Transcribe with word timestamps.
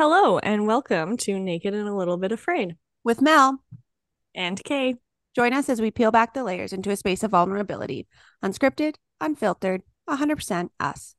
Hello, 0.00 0.38
and 0.38 0.64
welcome 0.64 1.16
to 1.16 1.40
Naked 1.40 1.74
and 1.74 1.88
a 1.88 1.92
Little 1.92 2.18
Bit 2.18 2.30
Afraid 2.30 2.76
with 3.02 3.20
Mel 3.20 3.64
and 4.32 4.62
Kay. 4.62 4.94
Join 5.34 5.52
us 5.52 5.68
as 5.68 5.80
we 5.80 5.90
peel 5.90 6.12
back 6.12 6.34
the 6.34 6.44
layers 6.44 6.72
into 6.72 6.92
a 6.92 6.96
space 6.96 7.24
of 7.24 7.32
vulnerability. 7.32 8.06
Unscripted, 8.40 8.94
unfiltered, 9.20 9.82
100% 10.08 10.68
us. 10.78 11.16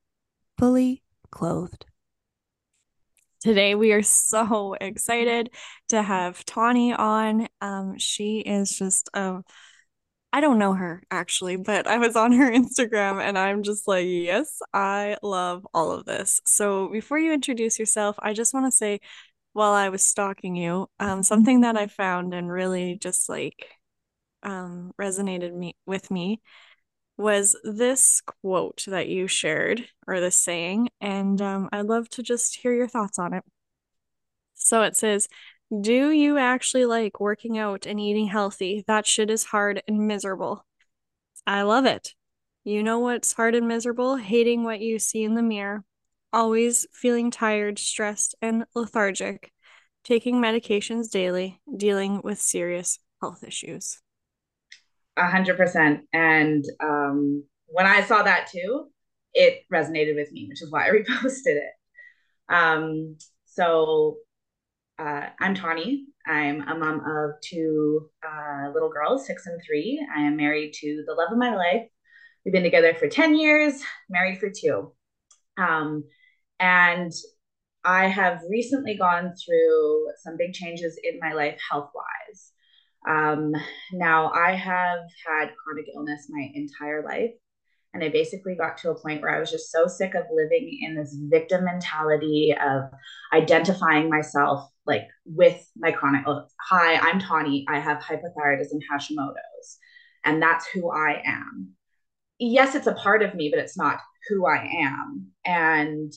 Fully 0.57 1.04
clothed. 1.29 1.88
Today, 3.41 3.75
we 3.75 3.91
are 3.91 4.02
so 4.02 4.77
excited 4.80 5.50
to 5.89 6.02
have 6.02 6.46
Tahnee 6.46 6.98
on. 6.98 7.50
Um, 7.59 7.98
she 7.98 8.39
is 8.39 8.77
just 8.77 9.09
a 9.14 9.41
I 10.32 10.41
don't 10.41 10.59
know 10.59 10.73
her 10.73 11.02
actually, 11.09 11.55
but 11.57 11.88
I 11.88 11.98
was 11.98 12.16
on 12.16 12.32
her 12.34 12.52
Instagram 12.52 13.21
and 13.21 13.38
I'm 13.38 13.64
just 13.64 13.88
like, 13.88 14.05
yes, 14.07 14.62
I 14.73 15.18
love 15.23 15.68
all 15.73 15.91
of 15.91 16.05
this. 16.05 16.41
So 16.45 16.89
before 16.89 17.18
you 17.20 17.34
introduce 17.34 17.80
yourself, 17.80 18.16
I 18.20 18.34
just 18.34 18.53
want 18.53 18.66
to 18.67 18.72
say, 18.72 19.00
while 19.53 19.73
I 19.73 19.89
was 19.89 20.03
stalking 20.03 20.55
you, 20.55 20.88
um, 21.00 21.23
something 21.23 21.62
that 21.62 21.76
I 21.77 21.88
found 21.88 22.34
and 22.34 22.52
really 22.52 22.98
just 23.02 23.30
like 23.30 23.67
um, 24.44 24.91
resonated 25.00 25.53
me 25.53 25.76
with 25.86 26.12
me 26.12 26.41
was 27.17 27.55
this 27.64 28.22
quote 28.22 28.86
that 28.88 29.09
you 29.09 29.27
shared 29.27 29.86
or 30.08 30.20
this 30.22 30.38
saying, 30.38 30.89
and 31.02 31.41
um, 31.41 31.70
I'd 31.72 31.86
love 31.86 32.09
to 32.11 32.23
just 32.23 32.55
hear 32.58 32.73
your 32.73 32.88
thoughts 32.88 33.20
on 33.20 33.34
it. 33.34 33.44
So 34.55 34.84
it 34.84 34.95
says, 34.95 35.27
do 35.70 36.12
you 36.12 36.38
actually 36.38 36.86
like 36.86 37.20
working 37.20 37.58
out 37.58 37.86
and 37.86 38.00
eating 38.00 38.28
healthy? 38.28 38.84
That 38.88 39.05
shit 39.05 39.30
is 39.30 39.44
hard 39.44 39.84
and 39.88 40.08
miserable. 40.08 40.66
I 41.45 41.62
love 41.62 41.86
it. 41.86 42.14
You 42.64 42.84
know 42.84 43.00
what's 43.00 43.34
hard 43.34 43.55
and 43.55 43.68
miserable? 43.68 44.16
Hating 44.16 44.64
what 44.64 44.80
you 44.80 45.00
see 45.00 45.23
in 45.23 45.36
the 45.36 45.44
mirror, 45.44 45.84
always 46.34 46.88
feeling 46.94 47.32
tired, 47.32 47.80
stressed, 47.80 48.36
and 48.42 48.66
lethargic, 48.76 49.52
taking 50.03 50.36
medications 50.36 51.09
daily, 51.09 51.59
dealing 51.76 52.22
with 52.23 52.39
serious 52.39 53.00
health 53.22 53.44
issues. 53.44 54.02
A 55.17 55.28
hundred 55.28 55.58
percent. 55.58 56.02
And 56.14 56.66
um, 56.80 57.44
when 57.67 57.86
I 57.86 58.02
saw 58.04 58.23
that 58.23 58.48
too, 58.52 58.88
it 59.33 59.64
resonated 59.72 60.16
with 60.16 60.31
me, 60.31 60.48
which 60.50 60.61
is 60.61 60.72
why 60.72 60.86
I 60.88 60.92
reposted 60.92 61.58
it. 61.58 61.72
Um, 62.50 63.17
so 63.45 64.17
uh, 65.00 65.30
I'm 65.39 65.55
Tahnee. 65.55 66.03
I'm 66.28 66.61
a 66.67 66.75
mom 66.78 67.00
of 67.00 67.31
two 67.42 68.09
uh, 68.25 68.69
little 68.73 68.89
girls, 68.89 69.25
six 69.25 69.47
and 69.47 69.59
three. 69.66 70.05
I 70.16 70.22
am 70.22 70.36
married 70.36 70.73
to 70.73 71.03
the 71.08 71.14
love 71.14 71.31
of 71.31 71.38
my 71.38 71.55
life. 71.55 71.88
We've 72.44 72.53
been 72.53 72.64
together 72.64 72.94
for 72.94 73.08
10 73.08 73.38
years, 73.38 73.81
married 74.09 74.39
for 74.39 74.50
two. 74.50 74.92
Um, 75.58 76.03
and 76.59 77.14
I 77.86 78.08
have 78.08 78.42
recently 78.50 78.97
gone 78.97 79.33
through 79.36 80.08
some 80.22 80.36
big 80.38 80.53
changes 80.53 81.00
in 81.02 81.17
my 81.22 81.33
life 81.33 81.58
health 81.72 81.92
wise. 81.95 82.52
Um, 83.08 83.53
now, 83.94 84.31
I 84.31 84.53
have 84.53 85.00
had 85.25 85.52
chronic 85.55 85.86
illness 85.95 86.27
my 86.30 86.50
entire 86.53 87.03
life. 87.03 87.31
And 87.94 88.03
I 88.03 88.09
basically 88.09 88.55
got 88.55 88.77
to 88.80 88.92
a 88.92 89.02
point 89.02 89.22
where 89.22 89.36
I 89.36 89.39
was 89.39 89.50
just 89.50 89.72
so 89.72 89.88
sick 89.88 90.14
of 90.14 90.25
living 90.31 90.80
in 90.83 90.95
this 90.95 91.17
victim 91.27 91.66
mentality 91.66 92.53
of 92.53 92.83
identifying 93.33 94.09
myself 94.09 94.70
like 94.90 95.08
with 95.26 95.64
my 95.78 95.92
chronic 95.92 96.26
hi 96.59 96.95
i'm 96.95 97.22
Tahnee. 97.22 97.64
I 97.70 97.80
have 97.80 98.00
hypothyroidism 98.00 98.80
hashimoto's 98.92 99.78
and 100.26 100.42
that's 100.42 100.68
who 100.68 100.92
i 100.92 101.22
am. 101.26 101.70
Yes 102.40 102.76
it's 102.76 102.88
a 102.88 102.95
part 102.95 103.22
of 103.22 103.36
me 103.36 103.50
but 103.52 103.60
it's 103.64 103.78
not 103.78 104.00
who 104.28 104.45
i 104.48 104.58
am. 104.82 105.28
And 105.45 106.12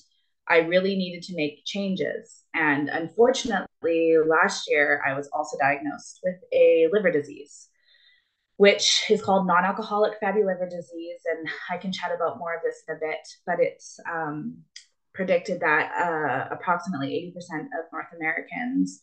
i 0.48 0.58
really 0.60 0.96
needed 0.96 1.22
to 1.24 1.36
make 1.36 1.64
changes. 1.64 2.42
And 2.54 2.88
unfortunately 2.88 4.16
last 4.26 4.64
year 4.68 5.02
i 5.06 5.12
was 5.14 5.28
also 5.32 5.56
diagnosed 5.58 6.20
with 6.24 6.38
a 6.52 6.88
liver 6.92 7.12
disease 7.12 7.68
which 8.56 9.04
is 9.10 9.22
called 9.22 9.46
non-alcoholic 9.46 10.14
fatty 10.20 10.44
liver 10.44 10.68
disease. 10.68 11.20
And 11.30 11.46
i 11.70 11.76
can 11.76 11.92
chat 11.92 12.12
about 12.14 12.38
more 12.38 12.54
of 12.54 12.62
this 12.64 12.82
in 12.88 12.96
a 12.96 12.98
bit 12.98 13.22
but 13.46 13.60
it's 13.60 14.00
um, 14.10 14.56
predicted 15.14 15.60
that 15.60 15.92
uh, 15.92 16.54
approximately 16.54 17.32
80% 17.36 17.60
of 17.64 17.92
North 17.92 18.06
Americans 18.16 19.00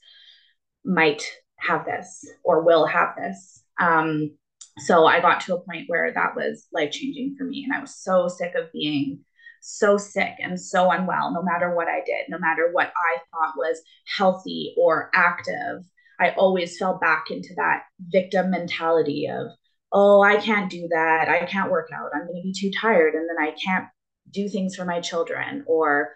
might 0.83 1.23
have 1.57 1.85
this 1.85 2.25
or 2.43 2.63
will 2.63 2.85
have 2.85 3.15
this. 3.15 3.63
Um, 3.79 4.31
so 4.79 5.05
I 5.05 5.19
got 5.19 5.41
to 5.41 5.55
a 5.55 5.61
point 5.61 5.85
where 5.87 6.11
that 6.13 6.35
was 6.35 6.67
life 6.73 6.91
changing 6.91 7.35
for 7.37 7.43
me. 7.43 7.63
And 7.63 7.73
I 7.73 7.81
was 7.81 7.95
so 7.95 8.27
sick 8.27 8.53
of 8.55 8.71
being 8.71 9.19
so 9.61 9.97
sick 9.97 10.35
and 10.39 10.59
so 10.59 10.89
unwell, 10.89 11.33
no 11.33 11.43
matter 11.43 11.75
what 11.75 11.87
I 11.87 12.01
did, 12.05 12.29
no 12.29 12.39
matter 12.39 12.69
what 12.71 12.87
I 12.95 13.17
thought 13.31 13.57
was 13.57 13.81
healthy 14.17 14.73
or 14.77 15.11
active. 15.13 15.83
I 16.19 16.31
always 16.31 16.77
fell 16.77 16.97
back 16.97 17.25
into 17.29 17.53
that 17.55 17.83
victim 17.99 18.51
mentality 18.51 19.27
of, 19.27 19.47
oh, 19.91 20.21
I 20.21 20.37
can't 20.37 20.69
do 20.69 20.87
that. 20.91 21.29
I 21.29 21.45
can't 21.45 21.71
work 21.71 21.89
out. 21.93 22.11
I'm 22.13 22.27
going 22.27 22.41
to 22.41 22.43
be 22.43 22.53
too 22.53 22.71
tired. 22.79 23.15
And 23.15 23.27
then 23.29 23.37
I 23.41 23.55
can't 23.63 23.85
do 24.31 24.47
things 24.47 24.75
for 24.75 24.85
my 24.85 24.99
children 24.99 25.63
or 25.67 26.13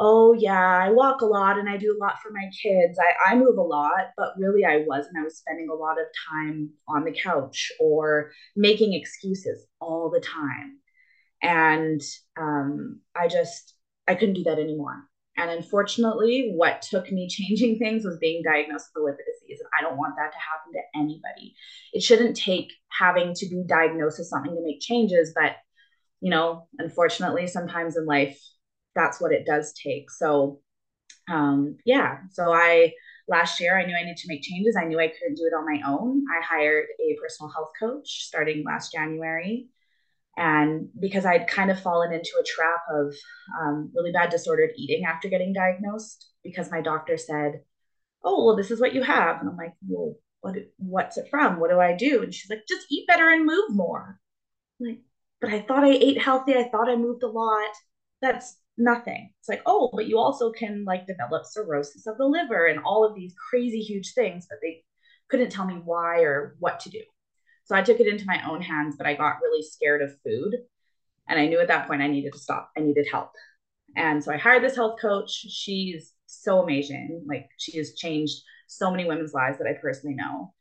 oh 0.00 0.32
yeah 0.32 0.78
i 0.78 0.90
walk 0.90 1.20
a 1.20 1.26
lot 1.26 1.58
and 1.58 1.68
i 1.68 1.76
do 1.76 1.94
a 1.94 2.02
lot 2.02 2.20
for 2.22 2.32
my 2.32 2.50
kids. 2.62 2.98
I, 2.98 3.32
I 3.32 3.36
move 3.36 3.58
a 3.58 3.62
lot 3.62 4.10
but 4.16 4.32
really 4.38 4.64
i 4.64 4.82
wasn't 4.86 5.18
i 5.18 5.22
was 5.22 5.36
spending 5.38 5.68
a 5.70 5.74
lot 5.74 6.00
of 6.00 6.06
time 6.30 6.70
on 6.88 7.04
the 7.04 7.12
couch 7.12 7.70
or 7.78 8.32
making 8.56 8.94
excuses 8.94 9.66
all 9.80 10.10
the 10.10 10.20
time. 10.20 10.78
And 11.42 12.00
um, 12.38 13.00
i 13.14 13.28
just 13.28 13.74
i 14.08 14.14
couldn't 14.14 14.34
do 14.34 14.44
that 14.44 14.58
anymore. 14.58 15.04
And 15.36 15.50
unfortunately 15.50 16.52
what 16.56 16.82
took 16.82 17.12
me 17.12 17.28
changing 17.28 17.78
things 17.78 18.04
was 18.04 18.18
being 18.18 18.42
diagnosed 18.42 18.88
with 18.94 19.04
liver 19.04 19.18
disease 19.18 19.60
and 19.60 19.68
i 19.78 19.82
don't 19.82 19.98
want 19.98 20.14
that 20.16 20.32
to 20.32 20.38
happen 20.38 20.72
to 20.72 20.98
anybody. 20.98 21.54
It 21.92 22.02
shouldn't 22.02 22.36
take 22.36 22.72
having 22.88 23.34
to 23.34 23.46
be 23.46 23.64
diagnosed 23.66 24.18
with 24.18 24.28
something 24.28 24.54
to 24.54 24.62
make 24.64 24.80
changes 24.80 25.32
but 25.34 25.56
you 26.20 26.30
know, 26.30 26.66
unfortunately, 26.78 27.46
sometimes 27.46 27.96
in 27.96 28.06
life, 28.06 28.40
that's 28.94 29.20
what 29.20 29.32
it 29.32 29.46
does 29.46 29.72
take. 29.72 30.10
So, 30.10 30.60
um, 31.30 31.76
yeah. 31.84 32.18
So 32.32 32.52
I 32.52 32.92
last 33.28 33.60
year 33.60 33.78
I 33.78 33.86
knew 33.86 33.94
I 33.94 34.02
needed 34.02 34.18
to 34.18 34.28
make 34.28 34.42
changes. 34.42 34.76
I 34.76 34.84
knew 34.84 34.98
I 34.98 35.08
couldn't 35.08 35.36
do 35.36 35.44
it 35.44 35.56
on 35.56 35.64
my 35.64 35.80
own. 35.86 36.24
I 36.30 36.44
hired 36.44 36.86
a 37.00 37.16
personal 37.20 37.50
health 37.50 37.70
coach 37.78 38.24
starting 38.24 38.64
last 38.64 38.92
January. 38.92 39.68
And 40.36 40.88
because 40.98 41.26
I'd 41.26 41.48
kind 41.48 41.70
of 41.70 41.80
fallen 41.80 42.12
into 42.12 42.30
a 42.40 42.44
trap 42.44 42.80
of 42.90 43.14
um, 43.60 43.90
really 43.94 44.12
bad 44.12 44.30
disordered 44.30 44.70
eating 44.76 45.04
after 45.04 45.28
getting 45.28 45.52
diagnosed, 45.52 46.28
because 46.42 46.70
my 46.70 46.80
doctor 46.80 47.16
said, 47.16 47.62
"Oh, 48.24 48.46
well, 48.46 48.56
this 48.56 48.70
is 48.70 48.80
what 48.80 48.94
you 48.94 49.02
have," 49.02 49.40
and 49.40 49.48
I'm 49.50 49.56
like, 49.56 49.74
"Well, 49.86 50.14
what? 50.40 50.56
What's 50.78 51.18
it 51.18 51.28
from? 51.30 51.60
What 51.60 51.70
do 51.70 51.78
I 51.80 51.94
do?" 51.96 52.22
And 52.22 52.32
she's 52.34 52.48
like, 52.48 52.66
"Just 52.68 52.86
eat 52.90 53.06
better 53.06 53.28
and 53.28 53.44
move 53.44 53.70
more." 53.70 54.18
I'm 54.80 54.86
like, 54.86 54.98
but 55.40 55.50
I 55.50 55.60
thought 55.60 55.84
I 55.84 55.90
ate 55.90 56.20
healthy. 56.20 56.54
I 56.54 56.68
thought 56.68 56.88
I 56.88 56.96
moved 56.96 57.22
a 57.22 57.28
lot. 57.28 57.70
That's 58.20 58.56
nothing. 58.76 59.32
It's 59.40 59.48
like, 59.48 59.62
oh, 59.66 59.90
but 59.92 60.06
you 60.06 60.18
also 60.18 60.52
can 60.52 60.84
like 60.84 61.06
develop 61.06 61.44
cirrhosis 61.46 62.06
of 62.06 62.18
the 62.18 62.26
liver 62.26 62.66
and 62.66 62.80
all 62.84 63.04
of 63.04 63.14
these 63.14 63.34
crazy 63.50 63.80
huge 63.80 64.12
things, 64.14 64.46
but 64.48 64.58
they 64.62 64.84
couldn't 65.28 65.50
tell 65.50 65.66
me 65.66 65.80
why 65.84 66.20
or 66.20 66.56
what 66.58 66.80
to 66.80 66.90
do. 66.90 67.00
So 67.64 67.74
I 67.76 67.82
took 67.82 68.00
it 68.00 68.08
into 68.08 68.26
my 68.26 68.42
own 68.48 68.62
hands, 68.62 68.96
but 68.96 69.06
I 69.06 69.14
got 69.14 69.40
really 69.42 69.62
scared 69.62 70.02
of 70.02 70.10
food. 70.24 70.56
And 71.28 71.38
I 71.38 71.46
knew 71.46 71.60
at 71.60 71.68
that 71.68 71.86
point 71.86 72.02
I 72.02 72.08
needed 72.08 72.32
to 72.32 72.38
stop. 72.38 72.70
I 72.76 72.80
needed 72.80 73.06
help. 73.10 73.30
And 73.96 74.22
so 74.22 74.32
I 74.32 74.36
hired 74.36 74.64
this 74.64 74.76
health 74.76 75.00
coach. 75.00 75.30
She's 75.30 76.12
so 76.26 76.62
amazing. 76.62 77.24
Like 77.28 77.48
she 77.58 77.78
has 77.78 77.94
changed 77.94 78.42
so 78.66 78.90
many 78.90 79.04
women's 79.04 79.34
lives 79.34 79.58
that 79.58 79.66
I 79.66 79.74
personally 79.80 80.14
know, 80.14 80.54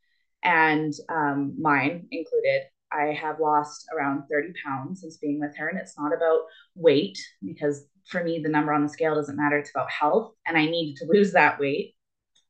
and 0.44 0.94
um, 1.10 1.56
mine 1.60 2.08
included. 2.12 2.64
I 2.92 3.14
have 3.14 3.40
lost 3.40 3.86
around 3.96 4.24
30 4.32 4.54
pounds 4.66 5.02
since 5.02 5.18
being 5.18 5.40
with 5.40 5.56
her. 5.58 5.68
And 5.68 5.80
it's 5.80 5.98
not 5.98 6.14
about 6.14 6.42
weight 6.76 7.18
because 7.44 7.86
for 8.08 8.24
me, 8.24 8.40
the 8.44 8.50
number 8.50 8.74
on 8.74 8.84
the 8.84 8.90
scale 8.90 9.16
doesn't 9.16 9.38
matter. 9.38 9.58
It's 9.58 9.69
about 9.69 9.92
health. 9.92 10.34
And 10.48 10.58
I 10.58 10.66
needed 10.66 10.98
to 10.98 11.12
lose 11.12 11.34
that 11.34 11.60
weight 11.60 11.96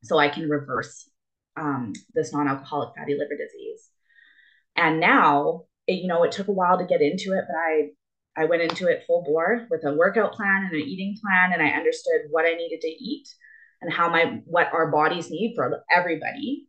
so 0.02 0.18
I 0.18 0.28
can 0.28 0.48
reverse 0.48 1.08
um, 1.56 1.92
this 2.14 2.32
non 2.32 2.48
alcoholic 2.48 2.94
fatty 2.96 3.14
liver 3.14 3.36
disease. 3.36 3.88
And 4.76 5.00
now, 5.00 5.64
it, 5.86 5.94
you 5.94 6.08
know, 6.08 6.22
it 6.24 6.32
took 6.32 6.48
a 6.48 6.52
while 6.52 6.78
to 6.78 6.86
get 6.86 7.02
into 7.02 7.32
it, 7.32 7.44
but 7.46 7.56
I 7.56 7.90
I 8.36 8.44
went 8.46 8.62
into 8.62 8.86
it 8.86 9.04
full 9.06 9.24
bore 9.24 9.66
with 9.70 9.84
a 9.84 9.94
workout 9.94 10.32
plan 10.32 10.64
and 10.64 10.72
an 10.72 10.88
eating 10.88 11.16
plan, 11.20 11.52
and 11.52 11.62
I 11.62 11.76
understood 11.76 12.22
what 12.30 12.46
I 12.46 12.54
needed 12.54 12.80
to 12.80 12.88
eat 12.88 13.28
and 13.82 13.92
how 13.92 14.08
my 14.08 14.40
what 14.46 14.72
our 14.72 14.90
bodies 14.90 15.30
need 15.30 15.54
for 15.56 15.82
everybody. 15.94 16.68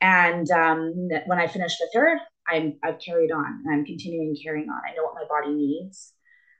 And 0.00 0.50
um, 0.50 1.08
when 1.26 1.38
I 1.38 1.46
finished 1.46 1.78
with 1.80 1.90
her, 1.94 2.20
I'm 2.52 2.78
I've 2.82 2.98
carried 2.98 3.32
on 3.32 3.62
and 3.64 3.74
I'm 3.74 3.84
continuing 3.84 4.36
carrying 4.42 4.68
on. 4.68 4.80
I 4.88 4.94
know 4.94 5.04
what 5.04 5.14
my 5.14 5.24
body 5.28 5.54
needs. 5.54 6.12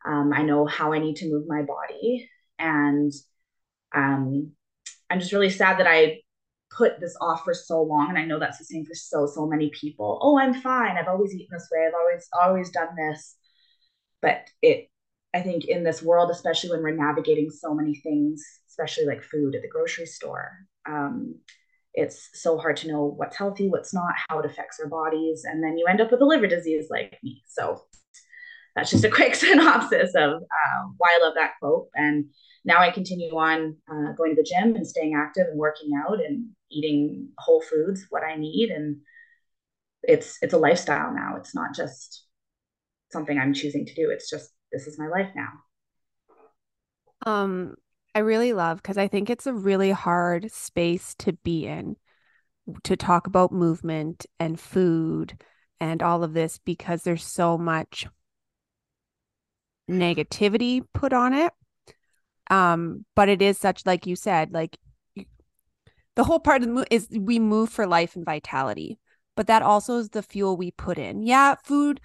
Um, 0.04 0.32
I 0.34 0.42
know 0.42 0.66
how 0.66 0.92
I 0.92 0.98
need 0.98 1.16
to 1.16 1.30
move 1.30 1.46
my 1.46 1.62
body, 1.62 2.28
and 2.58 3.12
um, 3.94 4.52
I'm 5.10 5.20
just 5.20 5.32
really 5.32 5.50
sad 5.50 5.78
that 5.78 5.86
I 5.86 6.20
put 6.76 6.98
this 7.00 7.16
off 7.20 7.44
for 7.44 7.54
so 7.54 7.82
long. 7.82 8.08
And 8.08 8.18
I 8.18 8.24
know 8.24 8.38
that's 8.38 8.58
the 8.58 8.64
same 8.64 8.84
for 8.84 8.94
so 8.94 9.26
so 9.26 9.46
many 9.46 9.70
people. 9.70 10.18
Oh, 10.22 10.38
I'm 10.38 10.54
fine. 10.54 10.96
I've 10.96 11.08
always 11.08 11.34
eaten 11.34 11.48
this 11.52 11.68
way. 11.72 11.86
I've 11.86 11.94
always 11.94 12.28
always 12.32 12.70
done 12.70 12.96
this. 12.96 13.36
But 14.20 14.48
it, 14.62 14.88
I 15.34 15.40
think, 15.42 15.64
in 15.66 15.84
this 15.84 16.02
world, 16.02 16.30
especially 16.30 16.70
when 16.70 16.82
we're 16.82 16.96
navigating 16.96 17.50
so 17.50 17.74
many 17.74 17.94
things 17.96 18.42
especially 18.72 19.04
like 19.04 19.22
food 19.22 19.54
at 19.54 19.62
the 19.62 19.68
grocery 19.68 20.06
store. 20.06 20.50
Um, 20.86 21.36
it's 21.94 22.30
so 22.34 22.58
hard 22.58 22.76
to 22.78 22.88
know 22.88 23.04
what's 23.04 23.36
healthy, 23.36 23.68
what's 23.68 23.92
not, 23.92 24.14
how 24.28 24.38
it 24.38 24.46
affects 24.46 24.80
our 24.80 24.88
bodies. 24.88 25.44
And 25.44 25.62
then 25.62 25.76
you 25.76 25.86
end 25.86 26.00
up 26.00 26.10
with 26.10 26.22
a 26.22 26.24
liver 26.24 26.46
disease 26.46 26.86
like 26.90 27.18
me. 27.22 27.42
So 27.46 27.82
that's 28.74 28.90
just 28.90 29.04
a 29.04 29.10
quick 29.18 29.34
synopsis 29.34 30.14
of 30.14 30.42
uh, 30.42 30.88
why 30.96 31.18
I 31.18 31.24
love 31.24 31.34
that 31.36 31.52
quote. 31.60 31.88
And 31.94 32.26
now 32.64 32.80
I 32.80 32.90
continue 32.90 33.36
on 33.36 33.76
uh, 33.90 34.12
going 34.16 34.34
to 34.34 34.42
the 34.42 34.48
gym 34.48 34.74
and 34.74 34.86
staying 34.86 35.14
active 35.14 35.46
and 35.48 35.58
working 35.58 35.90
out 35.96 36.18
and 36.20 36.50
eating 36.70 37.28
whole 37.38 37.60
foods, 37.60 38.06
what 38.08 38.22
I 38.22 38.36
need. 38.36 38.70
And 38.70 38.98
it's 40.02 40.38
it's 40.42 40.54
a 40.54 40.58
lifestyle 40.58 41.12
now. 41.14 41.36
It's 41.36 41.54
not 41.54 41.74
just 41.74 42.24
something 43.12 43.38
I'm 43.38 43.54
choosing 43.54 43.86
to 43.86 43.94
do. 43.94 44.10
It's 44.10 44.30
just 44.30 44.50
this 44.72 44.86
is 44.86 44.98
my 44.98 45.08
life 45.08 45.30
now. 45.36 45.48
Um, 47.24 47.76
I 48.14 48.20
really 48.20 48.52
love 48.52 48.78
because 48.82 48.98
I 48.98 49.08
think 49.08 49.30
it's 49.30 49.46
a 49.46 49.54
really 49.54 49.90
hard 49.90 50.50
space 50.52 51.14
to 51.20 51.32
be 51.32 51.66
in 51.66 51.96
to 52.84 52.96
talk 52.96 53.26
about 53.26 53.52
movement 53.52 54.26
and 54.38 54.60
food 54.60 55.42
and 55.80 56.02
all 56.02 56.22
of 56.22 56.32
this 56.32 56.58
because 56.58 57.02
there's 57.02 57.24
so 57.24 57.58
much 57.58 58.06
negativity 59.90 60.82
put 60.92 61.12
on 61.12 61.32
it. 61.34 61.52
Um, 62.50 63.04
but 63.16 63.28
it 63.28 63.40
is 63.40 63.58
such 63.58 63.86
like 63.86 64.06
you 64.06 64.16
said, 64.16 64.52
like 64.52 64.78
the 66.14 66.24
whole 66.24 66.40
part 66.40 66.62
of 66.62 66.68
the 66.68 66.74
move 66.74 66.86
is 66.90 67.08
we 67.10 67.38
move 67.38 67.70
for 67.70 67.86
life 67.86 68.14
and 68.14 68.24
vitality, 68.24 68.98
but 69.34 69.46
that 69.46 69.62
also 69.62 69.98
is 69.98 70.10
the 70.10 70.22
fuel 70.22 70.56
we 70.56 70.70
put 70.70 70.98
in. 70.98 71.22
Yeah, 71.22 71.54
food, 71.64 72.00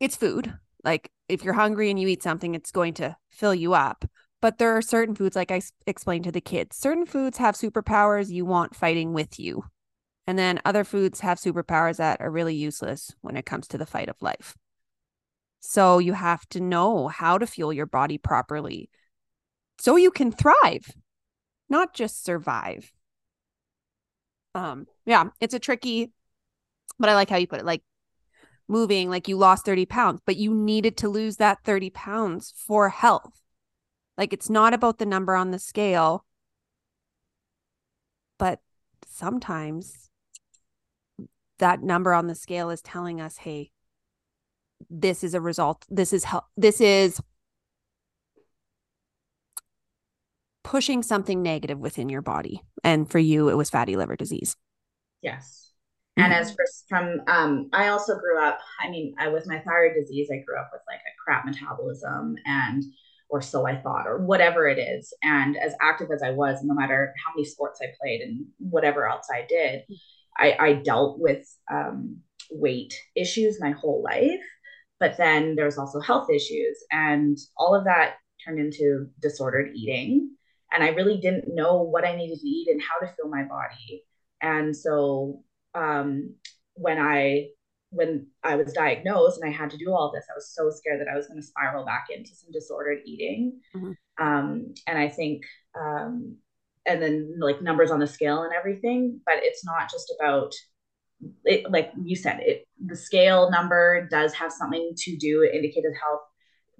it's 0.00 0.16
food. 0.16 0.54
Like 0.82 1.10
if 1.28 1.44
you're 1.44 1.54
hungry 1.54 1.90
and 1.90 2.00
you 2.00 2.08
eat 2.08 2.22
something, 2.22 2.54
it's 2.54 2.72
going 2.72 2.94
to 2.94 3.16
fill 3.30 3.54
you 3.54 3.74
up. 3.74 4.04
But 4.40 4.58
there 4.58 4.76
are 4.76 4.82
certain 4.82 5.14
foods, 5.14 5.36
like 5.36 5.50
I 5.50 5.60
explained 5.86 6.24
to 6.24 6.32
the 6.32 6.40
kids, 6.40 6.76
certain 6.76 7.06
foods 7.06 7.38
have 7.38 7.54
superpowers 7.54 8.30
you 8.30 8.44
want 8.44 8.74
fighting 8.74 9.12
with 9.12 9.38
you. 9.38 9.64
And 10.26 10.38
then 10.38 10.60
other 10.64 10.84
foods 10.84 11.20
have 11.20 11.38
superpowers 11.38 11.96
that 11.96 12.20
are 12.20 12.30
really 12.30 12.54
useless 12.54 13.12
when 13.20 13.36
it 13.36 13.46
comes 13.46 13.66
to 13.68 13.78
the 13.78 13.86
fight 13.86 14.08
of 14.08 14.22
life. 14.22 14.56
So 15.60 15.98
you 15.98 16.14
have 16.14 16.48
to 16.50 16.60
know 16.60 17.08
how 17.08 17.36
to 17.36 17.46
fuel 17.46 17.72
your 17.72 17.86
body 17.86 18.16
properly 18.16 18.88
so 19.78 19.96
you 19.96 20.10
can 20.10 20.32
thrive, 20.32 20.94
not 21.68 21.94
just 21.94 22.24
survive. 22.24 22.92
Um, 24.54 24.86
yeah, 25.04 25.24
it's 25.40 25.54
a 25.54 25.58
tricky, 25.58 26.12
but 26.98 27.08
I 27.08 27.14
like 27.14 27.30
how 27.30 27.36
you 27.36 27.46
put 27.46 27.60
it 27.60 27.66
like 27.66 27.82
moving, 28.68 29.10
like 29.10 29.28
you 29.28 29.36
lost 29.36 29.64
30 29.64 29.86
pounds, 29.86 30.20
but 30.24 30.36
you 30.36 30.54
needed 30.54 30.96
to 30.98 31.08
lose 31.08 31.36
that 31.36 31.58
30 31.64 31.90
pounds 31.90 32.54
for 32.56 32.88
health. 32.88 33.40
Like 34.20 34.34
it's 34.34 34.50
not 34.50 34.74
about 34.74 34.98
the 34.98 35.06
number 35.06 35.34
on 35.34 35.50
the 35.50 35.58
scale, 35.58 36.26
but 38.38 38.60
sometimes 39.06 40.10
that 41.58 41.82
number 41.82 42.12
on 42.12 42.26
the 42.26 42.34
scale 42.34 42.68
is 42.68 42.82
telling 42.82 43.18
us, 43.18 43.38
hey, 43.38 43.70
this 44.90 45.24
is 45.24 45.32
a 45.32 45.40
result. 45.40 45.86
This 45.88 46.12
is 46.12 46.24
help. 46.24 46.44
This 46.54 46.82
is 46.82 47.18
pushing 50.64 51.02
something 51.02 51.40
negative 51.40 51.78
within 51.78 52.10
your 52.10 52.20
body. 52.20 52.60
And 52.84 53.10
for 53.10 53.18
you, 53.18 53.48
it 53.48 53.56
was 53.56 53.70
fatty 53.70 53.96
liver 53.96 54.16
disease. 54.16 54.54
Yes. 55.22 55.72
And 56.18 56.34
as 56.34 56.50
for 56.50 56.66
from, 56.90 57.22
um, 57.26 57.70
I 57.72 57.88
also 57.88 58.18
grew 58.18 58.38
up, 58.38 58.58
I 58.84 58.90
mean, 58.90 59.14
I, 59.18 59.28
with 59.28 59.46
my 59.46 59.60
thyroid 59.60 59.94
disease, 59.98 60.28
I 60.30 60.44
grew 60.46 60.58
up 60.58 60.68
with 60.74 60.82
like 60.86 60.98
a 60.98 61.16
crap 61.24 61.46
metabolism 61.46 62.36
and, 62.44 62.84
or 63.30 63.40
so 63.40 63.66
I 63.66 63.76
thought, 63.76 64.06
or 64.06 64.18
whatever 64.18 64.68
it 64.68 64.78
is. 64.78 65.14
And 65.22 65.56
as 65.56 65.74
active 65.80 66.08
as 66.12 66.22
I 66.22 66.32
was, 66.32 66.60
no 66.62 66.74
matter 66.74 67.14
how 67.24 67.32
many 67.34 67.44
sports 67.44 67.80
I 67.82 67.86
played 68.00 68.20
and 68.22 68.46
whatever 68.58 69.06
else 69.08 69.28
I 69.32 69.46
did, 69.48 69.82
I, 70.36 70.56
I 70.58 70.72
dealt 70.74 71.18
with 71.20 71.46
um, 71.72 72.18
weight 72.50 72.94
issues 73.14 73.60
my 73.60 73.70
whole 73.70 74.02
life. 74.02 74.40
But 74.98 75.16
then 75.16 75.54
there's 75.54 75.78
also 75.78 76.00
health 76.00 76.28
issues, 76.28 76.76
and 76.90 77.38
all 77.56 77.74
of 77.74 77.84
that 77.84 78.16
turned 78.44 78.58
into 78.58 79.06
disordered 79.20 79.70
eating. 79.74 80.30
And 80.72 80.84
I 80.84 80.88
really 80.88 81.18
didn't 81.18 81.54
know 81.54 81.82
what 81.82 82.04
I 82.04 82.16
needed 82.16 82.38
to 82.38 82.48
eat 82.48 82.68
and 82.68 82.80
how 82.82 83.06
to 83.06 83.12
fill 83.14 83.28
my 83.30 83.44
body. 83.44 84.04
And 84.42 84.76
so 84.76 85.42
um, 85.74 86.34
when 86.74 86.98
I 86.98 87.48
when 87.90 88.26
I 88.44 88.56
was 88.56 88.72
diagnosed 88.72 89.40
and 89.40 89.52
I 89.52 89.56
had 89.56 89.70
to 89.70 89.76
do 89.76 89.92
all 89.92 90.12
this, 90.12 90.24
I 90.30 90.34
was 90.34 90.54
so 90.54 90.70
scared 90.70 91.00
that 91.00 91.12
I 91.12 91.16
was 91.16 91.26
going 91.26 91.40
to 91.40 91.46
spiral 91.46 91.84
back 91.84 92.06
into 92.14 92.34
some 92.34 92.52
disordered 92.52 93.00
eating. 93.04 93.60
Mm-hmm. 93.74 94.24
Um, 94.24 94.74
and 94.86 94.98
I 94.98 95.08
think, 95.08 95.42
um, 95.78 96.36
and 96.86 97.02
then 97.02 97.34
like 97.40 97.62
numbers 97.62 97.90
on 97.90 97.98
the 97.98 98.06
scale 98.06 98.42
and 98.42 98.52
everything, 98.54 99.20
but 99.26 99.36
it's 99.38 99.64
not 99.64 99.90
just 99.90 100.14
about 100.18 100.54
it. 101.44 101.70
Like 101.70 101.92
you 102.02 102.16
said, 102.16 102.40
it 102.40 102.66
the 102.84 102.96
scale 102.96 103.50
number 103.50 104.08
does 104.10 104.32
have 104.34 104.52
something 104.52 104.92
to 104.96 105.16
do. 105.16 105.42
It 105.42 105.54
indicated 105.54 105.92
health. 106.00 106.20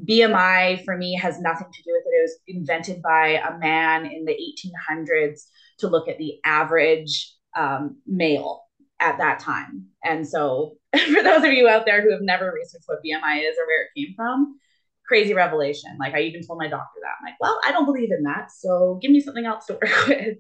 BMI 0.04 0.82
for 0.84 0.96
me 0.96 1.14
has 1.16 1.40
nothing 1.40 1.66
to 1.70 1.82
do 1.82 1.90
with 1.92 2.04
it. 2.06 2.16
It 2.16 2.22
was 2.22 2.38
invented 2.46 3.02
by 3.02 3.40
a 3.46 3.58
man 3.58 4.06
in 4.06 4.24
the 4.24 4.32
1800s 4.32 5.42
to 5.78 5.88
look 5.88 6.08
at 6.08 6.16
the 6.16 6.38
average 6.44 7.34
um, 7.54 7.98
male 8.06 8.62
at 8.98 9.18
that 9.18 9.40
time. 9.40 9.86
And 10.02 10.26
so, 10.26 10.76
for 11.14 11.22
those 11.22 11.44
of 11.44 11.52
you 11.52 11.68
out 11.68 11.86
there 11.86 12.02
who 12.02 12.10
have 12.10 12.22
never 12.22 12.52
researched 12.52 12.84
what 12.86 12.98
BMI 12.98 13.48
is 13.48 13.56
or 13.58 13.66
where 13.66 13.84
it 13.84 13.90
came 13.96 14.14
from, 14.16 14.58
crazy 15.06 15.34
revelation. 15.34 15.96
Like, 15.98 16.14
I 16.14 16.20
even 16.22 16.44
told 16.44 16.58
my 16.58 16.68
doctor 16.68 17.00
that. 17.02 17.16
I'm 17.20 17.26
like, 17.26 17.40
well, 17.40 17.60
I 17.64 17.70
don't 17.72 17.84
believe 17.84 18.10
in 18.10 18.24
that. 18.24 18.50
So, 18.50 18.98
give 19.00 19.10
me 19.10 19.20
something 19.20 19.44
else 19.44 19.66
to 19.66 19.72
work 19.82 20.06
with. 20.08 20.38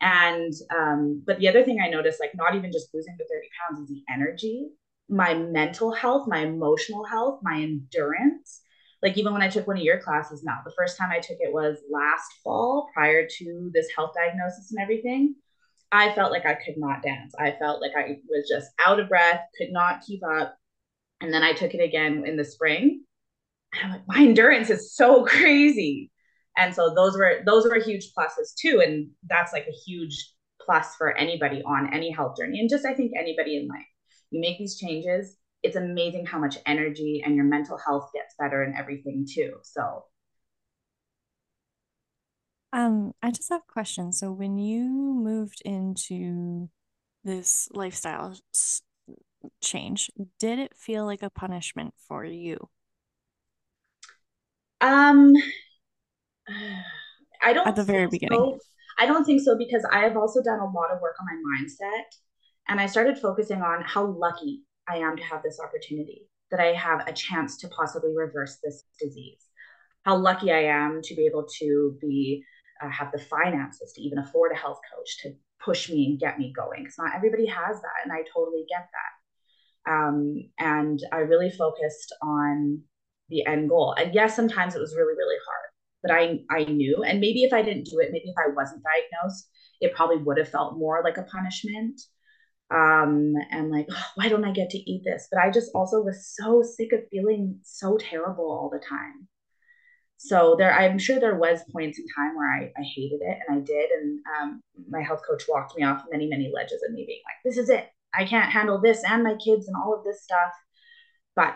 And, 0.00 0.52
um, 0.76 1.22
but 1.24 1.38
the 1.38 1.48
other 1.48 1.62
thing 1.62 1.80
I 1.80 1.88
noticed, 1.88 2.20
like, 2.20 2.32
not 2.34 2.54
even 2.54 2.72
just 2.72 2.92
losing 2.92 3.16
the 3.18 3.24
30 3.24 3.48
pounds, 3.60 3.80
is 3.80 3.96
the 3.96 4.02
energy, 4.12 4.68
my 5.08 5.34
mental 5.34 5.92
health, 5.92 6.26
my 6.28 6.40
emotional 6.40 7.04
health, 7.04 7.40
my 7.42 7.60
endurance. 7.60 8.62
Like, 9.02 9.16
even 9.16 9.32
when 9.32 9.42
I 9.42 9.48
took 9.48 9.66
one 9.66 9.76
of 9.76 9.82
your 9.82 10.00
classes 10.00 10.42
now, 10.42 10.58
the 10.64 10.74
first 10.76 10.98
time 10.98 11.10
I 11.12 11.20
took 11.20 11.36
it 11.40 11.52
was 11.52 11.78
last 11.90 12.26
fall 12.42 12.88
prior 12.92 13.26
to 13.38 13.70
this 13.72 13.88
health 13.94 14.12
diagnosis 14.16 14.72
and 14.72 14.82
everything 14.82 15.36
I 15.92 16.12
felt 16.14 16.32
like 16.32 16.46
I 16.46 16.54
could 16.54 16.76
not 16.76 17.02
dance. 17.02 17.34
I 17.38 17.52
felt 17.52 17.80
like 17.80 17.92
I 17.96 18.18
was 18.28 18.48
just 18.48 18.68
out 18.84 19.00
of 19.00 19.08
breath, 19.08 19.40
could 19.56 19.70
not 19.70 20.02
keep 20.06 20.22
up. 20.24 20.56
And 21.20 21.32
then 21.32 21.42
I 21.42 21.52
took 21.52 21.74
it 21.74 21.82
again 21.82 22.24
in 22.26 22.36
the 22.36 22.44
spring. 22.44 23.04
And 23.72 23.84
I'm 23.84 23.90
like, 23.92 24.08
my 24.08 24.22
endurance 24.22 24.70
is 24.70 24.94
so 24.94 25.24
crazy. 25.26 26.10
And 26.56 26.74
so 26.74 26.94
those 26.94 27.16
were 27.16 27.42
those 27.44 27.64
were 27.66 27.78
huge 27.78 28.12
pluses 28.16 28.54
too. 28.58 28.82
And 28.84 29.10
that's 29.28 29.52
like 29.52 29.66
a 29.66 29.78
huge 29.86 30.32
plus 30.60 30.94
for 30.96 31.16
anybody 31.16 31.62
on 31.62 31.92
any 31.92 32.10
health 32.10 32.36
journey. 32.38 32.60
And 32.60 32.70
just 32.70 32.86
I 32.86 32.94
think 32.94 33.12
anybody 33.18 33.56
in 33.56 33.68
life. 33.68 33.86
You 34.30 34.40
make 34.40 34.58
these 34.58 34.76
changes, 34.76 35.36
it's 35.62 35.76
amazing 35.76 36.26
how 36.26 36.38
much 36.38 36.58
energy 36.66 37.22
and 37.24 37.36
your 37.36 37.44
mental 37.44 37.78
health 37.78 38.10
gets 38.12 38.34
better 38.38 38.62
and 38.62 38.74
everything 38.76 39.26
too. 39.30 39.54
So 39.62 40.04
um, 42.76 43.12
I 43.22 43.30
just 43.30 43.48
have 43.48 43.62
a 43.66 43.72
question. 43.72 44.12
So 44.12 44.30
when 44.30 44.58
you 44.58 44.84
moved 44.84 45.62
into 45.64 46.68
this 47.24 47.68
lifestyle 47.72 48.36
change, 49.62 50.10
did 50.38 50.58
it 50.58 50.76
feel 50.76 51.06
like 51.06 51.22
a 51.22 51.30
punishment 51.30 51.94
for 52.06 52.22
you? 52.22 52.68
Um, 54.82 55.32
I 57.42 57.54
don't 57.54 57.66
at 57.66 57.76
the 57.76 57.82
very 57.82 58.08
beginning. 58.08 58.38
So. 58.38 58.58
I 58.98 59.06
don't 59.06 59.24
think 59.24 59.40
so 59.40 59.56
because 59.56 59.86
I 59.90 60.00
have 60.00 60.18
also 60.18 60.42
done 60.42 60.60
a 60.60 60.64
lot 60.70 60.90
of 60.92 61.00
work 61.00 61.16
on 61.18 61.26
my 61.26 61.58
mindset 61.58 62.04
and 62.68 62.78
I 62.78 62.86
started 62.86 63.18
focusing 63.18 63.62
on 63.62 63.84
how 63.86 64.04
lucky 64.04 64.64
I 64.86 64.98
am 64.98 65.16
to 65.16 65.22
have 65.22 65.42
this 65.42 65.58
opportunity, 65.60 66.28
that 66.50 66.60
I 66.60 66.74
have 66.74 67.08
a 67.08 67.12
chance 67.12 67.56
to 67.58 67.68
possibly 67.68 68.12
reverse 68.14 68.58
this 68.62 68.84
disease. 69.00 69.46
How 70.04 70.16
lucky 70.16 70.52
I 70.52 70.64
am 70.64 71.00
to 71.02 71.14
be 71.14 71.26
able 71.26 71.46
to 71.60 71.96
be 72.02 72.44
uh, 72.82 72.90
have 72.90 73.12
the 73.12 73.18
finances 73.18 73.92
to 73.94 74.02
even 74.02 74.18
afford 74.18 74.52
a 74.52 74.56
health 74.56 74.80
coach 74.94 75.18
to 75.22 75.34
push 75.64 75.88
me 75.90 76.06
and 76.06 76.20
get 76.20 76.38
me 76.38 76.52
going 76.54 76.82
because 76.82 76.98
not 76.98 77.14
everybody 77.14 77.46
has 77.46 77.80
that 77.80 78.04
and 78.04 78.12
i 78.12 78.22
totally 78.34 78.64
get 78.68 78.88
that. 78.92 79.92
Um, 79.92 80.50
and 80.58 81.00
i 81.12 81.18
really 81.18 81.50
focused 81.50 82.14
on 82.22 82.82
the 83.28 83.44
end 83.46 83.68
goal. 83.68 83.94
And 83.98 84.14
yes 84.14 84.36
sometimes 84.36 84.74
it 84.74 84.80
was 84.80 84.94
really 84.94 85.14
really 85.14 85.36
hard 85.46 85.70
but 86.02 86.10
i 86.12 86.38
i 86.50 86.64
knew 86.64 87.02
and 87.02 87.20
maybe 87.20 87.42
if 87.42 87.52
i 87.52 87.62
didn't 87.62 87.86
do 87.86 87.98
it 87.98 88.10
maybe 88.12 88.28
if 88.28 88.36
i 88.38 88.52
wasn't 88.54 88.82
diagnosed 88.82 89.48
it 89.80 89.94
probably 89.94 90.18
would 90.18 90.38
have 90.38 90.48
felt 90.48 90.78
more 90.78 91.02
like 91.04 91.18
a 91.18 91.22
punishment. 91.22 92.00
Um 92.70 93.34
and 93.50 93.70
like 93.70 93.86
oh, 93.90 94.04
why 94.16 94.28
don't 94.28 94.44
i 94.44 94.52
get 94.52 94.70
to 94.70 94.78
eat 94.78 95.02
this? 95.04 95.28
But 95.30 95.40
i 95.40 95.50
just 95.50 95.70
also 95.74 96.02
was 96.02 96.34
so 96.34 96.62
sick 96.62 96.92
of 96.92 97.08
feeling 97.10 97.60
so 97.62 97.96
terrible 97.96 98.50
all 98.50 98.70
the 98.72 98.84
time 98.84 99.28
so 100.16 100.54
there 100.58 100.72
i'm 100.72 100.98
sure 100.98 101.20
there 101.20 101.36
was 101.36 101.60
points 101.72 101.98
in 101.98 102.04
time 102.16 102.36
where 102.36 102.50
i, 102.50 102.64
I 102.78 102.82
hated 102.94 103.20
it 103.20 103.38
and 103.46 103.58
i 103.58 103.60
did 103.60 103.90
and 103.90 104.20
um, 104.40 104.62
my 104.88 105.02
health 105.02 105.20
coach 105.28 105.44
walked 105.48 105.76
me 105.76 105.84
off 105.84 106.04
many 106.10 106.26
many 106.26 106.50
ledges 106.54 106.82
of 106.86 106.94
me 106.94 107.04
being 107.06 107.22
like 107.24 107.36
this 107.44 107.62
is 107.62 107.68
it 107.68 107.88
i 108.14 108.24
can't 108.24 108.52
handle 108.52 108.80
this 108.80 109.02
and 109.04 109.22
my 109.22 109.34
kids 109.34 109.66
and 109.68 109.76
all 109.76 109.94
of 109.96 110.04
this 110.04 110.22
stuff 110.22 110.52
but 111.34 111.54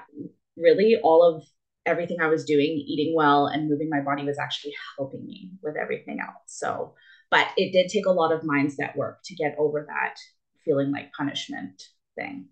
really 0.56 0.98
all 1.02 1.22
of 1.22 1.44
everything 1.86 2.20
i 2.20 2.26
was 2.26 2.44
doing 2.44 2.84
eating 2.86 3.14
well 3.14 3.46
and 3.46 3.68
moving 3.68 3.88
my 3.88 4.00
body 4.00 4.24
was 4.24 4.38
actually 4.38 4.74
helping 4.96 5.24
me 5.24 5.50
with 5.62 5.76
everything 5.76 6.18
else. 6.20 6.42
So, 6.46 6.94
but 7.30 7.48
it 7.56 7.72
did 7.72 7.88
take 7.88 8.06
a 8.06 8.12
lot 8.12 8.32
of 8.32 8.42
mindset 8.42 8.96
work 8.96 9.18
to 9.24 9.34
get 9.34 9.56
over 9.58 9.86
that 9.88 10.16
feeling 10.64 10.90
like 10.90 11.12
punishment 11.12 11.82
thing. 12.16 12.48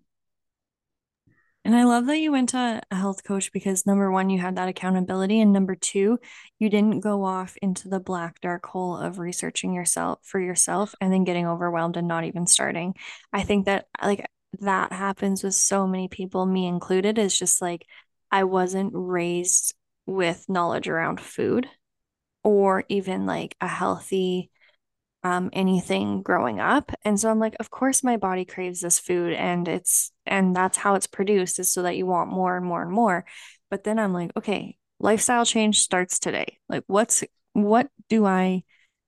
And 1.69 1.77
I 1.77 1.83
love 1.83 2.07
that 2.07 2.17
you 2.17 2.31
went 2.31 2.49
to 2.49 2.81
a 2.89 2.95
health 2.95 3.23
coach 3.23 3.51
because 3.51 3.85
number 3.85 4.09
one, 4.11 4.31
you 4.31 4.39
had 4.39 4.55
that 4.55 4.69
accountability. 4.69 5.39
And 5.39 5.53
number 5.53 5.75
two, 5.75 6.17
you 6.57 6.67
didn't 6.67 7.01
go 7.01 7.23
off 7.23 7.55
into 7.61 7.89
the 7.89 7.99
black, 7.99 8.41
dark 8.41 8.65
hole 8.65 8.97
of 8.97 9.19
researching 9.19 9.75
yourself 9.75 10.17
for 10.23 10.39
yourself 10.39 10.95
and 10.99 11.13
then 11.13 11.25
getting 11.25 11.45
overwhelmed 11.45 11.95
and 11.95 12.07
not 12.07 12.23
even 12.23 12.47
starting. 12.47 12.95
I 13.31 13.43
think 13.43 13.67
that, 13.67 13.85
like, 14.01 14.25
that 14.61 14.93
happens 14.93 15.43
with 15.43 15.53
so 15.53 15.85
many 15.85 16.07
people, 16.07 16.43
me 16.47 16.65
included, 16.65 17.19
is 17.19 17.37
just 17.37 17.61
like 17.61 17.85
I 18.31 18.45
wasn't 18.45 18.93
raised 18.95 19.75
with 20.07 20.49
knowledge 20.49 20.87
around 20.87 21.21
food 21.21 21.67
or 22.43 22.83
even 22.89 23.27
like 23.27 23.55
a 23.61 23.67
healthy 23.67 24.49
um 25.23 25.49
anything 25.53 26.21
growing 26.21 26.59
up. 26.59 26.91
And 27.03 27.19
so 27.19 27.29
i'm 27.29 27.39
like 27.39 27.55
of 27.59 27.69
course 27.69 28.03
my 28.03 28.17
body 28.17 28.45
craves 28.45 28.81
this 28.81 28.99
food 28.99 29.33
and 29.33 29.67
it's 29.67 30.11
and 30.25 30.55
that's 30.55 30.77
how 30.77 30.95
it's 30.95 31.07
produced 31.07 31.59
is 31.59 31.71
so 31.71 31.83
that 31.83 31.97
you 31.97 32.05
want 32.05 32.31
more 32.31 32.55
and 32.57 32.65
more 32.65 32.81
and 32.81 32.91
more. 32.91 33.25
But 33.69 33.83
then 33.83 33.99
i'm 33.99 34.13
like 34.13 34.31
okay 34.37 34.77
lifestyle 34.99 35.45
change 35.45 35.79
starts 35.79 36.19
today. 36.19 36.57
Like 36.67 36.83
what's 36.87 37.23
what 37.53 37.89
do 38.09 38.25
i 38.25 38.63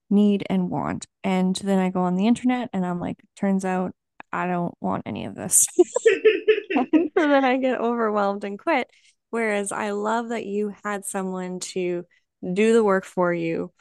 need 0.10 0.46
and 0.50 0.70
want? 0.70 1.08
And 1.24 1.56
then 1.56 1.80
i 1.80 1.90
go 1.90 2.02
on 2.02 2.16
the 2.16 2.28
internet 2.28 2.70
and 2.74 2.86
i'm 2.86 3.00
like 3.00 3.18
turns 3.38 3.66
out 3.66 3.94
i 4.34 4.48
don't 4.48 4.76
want 4.82 5.04
any 5.06 5.26
of 5.26 5.36
this. 5.36 5.66
So 7.18 7.28
then 7.28 7.46
i 7.46 7.58
get 7.58 7.80
overwhelmed 7.80 8.44
and 8.44 8.58
quit. 8.58 8.90
Whereas 9.30 9.72
i 9.72 9.92
love 9.92 10.30
that 10.30 10.46
you 10.46 10.74
had 10.84 11.06
someone 11.06 11.60
to 11.60 12.06
do 12.54 12.74
the 12.74 12.84
work 12.84 13.06
for 13.06 13.34
you 13.34 13.72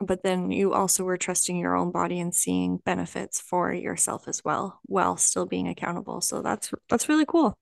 but 0.00 0.22
then 0.22 0.50
you 0.50 0.72
also 0.72 1.04
were 1.04 1.16
trusting 1.16 1.56
your 1.56 1.76
own 1.76 1.90
body 1.90 2.20
and 2.20 2.34
seeing 2.34 2.78
benefits 2.78 3.40
for 3.40 3.72
yourself 3.72 4.28
as 4.28 4.44
well 4.44 4.80
while 4.84 5.16
still 5.16 5.46
being 5.46 5.68
accountable. 5.68 6.20
So 6.20 6.42
that's 6.42 6.72
that's 6.88 7.08
really 7.08 7.26
cool. 7.26 7.54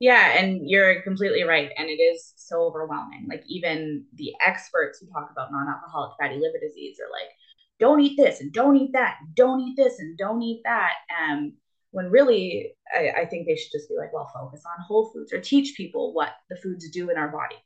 Yeah 0.00 0.38
and 0.38 0.68
you're 0.68 1.02
completely 1.02 1.42
right 1.42 1.70
and 1.76 1.88
it 1.88 2.00
is 2.00 2.32
so 2.36 2.62
overwhelming. 2.62 3.26
Like 3.28 3.42
even 3.46 4.04
the 4.14 4.32
experts 4.46 5.00
who 5.00 5.06
talk 5.08 5.28
about 5.32 5.50
non-alcoholic 5.52 6.12
fatty 6.18 6.36
liver 6.36 6.58
disease 6.60 6.98
are 7.00 7.10
like 7.10 7.30
don't 7.80 8.00
eat 8.00 8.16
this 8.16 8.40
and 8.40 8.52
don't 8.52 8.76
eat 8.76 8.92
that 8.92 9.18
don't 9.34 9.60
eat 9.60 9.76
this 9.76 9.98
and 9.98 10.16
don't 10.16 10.42
eat 10.42 10.62
that. 10.64 10.94
Um 11.20 11.54
when 11.90 12.10
really 12.10 12.74
I, 12.94 13.10
I 13.22 13.24
think 13.26 13.46
they 13.46 13.56
should 13.56 13.72
just 13.72 13.88
be 13.88 13.96
like 13.96 14.12
well 14.12 14.30
focus 14.32 14.62
on 14.66 14.84
whole 14.84 15.10
foods 15.10 15.32
or 15.32 15.40
teach 15.40 15.76
people 15.76 16.14
what 16.14 16.30
the 16.48 16.56
foods 16.56 16.88
do 16.90 17.10
in 17.10 17.16
our 17.16 17.28
body 17.28 17.56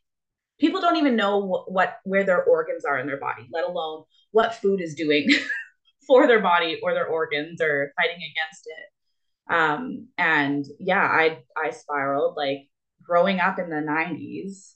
people 0.62 0.80
don't 0.80 0.96
even 0.96 1.16
know 1.16 1.38
what, 1.38 1.70
what 1.70 1.96
where 2.04 2.22
their 2.22 2.44
organs 2.44 2.84
are 2.84 2.98
in 2.98 3.08
their 3.08 3.18
body, 3.18 3.48
let 3.52 3.64
alone 3.64 4.04
what 4.30 4.54
food 4.54 4.80
is 4.80 4.94
doing 4.94 5.28
for 6.06 6.28
their 6.28 6.40
body 6.40 6.78
or 6.84 6.94
their 6.94 7.08
organs 7.08 7.60
or 7.60 7.92
fighting 7.96 8.16
against 8.18 8.66
it. 8.66 9.52
Um, 9.52 10.08
and 10.16 10.64
yeah, 10.78 11.02
I 11.02 11.40
I 11.56 11.70
spiraled 11.70 12.36
like 12.36 12.68
growing 13.02 13.40
up 13.40 13.58
in 13.58 13.68
the 13.68 13.76
90s. 13.76 14.74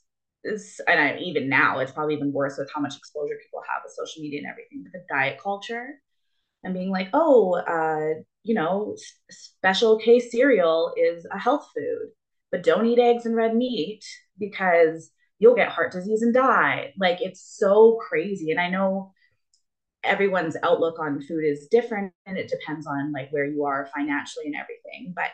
Is, 0.49 0.81
and 0.87 1.00
I, 1.00 1.19
even 1.19 1.49
now, 1.49 1.81
it's 1.81 1.90
probably 1.90 2.14
even 2.14 2.33
worse 2.33 2.57
with 2.57 2.71
how 2.73 2.81
much 2.81 2.97
exposure 2.97 3.35
people 3.43 3.62
have 3.69 3.83
with 3.85 3.95
social 3.95 4.23
media 4.23 4.40
and 4.40 4.49
everything. 4.49 4.85
But 4.85 4.93
the 4.93 5.05
diet 5.12 5.40
culture 5.43 6.00
and 6.62 6.75
being 6.75 6.90
like, 6.90 7.09
oh, 7.14 7.55
uh, 7.55 8.21
you 8.45 8.55
know, 8.55 8.97
special 9.31 9.99
K 9.99 10.21
cereal 10.21 10.95
is 10.97 11.26
a 11.33 11.38
health 11.38 11.69
food, 11.75 12.11
but 12.52 12.62
don't 12.62 12.87
eat 12.87 13.00
eggs 13.00 13.26
and 13.26 13.35
red 13.35 13.57
meat 13.57 14.05
because 14.38 15.11
you'll 15.38 15.55
get 15.55 15.69
heart 15.69 15.93
disease 15.93 16.23
and 16.23 16.35
die. 16.35 16.93
Like 16.99 17.19
it's 17.21 17.57
so 17.59 17.99
crazy. 18.09 18.50
And 18.50 18.61
I 18.61 18.71
know 18.71 19.12
everyone's 20.02 20.57
outlook 20.62 20.99
on 20.99 21.21
food 21.21 21.45
is 21.45 21.69
different 21.71 22.12
and 22.26 22.38
it 22.38 22.49
depends 22.49 22.87
on 22.87 23.12
like 23.12 23.31
where 23.31 23.47
you 23.47 23.64
are 23.64 23.88
financially 23.95 24.47
and 24.47 24.55
everything. 24.55 25.12
But 25.14 25.31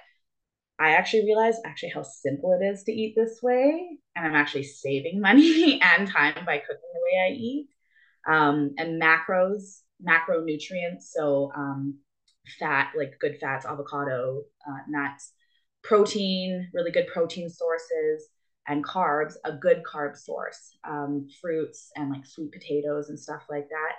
I 0.79 0.93
actually 0.93 1.27
realized 1.27 1.61
actually 1.65 1.91
how 1.91 2.03
simple 2.03 2.59
it 2.61 2.65
is 2.65 2.83
to 2.85 2.93
eat 2.93 3.15
this 3.15 3.41
way. 3.43 3.99
And 4.17 4.27
I'm 4.27 4.35
actually 4.35 4.65
saving 4.65 5.21
money 5.21 5.81
and 5.97 6.09
time 6.09 6.45
by 6.45 6.59
cooking 6.59 6.91
the 6.95 7.01
way 7.05 7.29
I 7.29 7.33
eat. 7.33 7.69
Um, 8.27 8.75
and 8.79 9.01
macros, 9.01 9.81
macronutrients. 10.05 11.03
So 11.13 11.53
um, 11.57 11.99
fat, 12.59 12.93
like 12.97 13.19
good 13.21 13.37
fats, 13.41 13.67
avocado, 13.67 14.43
uh, 14.67 14.79
nuts, 14.89 15.33
protein, 15.83 16.71
really 16.73 16.91
good 16.91 17.07
protein 17.09 17.49
sources, 17.49 18.29
and 18.69 18.85
carbs, 18.85 19.35
a 19.45 19.53
good 19.53 19.83
carb 19.83 20.17
source, 20.17 20.77
um, 20.85 21.27
fruits 21.41 21.91
and 21.97 22.11
like 22.11 22.27
sweet 22.27 22.53
potatoes 22.53 23.09
and 23.09 23.19
stuff 23.19 23.43
like 23.51 23.69
that 23.69 23.95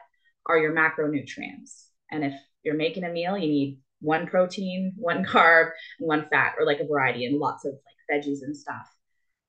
are 0.46 0.58
your 0.58 0.74
macronutrients. 0.74 1.88
And 2.12 2.24
if 2.24 2.34
you're 2.63 2.75
making 2.75 3.03
a 3.03 3.10
meal, 3.10 3.38
you 3.38 3.48
need 3.48 3.79
one 4.00 4.27
protein, 4.27 4.93
one 4.98 5.25
carb, 5.29 5.72
and 6.00 6.08
one 6.08 6.27
fat, 6.29 6.55
or 6.60 6.65
like 6.65 6.79
a 6.79 6.88
variety 6.88 7.25
and 7.25 7.39
lots 7.39 7.65
of 7.65 7.74
like 7.74 8.22
veggies 8.22 8.41
and 8.41 8.55
stuff. 8.55 8.88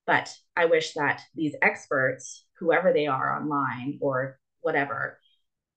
But 0.07 0.35
I 0.57 0.67
wish 0.67 0.93
that 0.95 1.23
these 1.35 1.55
experts, 1.63 2.45
whoever 2.59 2.93
they 2.93 3.07
are 3.07 3.41
online 3.41 3.99
or 4.01 4.39
whatever, 4.61 5.19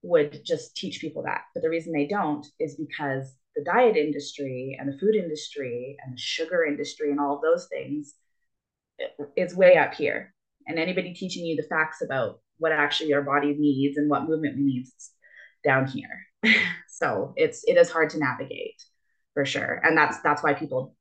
would 0.01 0.44
just 0.46 0.75
teach 0.75 1.00
people 1.00 1.24
that. 1.24 1.41
But 1.53 1.63
the 1.63 1.70
reason 1.70 1.94
they 1.94 2.08
don't 2.08 2.46
is 2.60 2.75
because 2.75 3.36
the 3.56 3.63
diet 3.63 3.98
industry 3.98 4.77
and 4.79 4.88
the 4.88 4.98
food 5.00 5.15
industry 5.15 5.98
and 6.03 6.13
the 6.13 6.20
sugar 6.20 6.63
industry 6.63 7.10
and 7.10 7.20
all 7.20 7.41
those 7.41 7.67
things 7.67 8.13
is 9.36 9.56
way 9.56 9.77
up 9.77 9.94
here. 9.94 10.34
And 10.68 10.80
anybody 10.80 11.13
teaching 11.13 11.46
you 11.46 11.56
the 11.56 11.68
facts 11.68 12.01
about 12.01 12.39
what 12.58 12.72
actually 12.72 13.13
our 13.13 13.22
body 13.22 13.56
needs 13.58 13.98
and 13.98 14.10
what 14.10 14.27
movement 14.27 14.58
we 14.58 14.63
need 14.63 14.88
down 15.63 15.88
here. 15.88 16.54
so 16.88 17.34
it's 17.36 17.63
it 17.66 17.77
is 17.77 17.89
hard 17.89 18.10
to 18.12 18.20
navigate 18.20 18.82
for 19.34 19.46
sure. 19.46 19.82
And 19.84 19.98
that's 19.98 20.20
that's 20.22 20.44
why 20.44 20.54
people 20.54 20.96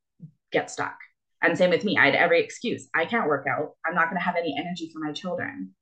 get 0.53 0.71
stuck. 0.71 0.97
And 1.43 1.57
same 1.57 1.71
with 1.71 1.85
me. 1.85 1.97
I 1.99 2.07
had 2.07 2.15
every 2.15 2.43
excuse. 2.43 2.88
I 2.95 3.07
can't 3.07 3.29
work 3.29 3.47
out. 3.49 3.73
I'm 3.85 3.95
not 3.95 4.07
going 4.07 4.17
to 4.17 4.25
have 4.25 4.37
any 4.37 4.57
energy 4.59 4.91
for 4.93 5.00
my 5.00 5.12
children. 5.12 5.75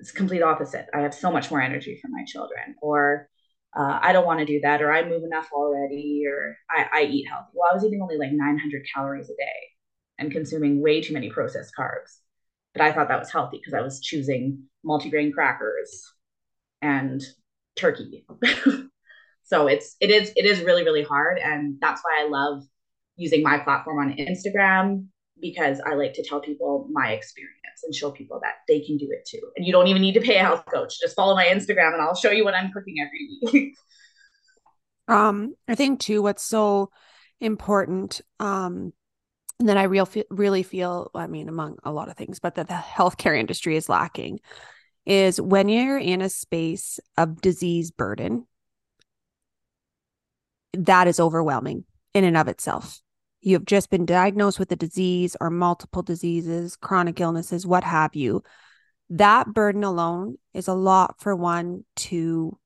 It's 0.00 0.10
complete 0.10 0.42
opposite. 0.42 0.86
I 0.94 1.00
have 1.00 1.14
so 1.14 1.30
much 1.30 1.50
more 1.50 1.60
energy 1.60 1.98
for 2.02 2.08
my 2.08 2.24
children. 2.24 2.74
Or 2.82 3.28
uh, 3.76 3.98
I 4.02 4.12
don't 4.12 4.26
want 4.26 4.40
to 4.40 4.46
do 4.46 4.60
that. 4.60 4.82
Or 4.82 4.92
I 4.92 5.08
move 5.08 5.22
enough 5.22 5.48
already. 5.52 6.24
Or 6.26 6.56
I, 6.70 6.86
I 6.92 7.02
eat 7.04 7.26
healthy. 7.28 7.50
Well, 7.54 7.70
I 7.70 7.74
was 7.74 7.84
eating 7.84 8.02
only 8.02 8.16
like 8.16 8.32
900 8.32 8.82
calories 8.92 9.30
a 9.30 9.36
day 9.36 9.68
and 10.18 10.32
consuming 10.32 10.82
way 10.82 11.00
too 11.00 11.14
many 11.14 11.30
processed 11.30 11.72
carbs. 11.78 12.18
But 12.74 12.82
I 12.82 12.92
thought 12.92 13.08
that 13.08 13.18
was 13.18 13.32
healthy 13.32 13.58
because 13.58 13.74
I 13.74 13.82
was 13.82 14.00
choosing 14.00 14.64
multigrain 14.84 15.32
crackers 15.32 16.12
and 16.82 17.22
turkey. 17.76 18.26
so 19.44 19.66
it's 19.66 19.96
it 20.00 20.10
is 20.10 20.32
it 20.36 20.44
is 20.44 20.60
really 20.60 20.84
really 20.84 21.02
hard 21.02 21.38
and 21.38 21.76
that's 21.80 22.02
why 22.02 22.22
I 22.22 22.28
love 22.28 22.62
using 23.16 23.42
my 23.42 23.58
platform 23.58 23.98
on 23.98 24.16
Instagram 24.16 25.06
because 25.40 25.80
I 25.84 25.94
like 25.94 26.14
to 26.14 26.24
tell 26.24 26.40
people 26.40 26.88
my 26.90 27.12
experience 27.12 27.54
and 27.84 27.94
show 27.94 28.10
people 28.10 28.40
that 28.42 28.56
they 28.66 28.80
can 28.80 28.96
do 28.96 29.08
it 29.10 29.26
too. 29.28 29.40
And 29.56 29.64
you 29.64 29.72
don't 29.72 29.86
even 29.86 30.02
need 30.02 30.14
to 30.14 30.20
pay 30.20 30.36
a 30.36 30.42
health 30.42 30.64
coach. 30.72 31.00
Just 31.00 31.16
follow 31.16 31.34
my 31.34 31.46
Instagram 31.46 31.94
and 31.94 32.02
I'll 32.02 32.14
show 32.14 32.30
you 32.30 32.44
what 32.44 32.54
I'm 32.54 32.72
cooking 32.72 32.96
every 33.00 33.52
week. 33.52 33.74
um 35.08 35.54
I 35.66 35.74
think 35.74 36.00
too 36.00 36.22
what's 36.22 36.44
so 36.44 36.90
important 37.40 38.20
um 38.40 38.92
and 39.58 39.68
then 39.68 39.76
I 39.76 39.84
real 39.84 40.08
really 40.30 40.62
feel, 40.62 41.10
I 41.14 41.26
mean, 41.26 41.48
among 41.48 41.78
a 41.82 41.92
lot 41.92 42.08
of 42.08 42.16
things, 42.16 42.38
but 42.38 42.54
that 42.54 42.68
the 42.68 42.74
healthcare 42.74 43.38
industry 43.38 43.76
is 43.76 43.88
lacking 43.88 44.40
is 45.04 45.40
when 45.40 45.68
you're 45.68 45.98
in 45.98 46.20
a 46.20 46.28
space 46.28 47.00
of 47.16 47.40
disease 47.40 47.90
burden, 47.90 48.46
that 50.74 51.08
is 51.08 51.18
overwhelming 51.18 51.84
in 52.14 52.24
and 52.24 52.36
of 52.36 52.46
itself. 52.46 53.00
You 53.40 53.54
have 53.54 53.64
just 53.64 53.90
been 53.90 54.06
diagnosed 54.06 54.58
with 54.58 54.70
a 54.70 54.76
disease 54.76 55.36
or 55.40 55.50
multiple 55.50 56.02
diseases, 56.02 56.76
chronic 56.76 57.20
illnesses, 57.20 57.66
what 57.66 57.84
have 57.84 58.14
you. 58.14 58.42
That 59.10 59.54
burden 59.54 59.82
alone 59.82 60.36
is 60.52 60.68
a 60.68 60.74
lot 60.74 61.20
for 61.20 61.34
one 61.34 61.84
to 61.96 62.58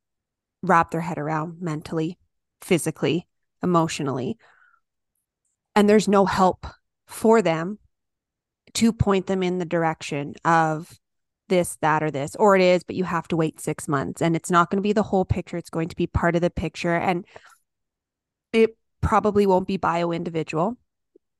wrap 0.62 0.90
their 0.90 1.00
head 1.00 1.18
around 1.18 1.60
mentally, 1.60 2.18
physically, 2.60 3.28
emotionally. 3.62 4.36
And 5.74 5.88
there's 5.88 6.08
no 6.08 6.26
help 6.26 6.66
for 7.12 7.42
them 7.42 7.78
to 8.74 8.92
point 8.92 9.26
them 9.26 9.42
in 9.42 9.58
the 9.58 9.64
direction 9.64 10.34
of 10.44 10.98
this, 11.48 11.76
that, 11.82 12.02
or 12.02 12.10
this, 12.10 12.34
or 12.36 12.56
it 12.56 12.62
is, 12.62 12.82
but 12.82 12.96
you 12.96 13.04
have 13.04 13.28
to 13.28 13.36
wait 13.36 13.60
six 13.60 13.86
months 13.86 14.22
and 14.22 14.34
it's 14.34 14.50
not 14.50 14.70
going 14.70 14.78
to 14.78 14.82
be 14.82 14.94
the 14.94 15.02
whole 15.02 15.24
picture. 15.24 15.56
It's 15.56 15.70
going 15.70 15.88
to 15.88 15.96
be 15.96 16.06
part 16.06 16.34
of 16.34 16.40
the 16.40 16.50
picture. 16.50 16.94
And 16.94 17.26
it 18.52 18.76
probably 19.00 19.46
won't 19.46 19.66
be 19.66 19.76
bio 19.76 20.12
individual, 20.12 20.78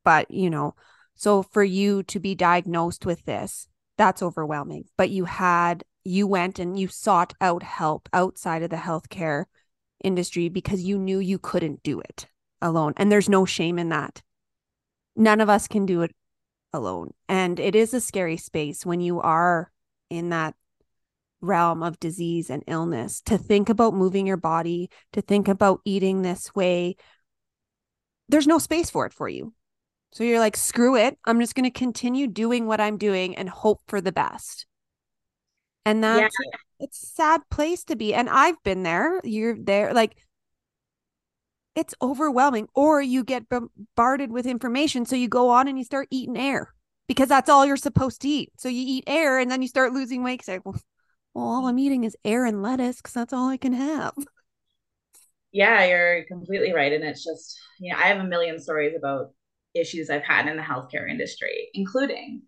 but 0.05 0.31
you 0.31 0.51
know, 0.51 0.75
so 1.15 1.43
for 1.43 1.65
you 1.65 2.03
to 2.05 2.21
be 2.21 2.35
diagnosed 2.35 3.07
with 3.07 3.25
this, 3.25 3.69
that's 3.97 4.23
overwhelming. 4.23 4.85
But 4.97 5.11
you 5.11 5.25
had, 5.25 5.85
you 6.05 6.27
went 6.27 6.59
and 6.59 6.79
you 6.79 6.89
sought 6.89 7.33
out 7.41 7.63
help 7.63 8.09
outside 8.13 8.63
of 8.63 8.71
the 8.71 8.77
healthcare 8.77 9.45
industry 10.03 10.49
because 10.49 10.83
you 10.83 10.99
knew 10.99 11.19
you 11.19 11.39
couldn't 11.39 11.83
do 11.83 12.01
it 12.01 12.27
alone. 12.61 12.93
And 12.97 13.11
there's 13.11 13.29
no 13.29 13.45
shame 13.45 13.79
in 13.79 13.89
that 13.91 14.23
none 15.17 15.41
of 15.41 15.49
us 15.49 15.69
can 15.69 15.87
do 15.87 16.03
it 16.03 16.15
alone. 16.73 17.13
And 17.29 17.61
it 17.61 17.75
is 17.75 17.95
a 17.95 18.01
scary 18.01 18.37
space 18.37 18.87
when 18.87 19.01
you 19.01 19.21
are 19.21 19.71
in 20.11 20.31
that 20.31 20.55
realm 21.41 21.83
of 21.83 21.99
disease 21.99 22.51
and 22.51 22.63
illness 22.67 23.21
to 23.23 23.37
think 23.37 23.69
about 23.69 23.95
moving 23.95 24.27
your 24.27 24.37
body, 24.37 24.91
to 25.13 25.21
think 25.21 25.49
about 25.49 25.81
eating 25.85 26.23
this 26.23 26.55
way. 26.55 26.97
There's 28.29 28.47
no 28.47 28.59
space 28.59 28.91
for 28.91 29.07
it 29.07 29.13
for 29.13 29.29
you. 29.29 29.53
So 30.13 30.25
you're 30.25 30.39
like, 30.39 30.57
screw 30.57 30.97
it. 30.97 31.19
I'm 31.25 31.41
just 31.41 31.55
going 31.55 31.65
to 31.65 31.71
continue 31.71 32.27
doing 32.27 32.67
what 32.67 32.81
I'm 32.81 32.99
doing 32.99 33.35
and 33.37 33.49
hope 33.49 33.81
for 33.87 34.01
the 34.01 34.13
best. 34.13 34.67
And 35.85 36.05
that's 36.05 36.21
yeah. 36.21 36.59
it's 36.81 37.03
a 37.03 37.07
sad 37.07 37.41
place 37.51 37.85
to 37.85 37.97
be. 37.97 38.15
And 38.15 38.29
I've 38.29 38.63
been 38.63 38.83
there. 38.83 39.21
You're 39.25 39.57
there. 39.59 39.93
Like 39.93 40.17
it's 41.75 41.95
overwhelming. 42.03 42.69
Or 42.75 43.01
you 43.01 43.25
get 43.25 43.49
bombarded 43.49 44.33
with 44.33 44.47
information. 44.47 45.05
So 45.07 45.17
you 45.17 45.29
go 45.29 45.51
on 45.51 45.69
and 45.69 45.79
you 45.79 45.85
start 45.85 46.09
eating 46.11 46.37
air 46.37 46.75
because 47.09 47.29
that's 47.29 47.49
all 47.51 47.67
you're 47.67 47.77
supposed 47.77 48.21
to 48.23 48.29
eat. 48.29 48.53
So 48.59 48.69
you 48.69 48.85
eat 48.87 49.05
air 49.07 49.39
and 49.39 49.51
then 49.51 49.63
you 49.63 49.69
start 49.69 49.93
losing 49.93 50.23
weight. 50.23 50.47
Like, 50.47 50.65
well, 50.65 50.81
well, 51.35 51.45
all 51.47 51.67
I'm 51.67 51.79
eating 51.79 52.05
is 52.05 52.17
air 52.25 52.45
and 52.45 52.63
lettuce 52.63 52.97
because 52.97 53.15
that's 53.15 53.33
all 53.33 53.49
I 53.49 53.57
can 53.57 53.73
have. 53.73 54.15
Yeah, 55.55 55.85
you're 55.85 56.25
completely 56.25 56.73
right. 56.73 56.93
And 56.95 57.05
it's 57.05 57.23
just, 57.23 57.61
you 57.79 57.93
know, 57.93 57.99
I 57.99 58.05
have 58.05 58.21
a 58.21 58.25
million 58.25 58.59
stories 58.59 58.95
about 58.97 59.33
issues 59.75 60.09
I've 60.09 60.25
had 60.25 60.49
in 60.49 60.57
the 60.57 60.63
healthcare 60.63 61.09
industry, 61.09 61.69
including 61.75 62.43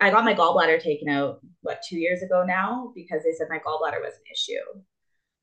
I 0.00 0.10
got 0.10 0.24
my 0.24 0.34
gallbladder 0.34 0.80
taken 0.80 1.08
out, 1.08 1.40
what, 1.62 1.82
two 1.82 1.98
years 1.98 2.22
ago 2.22 2.44
now, 2.46 2.92
because 2.94 3.22
they 3.24 3.32
said 3.32 3.48
my 3.50 3.58
gallbladder 3.58 4.00
was 4.00 4.14
an 4.14 4.22
issue. 4.32 4.80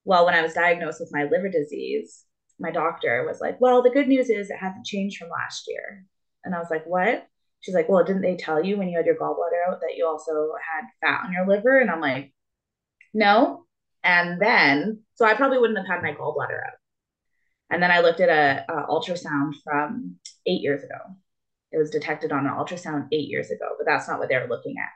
Well, 0.05 0.25
when 0.25 0.33
I 0.33 0.41
was 0.41 0.53
diagnosed 0.53 1.01
with 1.01 1.11
my 1.11 1.25
liver 1.25 1.49
disease, 1.49 2.23
my 2.59 2.71
doctor 2.71 3.25
was 3.27 3.39
like, 3.39 3.59
Well, 3.61 3.81
the 3.81 3.89
good 3.89 4.07
news 4.07 4.29
is 4.29 4.49
it 4.49 4.57
hasn't 4.57 4.85
changed 4.85 5.17
from 5.17 5.29
last 5.29 5.65
year. 5.67 6.05
And 6.43 6.55
I 6.55 6.59
was 6.59 6.69
like, 6.69 6.85
What? 6.85 7.27
She's 7.61 7.75
like, 7.75 7.89
Well, 7.89 8.03
didn't 8.03 8.21
they 8.21 8.35
tell 8.35 8.63
you 8.63 8.77
when 8.77 8.89
you 8.89 8.97
had 8.97 9.05
your 9.05 9.15
gallbladder 9.15 9.67
out 9.67 9.81
that 9.81 9.95
you 9.95 10.05
also 10.05 10.51
had 10.73 10.87
fat 11.01 11.25
on 11.25 11.33
your 11.33 11.47
liver? 11.47 11.79
And 11.79 11.89
I'm 11.89 12.01
like, 12.01 12.33
No. 13.13 13.65
And 14.03 14.41
then, 14.41 15.01
so 15.15 15.25
I 15.25 15.33
probably 15.33 15.57
wouldn't 15.57 15.77
have 15.79 15.87
had 15.87 16.01
my 16.01 16.13
gallbladder 16.13 16.59
out. 16.65 16.77
And 17.69 17.83
then 17.83 17.91
I 17.91 17.99
looked 17.99 18.21
at 18.21 18.29
a, 18.29 18.65
a 18.71 18.87
ultrasound 18.87 19.53
from 19.63 20.15
eight 20.45 20.61
years 20.61 20.83
ago. 20.83 20.97
It 21.71 21.77
was 21.77 21.89
detected 21.89 22.31
on 22.31 22.47
an 22.47 22.53
ultrasound 22.53 23.07
eight 23.11 23.27
years 23.27 23.51
ago, 23.51 23.75
but 23.77 23.85
that's 23.85 24.07
not 24.07 24.19
what 24.19 24.29
they 24.29 24.37
were 24.37 24.47
looking 24.47 24.75
at. 24.79 24.89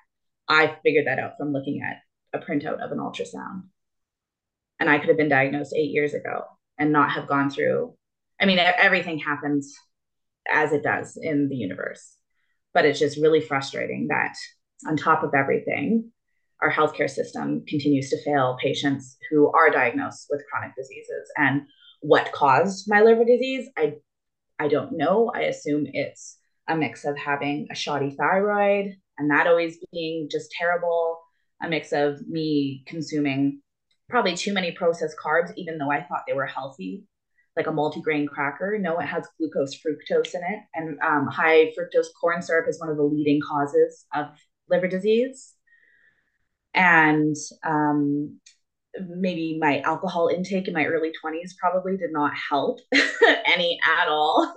I 0.47 0.77
figured 0.81 1.07
that 1.07 1.19
out 1.19 1.33
from 1.37 1.51
looking 1.51 1.81
at 1.81 1.97
a 2.33 2.43
printout 2.43 2.79
of 2.79 2.91
an 2.91 2.99
ultrasound. 2.99 3.63
And 4.79 4.89
I 4.89 4.97
could 4.99 5.09
have 5.09 5.17
been 5.17 5.29
diagnosed 5.29 5.75
eight 5.75 5.91
years 5.91 6.13
ago 6.13 6.45
and 6.81 6.91
not 6.91 7.11
have 7.11 7.27
gone 7.27 7.51
through. 7.51 7.93
I 8.41 8.47
mean, 8.47 8.57
everything 8.57 9.19
happens 9.19 9.77
as 10.49 10.73
it 10.73 10.81
does 10.81 11.15
in 11.21 11.47
the 11.47 11.55
universe, 11.55 12.17
but 12.73 12.85
it's 12.85 12.97
just 12.97 13.21
really 13.21 13.39
frustrating 13.39 14.07
that 14.07 14.33
on 14.87 14.97
top 14.97 15.21
of 15.21 15.35
everything, 15.35 16.11
our 16.59 16.71
healthcare 16.71 17.09
system 17.09 17.63
continues 17.67 18.09
to 18.09 18.23
fail 18.23 18.57
patients 18.59 19.17
who 19.29 19.51
are 19.51 19.69
diagnosed 19.69 20.25
with 20.31 20.43
chronic 20.49 20.75
diseases. 20.75 21.31
And 21.37 21.61
what 22.01 22.31
caused 22.31 22.89
my 22.89 23.01
liver 23.01 23.25
disease, 23.25 23.69
I 23.77 23.93
I 24.59 24.67
don't 24.67 24.93
know. 24.93 25.31
I 25.33 25.41
assume 25.41 25.85
it's 25.93 26.37
a 26.67 26.75
mix 26.75 27.05
of 27.05 27.15
having 27.17 27.67
a 27.71 27.75
shoddy 27.75 28.11
thyroid 28.11 28.95
and 29.19 29.29
that 29.29 29.45
always 29.45 29.77
being 29.91 30.29
just 30.31 30.51
terrible, 30.51 31.19
a 31.61 31.69
mix 31.69 31.91
of 31.93 32.27
me 32.27 32.83
consuming 32.87 33.61
probably 34.11 34.35
too 34.35 34.53
many 34.53 34.71
processed 34.71 35.17
carbs, 35.23 35.51
even 35.55 35.77
though 35.77 35.91
I 35.91 36.03
thought 36.03 36.23
they 36.27 36.33
were 36.33 36.45
healthy, 36.45 37.03
like 37.57 37.67
a 37.67 37.71
multigrain 37.71 38.27
cracker. 38.27 38.77
No, 38.79 38.99
it 38.99 39.05
has 39.05 39.27
glucose 39.37 39.75
fructose 39.75 40.35
in 40.35 40.41
it. 40.41 40.59
And 40.75 40.99
um, 41.01 41.27
high 41.27 41.71
fructose 41.77 42.07
corn 42.19 42.41
syrup 42.41 42.67
is 42.69 42.79
one 42.79 42.89
of 42.89 42.97
the 42.97 43.03
leading 43.03 43.39
causes 43.41 44.05
of 44.13 44.27
liver 44.69 44.87
disease. 44.87 45.53
And 46.73 47.35
um, 47.65 48.39
maybe 48.99 49.57
my 49.59 49.79
alcohol 49.81 50.27
intake 50.27 50.67
in 50.67 50.73
my 50.73 50.85
early 50.85 51.11
20s 51.23 51.55
probably 51.57 51.97
did 51.97 52.11
not 52.11 52.33
help 52.49 52.79
any 53.45 53.79
at 53.99 54.07
all 54.07 54.53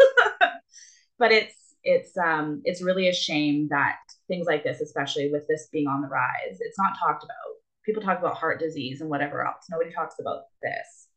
but 1.18 1.32
it's 1.32 1.54
it's 1.84 2.16
um 2.16 2.60
it's 2.64 2.82
really 2.82 3.08
a 3.08 3.14
shame 3.14 3.68
that 3.70 3.96
things 4.28 4.46
like 4.46 4.64
this 4.64 4.80
especially 4.80 5.30
with 5.30 5.46
this 5.48 5.68
being 5.70 5.86
on 5.86 6.00
the 6.00 6.08
rise 6.08 6.58
it's 6.60 6.78
not 6.78 6.98
talked 6.98 7.22
about 7.22 7.63
people 7.84 8.02
talk 8.02 8.18
about 8.18 8.36
heart 8.36 8.58
disease 8.58 9.00
and 9.00 9.10
whatever 9.10 9.46
else 9.46 9.66
nobody 9.70 9.92
talks 9.92 10.16
about 10.20 10.42
this 10.62 11.08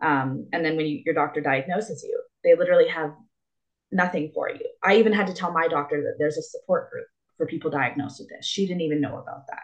um, 0.00 0.46
and 0.52 0.64
then 0.64 0.76
when 0.76 0.86
you, 0.86 1.02
your 1.04 1.14
doctor 1.14 1.40
diagnoses 1.40 2.04
you 2.06 2.20
they 2.44 2.54
literally 2.54 2.88
have 2.88 3.12
nothing 3.90 4.30
for 4.34 4.50
you 4.50 4.60
i 4.82 4.96
even 4.96 5.12
had 5.12 5.26
to 5.26 5.34
tell 5.34 5.52
my 5.52 5.66
doctor 5.68 6.02
that 6.02 6.16
there's 6.18 6.36
a 6.36 6.42
support 6.42 6.90
group 6.90 7.06
for 7.36 7.46
people 7.46 7.70
diagnosed 7.70 8.20
with 8.20 8.28
this 8.28 8.46
she 8.46 8.66
didn't 8.66 8.82
even 8.82 9.00
know 9.00 9.18
about 9.18 9.46
that 9.48 9.62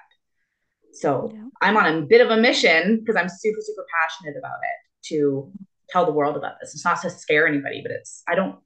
so 0.94 1.30
yeah. 1.34 1.42
I'm 1.60 1.76
on 1.76 1.86
a 1.86 2.02
bit 2.02 2.20
of 2.20 2.30
a 2.30 2.36
mission 2.36 3.00
because 3.00 3.16
I'm 3.16 3.28
super, 3.28 3.58
super 3.60 3.84
passionate 4.00 4.38
about 4.38 4.58
it 4.62 5.08
to 5.08 5.52
tell 5.90 6.06
the 6.06 6.12
world 6.12 6.36
about 6.36 6.54
this. 6.60 6.74
It's 6.74 6.84
not 6.84 7.02
to 7.02 7.10
scare 7.10 7.46
anybody, 7.46 7.80
but 7.82 7.90
it's, 7.90 8.22
I 8.28 8.34
don't, 8.34 8.56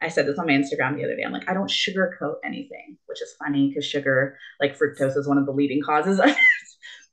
I 0.00 0.08
said 0.08 0.26
this 0.26 0.38
on 0.38 0.46
my 0.46 0.52
Instagram 0.52 0.96
the 0.96 1.04
other 1.04 1.16
day. 1.16 1.22
I'm 1.24 1.32
like, 1.32 1.48
I 1.48 1.54
don't 1.54 1.70
sugarcoat 1.70 2.36
anything, 2.44 2.98
which 3.06 3.22
is 3.22 3.34
funny 3.42 3.68
because 3.68 3.84
sugar, 3.84 4.36
like 4.60 4.78
fructose, 4.78 5.16
is 5.16 5.28
one 5.28 5.38
of 5.38 5.46
the 5.46 5.52
leading 5.52 5.80
causes 5.82 6.18
of 6.18 6.26
it. 6.26 6.36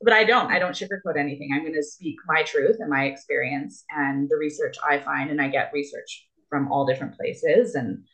But 0.04 0.12
I 0.12 0.24
don't, 0.24 0.52
I 0.52 0.58
don't 0.58 0.74
sugarcoat 0.74 1.18
anything. 1.18 1.50
I'm 1.52 1.62
going 1.62 1.74
to 1.74 1.82
speak 1.82 2.16
my 2.26 2.42
truth 2.42 2.76
and 2.78 2.90
my 2.90 3.06
experience 3.06 3.84
and 3.90 4.28
the 4.28 4.36
research 4.36 4.76
I 4.86 4.98
find. 4.98 5.30
And 5.30 5.40
I 5.40 5.48
get 5.48 5.72
research 5.72 6.28
from 6.48 6.70
all 6.70 6.86
different 6.86 7.16
places 7.16 7.74
and 7.74 8.04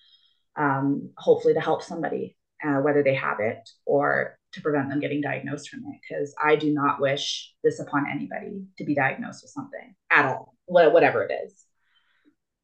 um, 0.57 1.11
hopefully 1.19 1.55
to 1.55 1.61
help 1.61 1.83
somebody, 1.83 2.37
uh, 2.65 2.77
whether 2.77 3.03
they 3.03 3.15
have 3.15 3.41
it 3.41 3.69
or 3.87 4.39
to 4.53 4.61
prevent 4.61 4.89
them 4.89 5.01
getting 5.01 5.21
diagnosed 5.21 5.69
from 5.69 5.81
it 5.81 6.01
because 6.09 6.35
I 6.43 6.57
do 6.57 6.73
not 6.73 7.01
wish 7.01 7.53
this 7.63 7.81
upon 7.81 8.07
anybody 8.11 8.65
to 8.79 8.85
be 8.85 8.95
diagnosed 8.95 9.43
with 9.43 9.51
something 9.51 9.95
at 10.11 10.27
all, 10.27 10.55
whatever 10.67 11.23
it 11.25 11.33
is. 11.45 11.65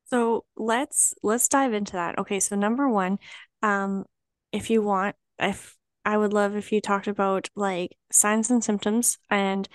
So 0.06 0.44
let's 0.56 1.14
let's 1.22 1.48
dive 1.48 1.72
into 1.72 1.94
that. 1.94 2.18
Okay, 2.18 2.38
so 2.38 2.54
number 2.54 2.88
one, 2.88 3.18
um, 3.62 4.04
if 4.52 4.70
you 4.70 4.82
want, 4.82 5.16
if 5.38 5.75
I 6.06 6.16
would 6.16 6.32
love 6.32 6.54
if 6.54 6.70
you 6.70 6.80
talked 6.80 7.08
about 7.08 7.50
like 7.56 7.96
signs 8.12 8.48
and 8.48 8.62
symptoms 8.62 9.18
and 9.28 9.68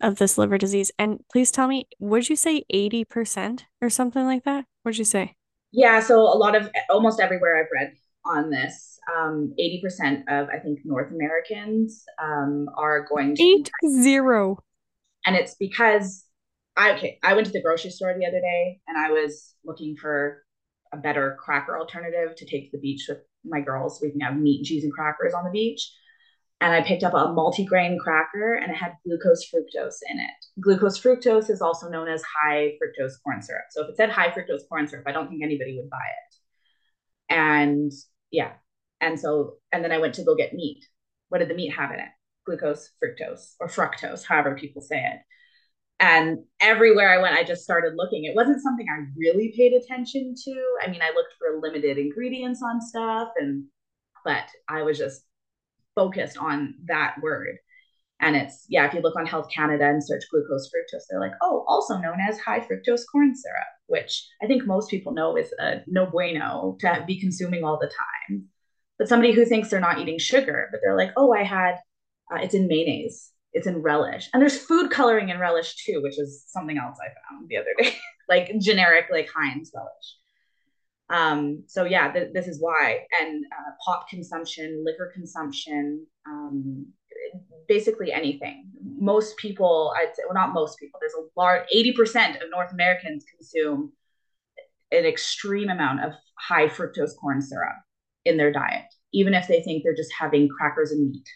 of 0.00 0.16
this 0.16 0.38
liver 0.38 0.58
disease. 0.58 0.92
And 0.98 1.20
please 1.32 1.50
tell 1.50 1.66
me, 1.66 1.88
would 1.98 2.28
you 2.28 2.36
say 2.36 2.64
80% 2.72 3.62
or 3.82 3.90
something 3.90 4.24
like 4.24 4.44
that? 4.44 4.64
What'd 4.82 4.98
you 4.98 5.04
say? 5.04 5.34
Yeah, 5.72 6.00
so 6.00 6.20
a 6.20 6.38
lot 6.38 6.54
of 6.54 6.70
almost 6.88 7.20
everywhere 7.20 7.58
I've 7.58 7.66
read 7.74 7.94
on 8.24 8.50
this 8.50 8.98
um, 9.18 9.54
80% 9.58 10.22
of, 10.28 10.48
I 10.48 10.58
think, 10.58 10.80
North 10.84 11.10
Americans 11.10 12.04
um, 12.22 12.68
are 12.76 13.04
going 13.04 13.34
to. 13.34 13.42
Eight 13.42 13.70
zero. 14.00 14.58
And 15.26 15.34
it's 15.34 15.56
because 15.58 16.24
I, 16.76 16.92
okay, 16.92 17.18
I 17.24 17.34
went 17.34 17.46
to 17.48 17.52
the 17.52 17.62
grocery 17.62 17.90
store 17.90 18.14
the 18.16 18.26
other 18.26 18.40
day 18.40 18.80
and 18.86 18.96
I 18.96 19.10
was 19.10 19.54
looking 19.64 19.96
for 19.96 20.44
a 20.92 20.96
better 20.96 21.36
cracker 21.42 21.78
alternative 21.78 22.36
to 22.36 22.44
take 22.46 22.70
to 22.70 22.76
the 22.76 22.80
beach 22.80 23.06
with 23.08 23.18
my 23.48 23.60
girls. 23.60 24.00
We 24.02 24.10
can 24.10 24.20
have 24.20 24.36
meat, 24.36 24.58
and 24.58 24.66
cheese, 24.66 24.84
and 24.84 24.92
crackers 24.92 25.34
on 25.34 25.44
the 25.44 25.50
beach. 25.50 25.90
And 26.60 26.72
I 26.72 26.80
picked 26.80 27.04
up 27.04 27.12
a 27.12 27.28
multigrain 27.28 27.98
cracker 27.98 28.54
and 28.54 28.70
it 28.70 28.76
had 28.76 28.92
glucose 29.04 29.44
fructose 29.44 29.98
in 30.10 30.18
it. 30.18 30.60
Glucose 30.60 30.98
fructose 30.98 31.50
is 31.50 31.60
also 31.60 31.90
known 31.90 32.08
as 32.08 32.22
high 32.22 32.72
fructose 32.80 33.12
corn 33.22 33.42
syrup. 33.42 33.66
So 33.70 33.84
if 33.84 33.90
it 33.90 33.96
said 33.96 34.08
high 34.08 34.30
fructose 34.30 34.66
corn 34.68 34.88
syrup, 34.88 35.04
I 35.06 35.12
don't 35.12 35.28
think 35.28 35.42
anybody 35.42 35.76
would 35.76 35.90
buy 35.90 35.98
it. 35.98 37.34
And 37.34 37.92
yeah, 38.30 38.52
and 39.02 39.20
so, 39.20 39.56
and 39.70 39.84
then 39.84 39.92
I 39.92 39.98
went 39.98 40.14
to 40.14 40.24
go 40.24 40.34
get 40.34 40.54
meat. 40.54 40.82
What 41.28 41.38
did 41.38 41.48
the 41.48 41.54
meat 41.54 41.74
have 41.74 41.90
in 41.90 42.00
it? 42.00 42.08
Glucose, 42.46 42.90
fructose, 43.02 43.54
or 43.60 43.68
fructose, 43.68 44.24
however 44.24 44.56
people 44.56 44.80
say 44.80 44.96
it. 44.96 45.20
And 45.98 46.38
everywhere 46.60 47.10
I 47.10 47.22
went, 47.22 47.36
I 47.36 47.44
just 47.44 47.62
started 47.62 47.94
looking. 47.96 48.24
It 48.24 48.34
wasn't 48.34 48.62
something 48.62 48.86
I 48.88 49.06
really 49.16 49.54
paid 49.56 49.72
attention 49.72 50.34
to. 50.44 50.64
I 50.82 50.90
mean, 50.90 51.00
I 51.00 51.08
looked 51.14 51.34
for 51.38 51.60
limited 51.60 51.96
ingredients 51.96 52.62
on 52.62 52.80
stuff, 52.80 53.28
and 53.38 53.64
but 54.24 54.44
I 54.68 54.82
was 54.82 54.98
just 54.98 55.22
focused 55.94 56.36
on 56.36 56.74
that 56.88 57.16
word. 57.22 57.56
And 58.20 58.34
it's, 58.34 58.66
yeah, 58.68 58.86
if 58.86 58.94
you 58.94 59.00
look 59.00 59.16
on 59.16 59.26
Health 59.26 59.48
Canada 59.54 59.86
and 59.86 60.02
search 60.02 60.24
glucose 60.30 60.68
fructose, 60.68 61.02
they're 61.08 61.20
like, 61.20 61.34
oh, 61.42 61.64
also 61.68 61.98
known 61.98 62.18
as 62.20 62.38
high 62.38 62.60
fructose 62.60 63.02
corn 63.10 63.34
syrup, 63.34 63.66
which 63.86 64.26
I 64.42 64.46
think 64.46 64.66
most 64.66 64.90
people 64.90 65.12
know 65.12 65.36
is 65.36 65.52
a 65.58 65.82
no 65.86 66.06
bueno 66.06 66.76
to 66.80 67.04
be 67.06 67.20
consuming 67.20 67.62
all 67.62 67.78
the 67.78 67.88
time 67.88 68.48
but 68.98 69.08
somebody 69.08 69.32
who 69.32 69.44
thinks 69.44 69.68
they're 69.68 69.80
not 69.80 69.98
eating 69.98 70.18
sugar, 70.18 70.68
but 70.70 70.80
they're 70.82 70.96
like, 70.96 71.10
oh, 71.16 71.32
I 71.32 71.42
had, 71.42 71.74
uh, 72.32 72.38
it's 72.40 72.54
in 72.54 72.66
mayonnaise, 72.66 73.30
it's 73.56 73.66
in 73.66 73.80
relish. 73.80 74.28
And 74.32 74.42
there's 74.42 74.58
food 74.58 74.90
coloring 74.90 75.30
in 75.30 75.38
relish 75.38 75.76
too, 75.76 76.02
which 76.02 76.18
is 76.18 76.44
something 76.46 76.76
else 76.76 76.98
I 77.00 77.08
found 77.08 77.48
the 77.48 77.56
other 77.56 77.74
day, 77.78 77.96
like 78.28 78.52
generic, 78.60 79.06
like 79.10 79.30
Heinz 79.34 79.72
relish. 79.74 80.16
Um, 81.08 81.64
so 81.66 81.84
yeah, 81.84 82.12
th- 82.12 82.34
this 82.34 82.48
is 82.48 82.60
why. 82.60 83.06
And 83.18 83.46
uh, 83.46 83.70
pop 83.82 84.10
consumption, 84.10 84.84
liquor 84.84 85.10
consumption, 85.14 86.06
um, 86.28 86.86
basically 87.66 88.12
anything. 88.12 88.70
Most 88.82 89.38
people, 89.38 89.94
I'd 89.96 90.14
say, 90.14 90.24
well, 90.26 90.34
not 90.34 90.52
most 90.52 90.78
people, 90.78 91.00
there's 91.00 91.14
a 91.14 91.26
large, 91.34 91.66
80% 91.74 92.42
of 92.42 92.50
North 92.50 92.72
Americans 92.72 93.24
consume 93.34 93.92
an 94.92 95.06
extreme 95.06 95.70
amount 95.70 96.04
of 96.04 96.12
high 96.38 96.68
fructose 96.68 97.16
corn 97.18 97.40
syrup 97.40 97.76
in 98.26 98.36
their 98.36 98.52
diet, 98.52 98.84
even 99.14 99.32
if 99.32 99.48
they 99.48 99.62
think 99.62 99.82
they're 99.82 99.96
just 99.96 100.12
having 100.18 100.46
crackers 100.46 100.92
and 100.92 101.10
meat 101.10 101.26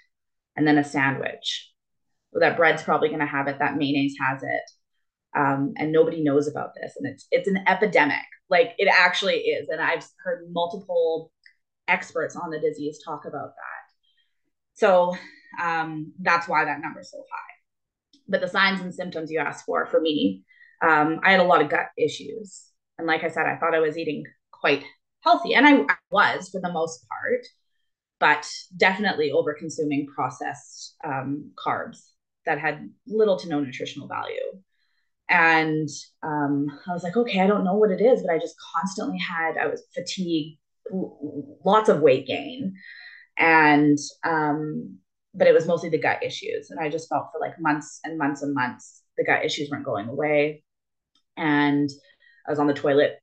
and 0.54 0.66
then 0.66 0.76
a 0.76 0.85
sandwich. 0.85 1.69
That 2.33 2.57
bread's 2.57 2.83
probably 2.83 3.09
going 3.09 3.21
to 3.21 3.27
have 3.27 3.49
it, 3.49 3.59
that 3.59 3.77
mayonnaise 3.77 4.16
has 4.21 4.43
it. 4.43 4.71
Um, 5.37 5.75
and 5.77 5.93
nobody 5.93 6.23
knows 6.23 6.49
about 6.49 6.75
this. 6.75 6.95
And 6.97 7.07
it's 7.07 7.27
it's 7.31 7.49
an 7.49 7.62
epidemic. 7.66 8.25
Like 8.49 8.75
it 8.79 8.88
actually 8.88 9.37
is. 9.37 9.69
And 9.69 9.81
I've 9.81 10.05
heard 10.25 10.49
multiple 10.51 11.33
experts 11.87 12.37
on 12.37 12.51
the 12.51 12.61
disease 12.61 13.01
talk 13.05 13.25
about 13.27 13.51
that. 13.51 14.75
So 14.75 15.16
um, 15.62 16.12
that's 16.21 16.49
why 16.49 16.64
that 16.64 16.81
number's 16.81 17.11
so 17.11 17.19
high. 17.19 17.55
But 18.29 18.40
the 18.40 18.49
signs 18.49 18.81
and 18.81 18.95
symptoms 18.95 19.31
you 19.31 19.40
asked 19.40 19.66
for, 19.66 19.87
for 19.87 20.01
me, 20.01 20.45
um, 20.83 21.21
I 21.23 21.33
had 21.33 21.40
a 21.40 21.45
lot 21.45 21.62
of 21.62 21.69
gut 21.69 21.88
issues. 21.99 22.64
And 22.99 23.07
like 23.07 23.25
I 23.25 23.29
said, 23.29 23.47
I 23.47 23.57
thought 23.57 23.75
I 23.75 23.81
was 23.81 23.99
eating 23.99 24.25
quite 24.53 24.85
healthy, 25.23 25.55
and 25.55 25.66
I, 25.66 25.81
I 25.81 25.97
was 26.11 26.49
for 26.51 26.61
the 26.61 26.73
most 26.73 27.07
part, 27.09 27.47
but 28.19 28.51
definitely 28.77 29.33
over 29.33 29.55
consuming 29.55 30.07
processed 30.07 30.97
um, 31.05 31.51
carbs 31.59 31.99
that 32.46 32.59
had 32.59 32.88
little 33.07 33.38
to 33.38 33.48
no 33.48 33.61
nutritional 33.61 34.09
value. 34.09 34.37
And 35.29 35.88
um, 36.22 36.66
I 36.88 36.92
was 36.92 37.05
like, 37.05 37.16
okay, 37.16 37.40
I 37.40 37.46
don't 37.46 37.64
know 37.64 37.76
what 37.76 37.92
it 37.92 38.00
is, 38.00 38.22
but 38.22 38.33
I 38.35 38.38
just 38.38 38.57
constantly 38.74 39.18
had, 39.18 39.57
I 39.57 39.68
was 39.68 39.83
fatigued, 39.94 40.59
lots 41.64 41.88
of 41.88 42.00
weight 42.00 42.26
gain. 42.26 42.74
And, 43.38 43.96
um, 44.24 44.98
but 45.33 45.46
it 45.46 45.55
was 45.55 45.66
mostly 45.66 45.88
the 45.88 46.00
gut 46.00 46.22
issues. 46.22 46.70
And 46.70 46.81
I 46.81 46.88
just 46.88 47.09
felt 47.09 47.29
for 47.33 47.40
like 47.40 47.55
months 47.61 48.00
and 48.03 48.18
months 48.18 48.42
and 48.42 48.55
months, 48.55 49.03
the 49.16 49.24
gut 49.24 49.44
issues 49.44 49.70
weren't 49.70 49.85
going 49.85 50.09
away. 50.09 50.64
And 51.37 51.88
I 52.46 52.50
was 52.50 52.59
on 52.59 52.66
the 52.66 52.74
toilet 52.74 53.20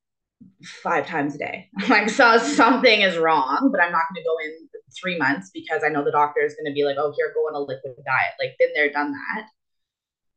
five 0.63 1.07
times 1.07 1.35
a 1.35 1.39
day. 1.39 1.69
I'm 1.77 1.89
like, 1.89 2.09
so 2.09 2.37
something 2.37 3.01
is 3.01 3.17
wrong, 3.17 3.69
but 3.71 3.81
I'm 3.81 3.91
not 3.91 4.03
going 4.13 4.23
to 4.23 4.27
go 4.27 4.37
in 4.45 4.66
three 4.95 5.17
months 5.17 5.51
because 5.53 5.83
I 5.83 5.89
know 5.89 6.03
the 6.03 6.11
doctor 6.11 6.41
is 6.41 6.55
going 6.55 6.71
to 6.71 6.73
be 6.73 6.85
like, 6.85 6.97
oh, 6.97 7.13
here, 7.15 7.33
go 7.33 7.41
on 7.41 7.55
a 7.55 7.59
liquid 7.59 7.95
diet. 8.05 8.33
Like, 8.39 8.57
been 8.59 8.69
there, 8.73 8.91
done 8.91 9.11
that. 9.11 9.47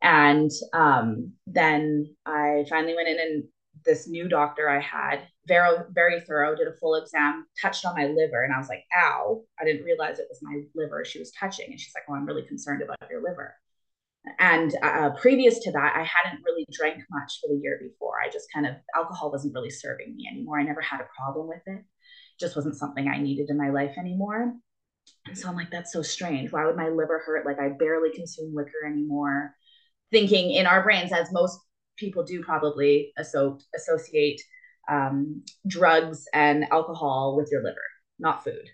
And 0.03 0.51
um, 0.73 1.33
then 1.47 2.15
I 2.25 2.65
finally 2.69 2.95
went 2.95 3.09
in, 3.09 3.21
and 3.21 3.45
this 3.85 4.09
new 4.09 4.29
doctor 4.29 4.69
I 4.69 4.81
had, 4.81 5.21
very, 5.47 5.79
very 5.91 6.21
thorough, 6.21 6.57
did 6.57 6.69
a 6.69 6.77
full 6.81 6.95
exam, 6.95 7.47
touched 7.61 7.85
on 7.85 7.95
my 7.95 8.07
liver. 8.07 8.43
And 8.43 8.53
I 8.53 8.59
was 8.59 8.69
like, 8.69 8.85
ow, 8.97 9.43
I 9.61 9.65
didn't 9.65 9.85
realize 9.85 10.19
it 10.19 10.27
was 10.29 10.41
my 10.43 10.63
liver 10.75 11.05
she 11.05 11.19
was 11.19 11.33
touching. 11.33 11.71
And 11.71 11.81
she's 11.81 11.93
like, 11.95 12.05
oh, 12.09 12.15
I'm 12.15 12.27
really 12.27 12.47
concerned 12.47 12.83
about 12.83 13.11
your 13.11 13.23
liver. 13.23 13.55
And 14.39 14.75
uh, 14.83 15.11
previous 15.11 15.61
to 15.61 15.73
that, 15.73 15.95
I 15.97 16.03
hadn't 16.03 16.45
really 16.45 16.67
drank 16.71 17.03
much 17.11 17.39
for 17.41 17.49
the 17.49 17.61
year 17.61 17.81
before. 17.83 18.21
I 18.23 18.29
just 18.29 18.49
kind 18.53 18.67
of, 18.67 18.75
alcohol 18.95 19.33
wasn't 19.33 19.55
really 19.55 19.71
serving 19.71 20.15
me 20.15 20.29
anymore. 20.31 20.59
I 20.59 20.63
never 20.63 20.83
had 20.83 21.01
a 21.01 21.09
problem 21.17 21.49
with 21.49 21.63
it 21.67 21.85
just 22.40 22.57
wasn't 22.57 22.76
something 22.76 23.09
I 23.09 23.18
needed 23.18 23.50
in 23.50 23.59
my 23.59 23.70
life 23.70 23.96
anymore. 23.98 24.55
And 25.26 25.37
so 25.37 25.48
I'm 25.48 25.57
like, 25.57 25.70
that's 25.70 25.92
so 25.92 26.03
strange. 26.03 26.53
Why 26.53 26.64
would 26.64 26.76
my 26.76 26.88
liver 26.88 27.22
hurt? 27.24 27.46
Like 27.46 27.59
I 27.59 27.68
barely 27.68 28.11
consume 28.11 28.55
liquor 28.55 28.87
anymore. 28.87 29.55
Thinking 30.11 30.50
in 30.53 30.66
our 30.66 30.83
brains, 30.83 31.12
as 31.12 31.33
most 31.33 31.61
people 31.96 32.24
do 32.24 32.42
probably 32.42 33.12
associate 33.18 34.40
um, 34.90 35.42
drugs 35.66 36.24
and 36.33 36.64
alcohol 36.72 37.37
with 37.37 37.48
your 37.53 37.62
liver, 37.62 37.76
not 38.18 38.42
food. 38.42 38.68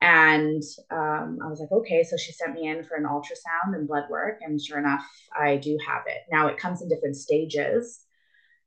And 0.00 0.62
um, 0.90 1.38
I 1.44 1.48
was 1.48 1.60
like, 1.60 1.70
okay. 1.70 2.02
So 2.02 2.16
she 2.16 2.32
sent 2.32 2.54
me 2.54 2.68
in 2.68 2.84
for 2.84 2.96
an 2.96 3.04
ultrasound 3.04 3.74
and 3.74 3.86
blood 3.86 4.04
work. 4.10 4.38
And 4.40 4.60
sure 4.60 4.78
enough, 4.78 5.04
I 5.38 5.56
do 5.56 5.78
have 5.86 6.04
it. 6.06 6.22
Now 6.32 6.46
it 6.46 6.56
comes 6.56 6.80
in 6.80 6.88
different 6.88 7.16
stages. 7.16 8.00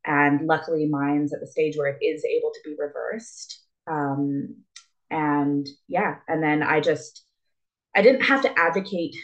And 0.05 0.45
luckily, 0.47 0.87
mine's 0.87 1.33
at 1.33 1.39
the 1.39 1.47
stage 1.47 1.75
where 1.75 1.87
it 1.87 2.05
is 2.05 2.23
able 2.25 2.51
to 2.51 2.59
be 2.63 2.75
reversed. 2.77 3.62
Um, 3.87 4.55
and 5.09 5.67
yeah, 5.87 6.15
and 6.27 6.41
then 6.41 6.63
I 6.63 6.79
just, 6.79 7.25
I 7.95 8.01
didn't 8.01 8.23
have 8.23 8.41
to 8.43 8.59
advocate 8.59 9.15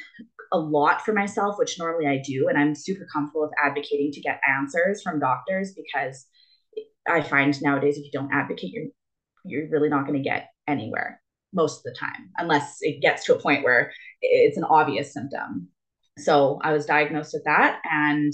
a 0.52 0.60
lot 0.60 1.02
for 1.02 1.14
myself, 1.14 1.58
which 1.58 1.78
normally 1.80 2.08
I 2.08 2.22
do. 2.26 2.48
And 2.48 2.58
I'm 2.58 2.76
super 2.76 3.08
comfortable 3.12 3.42
with 3.42 3.52
advocating 3.64 4.12
to 4.14 4.22
get 4.22 4.42
answers 4.48 5.02
from 5.02 5.20
doctors 5.20 5.74
because 5.74 6.26
I 7.08 7.22
find 7.22 7.60
nowadays 7.62 7.98
if 7.98 8.06
you 8.06 8.12
don't 8.12 8.34
advocate, 8.34 8.72
you're 8.72 8.88
you're 9.46 9.70
really 9.70 9.90
not 9.90 10.06
going 10.06 10.22
to 10.22 10.30
get 10.30 10.50
anywhere 10.68 11.22
most 11.54 11.80
of 11.80 11.84
the 11.84 11.98
time, 12.00 12.30
unless 12.38 12.78
it 12.82 13.02
gets 13.02 13.26
to 13.26 13.36
a 13.36 13.40
point 13.40 13.64
where 13.64 13.92
it's 14.22 14.58
an 14.58 14.66
obvious 14.66 15.14
symptom. 15.14 15.70
So 16.18 16.60
I 16.62 16.74
was 16.74 16.86
diagnosed 16.86 17.34
with 17.34 17.46
that, 17.46 17.82
and 17.90 18.34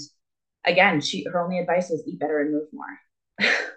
again, 0.64 1.00
she 1.00 1.24
her 1.32 1.40
only 1.42 1.58
advice 1.58 1.88
was 1.90 2.02
eat 2.06 2.18
better 2.18 2.40
and 2.40 2.52
move 2.52 2.68
more. 2.72 3.48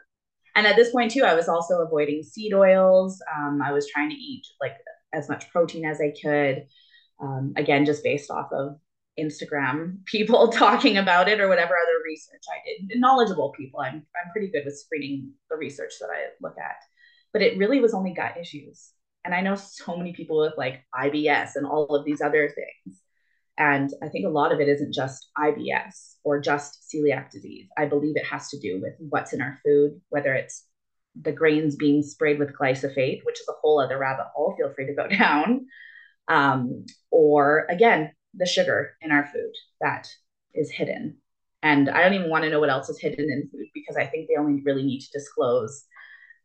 and 0.56 0.68
at 0.68 0.76
this 0.76 0.92
point 0.92 1.12
too 1.12 1.24
i 1.24 1.34
was 1.34 1.48
also 1.48 1.82
avoiding 1.82 2.24
seed 2.24 2.54
oils. 2.54 3.22
Um, 3.36 3.62
i 3.64 3.72
was 3.72 3.88
trying 3.88 4.10
to 4.10 4.16
eat 4.16 4.44
like 4.62 4.74
as 5.14 5.30
much 5.30 5.50
protein 5.52 5.86
as 5.86 6.00
i 6.02 6.14
could 6.22 6.66
um, 7.22 7.54
again 7.58 7.86
just 7.86 8.04
based 8.04 8.32
off 8.32 8.52
of 8.52 8.78
instagram 9.20 9.98
people 10.06 10.48
talking 10.52 10.98
about 10.98 11.28
it 11.28 11.40
or 11.40 11.48
whatever 11.48 11.74
other 11.74 12.04
research 12.06 12.44
i 12.50 12.58
did. 12.66 13.00
Knowledgeable 13.00 13.52
people. 13.52 13.82
I'm, 13.82 13.96
I'm 13.96 14.32
pretty 14.32 14.52
good 14.52 14.64
with 14.66 14.78
screening 14.78 15.32
the 15.50 15.58
research 15.58 15.94
that 16.00 16.10
i 16.12 16.28
look 16.42 16.58
at. 16.58 16.78
But 17.34 17.44
it 17.44 17.58
really 17.58 17.80
was 17.80 17.94
only 17.94 18.14
gut 18.14 18.38
issues. 18.40 18.92
And 19.26 19.36
i 19.36 19.42
know 19.42 19.56
so 19.56 19.96
many 19.98 20.14
people 20.14 20.40
with 20.40 20.54
like 20.58 20.84
ibs 20.96 21.52
and 21.56 21.66
all 21.66 21.96
of 21.96 22.06
these 22.06 22.22
other 22.22 22.50
things 22.50 23.00
and 23.60 23.92
I 24.02 24.08
think 24.08 24.26
a 24.26 24.30
lot 24.30 24.54
of 24.54 24.62
it 24.62 24.70
isn't 24.70 24.94
just 24.94 25.30
IBS 25.38 26.16
or 26.24 26.40
just 26.40 26.90
celiac 26.92 27.30
disease. 27.30 27.68
I 27.78 27.86
believe 27.86 28.16
it 28.16 28.26
has 28.26 28.48
to 28.50 28.60
do 28.60 28.80
with 28.82 28.94
what's 29.00 29.34
in 29.34 29.42
our 29.42 29.60
food, 29.66 30.00
whether 30.08 30.34
it's 30.34 30.66
the 31.22 31.34
grains 31.34 31.76
being 31.76 32.02
sprayed 32.02 32.40
with 32.40 32.56
glyphosate, 32.58 33.20
which 33.26 33.40
is 33.40 33.48
a 33.50 33.60
whole 33.62 33.82
other 33.82 33.98
rabbit 34.00 34.28
hole. 34.34 34.56
Feel 34.58 34.74
free 34.74 34.88
to 34.88 34.94
go 34.94 35.08
down. 35.18 35.66
Um, 36.30 36.86
or 37.12 37.68
again, 37.70 38.12
the 38.34 38.46
sugar 38.46 38.96
in 39.02 39.12
our 39.12 39.26
food 39.26 39.52
that 39.82 40.08
is 40.54 40.72
hidden. 40.72 41.18
And 41.62 41.90
I 41.90 42.02
don't 42.02 42.14
even 42.14 42.30
want 42.30 42.46
to 42.46 42.50
know 42.50 42.62
what 42.62 42.70
else 42.70 42.88
is 42.88 43.00
hidden 43.00 43.30
in 43.30 43.50
food 43.52 43.68
because 43.74 43.98
I 43.98 44.06
think 44.06 44.30
they 44.30 44.40
only 44.40 44.62
really 44.64 44.84
need 44.84 45.02
to 45.02 45.12
disclose 45.12 45.84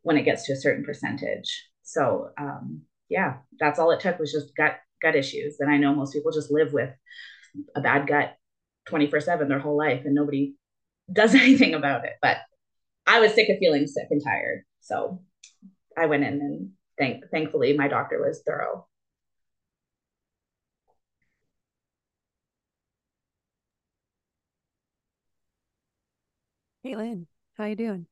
when 0.03 0.17
it 0.17 0.25
gets 0.25 0.47
to 0.47 0.53
a 0.53 0.57
certain 0.57 0.85
percentage. 0.85 1.69
So 1.85 2.31
um, 2.37 2.83
yeah, 3.09 3.37
that's 3.61 3.79
all 3.79 3.93
it 3.93 4.01
took 4.01 4.19
was 4.19 4.33
just 4.33 4.57
gut 4.57 4.79
gut 5.05 5.15
issues. 5.17 5.59
that 5.59 5.69
I 5.69 5.77
know 5.77 5.95
most 5.95 6.13
people 6.15 6.33
just 6.33 6.51
live 6.51 6.73
with 6.73 6.91
a 7.77 7.81
bad 7.81 8.09
gut 8.09 8.37
24 8.89 9.21
7 9.21 9.49
their 9.49 9.61
whole 9.61 9.77
life 9.79 10.03
and 10.05 10.15
nobody 10.15 10.55
does 11.13 11.35
anything 11.35 11.75
about 11.75 12.05
it. 12.05 12.15
But 12.23 12.39
I 13.07 13.21
was 13.21 13.35
sick 13.35 13.49
of 13.51 13.59
feeling 13.59 13.87
sick 13.87 14.09
and 14.11 14.23
tired. 14.25 14.65
So 14.81 15.23
I 15.97 16.07
went 16.07 16.25
in 16.25 16.35
and 16.35 16.71
thank 16.99 17.25
thankfully 17.31 17.77
my 17.77 17.89
doctor 17.89 18.21
was 18.21 18.43
thorough. 18.47 18.87
Hey 26.83 26.97
Lynn, 26.97 27.27
how 27.57 27.65
you 27.67 27.77
doing? 27.77 28.07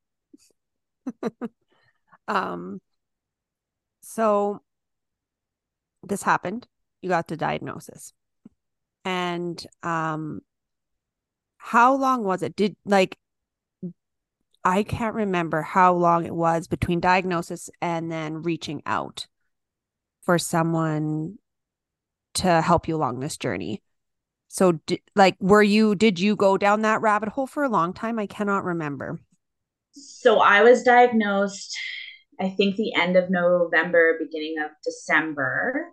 um 2.28 2.80
so 4.02 4.60
this 6.02 6.22
happened 6.22 6.66
you 7.02 7.08
got 7.08 7.28
the 7.28 7.36
diagnosis. 7.36 8.12
And 9.04 9.64
um 9.82 10.40
how 11.58 11.94
long 11.94 12.24
was 12.24 12.42
it? 12.42 12.56
Did 12.56 12.76
like 12.84 13.18
I 14.64 14.82
can't 14.84 15.14
remember 15.14 15.62
how 15.62 15.92
long 15.92 16.24
it 16.24 16.34
was 16.34 16.68
between 16.68 17.00
diagnosis 17.00 17.68
and 17.80 18.10
then 18.12 18.42
reaching 18.42 18.82
out 18.86 19.26
for 20.22 20.38
someone 20.38 21.38
to 22.34 22.60
help 22.60 22.86
you 22.86 22.96
along 22.96 23.20
this 23.20 23.36
journey. 23.36 23.82
So, 24.48 24.78
like, 25.16 25.36
were 25.40 25.62
you, 25.62 25.94
did 25.94 26.20
you 26.20 26.36
go 26.36 26.56
down 26.58 26.82
that 26.82 27.00
rabbit 27.00 27.30
hole 27.30 27.46
for 27.46 27.64
a 27.64 27.68
long 27.68 27.92
time? 27.92 28.18
I 28.18 28.26
cannot 28.26 28.64
remember. 28.64 29.20
So, 29.92 30.40
I 30.40 30.62
was 30.62 30.82
diagnosed, 30.82 31.76
I 32.38 32.50
think, 32.50 32.76
the 32.76 32.94
end 32.94 33.16
of 33.16 33.30
November, 33.30 34.18
beginning 34.20 34.56
of 34.62 34.70
December 34.84 35.86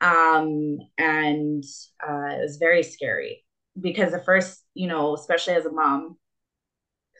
um, 0.00 0.78
and 0.98 1.64
uh, 2.06 2.36
it 2.36 2.40
was 2.42 2.58
very 2.58 2.82
scary 2.82 3.44
because 3.80 4.12
the 4.12 4.22
first, 4.22 4.62
you 4.74 4.88
know, 4.88 5.14
especially 5.14 5.54
as 5.54 5.66
a 5.66 5.72
mom, 5.72 6.16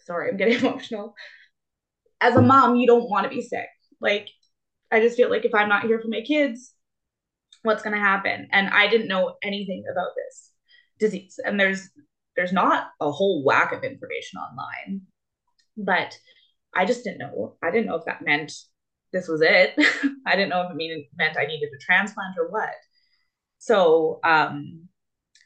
sorry, 0.05 0.31
I'm 0.31 0.37
getting 0.37 0.59
emotional. 0.65 1.15
As 2.21 2.35
a 2.35 2.43
mom, 2.43 2.77
you 2.77 2.87
don't 2.87 3.11
want 3.11 3.25
to 3.25 3.31
be 3.35 3.43
sick. 3.43 3.69
Like, 4.01 4.29
I 4.91 5.01
just 5.01 5.17
feel 5.17 5.31
like 5.31 5.45
if 5.45 5.55
I'm 5.55 5.69
not 5.69 5.85
here 5.85 6.01
for 6.01 6.09
my 6.09 6.21
kids, 6.21 6.73
what's 7.63 7.83
going 7.83 7.95
to 7.95 8.03
happen? 8.03 8.49
And 8.53 8.69
I 8.69 8.89
didn't 8.89 9.09
know 9.09 9.35
anything 9.43 9.85
about 9.91 10.11
this 10.17 10.53
disease. 10.99 11.39
And 11.45 11.59
there's 11.59 11.89
there's 12.37 12.53
not 12.53 12.89
a 13.01 13.11
whole 13.11 13.43
whack 13.43 13.73
of 13.73 13.83
information 13.83 14.39
online, 14.39 15.03
but 15.77 16.17
I 16.75 16.85
just 16.85 17.03
didn't 17.05 17.19
know. 17.19 17.57
I 17.63 17.71
didn't 17.71 17.87
know 17.87 17.97
if 17.97 18.05
that 18.05 18.25
meant 18.25 18.53
this 19.13 19.29
was 19.29 19.43
it. 19.43 19.75
I 20.27 20.37
didn't 20.37 20.51
know 20.51 20.63
if 20.63 20.71
it 20.71 20.77
mean, 20.77 21.07
meant 21.17 21.39
I 21.39 21.47
needed 21.47 21.71
a 21.75 21.85
transplant 21.85 22.37
or 22.39 22.51
what. 22.51 22.75
So, 23.59 24.21
um, 24.25 24.89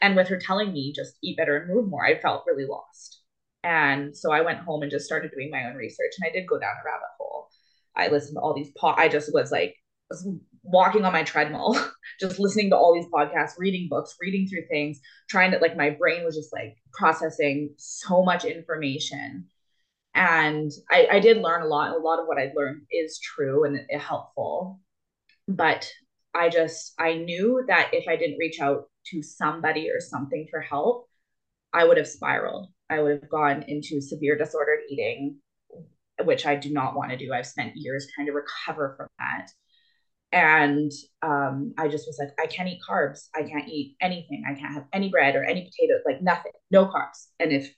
and 0.00 0.16
with 0.16 0.28
her 0.28 0.38
telling 0.38 0.72
me 0.72 0.92
just 0.94 1.14
eat 1.22 1.36
better 1.36 1.56
and 1.56 1.72
move 1.72 1.88
more, 1.88 2.04
I 2.04 2.18
felt 2.20 2.44
really 2.46 2.66
lost. 2.66 3.22
And 3.62 4.16
so 4.16 4.32
I 4.32 4.40
went 4.40 4.60
home 4.60 4.82
and 4.82 4.90
just 4.90 5.04
started 5.04 5.30
doing 5.30 5.50
my 5.50 5.64
own 5.64 5.76
research. 5.76 6.12
And 6.18 6.28
I 6.28 6.32
did 6.32 6.48
go 6.48 6.58
down 6.58 6.70
a 6.70 6.84
rabbit 6.84 7.08
hole. 7.18 7.48
I 7.96 8.08
listened 8.08 8.36
to 8.36 8.40
all 8.40 8.54
these 8.54 8.72
po- 8.78 8.94
I 8.96 9.08
just 9.08 9.32
was 9.34 9.50
like 9.50 9.76
was 10.08 10.26
walking 10.62 11.04
on 11.04 11.12
my 11.12 11.22
treadmill, 11.22 11.76
just 12.20 12.38
listening 12.38 12.70
to 12.70 12.76
all 12.76 12.94
these 12.94 13.10
podcasts, 13.12 13.58
reading 13.58 13.88
books, 13.90 14.16
reading 14.20 14.46
through 14.46 14.66
things, 14.68 15.00
trying 15.28 15.50
to 15.52 15.58
like 15.58 15.76
my 15.76 15.90
brain 15.90 16.24
was 16.24 16.36
just 16.36 16.52
like 16.52 16.76
processing 16.92 17.74
so 17.76 18.22
much 18.22 18.44
information. 18.44 19.46
And 20.14 20.70
I, 20.90 21.08
I 21.12 21.20
did 21.20 21.38
learn 21.38 21.62
a 21.62 21.66
lot. 21.66 21.94
A 21.94 21.98
lot 21.98 22.18
of 22.18 22.26
what 22.26 22.38
I 22.38 22.52
learned 22.54 22.82
is 22.90 23.20
true 23.20 23.64
and 23.64 23.78
helpful. 24.00 24.80
But 25.46 25.88
I 26.34 26.48
just, 26.48 26.94
I 26.98 27.14
knew 27.14 27.64
that 27.68 27.90
if 27.92 28.08
I 28.08 28.16
didn't 28.16 28.38
reach 28.38 28.60
out 28.60 28.88
to 29.06 29.22
somebody 29.22 29.90
or 29.90 30.00
something 30.00 30.46
for 30.50 30.60
help, 30.60 31.08
I 31.72 31.84
would 31.84 31.96
have 31.96 32.08
spiraled. 32.08 32.68
I 32.88 33.00
would 33.00 33.20
have 33.22 33.30
gone 33.30 33.64
into 33.68 34.00
severe 34.00 34.36
disordered 34.36 34.80
eating, 34.90 35.36
which 36.24 36.46
I 36.46 36.56
do 36.56 36.72
not 36.72 36.96
want 36.96 37.10
to 37.10 37.16
do. 37.16 37.32
I've 37.32 37.46
spent 37.46 37.76
years 37.76 38.08
trying 38.14 38.26
to 38.26 38.32
recover 38.32 38.94
from 38.96 39.08
that 39.18 39.50
and 40.32 40.92
um, 41.22 41.74
I 41.76 41.88
just 41.88 42.06
was 42.06 42.18
like, 42.18 42.30
I 42.40 42.46
can't 42.46 42.68
eat 42.68 42.80
carbs. 42.88 43.28
I 43.34 43.42
can't 43.42 43.68
eat 43.68 43.96
anything. 44.00 44.44
I 44.48 44.54
can't 44.54 44.74
have 44.74 44.86
any 44.92 45.08
bread 45.08 45.34
or 45.34 45.44
any 45.44 45.62
potatoes, 45.62 46.02
like 46.06 46.22
nothing, 46.22 46.52
no 46.70 46.86
carbs. 46.86 47.26
And 47.40 47.52
if, 47.52 47.72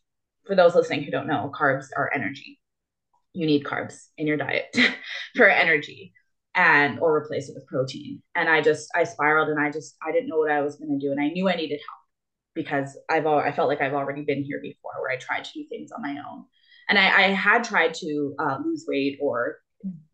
for 0.46 0.54
those 0.54 0.74
listening 0.74 1.02
who 1.02 1.10
don't 1.10 1.26
know, 1.26 1.50
carbs 1.54 1.86
are 1.96 2.10
energy. 2.14 2.58
You 3.32 3.46
need 3.46 3.64
carbs 3.64 4.08
in 4.18 4.26
your 4.26 4.36
diet 4.36 4.76
for 5.36 5.48
energy 5.48 6.12
and 6.54 6.98
or 7.00 7.16
replace 7.16 7.48
it 7.48 7.54
with 7.54 7.66
protein. 7.66 8.22
And 8.34 8.48
I 8.48 8.60
just, 8.60 8.90
I 8.94 9.04
spiraled 9.04 9.48
and 9.48 9.60
I 9.60 9.70
just, 9.70 9.96
I 10.06 10.12
didn't 10.12 10.28
know 10.28 10.38
what 10.38 10.50
I 10.50 10.60
was 10.60 10.76
going 10.76 10.98
to 10.98 11.04
do. 11.04 11.12
And 11.12 11.20
I 11.20 11.28
knew 11.28 11.48
I 11.48 11.56
needed 11.56 11.80
help 11.88 12.00
because 12.54 12.98
I've, 13.08 13.26
I 13.26 13.52
felt 13.52 13.68
like 13.68 13.80
I've 13.80 13.94
already 13.94 14.22
been 14.22 14.44
here 14.44 14.60
before 14.60 14.92
where 15.00 15.10
I 15.10 15.16
tried 15.16 15.44
to 15.44 15.52
do 15.52 15.64
things 15.68 15.92
on 15.92 16.02
my 16.02 16.20
own. 16.28 16.44
And 16.88 16.98
I, 16.98 17.24
I 17.24 17.28
had 17.28 17.64
tried 17.64 17.94
to 17.94 18.34
uh, 18.38 18.58
lose 18.62 18.84
weight 18.86 19.18
or 19.20 19.58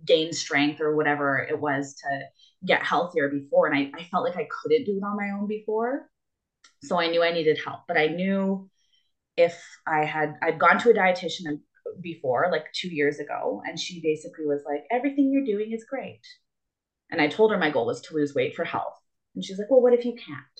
gain 0.05 0.33
strength 0.33 0.81
or 0.81 0.95
whatever 0.95 1.39
it 1.39 1.59
was 1.59 1.95
to 1.95 2.21
get 2.65 2.83
healthier 2.83 3.29
before. 3.29 3.67
And 3.67 3.77
I, 3.77 3.99
I 3.99 4.05
felt 4.05 4.25
like 4.25 4.37
I 4.37 4.49
couldn't 4.63 4.85
do 4.85 4.97
it 4.97 5.05
on 5.05 5.17
my 5.17 5.31
own 5.31 5.49
before. 5.49 6.09
So 6.85 6.99
I 7.01 7.09
knew 7.09 7.23
I 7.23 7.33
needed 7.33 7.59
help. 7.65 7.81
But 7.89 7.97
I 7.97 8.07
knew 8.07 8.71
if 9.39 9.63
I 9.87 10.05
had, 10.05 10.35
I'd 10.43 10.59
gone 10.59 10.79
to 10.81 10.91
a 10.91 10.95
dietitian 10.95 11.61
before, 12.01 12.49
like 12.53 12.67
two 12.75 12.89
years 12.89 13.19
ago, 13.19 13.63
and 13.67 13.79
she 13.79 14.01
basically 14.03 14.47
was 14.47 14.63
like, 14.67 14.85
everything 14.91 15.31
you're 15.33 15.45
doing 15.45 15.73
is 15.73 15.87
great. 15.89 16.21
And 17.11 17.21
I 17.21 17.29
told 17.29 17.53
her 17.53 17.59
my 17.59 17.71
goal 17.71 17.87
was 17.87 18.03
to 18.03 18.15
lose 18.15 18.35
weight 18.35 18.55
for 18.55 18.65
health. 18.65 18.95
And 19.35 19.45
she's 19.45 19.59
like, 19.59 19.71
well, 19.71 19.81
what 19.81 19.95
if 19.95 20.05
you 20.05 20.13
can't? 20.13 20.59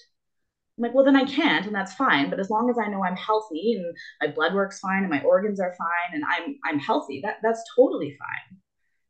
I'm 0.79 0.83
like, 0.85 0.95
well, 0.95 1.05
then 1.05 1.17
I 1.17 1.25
can't, 1.25 1.67
and 1.67 1.75
that's 1.75 1.95
fine. 1.95 2.31
But 2.31 2.41
as 2.41 2.51
long 2.51 2.71
as 2.71 2.79
I 2.79 2.89
know 2.89 3.05
I'm 3.05 3.17
healthy 3.17 3.75
and 3.75 3.95
my 4.23 4.35
blood 4.35 4.55
works 4.55 4.79
fine 4.79 5.03
and 5.03 5.11
my 5.11 5.23
organs 5.23 5.61
are 5.61 5.75
fine 5.77 6.15
and 6.15 6.25
I'm 6.25 6.57
I'm 6.65 6.79
healthy, 6.79 7.21
that 7.25 7.39
that's 7.43 7.63
totally 7.77 8.17
fine 8.19 8.59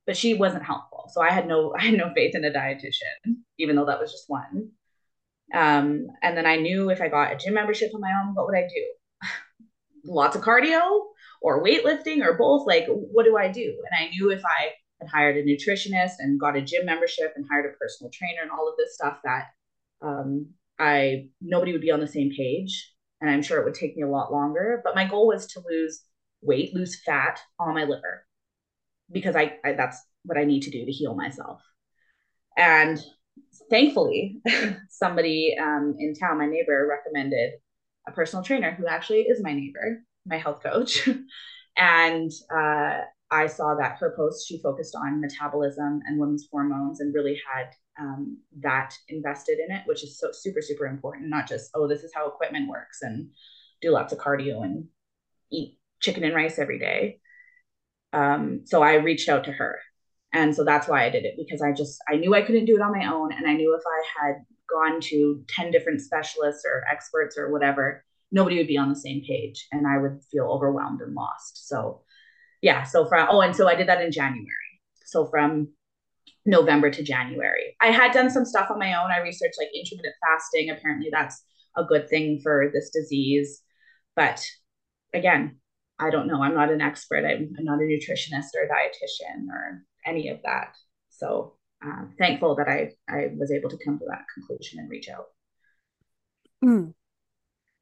but 0.09 0.16
she 0.16 0.33
wasn't 0.33 0.64
helpful. 0.64 1.04
So 1.12 1.20
I 1.20 1.31
had 1.31 1.46
no 1.46 1.74
I 1.78 1.85
had 1.85 1.98
no 1.98 2.11
faith 2.14 2.35
in 2.35 2.44
a 2.44 2.50
dietitian, 2.50 3.37
even 3.59 3.76
though 3.76 3.85
that 3.87 4.00
was 4.00 4.11
just 4.11 4.24
one. 4.26 4.70
Um, 5.54 6.09
and 6.22 6.37
then 6.37 6.46
I 6.46 6.57
knew 6.57 6.90
if 6.90 7.00
I 7.00 7.09
got 7.09 7.33
a 7.33 7.37
gym 7.37 7.54
membership 7.54 7.94
on 7.94 8.00
my 8.00 8.12
own, 8.22 8.35
what 8.35 8.46
would 8.46 8.57
I 8.57 8.62
do? 8.62 8.85
Lots 10.09 10.37
of 10.37 10.42
cardio 10.42 11.03
or 11.42 11.62
weightlifting 11.62 12.25
or 12.25 12.37
both. 12.37 12.66
Like, 12.66 12.87
what 12.88 13.25
do 13.25 13.37
I 13.37 13.51
do? 13.51 13.83
And 13.90 14.07
I 14.07 14.11
knew 14.11 14.31
if 14.31 14.42
I 14.44 14.71
had 15.01 15.09
hired 15.09 15.37
a 15.37 15.44
nutritionist 15.44 16.14
and 16.18 16.40
got 16.40 16.57
a 16.57 16.62
gym 16.62 16.87
membership 16.87 17.33
and 17.37 17.47
hired 17.51 17.66
a 17.66 17.77
personal 17.77 18.11
trainer 18.11 18.42
and 18.42 18.51
all 18.51 18.68
of 18.68 18.77
this 18.77 18.94
stuff 18.94 19.18
that 19.25 19.47
um, 20.03 20.47
I 20.79 21.29
nobody 21.40 21.73
would 21.73 21.81
be 21.81 21.90
on 21.90 22.01
the 22.01 22.07
same 22.07 22.31
page. 22.37 22.92
And 23.21 23.29
I'm 23.29 23.42
sure 23.42 23.61
it 23.61 23.64
would 23.64 23.75
take 23.75 23.97
me 23.97 24.03
a 24.03 24.09
lot 24.09 24.33
longer. 24.33 24.81
But 24.85 24.94
my 24.94 25.05
goal 25.05 25.27
was 25.27 25.47
to 25.49 25.62
lose 25.68 26.03
weight, 26.40 26.75
lose 26.75 27.01
fat 27.05 27.40
on 27.59 27.75
my 27.75 27.83
liver 27.83 28.25
because 29.11 29.35
I, 29.37 29.59
I 29.64 29.73
that's 29.73 30.01
what 30.25 30.38
I 30.38 30.44
need 30.44 30.62
to 30.62 30.71
do 30.71 30.85
to 30.85 30.92
heal 30.92 31.14
myself. 31.14 31.61
And 32.57 33.01
thankfully, 33.71 34.40
somebody 34.88 35.57
um, 35.61 35.97
in 35.99 36.14
town, 36.14 36.38
my 36.38 36.47
neighbor, 36.47 36.87
recommended 36.88 37.55
a 38.09 38.12
personal 38.12 38.44
trainer 38.44 38.73
who 38.73 38.87
actually 38.87 39.23
is 39.23 39.42
my 39.42 39.53
neighbor, 39.53 40.03
my 40.27 40.38
health 40.38 40.62
coach. 40.62 41.09
and 41.77 42.31
uh, 42.55 43.01
I 43.31 43.47
saw 43.47 43.75
that 43.75 43.99
her 43.99 44.14
post, 44.16 44.49
she 44.49 44.61
focused 44.62 44.94
on 44.94 45.21
metabolism 45.21 46.01
and 46.07 46.18
women's 46.18 46.49
hormones 46.51 47.01
and 47.01 47.14
really 47.14 47.40
had 47.53 47.71
um, 48.01 48.38
that 48.61 48.94
invested 49.09 49.59
in 49.59 49.75
it, 49.75 49.83
which 49.87 50.03
is 50.03 50.18
so 50.18 50.29
super, 50.33 50.62
super 50.62 50.87
important. 50.87 51.29
Not 51.29 51.49
just, 51.49 51.71
oh, 51.75 51.88
this 51.88 52.05
is 52.05 52.12
how 52.14 52.29
equipment 52.29 52.68
works 52.68 53.03
and 53.03 53.31
do 53.81 53.90
lots 53.90 54.12
of 54.12 54.18
cardio 54.18 54.64
and 54.64 54.87
eat 55.53 55.79
chicken 56.01 56.25
and 56.25 56.35
rice 56.35 56.59
every 56.59 56.79
day. 56.79 57.21
Um, 58.12 58.62
so 58.64 58.83
I 58.83 58.94
reached 58.94 59.29
out 59.29 59.44
to 59.44 59.53
her. 59.53 59.79
And 60.33 60.55
so 60.55 60.64
that's 60.64 60.88
why 60.88 61.05
I 61.05 61.11
did 61.11 61.25
it 61.25 61.35
because 61.37 61.62
I 61.62 61.73
just, 61.73 61.99
I 62.09 62.16
knew 62.16 62.35
I 62.35 62.42
couldn't 62.42 62.66
do 62.66 62.77
it 62.77 62.83
on 62.83 62.92
my 62.92 63.12
own. 63.12 63.33
And 63.33 63.47
I 63.47 63.55
knew 63.55 63.75
if 63.75 63.83
I 63.87 64.27
had 64.27 64.35
gone 64.68 65.00
to 65.00 65.44
10 65.48 65.70
different 65.70 66.00
specialists 66.00 66.64
or 66.66 66.85
experts 66.90 67.37
or 67.38 67.50
whatever, 67.50 68.04
nobody 68.31 68.59
would 68.59 68.66
be 68.66 68.78
on 68.78 68.88
the 68.88 68.96
same 68.96 69.22
page 69.26 69.66
and 69.72 69.87
I 69.87 69.98
would 69.98 70.20
feel 70.31 70.46
overwhelmed 70.46 71.00
and 71.00 71.14
lost. 71.14 71.68
So, 71.68 72.02
yeah. 72.62 72.83
So, 72.85 73.07
from, 73.07 73.28
oh, 73.31 73.40
and 73.40 73.54
so 73.54 73.68
I 73.68 73.74
did 73.74 73.88
that 73.88 74.02
in 74.02 74.12
January. 74.12 74.46
So, 75.07 75.26
from 75.26 75.68
November 76.44 76.90
to 76.90 77.02
January, 77.02 77.76
I 77.81 77.88
had 77.88 78.12
done 78.12 78.31
some 78.31 78.44
stuff 78.44 78.70
on 78.70 78.78
my 78.78 78.94
own. 78.94 79.11
I 79.11 79.20
researched 79.20 79.59
like 79.59 79.70
intermittent 79.74 80.14
fasting. 80.22 80.70
Apparently, 80.70 81.09
that's 81.11 81.42
a 81.76 81.85
good 81.85 82.09
thing 82.09 82.40
for 82.42 82.70
this 82.72 82.90
disease. 82.90 83.62
But 84.16 84.44
again, 85.14 85.57
I 85.98 86.11
don't 86.11 86.26
know. 86.26 86.42
I'm 86.42 86.54
not 86.54 86.72
an 86.72 86.81
expert. 86.81 87.24
I'm, 87.24 87.54
I'm 87.59 87.64
not 87.64 87.81
a 87.81 87.83
nutritionist 87.83 88.54
or 88.54 88.64
a 88.64 88.68
dietitian 88.68 89.48
or 89.50 89.85
any 90.07 90.28
of 90.28 90.40
that. 90.42 90.74
So 91.11 91.58
uh, 91.84 92.04
thankful 92.18 92.56
that 92.56 92.68
I 92.68 92.90
I 93.08 93.30
was 93.36 93.52
able 93.52 93.70
to 93.70 93.78
come 93.84 93.98
to 93.98 94.04
that 94.08 94.24
conclusion 94.32 94.80
and 94.80 94.90
reach 94.90 95.08
out. 95.08 95.26
Mm. 96.64 96.94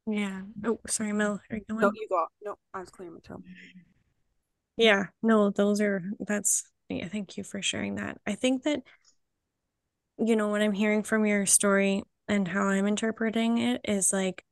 Yeah. 0.05 0.41
Oh, 0.63 0.79
sorry, 0.87 1.13
Mel. 1.13 1.41
Are 1.49 1.57
you 1.57 1.63
going? 1.67 1.81
No, 1.81 1.91
you 1.93 2.07
go. 2.09 2.25
No, 2.43 2.55
I 2.73 2.79
was 2.79 2.89
clearing 2.89 3.15
my 3.15 3.19
throat. 3.21 3.43
Yeah. 4.77 5.07
No, 5.21 5.49
those 5.49 5.81
are. 5.81 6.03
That's. 6.19 6.63
Yeah. 6.89 7.07
Thank 7.09 7.37
you 7.37 7.43
for 7.43 7.61
sharing 7.61 7.95
that. 7.95 8.19
I 8.25 8.35
think 8.35 8.63
that. 8.63 8.81
You 10.19 10.35
know, 10.35 10.47
what 10.47 10.63
I'm 10.63 10.73
hearing 10.73 11.03
from 11.03 11.27
your 11.27 11.45
story 11.45 12.01
and 12.27 12.47
how 12.47 12.69
I'm 12.69 12.87
interpreting 12.87 13.59
it 13.59 13.81
is 13.83 14.11
like 14.11 14.43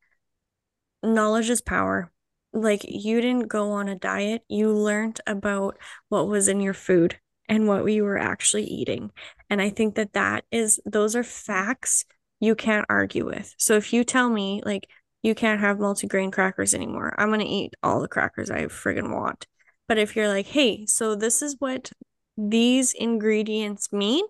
knowledge 1.02 1.50
is 1.50 1.62
power 1.62 2.12
like 2.56 2.86
you 2.88 3.22
didn't 3.22 3.48
go 3.48 3.72
on 3.72 3.90
a 3.90 3.96
diet, 3.96 4.44
you 4.48 4.72
learned 4.72 5.20
about 5.28 5.78
what 6.10 6.28
was 6.28 6.48
in 6.48 6.62
your 6.62 6.74
food 6.74 7.20
and 7.48 7.68
what 7.68 7.84
we 7.84 8.02
were 8.02 8.18
actually 8.18 8.64
eating. 8.66 9.12
And 9.50 9.62
I 9.62 9.70
think 9.70 9.96
that 9.96 10.14
that 10.14 10.46
is 10.52 10.80
those 10.86 11.16
are 11.16 11.24
facts 11.24 12.06
you 12.40 12.56
can't 12.56 12.86
argue 12.90 13.26
with. 13.26 13.54
So 13.58 13.76
if 13.76 13.94
you 13.94 14.04
tell 14.04 14.30
me 14.30 14.62
like 14.66 14.90
you 15.24 15.36
can't 15.36 15.60
have 15.62 15.78
multigrain 15.78 16.32
crackers 16.32 16.74
anymore, 16.74 17.16
I'm 17.18 17.30
going 17.30 17.40
to 17.40 17.46
eat 17.46 17.74
all 17.84 18.02
the 18.02 18.08
crackers 18.08 18.52
I 18.52 18.66
friggin' 18.66 19.14
want. 19.14 19.48
But 19.88 19.98
if 19.98 20.16
you're 20.16 20.28
like, 20.28 20.48
"Hey, 20.48 20.86
so 20.86 21.16
this 21.16 21.42
is 21.42 21.56
what 21.60 21.92
these 22.38 22.94
ingredients 22.94 23.94
mean 23.94 24.26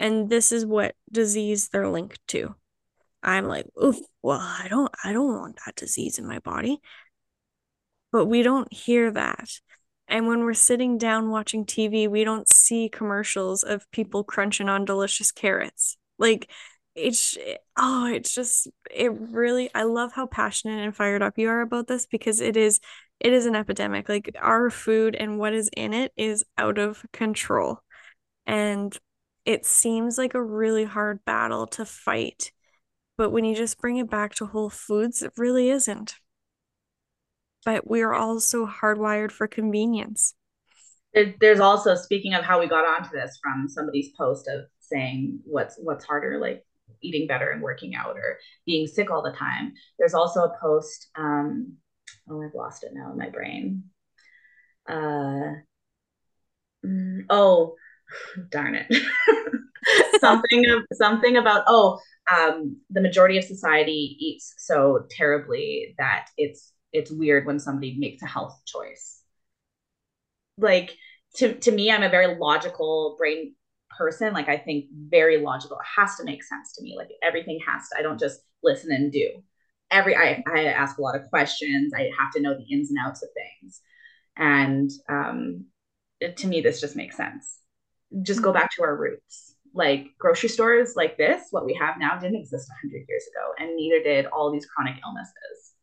and 0.00 0.30
this 0.30 0.52
is 0.52 0.64
what 0.66 0.94
disease 1.12 1.68
they're 1.68 1.88
linked 1.88 2.20
to." 2.28 2.54
I'm 3.22 3.46
like, 3.46 3.66
"Oof, 3.82 3.96
well, 4.22 4.40
I 4.40 4.68
don't 4.68 4.92
I 5.04 5.12
don't 5.12 5.34
want 5.34 5.58
that 5.66 5.76
disease 5.76 6.18
in 6.18 6.26
my 6.26 6.38
body." 6.40 6.80
but 8.14 8.26
we 8.26 8.44
don't 8.44 8.72
hear 8.72 9.10
that. 9.10 9.50
And 10.08 10.26
when 10.26 10.40
we're 10.40 10.54
sitting 10.54 10.98
down 10.98 11.30
watching 11.30 11.64
TV, 11.64 12.08
we 12.08 12.24
don't 12.24 12.48
see 12.48 12.88
commercials 12.88 13.62
of 13.62 13.90
people 13.90 14.22
crunching 14.24 14.68
on 14.68 14.84
delicious 14.84 15.32
carrots. 15.32 15.96
Like 16.18 16.50
it's 16.94 17.36
oh, 17.76 18.06
it's 18.06 18.34
just 18.34 18.68
it 18.90 19.12
really 19.12 19.70
I 19.74 19.84
love 19.84 20.12
how 20.12 20.26
passionate 20.26 20.84
and 20.84 20.94
fired 20.94 21.22
up 21.22 21.38
you 21.38 21.48
are 21.48 21.62
about 21.62 21.88
this 21.88 22.06
because 22.06 22.40
it 22.40 22.56
is 22.56 22.80
it 23.20 23.32
is 23.32 23.46
an 23.46 23.56
epidemic. 23.56 24.08
Like 24.08 24.36
our 24.40 24.70
food 24.70 25.14
and 25.14 25.38
what 25.38 25.54
is 25.54 25.70
in 25.76 25.94
it 25.94 26.12
is 26.16 26.44
out 26.58 26.78
of 26.78 27.04
control. 27.12 27.80
And 28.46 28.96
it 29.44 29.66
seems 29.66 30.18
like 30.18 30.34
a 30.34 30.42
really 30.42 30.84
hard 30.84 31.24
battle 31.24 31.66
to 31.68 31.84
fight. 31.84 32.52
But 33.16 33.30
when 33.30 33.44
you 33.44 33.54
just 33.54 33.78
bring 33.78 33.98
it 33.98 34.10
back 34.10 34.34
to 34.36 34.46
whole 34.46 34.70
foods, 34.70 35.22
it 35.22 35.32
really 35.36 35.70
isn't 35.70 36.16
but 37.64 37.88
we 37.88 38.02
are 38.02 38.14
also 38.14 38.66
hardwired 38.66 39.32
for 39.32 39.46
convenience. 39.46 40.34
There's 41.40 41.60
also 41.60 41.94
speaking 41.94 42.34
of 42.34 42.44
how 42.44 42.58
we 42.58 42.66
got 42.66 42.84
onto 42.84 43.10
this 43.10 43.38
from 43.42 43.68
somebody's 43.68 44.10
post 44.18 44.48
of 44.48 44.64
saying 44.80 45.40
what's 45.44 45.76
what's 45.80 46.04
harder, 46.04 46.38
like 46.40 46.64
eating 47.02 47.26
better 47.28 47.50
and 47.50 47.62
working 47.62 47.94
out 47.94 48.16
or 48.16 48.38
being 48.66 48.86
sick 48.86 49.10
all 49.10 49.22
the 49.22 49.32
time. 49.32 49.74
There's 49.98 50.14
also 50.14 50.40
a 50.40 50.58
post. 50.60 51.08
Um, 51.16 51.74
oh, 52.28 52.42
I've 52.42 52.54
lost 52.54 52.82
it 52.82 52.92
now 52.94 53.12
in 53.12 53.18
my 53.18 53.30
brain. 53.30 53.84
Uh, 54.88 55.60
mm, 56.84 57.20
oh, 57.30 57.76
darn 58.50 58.74
it. 58.74 58.86
something 60.20 60.68
of 60.70 60.82
something 60.92 61.36
about 61.36 61.64
oh 61.66 62.00
um, 62.32 62.78
the 62.90 63.02
majority 63.02 63.36
of 63.36 63.44
society 63.44 64.16
eats 64.18 64.54
so 64.58 65.06
terribly 65.10 65.94
that 65.98 66.28
it's 66.36 66.72
it's 66.94 67.10
weird 67.10 67.44
when 67.44 67.58
somebody 67.58 67.96
makes 67.98 68.22
a 68.22 68.26
health 68.26 68.58
choice. 68.64 69.20
Like 70.56 70.96
to 71.36 71.54
to 71.54 71.72
me, 71.72 71.90
I'm 71.90 72.04
a 72.04 72.08
very 72.08 72.36
logical 72.36 73.16
brain 73.18 73.54
person. 73.98 74.32
Like 74.32 74.48
I 74.48 74.56
think 74.56 74.86
very 74.92 75.38
logical. 75.38 75.76
It 75.76 76.00
has 76.00 76.16
to 76.16 76.24
make 76.24 76.44
sense 76.44 76.72
to 76.74 76.82
me. 76.82 76.94
Like 76.96 77.10
everything 77.22 77.58
has 77.66 77.88
to. 77.88 77.98
I 77.98 78.02
don't 78.02 78.20
just 78.20 78.40
listen 78.62 78.92
and 78.92 79.12
do. 79.12 79.28
Every 79.90 80.16
I 80.16 80.42
I 80.46 80.64
ask 80.66 80.96
a 80.96 81.02
lot 81.02 81.16
of 81.16 81.28
questions. 81.28 81.92
I 81.94 82.10
have 82.18 82.32
to 82.34 82.40
know 82.40 82.56
the 82.56 82.72
ins 82.72 82.90
and 82.90 82.98
outs 83.04 83.22
of 83.22 83.28
things, 83.34 83.80
and 84.36 84.90
um, 85.08 85.66
it, 86.20 86.36
to 86.38 86.46
me, 86.46 86.60
this 86.60 86.80
just 86.80 86.96
makes 86.96 87.16
sense. 87.16 87.58
Just 88.22 88.42
go 88.42 88.52
back 88.52 88.70
to 88.76 88.82
our 88.84 88.96
roots. 88.96 89.56
Like 89.74 90.06
grocery 90.20 90.48
stores 90.48 90.94
like 90.94 91.18
this, 91.18 91.48
what 91.50 91.66
we 91.66 91.74
have 91.74 91.98
now 91.98 92.16
didn't 92.16 92.36
exist 92.36 92.68
100 92.68 93.04
years 93.08 93.24
ago, 93.26 93.52
and 93.58 93.74
neither 93.74 94.02
did 94.02 94.26
all 94.26 94.52
these 94.52 94.66
chronic 94.66 94.94
illnesses. 95.04 95.73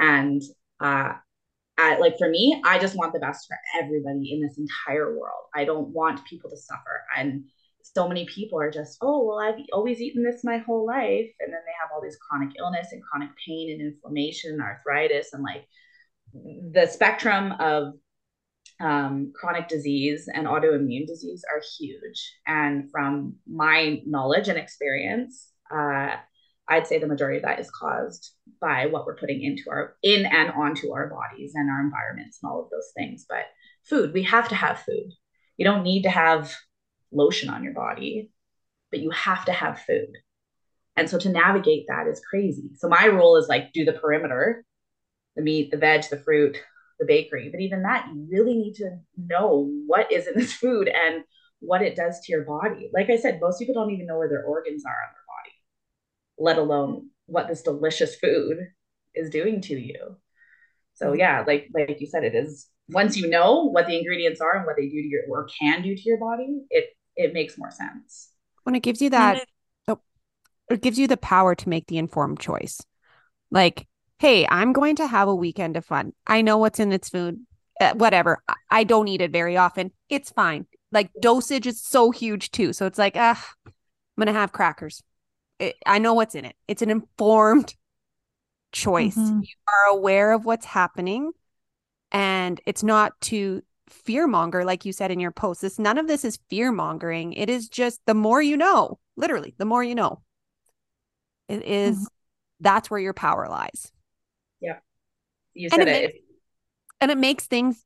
And 0.00 0.42
uh, 0.80 1.12
I, 1.78 1.98
like 1.98 2.18
for 2.18 2.28
me, 2.28 2.60
I 2.64 2.78
just 2.78 2.96
want 2.96 3.12
the 3.12 3.20
best 3.20 3.46
for 3.46 3.56
everybody 3.80 4.32
in 4.32 4.40
this 4.40 4.58
entire 4.58 5.16
world. 5.16 5.44
I 5.54 5.64
don't 5.64 5.88
want 5.88 6.24
people 6.24 6.50
to 6.50 6.56
suffer. 6.56 7.04
And 7.16 7.44
so 7.82 8.08
many 8.08 8.26
people 8.26 8.60
are 8.60 8.70
just, 8.70 8.98
oh, 9.00 9.24
well, 9.24 9.38
I've 9.38 9.60
always 9.72 10.00
eaten 10.00 10.22
this 10.22 10.42
my 10.44 10.58
whole 10.58 10.86
life. 10.86 11.30
And 11.40 11.52
then 11.52 11.60
they 11.66 11.76
have 11.80 11.90
all 11.94 12.02
these 12.02 12.18
chronic 12.28 12.50
illness 12.58 12.88
and 12.92 13.02
chronic 13.02 13.30
pain 13.46 13.70
and 13.70 13.80
inflammation 13.80 14.52
and 14.52 14.62
arthritis 14.62 15.32
and 15.32 15.42
like 15.42 15.66
the 16.32 16.86
spectrum 16.86 17.52
of 17.58 17.94
um, 18.80 19.32
chronic 19.34 19.68
disease 19.68 20.28
and 20.32 20.46
autoimmune 20.46 21.06
disease 21.06 21.44
are 21.52 21.62
huge. 21.78 22.32
And 22.46 22.90
from 22.90 23.36
my 23.46 24.00
knowledge 24.06 24.48
and 24.48 24.58
experience, 24.58 25.50
uh, 25.70 26.16
I'd 26.70 26.86
say 26.86 26.98
the 26.98 27.08
majority 27.08 27.38
of 27.38 27.42
that 27.42 27.58
is 27.58 27.70
caused 27.70 28.32
by 28.60 28.86
what 28.86 29.04
we're 29.04 29.16
putting 29.16 29.42
into 29.42 29.64
our 29.68 29.96
in 30.02 30.24
and 30.24 30.50
onto 30.52 30.92
our 30.92 31.08
bodies 31.08 31.52
and 31.54 31.68
our 31.68 31.80
environments 31.80 32.38
and 32.40 32.50
all 32.50 32.62
of 32.62 32.70
those 32.70 32.92
things. 32.96 33.26
But 33.28 33.46
food, 33.84 34.14
we 34.14 34.22
have 34.22 34.48
to 34.48 34.54
have 34.54 34.78
food. 34.78 35.10
You 35.56 35.64
don't 35.64 35.82
need 35.82 36.02
to 36.02 36.10
have 36.10 36.54
lotion 37.12 37.50
on 37.50 37.64
your 37.64 37.74
body, 37.74 38.30
but 38.90 39.00
you 39.00 39.10
have 39.10 39.44
to 39.46 39.52
have 39.52 39.80
food. 39.80 40.12
And 40.96 41.10
so 41.10 41.18
to 41.18 41.28
navigate 41.28 41.86
that 41.88 42.06
is 42.06 42.22
crazy. 42.30 42.70
So 42.76 42.88
my 42.88 43.06
rule 43.06 43.36
is 43.36 43.48
like 43.48 43.72
do 43.72 43.84
the 43.84 43.92
perimeter, 43.92 44.64
the 45.34 45.42
meat, 45.42 45.72
the 45.72 45.76
veg, 45.76 46.04
the 46.08 46.18
fruit, 46.18 46.56
the 47.00 47.06
bakery. 47.06 47.48
But 47.50 47.60
even 47.60 47.82
that, 47.82 48.06
you 48.14 48.28
really 48.30 48.54
need 48.54 48.74
to 48.74 48.98
know 49.16 49.68
what 49.86 50.12
is 50.12 50.28
in 50.28 50.34
this 50.34 50.52
food 50.52 50.88
and 50.88 51.24
what 51.58 51.82
it 51.82 51.96
does 51.96 52.20
to 52.20 52.32
your 52.32 52.44
body. 52.44 52.90
Like 52.92 53.10
I 53.10 53.16
said, 53.16 53.40
most 53.40 53.58
people 53.58 53.74
don't 53.74 53.90
even 53.90 54.06
know 54.06 54.18
where 54.18 54.28
their 54.28 54.44
organs 54.44 54.84
are 54.86 54.90
on 54.90 55.14
let 56.40 56.58
alone 56.58 57.10
what 57.26 57.46
this 57.46 57.62
delicious 57.62 58.16
food 58.16 58.56
is 59.14 59.30
doing 59.30 59.60
to 59.60 59.74
you. 59.78 60.16
So 60.94 61.08
mm-hmm. 61.08 61.20
yeah, 61.20 61.44
like 61.46 61.68
like 61.72 62.00
you 62.00 62.06
said, 62.06 62.24
it 62.24 62.34
is 62.34 62.66
once 62.88 63.16
you 63.16 63.28
know 63.28 63.70
what 63.70 63.86
the 63.86 63.96
ingredients 63.96 64.40
are 64.40 64.56
and 64.56 64.66
what 64.66 64.76
they 64.76 64.88
do 64.88 65.00
to 65.02 65.08
your 65.08 65.22
or 65.28 65.48
can 65.60 65.82
do 65.82 65.94
to 65.94 66.02
your 66.02 66.18
body, 66.18 66.62
it 66.70 66.86
it 67.14 67.32
makes 67.32 67.56
more 67.56 67.70
sense. 67.70 68.30
When 68.64 68.74
it 68.74 68.82
gives 68.82 69.00
you 69.00 69.10
that, 69.10 69.46
oh, 69.86 70.00
it 70.70 70.82
gives 70.82 70.98
you 70.98 71.06
the 71.06 71.16
power 71.16 71.54
to 71.54 71.68
make 71.68 71.86
the 71.86 71.98
informed 71.98 72.40
choice. 72.40 72.80
Like, 73.50 73.86
hey, 74.18 74.46
I'm 74.48 74.72
going 74.72 74.96
to 74.96 75.06
have 75.06 75.28
a 75.28 75.34
weekend 75.34 75.76
of 75.76 75.84
fun. 75.84 76.12
I 76.26 76.42
know 76.42 76.58
what's 76.58 76.80
in 76.80 76.92
its 76.92 77.08
food. 77.08 77.40
Uh, 77.80 77.94
whatever. 77.94 78.42
I 78.70 78.84
don't 78.84 79.08
eat 79.08 79.22
it 79.22 79.32
very 79.32 79.56
often. 79.56 79.90
It's 80.10 80.30
fine. 80.30 80.66
Like 80.92 81.10
dosage 81.22 81.66
is 81.66 81.82
so 81.82 82.10
huge 82.10 82.50
too. 82.50 82.74
So 82.74 82.84
it's 82.84 82.98
like, 82.98 83.14
ah, 83.16 83.52
I'm 83.66 83.72
gonna 84.18 84.34
have 84.34 84.52
crackers 84.52 85.02
it, 85.60 85.76
I 85.86 85.98
know 85.98 86.14
what's 86.14 86.34
in 86.34 86.44
it. 86.44 86.56
It's 86.66 86.82
an 86.82 86.90
informed 86.90 87.74
choice. 88.72 89.16
Mm-hmm. 89.16 89.40
You 89.40 89.54
are 89.68 89.96
aware 89.96 90.32
of 90.32 90.44
what's 90.44 90.66
happening 90.66 91.32
and 92.10 92.60
it's 92.66 92.82
not 92.82 93.20
to 93.22 93.62
fear 93.88 94.26
monger 94.26 94.64
like 94.64 94.84
you 94.84 94.92
said 94.92 95.10
in 95.10 95.20
your 95.20 95.30
post. 95.30 95.60
This 95.60 95.78
none 95.78 95.98
of 95.98 96.08
this 96.08 96.24
is 96.24 96.38
fear 96.48 96.72
mongering. 96.72 97.34
It 97.34 97.50
is 97.50 97.68
just 97.68 98.00
the 98.06 98.14
more 98.14 98.40
you 98.40 98.56
know, 98.56 98.98
literally, 99.16 99.54
the 99.58 99.64
more 99.64 99.84
you 99.84 99.94
know. 99.94 100.22
It 101.48 101.62
is, 101.64 101.96
mm-hmm. 101.96 102.04
that's 102.60 102.90
where 102.90 103.00
your 103.00 103.14
power 103.14 103.48
lies. 103.48 103.92
Yeah. 104.60 104.78
You 105.54 105.68
said 105.68 105.80
and 105.80 105.88
it. 105.88 105.92
it. 105.92 106.02
Makes, 106.02 106.18
and 107.00 107.10
it 107.10 107.18
makes 107.18 107.46
things 107.46 107.84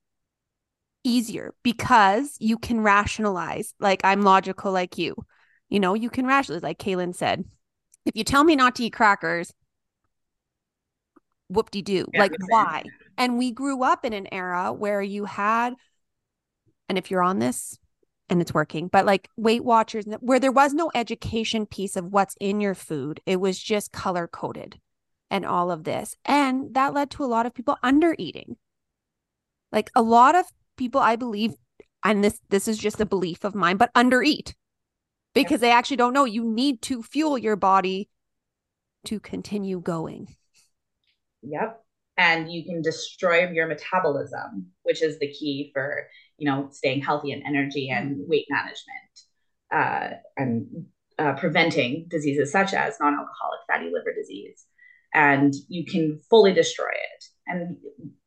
easier 1.02 1.54
because 1.62 2.36
you 2.38 2.58
can 2.58 2.80
rationalize 2.80 3.74
like 3.80 4.00
I'm 4.04 4.22
logical 4.22 4.72
like 4.72 4.98
you. 4.98 5.16
You 5.70 5.80
know, 5.80 5.94
you 5.94 6.10
can 6.10 6.26
rationalize 6.26 6.62
like 6.62 6.78
Kaylin 6.78 7.14
said 7.14 7.44
if 8.04 8.16
you 8.16 8.24
tell 8.24 8.44
me 8.44 8.56
not 8.56 8.76
to 8.76 8.84
eat 8.84 8.92
crackers, 8.92 9.52
whoop 11.48 11.70
de 11.70 11.82
doo. 11.82 12.06
Yeah, 12.12 12.20
like, 12.20 12.32
why? 12.48 12.84
And 13.16 13.38
we 13.38 13.50
grew 13.50 13.82
up 13.82 14.04
in 14.04 14.12
an 14.12 14.32
era 14.32 14.72
where 14.72 15.00
you 15.00 15.24
had, 15.24 15.74
and 16.88 16.98
if 16.98 17.10
you're 17.10 17.22
on 17.22 17.38
this 17.38 17.78
and 18.28 18.40
it's 18.40 18.54
working, 18.54 18.88
but 18.88 19.06
like 19.06 19.28
Weight 19.36 19.64
Watchers, 19.64 20.04
where 20.20 20.40
there 20.40 20.52
was 20.52 20.72
no 20.74 20.90
education 20.94 21.66
piece 21.66 21.96
of 21.96 22.06
what's 22.06 22.36
in 22.40 22.60
your 22.60 22.74
food, 22.74 23.20
it 23.26 23.40
was 23.40 23.58
just 23.58 23.92
color 23.92 24.26
coded 24.26 24.80
and 25.30 25.44
all 25.44 25.70
of 25.70 25.84
this. 25.84 26.16
And 26.24 26.74
that 26.74 26.94
led 26.94 27.10
to 27.12 27.24
a 27.24 27.26
lot 27.26 27.46
of 27.46 27.54
people 27.54 27.76
under 27.82 28.14
eating. 28.18 28.56
Like 29.72 29.90
a 29.94 30.02
lot 30.02 30.34
of 30.34 30.46
people, 30.76 31.00
I 31.00 31.16
believe, 31.16 31.54
and 32.02 32.22
this 32.22 32.40
this 32.50 32.68
is 32.68 32.78
just 32.78 33.00
a 33.00 33.06
belief 33.06 33.44
of 33.44 33.54
mine, 33.54 33.76
but 33.76 33.90
under 33.94 34.22
eat 34.22 34.54
because 35.34 35.60
they 35.60 35.70
actually 35.70 35.96
don't 35.96 36.12
know 36.12 36.24
you 36.24 36.44
need 36.44 36.80
to 36.82 37.02
fuel 37.02 37.36
your 37.36 37.56
body 37.56 38.08
to 39.06 39.20
continue 39.20 39.80
going. 39.80 40.34
Yep. 41.42 41.80
And 42.16 42.50
you 42.50 42.64
can 42.64 42.80
destroy 42.80 43.50
your 43.50 43.66
metabolism, 43.66 44.68
which 44.84 45.02
is 45.02 45.18
the 45.18 45.30
key 45.32 45.70
for, 45.74 46.06
you 46.38 46.48
know, 46.48 46.68
staying 46.70 47.02
healthy 47.02 47.32
and 47.32 47.42
energy 47.44 47.90
and 47.90 48.16
weight 48.28 48.46
management 48.48 49.14
uh, 49.72 50.16
and 50.36 50.86
uh, 51.18 51.32
preventing 51.34 52.06
diseases 52.08 52.52
such 52.52 52.72
as 52.72 52.96
non-alcoholic 53.00 53.60
fatty 53.68 53.86
liver 53.86 54.14
disease. 54.16 54.64
And 55.12 55.52
you 55.68 55.84
can 55.84 56.20
fully 56.30 56.52
destroy 56.52 56.86
it. 56.86 57.24
And 57.46 57.76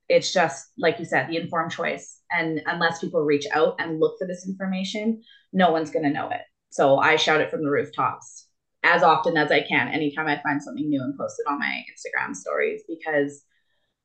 it's 0.10 0.34
just 0.34 0.68
like 0.78 1.00
you 1.00 1.06
said, 1.06 1.30
the 1.30 1.38
informed 1.38 1.72
choice. 1.72 2.20
And 2.30 2.62
unless 2.66 3.00
people 3.00 3.22
reach 3.22 3.46
out 3.54 3.76
and 3.80 4.00
look 4.00 4.18
for 4.20 4.28
this 4.28 4.48
information, 4.48 5.22
no 5.54 5.72
one's 5.72 5.92
going 5.92 6.04
to 6.04 6.12
know 6.12 6.30
it. 6.30 6.42
So 6.70 6.98
I 6.98 7.16
shout 7.16 7.42
it 7.42 7.50
from 7.50 7.64
the 7.64 7.72
rooftops 7.72 8.48
as 8.84 9.04
often 9.04 9.38
as 9.38 9.52
I 9.52 9.62
can, 9.62 9.90
anytime 9.90 10.28
I 10.28 10.42
find 10.42 10.62
something 10.62 10.88
new 10.88 11.02
and 11.02 11.18
post 11.18 11.40
it 11.40 11.50
on 11.50 11.60
my 11.60 11.84
Instagram 11.92 12.36
stories 12.36 12.84
because 12.88 13.44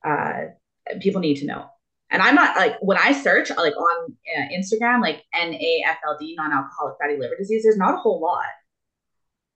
uh, 0.05 0.45
people 1.01 1.21
need 1.21 1.37
to 1.37 1.47
know. 1.47 1.67
And 2.11 2.21
I'm 2.21 2.35
not 2.35 2.57
like 2.57 2.77
when 2.81 2.99
I 2.99 3.13
search 3.13 3.51
like 3.51 3.75
on 3.75 4.17
uh, 4.37 4.43
Instagram, 4.55 5.01
like 5.01 5.23
NAFLD, 5.35 6.35
non-alcoholic 6.37 6.97
fatty 7.01 7.17
liver 7.19 7.37
disease, 7.39 7.63
there's 7.63 7.79
not 7.79 7.95
a 7.95 7.99
whole 7.99 8.21
lot. 8.21 8.45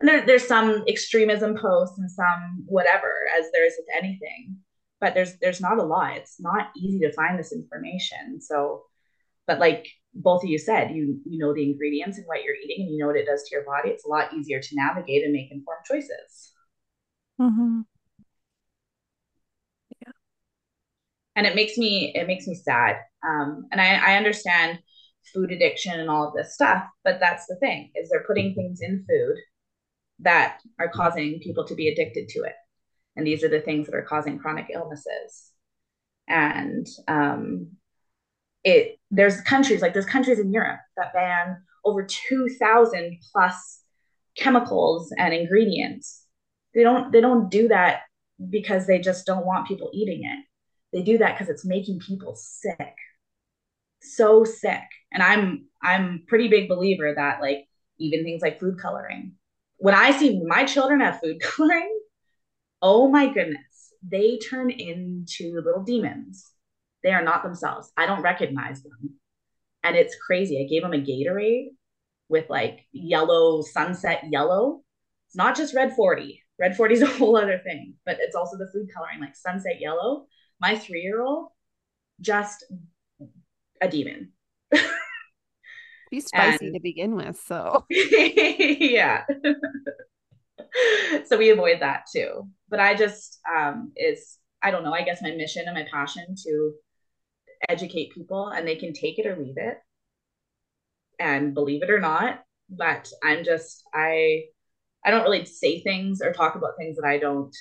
And 0.01 0.09
there, 0.09 0.25
there's 0.25 0.47
some 0.47 0.85
extremism 0.89 1.57
posts 1.57 1.99
and 1.99 2.11
some 2.11 2.65
whatever, 2.67 3.13
as 3.39 3.47
there 3.53 3.67
is 3.67 3.75
with 3.79 3.87
anything. 3.95 4.57
But 5.01 5.13
there's 5.13 5.37
there's 5.41 5.61
not 5.61 5.79
a 5.79 5.83
lot. 5.83 6.17
It's 6.17 6.41
not 6.41 6.69
easy 6.75 7.01
to 7.01 7.13
find 7.13 7.39
this 7.39 7.53
information. 7.53 8.41
So, 8.41 8.85
but 9.47 9.59
like 9.59 9.87
both 10.17 10.43
of 10.43 10.51
you 10.51 10.59
said 10.59 10.91
you 10.91 11.21
you 11.25 11.39
know 11.39 11.55
the 11.55 11.63
ingredients 11.63 12.19
and 12.19 12.27
what 12.27 12.43
you're 12.43 12.55
eating 12.55 12.87
and 12.87 12.93
you 12.93 12.99
know 12.99 13.07
what 13.07 13.17
it 13.17 13.27
does 13.27 13.43
to 13.45 13.55
your 13.55 13.65
body 13.65 13.91
it's 13.91 14.05
a 14.05 14.09
lot 14.09 14.33
easier 14.35 14.61
to 14.61 14.75
navigate 14.75 15.25
and 15.25 15.33
make 15.33 15.51
informed 15.51 15.85
choices. 15.85 16.53
Mm-hmm. 17.41 17.81
yeah. 20.01 20.13
And 21.35 21.47
it 21.47 21.55
makes 21.55 21.77
me 21.77 22.13
it 22.15 22.27
makes 22.27 22.47
me 22.47 22.55
sad 22.55 22.97
um, 23.27 23.67
and 23.71 23.81
I, 23.81 24.13
I 24.13 24.17
understand 24.17 24.79
food 25.35 25.53
addiction 25.53 25.99
and 25.99 26.09
all 26.09 26.29
of 26.29 26.35
this 26.35 26.55
stuff 26.55 26.85
but 27.05 27.19
that's 27.21 27.47
the 27.47 27.57
thing 27.57 27.91
is 27.95 28.09
they're 28.09 28.25
putting 28.27 28.55
things 28.55 28.81
in 28.81 29.05
food 29.09 29.37
that 30.21 30.61
are 30.79 30.89
causing 30.89 31.41
people 31.41 31.65
to 31.67 31.75
be 31.75 31.89
addicted 31.89 32.29
to 32.31 32.41
it. 32.41 32.55
And 33.17 33.27
these 33.27 33.43
are 33.45 33.49
the 33.49 33.61
things 33.61 33.87
that 33.87 33.95
are 33.95 34.03
causing 34.03 34.39
chronic 34.39 34.67
illnesses. 34.73 35.53
And 36.29 36.87
um, 37.09 37.69
it 38.67 38.99
there's 39.13 39.41
countries 39.43 39.81
like 39.81 39.95
there's 39.95 40.05
countries 40.05 40.41
in 40.41 40.53
Europe 40.53 40.81
that 40.97 41.15
ban 41.15 41.57
over 41.85 42.05
2000 42.05 43.19
plus 43.33 43.81
chemicals 44.37 45.13
and 45.17 45.33
ingredients. 45.33 46.25
They 46.75 46.83
don't 46.83 47.13
they 47.13 47.21
don't 47.21 47.49
do 47.49 47.69
that 47.69 48.01
because 48.51 48.87
they 48.87 48.99
just 48.99 49.25
don't 49.25 49.47
want 49.47 49.69
people 49.69 49.91
eating 49.95 50.25
it. 50.25 50.45
They 50.93 51.03
do 51.03 51.19
that 51.19 51.35
because 51.35 51.49
it's 51.49 51.65
making 51.65 52.01
people 52.01 52.35
sick. 52.37 52.97
So 54.03 54.45
sick. 54.45 54.83
And 55.13 55.23
I'm 55.23 55.67
I'm 55.81 56.25
pretty 56.27 56.49
big 56.49 56.69
believer 56.69 57.15
that 57.15 57.41
like 57.41 57.69
even 57.99 58.25
things 58.25 58.43
like 58.43 58.59
food 58.59 58.79
coloring. 58.81 59.35
When 59.79 59.95
I 59.95 60.11
see 60.11 60.43
my 60.45 60.65
children 60.65 61.01
have 61.01 61.21
food 61.21 61.41
coloring, 61.41 61.97
oh 62.83 63.09
my 63.09 63.33
goodness, 63.33 63.93
they 64.03 64.39
turn 64.39 64.71
into 64.71 65.63
little 65.65 65.85
demons 65.85 66.51
they 67.07 67.13
are 67.13 67.23
not 67.23 67.45
themselves. 67.45 67.93
I 67.97 68.05
don't 68.07 68.23
recognize 68.23 68.83
them. 68.83 69.15
And 69.85 69.95
it's 69.95 70.17
crazy. 70.27 70.61
I 70.61 70.67
gave 70.69 70.83
them 70.83 70.93
a 70.93 70.97
Gatorade 70.97 71.69
with 72.29 72.51
like 72.51 72.81
yellow, 72.91 73.63
sunset 73.63 74.25
yellow. 74.29 74.83
It's 75.29 75.37
not 75.37 75.55
just 75.57 75.73
red 75.73 75.95
40. 75.95 76.43
Red 76.59 76.77
40 76.77 76.95
is 76.95 77.03
a 77.03 77.07
whole 77.07 77.37
other 77.37 77.61
thing, 77.63 77.95
but 78.05 78.19
it's 78.21 78.35
also 78.35 78.59
the 78.59 78.69
food 78.73 78.89
coloring, 78.93 79.21
like 79.21 79.37
sunset 79.37 79.81
yellow. 79.81 80.27
My 80.61 80.77
three 80.77 81.03
year 81.03 81.23
old, 81.23 81.51
just 82.21 82.65
a 83.81 83.89
demon. 83.89 84.33
Be 86.11 86.19
spicy 86.19 86.67
and, 86.67 86.75
to 86.75 86.81
begin 86.81 87.15
with. 87.15 87.37
So, 87.37 87.85
yeah. 87.91 89.23
so 91.27 91.37
we 91.39 91.51
avoid 91.51 91.83
that 91.83 92.07
too. 92.13 92.49
But 92.69 92.81
I 92.81 92.95
just, 92.95 93.39
um, 93.57 93.93
is, 93.97 94.39
I 94.61 94.73
don't 94.73 94.83
know, 94.83 94.93
I 94.93 95.03
guess 95.03 95.23
my 95.23 95.31
mission 95.31 95.67
and 95.67 95.75
my 95.77 95.87
passion 95.89 96.35
to 96.45 96.73
educate 97.69 98.15
people 98.15 98.49
and 98.49 98.67
they 98.67 98.77
can 98.77 98.93
take 98.93 99.19
it 99.19 99.27
or 99.27 99.37
leave 99.37 99.57
it 99.57 99.79
and 101.19 101.55
believe 101.55 101.83
it 101.83 101.91
or 101.91 102.01
not. 102.01 102.43
But 102.69 103.09
I'm 103.23 103.45
just, 103.45 103.83
I, 103.95 104.45
I 105.05 105.11
don't 105.11 105.23
really 105.23 105.45
say 105.45 105.81
things 105.81 106.21
or 106.21 106.33
talk 106.33 106.57
about 106.57 106.77
things 106.79 106.97
that 106.97 107.07
I 107.07 107.19
don't 107.19 107.55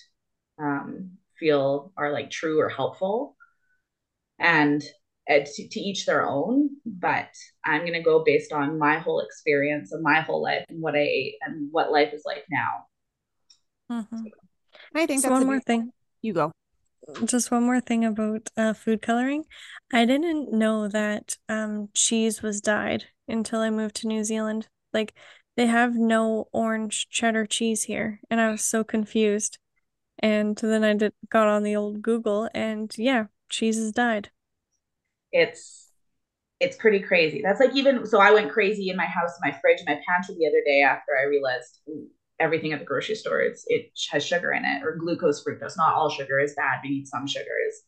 um, 0.57 1.11
feel 1.37 1.91
are 1.97 2.11
like 2.11 2.31
true 2.31 2.59
or 2.59 2.69
helpful. 2.69 3.35
And 4.39 4.83
uh, 5.29 5.39
to, 5.45 5.67
to 5.67 5.79
each 5.79 6.05
their 6.05 6.27
own, 6.27 6.69
but 6.85 7.29
I'm 7.63 7.81
going 7.81 7.93
to 7.93 8.01
go 8.01 8.23
based 8.23 8.51
on 8.51 8.77
my 8.77 8.99
whole 8.99 9.21
experience 9.21 9.91
of 9.91 10.01
my 10.01 10.21
whole 10.21 10.43
life 10.43 10.65
and 10.69 10.81
what 10.81 10.95
I 10.95 10.99
ate 10.99 11.35
and 11.41 11.69
what 11.71 11.91
life 11.91 12.13
is 12.13 12.23
like 12.25 12.45
now. 12.51 12.85
Mm-hmm. 13.91 14.25
I 14.93 15.05
think 15.05 15.21
so 15.21 15.31
one 15.31 15.45
more 15.45 15.59
thing. 15.59 15.91
You 16.21 16.33
go. 16.33 16.51
Just 17.23 17.51
one 17.51 17.63
more 17.63 17.79
thing 17.79 18.03
about 18.03 18.49
uh, 18.57 18.73
food 18.73 19.01
coloring. 19.01 19.45
I 19.93 20.05
didn't 20.05 20.51
know 20.51 20.87
that 20.87 21.37
um, 21.47 21.89
cheese 21.93 22.41
was 22.41 22.61
dyed 22.61 23.05
until 23.27 23.61
I 23.61 23.69
moved 23.69 23.95
to 23.97 24.07
New 24.07 24.23
Zealand. 24.23 24.67
Like 24.93 25.13
they 25.55 25.67
have 25.67 25.95
no 25.95 26.47
orange 26.51 27.09
cheddar 27.09 27.45
cheese 27.45 27.83
here, 27.83 28.19
and 28.29 28.41
I 28.41 28.51
was 28.51 28.63
so 28.63 28.83
confused. 28.83 29.59
And 30.19 30.55
then 30.57 30.83
I 30.83 30.93
did 30.93 31.13
got 31.29 31.47
on 31.47 31.63
the 31.63 31.75
old 31.75 32.01
Google, 32.01 32.49
and 32.53 32.91
yeah, 32.97 33.25
cheese 33.49 33.77
is 33.77 33.91
dyed. 33.91 34.31
It's 35.31 35.89
it's 36.59 36.77
pretty 36.77 37.01
crazy. 37.01 37.41
That's 37.43 37.59
like 37.59 37.75
even 37.75 38.05
so. 38.05 38.19
I 38.19 38.31
went 38.31 38.51
crazy 38.51 38.89
in 38.89 38.97
my 38.97 39.05
house, 39.05 39.31
my 39.41 39.51
fridge, 39.61 39.83
my 39.85 39.99
pantry 40.07 40.35
the 40.39 40.47
other 40.47 40.63
day 40.65 40.81
after 40.81 41.11
I 41.19 41.25
realized 41.25 41.79
everything 42.39 42.73
at 42.73 42.79
the 42.79 42.85
grocery 42.85 43.15
store 43.15 43.39
it's, 43.39 43.63
it 43.67 43.91
has 44.11 44.25
sugar 44.25 44.51
in 44.51 44.65
it 44.65 44.83
or 44.83 44.95
glucose, 44.95 45.43
fructose. 45.43 45.77
Not 45.77 45.93
all 45.93 46.09
sugar 46.09 46.39
is 46.39 46.55
bad. 46.55 46.79
We 46.83 46.89
need 46.89 47.07
some 47.07 47.27
sugars. 47.27 47.81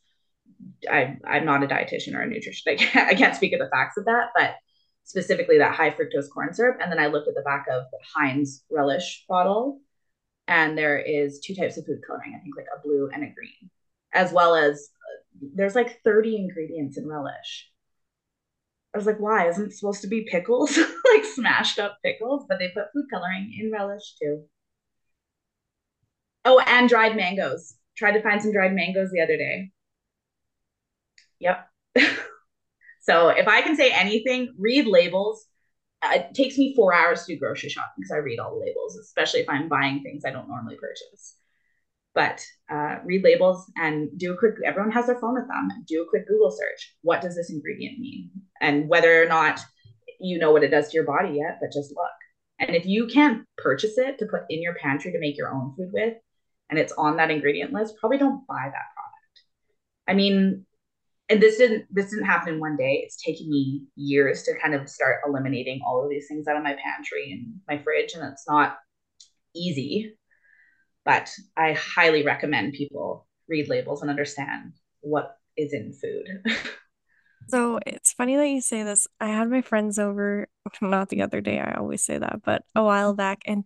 I, 0.90 1.18
I'm 1.26 1.46
not 1.46 1.64
a 1.64 1.68
dietitian 1.68 2.16
or 2.16 2.22
a 2.22 2.28
nutritionist. 2.28 2.68
I 2.68 2.76
can't, 2.76 3.10
I 3.12 3.14
can't 3.14 3.36
speak 3.36 3.54
of 3.54 3.60
the 3.60 3.70
facts 3.70 3.98
of 3.98 4.06
that, 4.06 4.30
but 4.36 4.56
specifically 5.04 5.58
that 5.58 5.76
high 5.76 5.92
fructose 5.92 6.30
corn 6.34 6.54
syrup. 6.54 6.78
And 6.82 6.92
then 6.92 7.00
I 7.00 7.08
looked 7.08 7.28
at 7.28 7.36
the 7.36 7.42
back 7.42 7.66
of 7.72 7.84
the 7.92 8.00
Heinz 8.16 8.64
relish 8.70 9.26
bottle, 9.28 9.80
and 10.48 10.78
there 10.78 10.98
is 10.98 11.40
two 11.40 11.56
types 11.56 11.78
of 11.78 11.86
food 11.86 12.02
coloring. 12.06 12.34
I 12.36 12.44
think 12.44 12.56
like 12.58 12.68
a 12.76 12.82
blue 12.82 13.10
and 13.14 13.24
a 13.24 13.28
green, 13.28 13.70
as 14.14 14.32
well 14.32 14.56
as 14.56 14.90
uh, 14.96 15.48
there's 15.56 15.76
like 15.76 16.02
30 16.04 16.38
ingredients 16.38 16.98
in 16.98 17.08
relish. 17.08 17.70
I 18.98 19.00
was 19.00 19.06
like, 19.06 19.20
why? 19.20 19.48
Isn't 19.48 19.68
it 19.68 19.74
supposed 19.74 20.02
to 20.02 20.08
be 20.08 20.28
pickles? 20.28 20.76
like 21.14 21.24
smashed 21.24 21.78
up 21.78 22.00
pickles, 22.04 22.48
but 22.50 22.58
they 22.58 22.70
put 22.70 22.92
food 22.92 23.06
coloring 23.14 23.56
in 23.56 23.72
relish 23.72 24.16
too. 24.20 24.46
Oh, 26.44 26.60
and 26.66 26.90
dried 26.90 27.16
mangoes. 27.16 27.76
Tried 27.96 28.14
to 28.14 28.24
find 28.24 28.42
some 28.42 28.52
dried 28.52 28.74
mangoes 28.74 29.12
the 29.12 29.22
other 29.22 29.38
day. 29.38 29.70
Yep. 31.38 31.70
so 33.02 33.30
if 33.30 33.48
I 33.48 33.62
can 33.62 33.76
say 33.76 33.92
anything, 33.92 34.56
read 34.58 34.88
labels. 34.88 35.46
Uh, 36.02 36.14
it 36.16 36.34
takes 36.34 36.58
me 36.58 36.74
four 36.76 36.92
hours 36.92 37.24
to 37.26 37.36
do 37.36 37.40
grocery 37.40 37.70
shopping 37.70 37.94
because 37.98 38.12
I 38.12 38.18
read 38.18 38.40
all 38.40 38.56
the 38.56 38.66
labels, 38.66 38.98
especially 38.98 39.42
if 39.42 39.50
I'm 39.50 39.70
buying 39.70 40.02
things 40.02 40.26
I 40.26 40.32
don't 40.32 40.48
normally 40.48 40.78
purchase 40.78 41.36
but 42.18 42.44
uh, 42.72 42.96
read 43.06 43.24
labels 43.24 43.72
and 43.76 44.10
do 44.18 44.34
a 44.34 44.38
quick 44.38 44.56
everyone 44.66 44.92
has 44.92 45.06
their 45.06 45.20
phone 45.20 45.36
with 45.36 45.48
them. 45.48 45.70
Do 45.88 46.02
a 46.02 46.10
quick 46.10 46.28
google 46.28 46.50
search. 46.50 46.96
What 47.04 47.22
does 47.22 47.36
this 47.36 47.52
ingredient 47.52 48.00
mean? 48.00 48.32
And 48.60 48.90
whether 48.90 49.22
or 49.22 49.28
not 49.28 49.60
you 50.20 50.40
know 50.40 50.52
what 50.52 50.64
it 50.64 50.72
does 50.72 50.90
to 50.90 50.96
your 50.96 51.06
body 51.06 51.36
yet 51.38 51.60
but 51.62 51.72
just 51.72 51.92
look. 51.92 52.18
And 52.60 52.76
if 52.76 52.88
you 52.88 53.06
can't 53.06 53.46
purchase 53.60 54.00
it 54.00 54.18
to 54.18 54.26
put 54.26 54.42
in 54.50 54.64
your 54.64 54.74
pantry 54.74 55.12
to 55.12 55.20
make 55.20 55.38
your 55.38 55.54
own 55.54 55.76
food 55.78 55.92
with 55.94 56.16
and 56.72 56.80
it's 56.80 56.92
on 56.94 57.18
that 57.18 57.30
ingredient 57.30 57.72
list 57.72 57.94
probably 58.00 58.18
don't 58.18 58.48
buy 58.48 58.64
that 58.64 58.94
product. 58.96 59.38
I 60.08 60.16
mean 60.16 60.66
and 61.30 61.40
this 61.40 61.60
didn't 61.60 61.86
this 61.92 62.10
didn't 62.10 62.26
happen 62.26 62.56
in 62.56 62.60
one 62.60 62.78
day. 62.78 63.04
It's 63.04 63.22
taken 63.22 63.48
me 63.48 63.84
years 63.96 64.42
to 64.44 64.58
kind 64.60 64.74
of 64.74 64.90
start 64.90 65.22
eliminating 65.28 65.82
all 65.86 66.04
of 66.04 66.10
these 66.10 66.28
things 66.28 66.48
out 66.48 66.58
of 66.58 66.64
my 66.64 66.76
pantry 66.84 67.32
and 67.32 67.54
my 67.68 67.84
fridge 67.84 68.16
and 68.16 68.24
it's 68.24 68.48
not 68.50 68.78
easy 69.56 70.18
but 71.08 71.32
I 71.56 71.72
highly 71.72 72.24
recommend 72.24 72.74
people 72.74 73.26
read 73.48 73.70
labels 73.70 74.02
and 74.02 74.10
understand 74.10 74.74
what 75.00 75.38
is 75.56 75.72
in 75.72 75.94
food. 75.94 76.44
so 77.48 77.80
it's 77.86 78.12
funny 78.12 78.36
that 78.36 78.50
you 78.50 78.60
say 78.60 78.84
this. 78.84 79.08
I 79.22 79.28
had 79.30 79.50
my 79.50 79.62
friends 79.62 80.00
over, 80.00 80.50
not 80.82 81.08
the 81.08 81.22
other 81.22 81.40
day, 81.40 81.60
I 81.60 81.76
always 81.78 82.04
say 82.04 82.18
that, 82.18 82.42
but 82.44 82.64
a 82.76 82.84
while 82.84 83.14
back. 83.14 83.42
And 83.46 83.64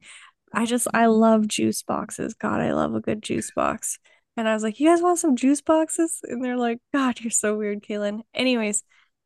I 0.53 0.67
just, 0.67 0.87
I 0.93 1.07
love 1.07 1.47
juice 1.47 1.81
boxes. 1.81 2.35
God, 2.35 2.61
I 2.61 2.73
love 2.73 2.93
a 2.93 3.01
good 3.01 3.23
juice 3.23 3.49
box. 3.49 3.97
And 4.37 4.47
I 4.47 4.53
was 4.53 4.61
like, 4.61 4.79
you 4.79 4.87
guys 4.87 5.01
want 5.01 5.17
some 5.17 5.35
juice 5.35 5.61
boxes? 5.61 6.19
And 6.23 6.45
they're 6.45 6.57
like, 6.57 6.77
God, 6.93 7.19
you're 7.21 7.31
so 7.31 7.57
weird, 7.57 7.81
Kaylin. 7.81 8.21
Anyways, 8.35 8.83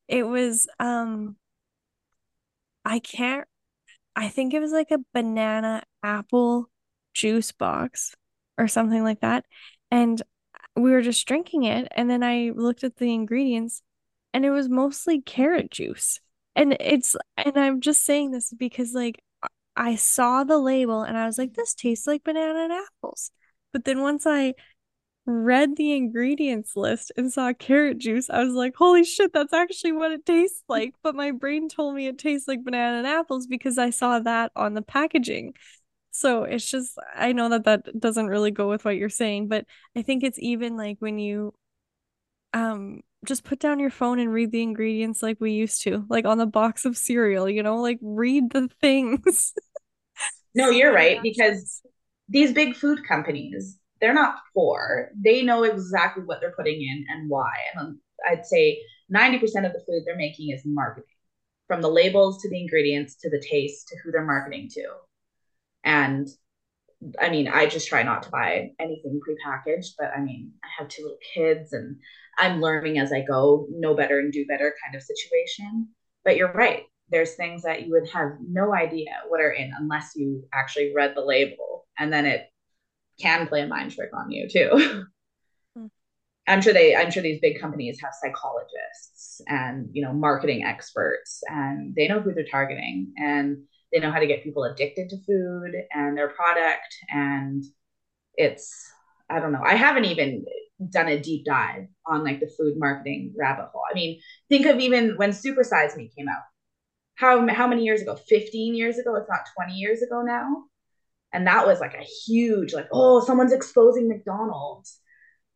it 0.08 0.26
was, 0.26 0.70
um, 0.80 1.36
I 2.86 3.00
can't, 3.00 3.46
I 4.16 4.30
think 4.30 4.54
it 4.54 4.62
was 4.62 4.72
like 4.72 4.92
a 4.92 5.00
banana 5.14 5.84
apple 6.02 6.70
juice 7.16 7.52
box 7.52 8.14
or 8.58 8.68
something 8.68 9.04
like 9.04 9.22
that. 9.22 9.46
And 9.90 10.22
we 10.76 10.92
were 10.92 11.02
just 11.02 11.28
drinking 11.28 11.64
it. 11.64 11.88
And 11.96 12.10
then 12.10 12.24
I 12.24 12.52
looked 12.54 12.84
at 12.84 12.98
the 12.98 13.14
ingredients 13.14 13.82
and 14.34 14.46
it 14.46 14.52
was 14.52 14.70
mostly 14.70 15.22
carrot 15.22 15.72
juice. 15.72 16.20
And 16.56 16.78
it's, 16.80 17.16
and 17.38 17.58
I'm 17.58 17.82
just 17.82 18.06
saying 18.06 18.32
this 18.32 18.54
because 18.54 18.94
like 18.94 19.20
I 19.76 19.96
saw 19.96 20.44
the 20.44 20.58
label 20.58 21.02
and 21.02 21.18
I 21.18 21.26
was 21.26 21.38
like, 21.38 21.54
this 21.54 21.74
tastes 21.74 22.08
like 22.08 22.24
banana 22.24 22.60
and 22.66 22.74
apples. 22.74 23.32
But 23.74 23.86
then 23.86 24.02
once 24.02 24.26
I 24.26 24.54
read 25.26 25.76
the 25.76 25.94
ingredients 25.94 26.76
list 26.76 27.12
and 27.18 27.32
saw 27.32 27.52
carrot 27.52 27.98
juice, 27.98 28.30
I 28.30 28.44
was 28.44 28.54
like, 28.54 28.76
holy 28.76 29.04
shit, 29.04 29.34
that's 29.34 29.54
actually 29.54 29.92
what 29.92 30.12
it 30.12 30.26
tastes 30.26 30.64
like. 30.70 30.94
But 31.04 31.16
my 31.16 31.32
brain 31.32 31.68
told 31.68 31.96
me 31.96 32.08
it 32.08 32.20
tastes 32.20 32.48
like 32.48 32.64
banana 32.64 33.00
and 33.00 33.08
apples 33.08 33.48
because 33.48 33.78
I 33.78 33.90
saw 33.90 34.20
that 34.20 34.52
on 34.56 34.76
the 34.76 34.82
packaging. 34.82 35.56
So 36.16 36.44
it's 36.44 36.70
just, 36.70 36.98
I 37.14 37.34
know 37.34 37.50
that 37.50 37.66
that 37.66 38.00
doesn't 38.00 38.28
really 38.28 38.52
go 38.52 38.70
with 38.70 38.86
what 38.86 38.96
you're 38.96 39.10
saying, 39.10 39.50
but 39.50 39.66
I 39.98 40.02
think 40.02 40.24
it's 40.24 40.40
even 40.40 40.78
like 40.78 40.98
when 41.00 41.20
you 41.20 41.54
um 42.54 43.02
just 43.26 43.44
put 43.44 43.60
down 43.60 43.80
your 43.80 43.90
phone 43.90 44.20
and 44.20 44.32
read 44.32 44.52
the 44.52 44.62
ingredients 44.62 45.22
like 45.22 45.42
we 45.42 45.52
used 45.52 45.82
to, 45.82 46.06
like 46.10 46.26
on 46.26 46.38
the 46.38 46.46
box 46.46 46.86
of 46.86 46.96
cereal, 46.96 47.50
you 47.50 47.64
know, 47.64 47.78
like 47.78 48.00
read 48.02 48.52
the 48.52 48.70
things. 48.80 49.54
no, 50.56 50.70
you're 50.70 50.94
right 50.94 51.22
because 51.22 51.82
these 52.30 52.54
big 52.54 52.76
food 52.76 53.06
companies, 53.06 53.78
they're 54.00 54.14
not 54.14 54.36
poor. 54.54 55.12
They 55.22 55.42
know 55.42 55.64
exactly 55.64 56.24
what 56.24 56.40
they're 56.40 56.56
putting 56.56 56.82
in 56.82 57.06
and 57.10 57.30
why. 57.30 57.52
And 57.74 57.98
I'd 58.26 58.46
say 58.46 58.80
90% 59.14 59.42
of 59.66 59.74
the 59.74 59.84
food 59.86 60.04
they're 60.06 60.16
making 60.16 60.52
is 60.52 60.62
marketing 60.66 61.10
from 61.68 61.82
the 61.82 61.90
labels 61.90 62.42
to 62.42 62.50
the 62.50 62.62
ingredients 62.62 63.16
to 63.16 63.30
the 63.30 63.44
taste 63.52 63.88
to 63.90 63.98
who 64.04 64.12
they're 64.12 64.26
marketing 64.26 64.70
to. 64.76 64.86
And 65.86 66.28
I 67.22 67.30
mean, 67.30 67.48
I 67.48 67.68
just 67.68 67.88
try 67.88 68.04
not 68.04 68.24
to 68.24 68.30
buy 68.30 68.72
anything 68.80 69.20
prepackaged, 69.22 69.92
but 69.98 70.12
I 70.16 70.20
mean, 70.20 70.52
I 70.64 70.68
have 70.80 70.90
two 70.90 71.04
little 71.04 71.20
kids 71.34 71.72
and 71.72 71.98
I'm 72.38 72.62
learning 72.62 72.98
as 72.98 73.14
I 73.14 73.22
go, 73.22 73.68
know 73.70 73.96
better 73.96 74.20
and 74.20 74.34
do 74.34 74.46
better 74.48 74.74
kind 74.84 74.96
of 74.96 75.04
situation. 75.04 75.90
But 76.24 76.36
you're 76.36 76.52
right. 76.52 76.84
There's 77.10 77.36
things 77.36 77.62
that 77.64 77.86
you 77.86 77.92
would 77.92 78.10
have 78.10 78.32
no 78.42 78.74
idea 78.74 79.12
what 79.28 79.40
are 79.40 79.52
in 79.52 79.72
unless 79.80 80.14
you 80.16 80.44
actually 80.54 80.94
read 80.96 81.14
the 81.16 81.22
label. 81.22 81.86
And 82.00 82.12
then 82.12 82.26
it 82.26 82.48
can 83.22 83.48
play 83.48 83.62
a 83.62 83.68
mind 83.68 83.92
trick 83.92 84.10
on 84.14 84.32
you 84.32 84.50
too. 84.50 85.06
Hmm. 85.78 85.88
I'm 86.48 86.62
sure 86.62 86.72
they 86.72 86.96
I'm 86.96 87.12
sure 87.12 87.22
these 87.22 87.42
big 87.42 87.60
companies 87.60 88.00
have 88.02 88.14
psychologists 88.14 89.42
and 89.48 89.90
you 89.92 90.02
know 90.02 90.14
marketing 90.14 90.64
experts 90.64 91.44
and 91.50 91.94
they 91.96 92.08
know 92.08 92.22
who 92.22 92.34
they're 92.34 92.46
targeting 92.50 93.12
and 93.18 93.58
they 93.96 94.02
know 94.02 94.12
how 94.12 94.20
to 94.20 94.28
get 94.28 94.44
people 94.44 94.66
addicted 94.66 95.10
to 95.10 95.24
food 95.26 95.72
and 95.94 96.18
their 96.18 96.30
product. 96.30 96.94
And 97.10 97.64
it's 98.38 98.92
i 99.30 99.40
don't 99.40 99.52
know 99.52 99.62
i 99.64 99.76
haven't 99.76 100.06
even 100.06 100.44
done 100.90 101.08
a 101.08 101.20
deep 101.20 101.46
dive 101.46 101.88
on 102.06 102.24
like 102.24 102.40
the 102.40 102.52
food 102.58 102.74
marketing 102.78 103.34
rabbit 103.38 103.70
hole. 103.72 103.84
I 103.90 103.94
mean 103.94 104.20
think 104.50 104.66
of 104.66 104.80
even 104.80 105.16
when 105.16 105.32
super 105.32 105.64
size 105.64 105.96
me 105.96 106.12
came 106.16 106.28
out. 106.28 106.44
How 107.16 107.48
how 107.48 107.68
many 107.68 107.84
years 107.84 108.02
ago? 108.02 108.16
15 108.16 108.76
years 108.76 108.98
ago 108.98 109.16
it's 109.16 109.30
not 109.30 109.48
20 109.56 109.74
years 109.74 110.02
ago 110.02 110.22
now. 110.22 110.64
And 111.32 111.48
that 111.48 111.66
was 111.66 111.80
like 111.80 111.94
a 111.94 112.04
huge 112.04 112.74
like 112.74 112.88
oh 112.92 113.24
someone's 113.24 113.54
exposing 113.54 114.10
mcdonald's. 114.10 115.00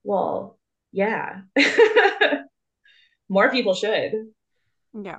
Well 0.04 0.58
yeah. 0.92 1.42
More 3.30 3.52
people 3.52 3.74
should. 3.74 4.14
Yeah. 4.94 5.18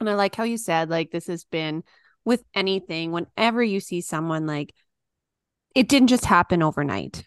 And 0.00 0.10
i 0.10 0.14
like 0.14 0.34
how 0.34 0.44
you 0.44 0.58
said 0.58 0.90
like 0.90 1.10
this 1.10 1.28
has 1.28 1.44
been 1.44 1.82
with 2.24 2.44
anything, 2.54 3.12
whenever 3.12 3.62
you 3.62 3.80
see 3.80 4.00
someone 4.00 4.46
like 4.46 4.74
it 5.74 5.88
didn't 5.88 6.08
just 6.08 6.24
happen 6.24 6.62
overnight 6.62 7.24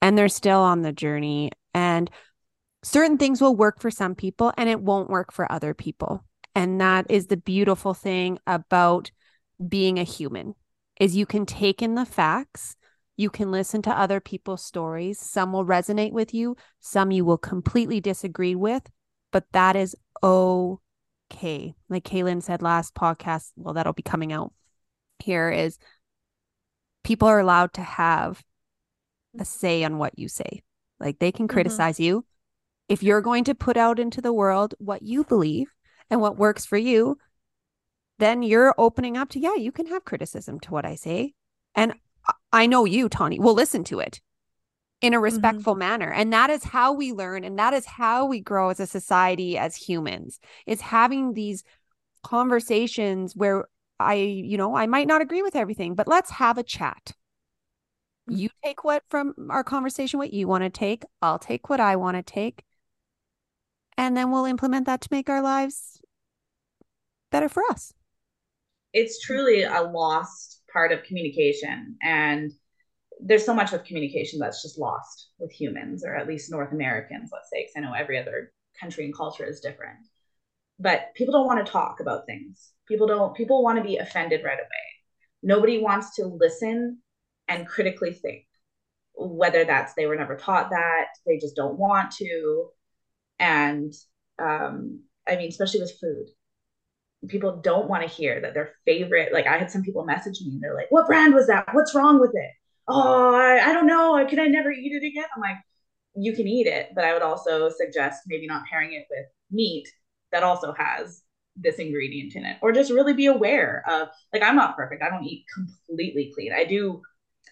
and 0.00 0.16
they're 0.16 0.28
still 0.28 0.60
on 0.60 0.82
the 0.82 0.92
journey 0.92 1.50
and 1.74 2.10
certain 2.82 3.18
things 3.18 3.40
will 3.40 3.56
work 3.56 3.80
for 3.80 3.90
some 3.90 4.14
people 4.14 4.52
and 4.56 4.68
it 4.68 4.80
won't 4.80 5.10
work 5.10 5.32
for 5.32 5.50
other 5.50 5.74
people. 5.74 6.24
And 6.54 6.80
that 6.80 7.06
is 7.10 7.26
the 7.26 7.36
beautiful 7.36 7.92
thing 7.92 8.38
about 8.46 9.10
being 9.68 9.98
a 9.98 10.04
human 10.04 10.54
is 11.00 11.16
you 11.16 11.26
can 11.26 11.44
take 11.44 11.82
in 11.82 11.94
the 11.94 12.06
facts, 12.06 12.76
you 13.16 13.30
can 13.30 13.50
listen 13.50 13.82
to 13.82 13.98
other 13.98 14.20
people's 14.20 14.64
stories. 14.64 15.18
Some 15.18 15.52
will 15.52 15.64
resonate 15.64 16.12
with 16.12 16.32
you, 16.32 16.56
some 16.80 17.10
you 17.10 17.24
will 17.24 17.38
completely 17.38 18.00
disagree 18.00 18.54
with, 18.54 18.82
but 19.32 19.44
that 19.52 19.76
is 19.76 19.96
okay. 21.30 21.74
Like 21.88 22.04
Kaylin 22.04 22.42
said 22.42 22.62
last 22.62 22.94
podcast, 22.94 23.52
well, 23.56 23.74
that'll 23.74 23.92
be 23.92 24.02
coming 24.02 24.32
out 24.32 24.52
here 25.18 25.50
is 25.50 25.78
people 27.04 27.28
are 27.28 27.40
allowed 27.40 27.72
to 27.74 27.82
have 27.82 28.42
a 29.38 29.44
say 29.44 29.84
on 29.84 29.98
what 29.98 30.18
you 30.18 30.28
say. 30.28 30.62
Like 30.98 31.18
they 31.18 31.32
can 31.32 31.46
mm-hmm. 31.46 31.54
criticize 31.54 31.96
mm-hmm. 31.96 32.04
you. 32.04 32.26
If 32.88 33.02
you're 33.02 33.20
going 33.20 33.44
to 33.44 33.54
put 33.54 33.76
out 33.76 33.98
into 33.98 34.20
the 34.20 34.32
world 34.32 34.74
what 34.78 35.02
you 35.02 35.24
believe 35.24 35.72
and 36.08 36.20
what 36.20 36.38
works 36.38 36.64
for 36.64 36.76
you, 36.76 37.18
then 38.18 38.42
you're 38.42 38.74
opening 38.78 39.16
up 39.16 39.30
to, 39.30 39.40
yeah, 39.40 39.56
you 39.56 39.72
can 39.72 39.86
have 39.86 40.04
criticism 40.04 40.60
to 40.60 40.70
what 40.70 40.86
I 40.86 40.94
say. 40.94 41.34
And 41.74 41.94
I 42.52 42.66
know 42.66 42.84
you, 42.84 43.08
Tahnee, 43.08 43.40
will 43.40 43.54
listen 43.54 43.84
to 43.84 43.98
it 43.98 44.20
in 45.00 45.12
a 45.12 45.16
mm-hmm. 45.16 45.24
respectful 45.24 45.74
mm-hmm. 45.74 45.80
manner. 45.80 46.12
And 46.12 46.32
that 46.32 46.50
is 46.50 46.64
how 46.64 46.92
we 46.92 47.12
learn 47.12 47.44
and 47.44 47.58
that 47.58 47.74
is 47.74 47.86
how 47.86 48.26
we 48.26 48.40
grow 48.40 48.70
as 48.70 48.80
a 48.80 48.86
society, 48.86 49.58
as 49.58 49.76
humans, 49.76 50.40
is 50.66 50.80
having 50.80 51.34
these 51.34 51.64
conversations 52.22 53.34
where 53.36 53.66
I, 53.98 54.14
you 54.14 54.58
know, 54.58 54.76
I 54.76 54.86
might 54.86 55.06
not 55.06 55.22
agree 55.22 55.42
with 55.42 55.56
everything, 55.56 55.94
but 55.94 56.08
let's 56.08 56.30
have 56.32 56.58
a 56.58 56.62
chat. 56.62 57.12
Mm. 58.30 58.38
You 58.38 58.48
take 58.64 58.84
what 58.84 59.02
from 59.08 59.34
our 59.50 59.64
conversation, 59.64 60.18
what 60.18 60.32
you 60.32 60.48
want 60.48 60.64
to 60.64 60.70
take. 60.70 61.04
I'll 61.22 61.38
take 61.38 61.68
what 61.70 61.80
I 61.80 61.96
want 61.96 62.16
to 62.16 62.22
take. 62.22 62.64
And 63.98 64.16
then 64.16 64.30
we'll 64.30 64.44
implement 64.44 64.86
that 64.86 65.00
to 65.02 65.08
make 65.10 65.30
our 65.30 65.40
lives 65.40 66.00
better 67.30 67.48
for 67.48 67.62
us. 67.70 67.94
It's 68.92 69.20
truly 69.20 69.62
a 69.62 69.82
lost 69.82 70.62
part 70.70 70.92
of 70.92 71.02
communication. 71.04 71.96
And 72.02 72.52
there's 73.20 73.44
so 73.44 73.54
much 73.54 73.72
of 73.72 73.84
communication 73.84 74.38
that's 74.38 74.62
just 74.62 74.78
lost 74.78 75.30
with 75.38 75.50
humans, 75.50 76.04
or 76.04 76.14
at 76.14 76.28
least 76.28 76.50
North 76.50 76.72
Americans, 76.72 77.30
let's 77.32 77.48
say, 77.50 77.62
because 77.62 77.74
I 77.76 77.80
know 77.80 77.94
every 77.94 78.18
other 78.18 78.52
country 78.80 79.04
and 79.04 79.16
culture 79.16 79.46
is 79.46 79.60
different. 79.60 79.98
But 80.78 81.14
people 81.14 81.32
don't 81.32 81.46
want 81.46 81.64
to 81.64 81.72
talk 81.72 82.00
about 82.00 82.26
things. 82.26 82.72
People 82.86 83.06
don't, 83.06 83.34
people 83.34 83.62
want 83.62 83.78
to 83.78 83.84
be 83.84 83.96
offended 83.96 84.42
right 84.44 84.58
away. 84.58 84.86
Nobody 85.42 85.78
wants 85.78 86.16
to 86.16 86.26
listen 86.26 86.98
and 87.48 87.66
critically 87.66 88.12
think, 88.12 88.44
whether 89.14 89.64
that's 89.64 89.94
they 89.94 90.06
were 90.06 90.16
never 90.16 90.36
taught 90.36 90.70
that, 90.70 91.06
they 91.26 91.38
just 91.38 91.56
don't 91.56 91.78
want 91.78 92.10
to. 92.12 92.68
And 93.38 93.92
um, 94.38 95.00
I 95.26 95.36
mean, 95.36 95.48
especially 95.48 95.80
with 95.80 95.98
food, 96.00 96.26
people 97.28 97.60
don't 97.62 97.88
want 97.88 98.02
to 98.02 98.14
hear 98.14 98.40
that 98.40 98.54
their 98.54 98.72
favorite, 98.84 99.32
like 99.32 99.46
I 99.46 99.58
had 99.58 99.70
some 99.70 99.82
people 99.82 100.04
message 100.04 100.40
me 100.42 100.52
and 100.52 100.62
they're 100.62 100.74
like, 100.74 100.90
what 100.90 101.06
brand 101.06 101.34
was 101.34 101.46
that? 101.46 101.68
What's 101.72 101.94
wrong 101.94 102.20
with 102.20 102.32
it? 102.34 102.50
Oh, 102.88 103.34
I, 103.34 103.70
I 103.70 103.72
don't 103.72 103.86
know. 103.86 104.24
Can 104.28 104.38
I 104.38 104.46
never 104.46 104.70
eat 104.70 104.92
it 104.92 105.06
again? 105.06 105.24
I'm 105.34 105.40
like, 105.40 105.58
you 106.16 106.34
can 106.34 106.46
eat 106.48 106.66
it, 106.66 106.90
but 106.94 107.04
I 107.04 107.12
would 107.12 107.22
also 107.22 107.70
suggest 107.70 108.22
maybe 108.26 108.46
not 108.46 108.66
pairing 108.70 108.92
it 108.94 109.06
with 109.10 109.26
meat 109.50 109.88
that 110.32 110.42
also 110.42 110.74
has 110.74 111.22
this 111.56 111.76
ingredient 111.76 112.36
in 112.36 112.44
it 112.44 112.58
or 112.62 112.72
just 112.72 112.92
really 112.92 113.14
be 113.14 113.26
aware 113.26 113.82
of 113.90 114.08
like 114.32 114.42
i'm 114.44 114.56
not 114.56 114.76
perfect 114.76 115.02
i 115.02 115.10
don't 115.10 115.24
eat 115.24 115.44
completely 115.54 116.32
clean 116.34 116.52
i 116.54 116.64
do 116.64 117.02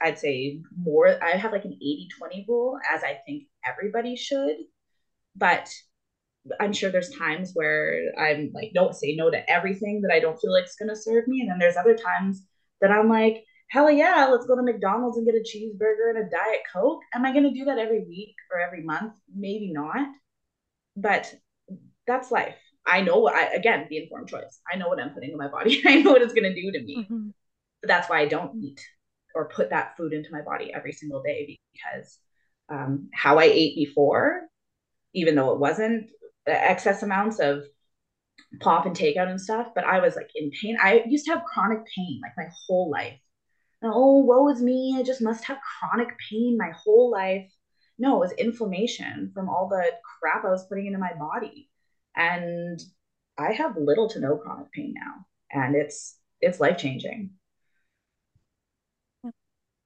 i'd 0.02 0.18
say 0.18 0.60
more 0.78 1.18
i 1.24 1.30
have 1.30 1.52
like 1.52 1.64
an 1.66 1.74
80 1.74 2.08
20 2.18 2.46
rule 2.48 2.78
as 2.94 3.02
i 3.02 3.18
think 3.26 3.44
everybody 3.66 4.16
should 4.16 4.56
but 5.36 5.68
i'm 6.60 6.72
sure 6.72 6.90
there's 6.90 7.10
times 7.10 7.52
where 7.54 8.00
i'm 8.18 8.50
like 8.54 8.72
don't 8.74 8.94
say 8.94 9.14
no 9.16 9.30
to 9.30 9.50
everything 9.50 10.02
that 10.02 10.12
i 10.12 10.20
don't 10.20 10.38
feel 10.38 10.52
like 10.52 10.64
is 10.64 10.76
going 10.78 10.88
to 10.88 10.96
serve 10.96 11.26
me 11.26 11.40
and 11.40 11.50
then 11.50 11.58
there's 11.58 11.76
other 11.76 11.96
times 11.96 12.46
that 12.80 12.90
i'm 12.90 13.08
like 13.08 13.44
hell 13.70 13.90
yeah 13.90 14.28
let's 14.30 14.46
go 14.46 14.56
to 14.56 14.62
mcdonald's 14.62 15.16
and 15.16 15.26
get 15.26 15.34
a 15.34 15.38
cheeseburger 15.38 16.10
and 16.10 16.18
a 16.18 16.30
diet 16.30 16.60
coke 16.72 17.00
am 17.14 17.24
i 17.24 17.32
going 17.32 17.44
to 17.44 17.58
do 17.58 17.64
that 17.64 17.78
every 17.78 18.04
week 18.04 18.34
or 18.52 18.60
every 18.60 18.82
month 18.82 19.14
maybe 19.34 19.72
not 19.72 20.06
but 20.96 21.32
that's 22.06 22.30
life 22.30 22.56
I 22.86 23.00
know 23.00 23.18
what 23.18 23.34
I 23.34 23.46
again 23.46 23.86
the 23.88 23.98
informed 23.98 24.28
choice. 24.28 24.60
I 24.70 24.76
know 24.76 24.88
what 24.88 25.00
I'm 25.00 25.10
putting 25.10 25.30
in 25.30 25.38
my 25.38 25.48
body. 25.48 25.82
I 25.86 26.02
know 26.02 26.12
what 26.12 26.22
it's 26.22 26.34
going 26.34 26.44
to 26.44 26.54
do 26.54 26.72
to 26.72 26.84
me. 26.84 26.98
Mm-hmm. 26.98 27.28
But 27.82 27.88
that's 27.88 28.08
why 28.08 28.20
I 28.20 28.26
don't 28.26 28.62
eat 28.62 28.80
or 29.34 29.48
put 29.48 29.70
that 29.70 29.96
food 29.96 30.12
into 30.12 30.30
my 30.32 30.42
body 30.42 30.72
every 30.72 30.92
single 30.92 31.22
day 31.22 31.58
because 31.72 32.18
um, 32.70 33.08
how 33.12 33.38
I 33.38 33.44
ate 33.44 33.76
before, 33.76 34.42
even 35.12 35.34
though 35.34 35.52
it 35.52 35.58
wasn't 35.58 36.10
excess 36.46 37.02
amounts 37.02 37.40
of 37.40 37.64
pop 38.60 38.86
and 38.86 38.96
takeout 38.96 39.28
and 39.28 39.40
stuff, 39.40 39.68
but 39.74 39.84
I 39.84 40.00
was 40.00 40.14
like 40.14 40.30
in 40.34 40.50
pain. 40.62 40.76
I 40.80 41.02
used 41.06 41.26
to 41.26 41.32
have 41.32 41.44
chronic 41.44 41.80
pain 41.94 42.20
like 42.22 42.32
my 42.36 42.52
whole 42.66 42.90
life. 42.90 43.18
And, 43.82 43.92
oh, 43.94 44.18
woe 44.18 44.48
is 44.48 44.62
me. 44.62 44.96
I 44.98 45.02
just 45.02 45.22
must 45.22 45.44
have 45.44 45.58
chronic 45.78 46.08
pain 46.30 46.56
my 46.58 46.70
whole 46.76 47.10
life. 47.10 47.50
No, 47.98 48.16
it 48.16 48.20
was 48.20 48.32
inflammation 48.32 49.30
from 49.34 49.48
all 49.48 49.68
the 49.68 49.92
crap 50.20 50.44
I 50.44 50.50
was 50.50 50.66
putting 50.66 50.86
into 50.86 50.98
my 50.98 51.14
body 51.14 51.68
and 52.16 52.80
I 53.38 53.52
have 53.52 53.76
little 53.76 54.08
to 54.10 54.20
no 54.20 54.36
chronic 54.36 54.70
pain 54.72 54.94
now, 54.96 55.26
and 55.50 55.74
it's 55.74 56.18
it's 56.40 56.60
life 56.60 56.78
changing. 56.78 57.30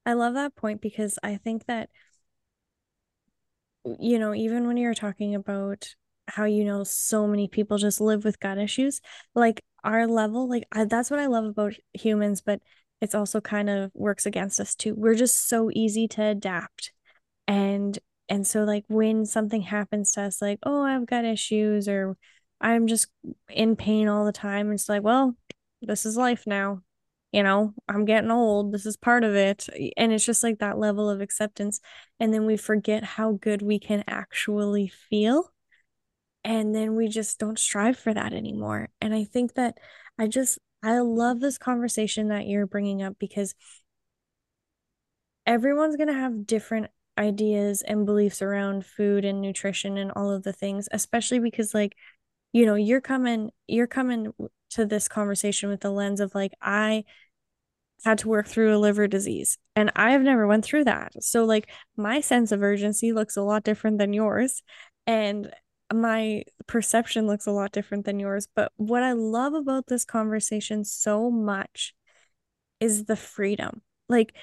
I 0.05 0.13
love 0.15 0.35
that 0.35 0.55
point 0.57 0.81
because 0.81 1.19
I 1.23 1.37
think 1.37 1.67
that 1.67 1.91
you 3.85 4.19
know, 4.19 4.35
even 4.35 4.67
when 4.67 4.77
you're 4.77 4.95
talking 4.95 5.35
about 5.35 5.95
how 6.27 6.45
you 6.45 6.65
know 6.65 6.85
so 6.85 7.27
many 7.27 7.49
people 7.49 7.79
just 7.79 8.01
live 8.01 8.25
with 8.25 8.41
gut 8.41 8.59
issues, 8.59 9.01
like 9.35 9.63
our 9.85 10.07
level, 10.07 10.49
like 10.49 10.65
I, 10.73 10.85
that's 10.85 11.11
what 11.11 11.21
I 11.21 11.27
love 11.27 11.45
about 11.45 11.75
humans, 11.95 12.43
but 12.43 12.61
it's 13.01 13.15
also 13.15 13.41
kind 13.41 13.71
of 13.71 13.91
works 13.95 14.27
against 14.27 14.61
us 14.61 14.75
too. 14.75 14.95
We're 14.97 15.15
just 15.15 15.49
so 15.49 15.71
easy 15.73 16.09
to 16.09 16.23
adapt. 16.23 16.93
And 17.47 17.99
and 18.29 18.47
so 18.47 18.65
like 18.65 18.85
when 18.89 19.25
something 19.25 19.63
happens 19.63 20.13
to 20.13 20.23
us 20.23 20.43
like 20.43 20.59
oh 20.65 20.83
i've 20.83 21.07
got 21.07 21.25
issues 21.25 21.89
or 21.89 22.17
i'm 22.61 22.87
just 22.87 23.09
in 23.49 23.75
pain 23.75 24.07
all 24.07 24.27
the 24.27 24.33
time 24.33 24.71
it's 24.71 24.89
like 24.89 25.03
well 25.03 25.35
this 25.81 26.05
is 26.05 26.17
life 26.17 26.45
now. 26.47 26.83
You 27.33 27.43
know 27.43 27.75
i'm 27.89 28.05
getting 28.05 28.31
old. 28.31 28.73
This 28.73 28.87
is 28.87 28.97
part 28.97 29.23
of 29.23 29.35
it. 29.35 29.67
And 29.97 30.13
it's 30.13 30.25
just 30.25 30.43
like 30.43 30.59
that 30.59 30.79
level 30.79 31.11
of 31.11 31.21
acceptance. 31.21 31.81
And 32.19 32.33
then 32.33 32.47
we 32.47 32.57
forget 32.57 33.05
how 33.05 33.33
good 33.33 33.63
we 33.63 33.79
can 33.79 34.03
actually 34.09 34.89
feel. 34.89 35.53
And 36.43 36.75
then 36.75 36.97
we 36.97 37.09
just 37.09 37.39
don't 37.39 37.59
strive 37.59 37.99
for 37.99 38.15
that 38.15 38.33
anymore. 38.33 38.89
And 39.01 39.15
i 39.15 39.25
think 39.25 39.55
that 39.55 39.79
i 40.19 40.27
just 40.27 40.59
i 40.83 40.99
love 40.99 41.41
this 41.41 41.59
conversation 41.59 42.29
that 42.29 42.47
you're 42.47 42.67
bringing 42.67 43.03
up 43.03 43.17
because 43.19 43.55
everyone's 45.47 45.97
going 45.97 46.09
to 46.09 46.15
have 46.15 46.47
different 46.47 46.89
ideas 47.19 47.83
and 47.83 48.07
beliefs 48.07 48.43
around 48.43 48.87
food 48.87 49.25
and 49.25 49.41
nutrition 49.41 49.99
and 49.99 50.13
all 50.13 50.31
of 50.31 50.43
the 50.45 50.53
things 50.53 50.89
especially 50.93 51.41
because 51.41 51.75
like 51.75 51.97
you 52.53 52.65
know 52.65 52.77
you're 52.77 53.01
coming 53.01 53.51
you're 53.67 53.87
coming 53.89 54.33
to 54.71 54.85
this 54.87 55.09
conversation 55.09 55.69
with 55.69 55.81
the 55.81 55.91
lens 55.91 56.21
of 56.21 56.35
like 56.35 56.53
i 56.63 57.05
had 58.05 58.19
to 58.19 58.29
work 58.29 58.47
through 58.47 58.77
a 58.77 58.79
liver 58.79 59.09
disease 59.09 59.59
and 59.75 59.91
i've 59.97 60.23
never 60.23 60.47
went 60.47 60.65
through 60.65 60.85
that. 60.85 61.13
So 61.23 61.45
like 61.45 61.69
my 61.97 62.21
sense 62.21 62.53
of 62.53 62.63
urgency 62.63 63.13
looks 63.13 63.37
a 63.37 63.43
lot 63.43 63.65
different 63.65 63.99
than 63.99 64.13
yours. 64.13 64.63
And 65.07 65.53
my 65.93 66.43
perception 66.67 67.27
looks 67.27 67.47
a 67.47 67.51
lot 67.51 67.73
different 67.73 68.05
than 68.05 68.21
yours 68.21 68.47
but 68.55 68.73
what 68.77 69.03
i 69.03 69.13
love 69.13 69.55
about 69.55 69.87
this 69.87 70.05
conversation 70.05 70.85
so 70.85 71.31
much 71.31 71.95
is 72.81 73.07
the 73.07 73.17
freedom 73.17 73.81
like 74.09 74.35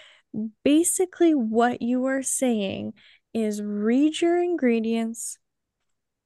basically 0.63 1.33
what 1.33 1.81
you 1.81 2.05
are 2.05 2.23
saying 2.23 2.93
is 3.33 3.61
read 3.61 4.21
your 4.21 4.41
ingredients, 4.41 5.37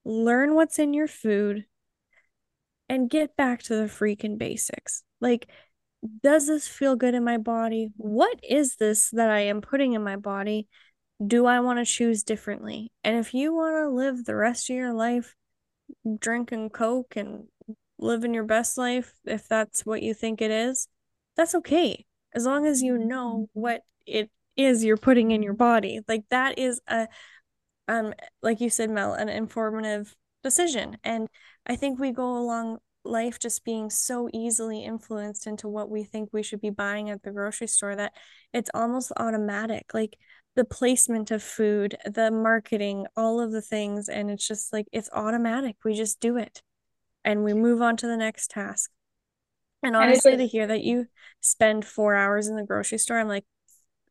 learn 0.05 0.53
what's 0.53 0.80
in 0.80 0.93
your 0.93 1.07
food, 1.07 1.65
and 2.88 3.09
get 3.09 3.36
back 3.36 3.63
to 3.63 3.76
the 3.76 3.86
freaking 3.86 4.38
basics. 4.38 5.03
Like, 5.22 5.47
does 6.24 6.47
this 6.47 6.67
feel 6.67 6.95
good 6.95 7.13
in 7.13 7.24
my 7.24 7.38
body? 7.38 7.89
What 7.97 8.39
is 8.47 8.78
this 8.78 9.09
that 9.11 9.30
I 9.30 9.41
am 9.41 9.61
putting 9.61 9.93
in 9.93 10.03
my 10.03 10.15
body? 10.15 10.67
Do 11.26 11.45
I 11.45 11.59
want 11.59 11.80
to 11.80 11.86
choose 11.86 12.24
differently? 12.24 12.91
And 13.03 13.17
if 13.17 13.34
you 13.34 13.53
want 13.53 13.76
to 13.76 13.89
live 13.89 14.26
the 14.26 14.36
rest 14.36 14.70
of 14.70 14.76
your 14.76 14.93
life 14.93 15.36
drinking 16.20 16.70
Coke 16.70 17.15
and 17.15 17.45
living 17.97 18.34
your 18.34 18.43
best 18.45 18.78
life, 18.78 19.13
if 19.26 19.47
that's 19.47 19.86
what 19.86 20.01
you 20.01 20.13
think 20.13 20.41
it 20.41 20.51
is, 20.51 20.88
that's 21.36 21.55
okay. 21.55 22.05
As 22.34 22.45
long 22.45 22.65
as 22.65 22.82
you 22.82 22.97
know 22.97 23.49
what 23.53 23.82
it 24.05 24.30
is 24.59 24.84
you're 24.84 24.97
putting 24.97 25.32
in 25.32 25.41
your 25.41 25.53
body 25.53 26.01
like 26.07 26.24
that 26.30 26.59
is 26.59 26.82
a 26.88 27.07
um 27.88 28.13
like 28.41 28.59
you 28.59 28.70
said 28.70 28.89
mel 28.89 29.13
an 29.13 29.30
informative 29.30 30.15
decision 30.43 30.97
and 31.03 31.28
i 31.65 31.76
think 31.76 31.97
we 31.97 32.11
go 32.11 32.38
along 32.38 32.78
life 33.05 33.39
just 33.39 33.63
being 33.63 33.89
so 33.89 34.30
easily 34.34 34.84
influenced 34.84 35.47
into 35.47 35.67
what 35.67 35.89
we 35.89 36.03
think 36.03 36.30
we 36.34 36.43
should 36.43 36.59
be 36.59 36.70
buying 36.70 37.09
at 37.09 37.24
the 37.24 37.32
grocery 37.32 37.67
store 37.67 37.95
that 37.95 38.11
it's 38.53 38.70
almost 38.74 39.11
automatic 39.17 39.93
like 39.93 40.17
the 40.60 40.66
placement 40.66 41.32
of 41.32 41.41
food 41.41 41.95
the 42.05 42.30
marketing 42.30 43.05
all 43.16 43.39
of 43.39 43.51
the 43.51 43.62
things 43.62 44.10
and 44.10 44.30
it's 44.30 44.45
just 44.45 44.74
like 44.74 44.86
it's 44.91 45.10
automatic 45.14 45.78
we 45.86 45.93
just 45.93 46.20
do 46.20 46.36
it 46.38 46.62
and 47.24 47.43
we 47.43 47.53
move 47.53 47.82
on 47.82 47.97
to 47.97 48.07
the 48.07 48.18
next 48.18 48.51
task. 48.51 48.91
And 49.84 49.95
honestly, 49.95 50.34
and 50.34 50.41
to 50.41 50.47
hear 50.47 50.68
that 50.68 50.82
you 50.82 51.05
spend 51.39 51.86
four 51.86 52.16
hours 52.16 52.47
in 52.47 52.55
the 52.55 52.64
grocery 52.64 52.97
store, 52.97 53.20
I'm 53.20 53.28
like, 53.28 53.45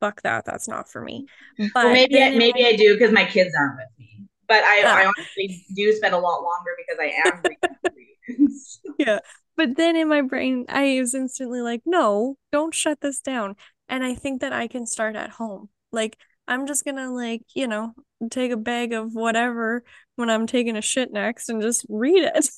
fuck 0.01 0.23
that. 0.23 0.45
That's 0.45 0.69
not 0.69 0.89
for 0.89 1.03
me. 1.03 1.27
But 1.75 1.85
well, 1.85 1.93
maybe 1.93 2.23
I, 2.23 2.31
maybe 2.31 2.65
I 2.65 2.77
do 2.77 2.95
because 2.95 3.13
my 3.13 3.25
kids 3.25 3.55
aren't 3.59 3.77
with 3.77 3.89
me. 3.99 4.29
But 4.47 4.65
I, 4.65 4.83
I 4.83 5.05
honestly 5.05 5.67
do 5.75 5.93
spend 5.93 6.15
a 6.15 6.19
lot 6.19 6.43
longer 6.43 6.71
because 6.79 6.99
I 6.99 7.13
am. 7.29 8.49
yeah. 8.99 9.19
But 9.57 9.77
then 9.77 9.95
in 9.95 10.09
my 10.09 10.23
brain, 10.23 10.65
I 10.71 10.99
was 11.01 11.15
instantly 11.15 11.61
like, 11.61 11.83
no, 11.85 12.37
don't 12.51 12.75
shut 12.75 13.03
this 13.03 13.21
down. 13.21 13.57
And 13.91 14.05
I 14.05 14.15
think 14.15 14.41
that 14.41 14.55
I 14.55 14.69
can 14.69 14.87
start 14.87 15.17
at 15.17 15.31
home. 15.31 15.69
Like, 15.93 16.17
I'm 16.49 16.67
just 16.67 16.85
gonna 16.85 17.13
like, 17.13 17.43
you 17.55 17.69
know, 17.69 17.95
take 18.31 18.51
a 18.51 18.57
bag 18.57 18.93
of 18.95 19.15
whatever 19.15 19.85
when 20.17 20.31
I'm 20.31 20.47
taking 20.47 20.77
a 20.77 20.83
shit 20.83 21.13
next 21.13 21.49
and 21.49 21.63
just 21.63 21.87
read 21.89 22.25
it. 22.25 22.49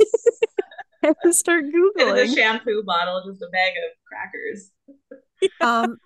and 1.24 1.34
start 1.34 1.64
googling. 1.64 2.22
a 2.22 2.28
shampoo 2.28 2.82
bottle, 2.84 3.22
just 3.26 3.42
a 3.42 3.48
bag 3.48 3.72
of 3.84 3.98
crackers. 4.06 4.70
um, 5.60 5.98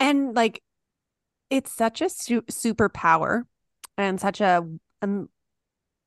and 0.00 0.34
like, 0.34 0.62
it's 1.50 1.72
such 1.72 2.00
a 2.00 2.08
su- 2.08 2.42
superpower 2.42 3.42
and 3.98 4.20
such 4.20 4.40
a 4.40 4.66
um, 5.02 5.28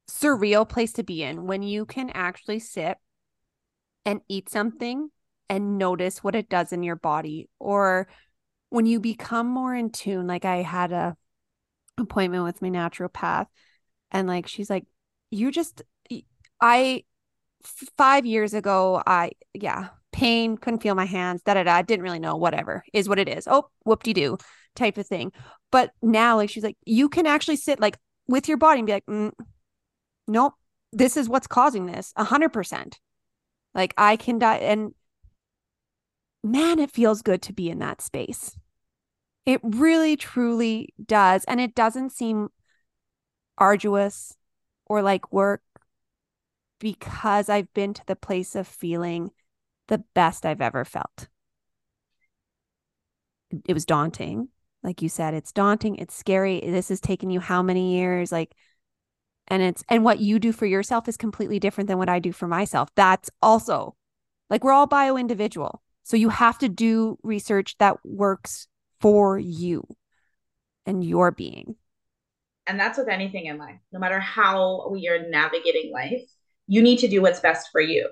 surreal 0.10 0.68
place 0.68 0.94
to 0.94 1.04
be 1.04 1.22
in 1.22 1.46
when 1.46 1.62
you 1.62 1.86
can 1.86 2.10
actually 2.10 2.60
sit 2.60 2.98
and 4.06 4.22
eat 4.28 4.50
something 4.50 5.10
and 5.50 5.78
notice 5.78 6.24
what 6.24 6.36
it 6.36 6.50
does 6.50 6.74
in 6.74 6.84
your 6.84 6.96
body 6.96 7.50
or 7.60 8.08
when 8.70 8.86
you 8.86 9.00
become 9.00 9.48
more 9.48 9.76
in 9.76 9.90
tune 9.90 10.28
like 10.28 10.46
i 10.46 10.58
had 10.58 10.92
a 10.92 11.16
appointment 11.98 12.44
with 12.44 12.62
my 12.62 12.70
naturopath 12.70 13.48
and 14.12 14.28
like 14.28 14.48
she's 14.48 14.70
like 14.70 14.86
you 15.32 15.52
just 15.52 15.82
i 16.62 17.04
five 17.98 18.26
years 18.26 18.54
ago 18.54 19.02
i 19.06 19.32
yeah 19.54 19.90
pain 20.18 20.58
couldn't 20.58 20.82
feel 20.82 20.96
my 20.96 21.06
hands 21.06 21.44
da 21.44 21.54
da 21.54 21.64
da 21.64 21.82
didn't 21.82 22.04
really 22.04 22.20
know 22.20 22.36
whatever 22.36 22.84
is 22.92 23.08
what 23.08 23.20
it 23.20 23.30
is. 23.30 23.48
Oh 23.48 23.70
whoop-de-doo 23.84 24.38
type 24.76 24.98
of 24.98 25.06
thing. 25.06 25.32
But 25.72 25.92
now 26.02 26.38
like 26.38 26.50
she's 26.50 26.64
like 26.64 26.78
you 26.86 27.08
can 27.08 27.28
actually 27.28 27.58
sit 27.58 27.80
like 27.80 27.98
with 28.28 28.48
your 28.48 28.58
body 28.58 28.80
and 28.80 28.88
be 28.88 28.94
like 28.94 29.06
mm, 29.06 29.32
nope 30.28 30.54
this 30.92 31.18
is 31.18 31.30
what's 31.30 31.46
causing 31.46 31.86
this 31.86 32.14
a 32.16 32.24
hundred 32.24 32.50
percent. 32.50 33.00
Like 33.76 33.94
i 33.98 34.16
can 34.16 34.40
die 34.40 34.58
and 34.58 34.94
man 36.52 36.80
it 36.80 36.92
feels 36.92 37.22
good 37.22 37.42
to 37.42 37.54
be 37.54 37.70
in 37.70 37.80
that 37.80 38.02
space 38.02 38.58
it 39.48 39.62
really, 39.64 40.18
truly 40.18 40.94
does. 41.04 41.46
And 41.46 41.62
it 41.62 41.74
doesn't 41.74 42.12
seem 42.12 42.50
arduous 43.58 44.36
or 44.86 45.02
like 45.02 45.32
work 45.32 45.62
because 46.80 47.48
I've 47.48 47.74
been 47.74 47.94
to 47.94 48.06
the 48.06 48.18
place 48.18 48.56
of 48.56 48.68
feeling 48.68 49.32
the 49.88 50.04
best 50.14 50.46
I've 50.46 50.60
ever 50.60 50.84
felt. 50.84 51.30
It 53.66 53.74
was 53.74 53.86
daunting. 53.86 54.50
Like 54.84 55.02
you 55.02 55.08
said, 55.08 55.34
it's 55.34 55.54
daunting. 55.54 55.96
It's 55.96 56.14
scary. 56.14 56.60
This 56.60 56.90
has 56.90 57.00
taken 57.00 57.30
you 57.30 57.40
how 57.40 57.64
many 57.64 57.96
years? 57.96 58.34
Like, 58.34 58.54
and 59.48 59.64
it's, 59.64 59.82
and 59.88 60.04
what 60.04 60.20
you 60.20 60.40
do 60.40 60.52
for 60.52 60.66
yourself 60.66 61.08
is 61.08 61.16
completely 61.16 61.58
different 61.58 61.88
than 61.88 61.98
what 61.98 62.10
I 62.10 62.20
do 62.20 62.34
for 62.34 62.50
myself. 62.50 62.90
That's 62.96 63.30
also 63.42 63.96
like 64.50 64.66
we're 64.66 64.74
all 64.74 64.88
bio 64.88 65.16
individual. 65.16 65.82
So 66.08 66.16
you 66.16 66.30
have 66.30 66.58
to 66.60 66.70
do 66.70 67.20
research 67.22 67.78
that 67.80 67.98
works 68.06 68.70
for 69.02 69.38
you 69.38 69.86
and 70.86 71.04
your 71.04 71.32
being. 71.32 71.76
And 72.66 72.80
that's 72.80 72.98
with 72.98 73.10
anything 73.10 73.48
in 73.48 73.58
life. 73.58 73.82
No 73.92 74.00
matter 74.00 74.18
how 74.18 74.88
we 74.90 75.10
are 75.10 75.28
navigating 75.28 75.92
life, 75.92 76.22
you 76.66 76.82
need 76.82 77.00
to 77.00 77.10
do 77.10 77.22
what's 77.22 77.42
best 77.42 77.68
for 77.74 77.82
you. 77.82 78.08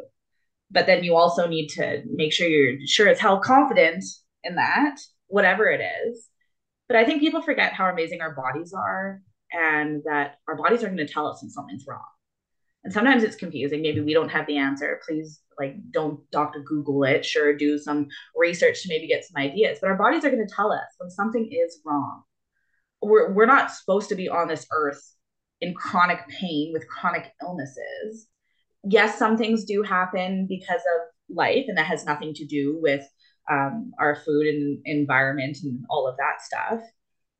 But 0.69 0.87
then 0.87 1.05
you 1.05 1.15
also 1.15 1.47
need 1.47 1.69
to 1.69 2.03
make 2.11 2.33
sure 2.33 2.49
you're 2.49 2.85
sure 2.85 3.07
as 3.07 3.17
hell 3.17 3.39
confident 3.39 4.03
in 4.43 4.55
that, 4.55 4.97
whatever 5.27 5.69
it 5.69 5.79
is. 5.79 6.27
But 6.89 6.97
I 6.97 7.05
think 7.05 7.21
people 7.21 7.41
forget 7.41 7.71
how 7.71 7.85
amazing 7.85 8.19
our 8.19 8.35
bodies 8.35 8.73
are 8.73 9.21
and 9.53 10.03
that 10.03 10.39
our 10.49 10.57
bodies 10.57 10.83
are 10.83 10.87
going 10.87 10.97
to 10.97 11.07
tell 11.07 11.27
us 11.27 11.41
when 11.41 11.49
something's 11.49 11.85
wrong. 11.87 12.03
And 12.83 12.91
sometimes 12.91 13.23
it's 13.23 13.37
confusing. 13.37 13.81
Maybe 13.81 14.01
we 14.01 14.13
don't 14.13 14.27
have 14.27 14.47
the 14.47 14.57
answer. 14.57 14.99
Please 15.07 15.39
like 15.59 15.75
don't 15.91 16.19
doctor 16.31 16.59
google 16.59 17.03
it 17.03 17.25
sure 17.25 17.55
do 17.55 17.77
some 17.77 18.07
research 18.35 18.81
to 18.81 18.89
maybe 18.89 19.07
get 19.07 19.23
some 19.23 19.41
ideas 19.41 19.79
but 19.81 19.89
our 19.89 19.97
bodies 19.97 20.23
are 20.23 20.31
going 20.31 20.45
to 20.45 20.53
tell 20.53 20.71
us 20.71 20.85
when 20.97 21.09
something 21.09 21.49
is 21.51 21.79
wrong. 21.85 22.23
We're, 23.01 23.31
we're 23.33 23.45
not 23.45 23.71
supposed 23.71 24.09
to 24.09 24.15
be 24.15 24.29
on 24.29 24.47
this 24.47 24.65
earth 24.71 25.01
in 25.61 25.73
chronic 25.73 26.27
pain 26.27 26.71
with 26.73 26.87
chronic 26.87 27.31
illnesses. 27.41 28.27
Yes 28.83 29.17
some 29.17 29.37
things 29.37 29.65
do 29.65 29.81
happen 29.81 30.47
because 30.47 30.81
of 30.81 31.35
life 31.35 31.65
and 31.67 31.77
that 31.77 31.85
has 31.85 32.05
nothing 32.05 32.33
to 32.35 32.45
do 32.45 32.77
with 32.81 33.07
um, 33.49 33.91
our 33.99 34.15
food 34.15 34.47
and 34.47 34.79
environment 34.85 35.57
and 35.63 35.83
all 35.89 36.07
of 36.07 36.17
that 36.17 36.41
stuff. 36.41 36.81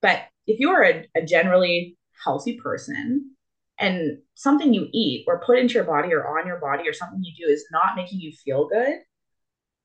But 0.02 0.24
if 0.48 0.60
you 0.60 0.70
are 0.70 0.84
a, 0.84 1.06
a 1.16 1.26
generally 1.26 1.98
healthy 2.24 2.60
person 2.62 3.35
and 3.80 4.20
something 4.36 4.74
you 4.74 4.88
eat 4.94 5.26
or 5.28 5.42
put 5.46 5.60
into 5.60 5.74
your 5.74 5.84
body 5.84 6.14
or 6.14 6.40
on 6.40 6.48
your 6.48 6.60
body 6.60 6.88
or 6.88 6.94
something 6.94 7.22
you 7.24 7.46
do 7.46 7.52
is 7.52 7.66
not 7.72 7.96
making 7.96 8.20
you 8.20 8.32
feel 8.32 8.68
good, 8.68 9.00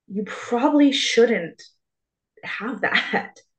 you 0.08 0.24
probably 0.26 0.92
shouldn't 0.92 1.62
have 2.44 2.80
that. 2.82 3.36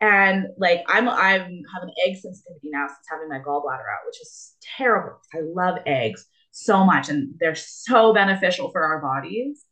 And 0.00 0.48
like 0.58 0.84
I'm 0.86 1.08
I'm 1.08 1.62
having 1.72 1.94
egg 2.04 2.16
sensitivity 2.16 2.68
now 2.70 2.88
since 2.88 3.06
having 3.08 3.28
my 3.28 3.38
gallbladder 3.38 3.88
out, 3.88 4.04
which 4.04 4.20
is 4.20 4.54
terrible. 4.76 5.18
I 5.32 5.38
love 5.40 5.78
eggs 5.86 6.26
so 6.50 6.84
much 6.84 7.08
and 7.08 7.34
they're 7.40 7.54
so 7.54 8.12
beneficial 8.12 8.70
for 8.70 8.82
our 8.82 9.00
bodies. 9.00 9.64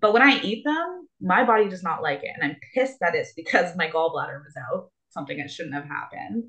But 0.00 0.12
when 0.12 0.22
I 0.22 0.40
eat 0.40 0.62
them, 0.64 1.08
my 1.20 1.44
body 1.44 1.68
does 1.68 1.82
not 1.82 2.00
like 2.00 2.20
it. 2.22 2.30
And 2.34 2.44
I'm 2.44 2.56
pissed 2.74 3.00
that 3.00 3.16
it's 3.16 3.32
because 3.32 3.74
my 3.76 3.88
gallbladder 3.88 4.38
was 4.44 4.54
out, 4.56 4.90
something 5.10 5.38
that 5.38 5.50
shouldn't 5.50 5.74
have 5.74 5.88
happened. 5.88 6.44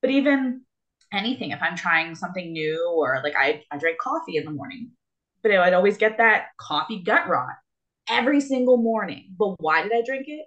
But 0.00 0.10
even 0.10 0.62
anything 1.12 1.50
if 1.50 1.60
i'm 1.62 1.76
trying 1.76 2.14
something 2.14 2.52
new 2.52 2.92
or 2.96 3.20
like 3.22 3.34
i, 3.36 3.62
I 3.70 3.78
drink 3.78 3.98
coffee 3.98 4.36
in 4.36 4.44
the 4.44 4.50
morning. 4.50 4.90
But 5.42 5.52
i'd 5.52 5.74
always 5.74 5.96
get 5.98 6.18
that 6.18 6.46
coffee 6.58 7.02
gut 7.02 7.28
rot 7.28 7.54
every 8.08 8.40
single 8.40 8.76
morning. 8.76 9.34
But 9.38 9.56
why 9.60 9.82
did 9.82 9.92
i 9.92 10.02
drink 10.04 10.26
it? 10.28 10.46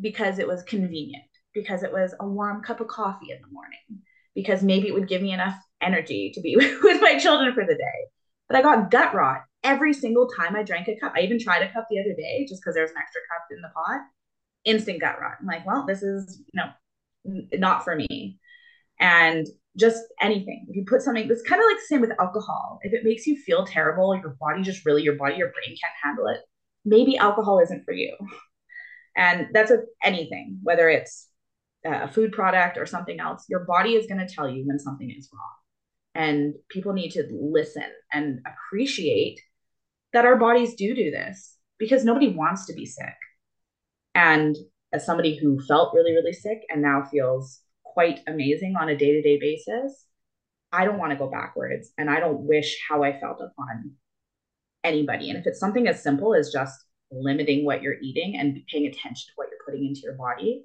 Because 0.00 0.38
it 0.38 0.48
was 0.48 0.62
convenient. 0.62 1.24
Because 1.54 1.82
it 1.82 1.92
was 1.92 2.14
a 2.20 2.26
warm 2.26 2.62
cup 2.62 2.80
of 2.80 2.88
coffee 2.88 3.30
in 3.30 3.40
the 3.40 3.52
morning. 3.52 4.02
Because 4.34 4.62
maybe 4.62 4.88
it 4.88 4.94
would 4.94 5.08
give 5.08 5.22
me 5.22 5.32
enough 5.32 5.58
energy 5.80 6.30
to 6.34 6.40
be 6.40 6.56
with 6.82 7.00
my 7.00 7.18
children 7.18 7.54
for 7.54 7.64
the 7.64 7.74
day. 7.74 8.00
But 8.48 8.56
i 8.58 8.62
got 8.62 8.90
gut 8.90 9.14
rot 9.14 9.42
every 9.62 9.92
single 9.92 10.28
time 10.28 10.56
i 10.56 10.62
drank 10.62 10.88
a 10.88 10.98
cup. 10.98 11.12
I 11.16 11.20
even 11.20 11.38
tried 11.38 11.62
a 11.62 11.72
cup 11.72 11.86
the 11.90 12.00
other 12.00 12.14
day 12.16 12.46
just 12.48 12.62
because 12.62 12.74
there's 12.74 12.90
an 12.90 12.96
extra 13.00 13.20
cup 13.30 13.46
in 13.50 13.60
the 13.60 13.70
pot. 13.74 14.00
Instant 14.64 15.00
gut 15.00 15.20
rot. 15.20 15.36
I'm 15.40 15.46
like 15.46 15.66
well 15.66 15.84
this 15.86 16.02
is 16.02 16.42
you 16.52 16.60
know 16.60 16.70
not 17.54 17.84
for 17.84 17.94
me. 17.94 18.38
And 18.98 19.46
just 19.76 20.02
anything. 20.20 20.66
If 20.68 20.76
you 20.76 20.84
put 20.86 21.02
something, 21.02 21.28
it's 21.28 21.48
kind 21.48 21.60
of 21.60 21.66
like 21.66 21.76
the 21.76 21.86
same 21.86 22.00
with 22.00 22.12
alcohol. 22.20 22.78
If 22.82 22.92
it 22.92 23.04
makes 23.04 23.26
you 23.26 23.36
feel 23.36 23.64
terrible, 23.64 24.14
your 24.16 24.36
body 24.40 24.62
just 24.62 24.84
really, 24.84 25.02
your 25.02 25.16
body, 25.16 25.36
your 25.36 25.52
brain 25.52 25.76
can't 25.80 25.94
handle 26.02 26.26
it, 26.28 26.40
maybe 26.84 27.16
alcohol 27.16 27.60
isn't 27.60 27.84
for 27.84 27.92
you. 27.92 28.16
And 29.16 29.48
that's 29.52 29.70
with 29.70 29.84
anything, 30.02 30.58
whether 30.62 30.88
it's 30.88 31.28
uh, 31.86 32.00
a 32.02 32.08
food 32.08 32.32
product 32.32 32.78
or 32.78 32.86
something 32.86 33.20
else, 33.20 33.44
your 33.48 33.64
body 33.64 33.94
is 33.94 34.06
going 34.06 34.24
to 34.24 34.32
tell 34.32 34.48
you 34.48 34.66
when 34.66 34.78
something 34.78 35.10
is 35.16 35.28
wrong. 35.32 35.52
And 36.14 36.54
people 36.68 36.92
need 36.92 37.10
to 37.12 37.26
listen 37.30 37.84
and 38.12 38.40
appreciate 38.46 39.40
that 40.12 40.24
our 40.24 40.36
bodies 40.36 40.74
do 40.74 40.94
do 40.94 41.10
this 41.10 41.56
because 41.78 42.04
nobody 42.04 42.28
wants 42.28 42.66
to 42.66 42.74
be 42.74 42.84
sick. 42.86 43.14
And 44.14 44.56
as 44.92 45.06
somebody 45.06 45.36
who 45.36 45.60
felt 45.60 45.94
really, 45.94 46.12
really 46.12 46.32
sick 46.32 46.62
and 46.68 46.82
now 46.82 47.04
feels 47.10 47.60
quite 47.92 48.20
amazing 48.26 48.76
on 48.80 48.88
a 48.88 48.96
day 48.96 49.12
to 49.12 49.22
day 49.22 49.38
basis, 49.38 50.06
I 50.72 50.84
don't 50.84 50.98
want 50.98 51.12
to 51.12 51.18
go 51.18 51.30
backwards 51.30 51.90
and 51.98 52.08
I 52.08 52.20
don't 52.20 52.42
wish 52.42 52.78
how 52.88 53.02
I 53.02 53.18
felt 53.18 53.40
upon 53.40 53.92
anybody. 54.84 55.30
And 55.30 55.38
if 55.38 55.46
it's 55.46 55.60
something 55.60 55.88
as 55.88 56.02
simple 56.02 56.34
as 56.34 56.52
just 56.52 56.78
limiting 57.10 57.64
what 57.64 57.82
you're 57.82 58.00
eating 58.00 58.36
and 58.38 58.60
paying 58.70 58.86
attention 58.86 59.26
to 59.26 59.32
what 59.34 59.48
you're 59.50 59.64
putting 59.66 59.86
into 59.86 60.02
your 60.02 60.14
body, 60.14 60.64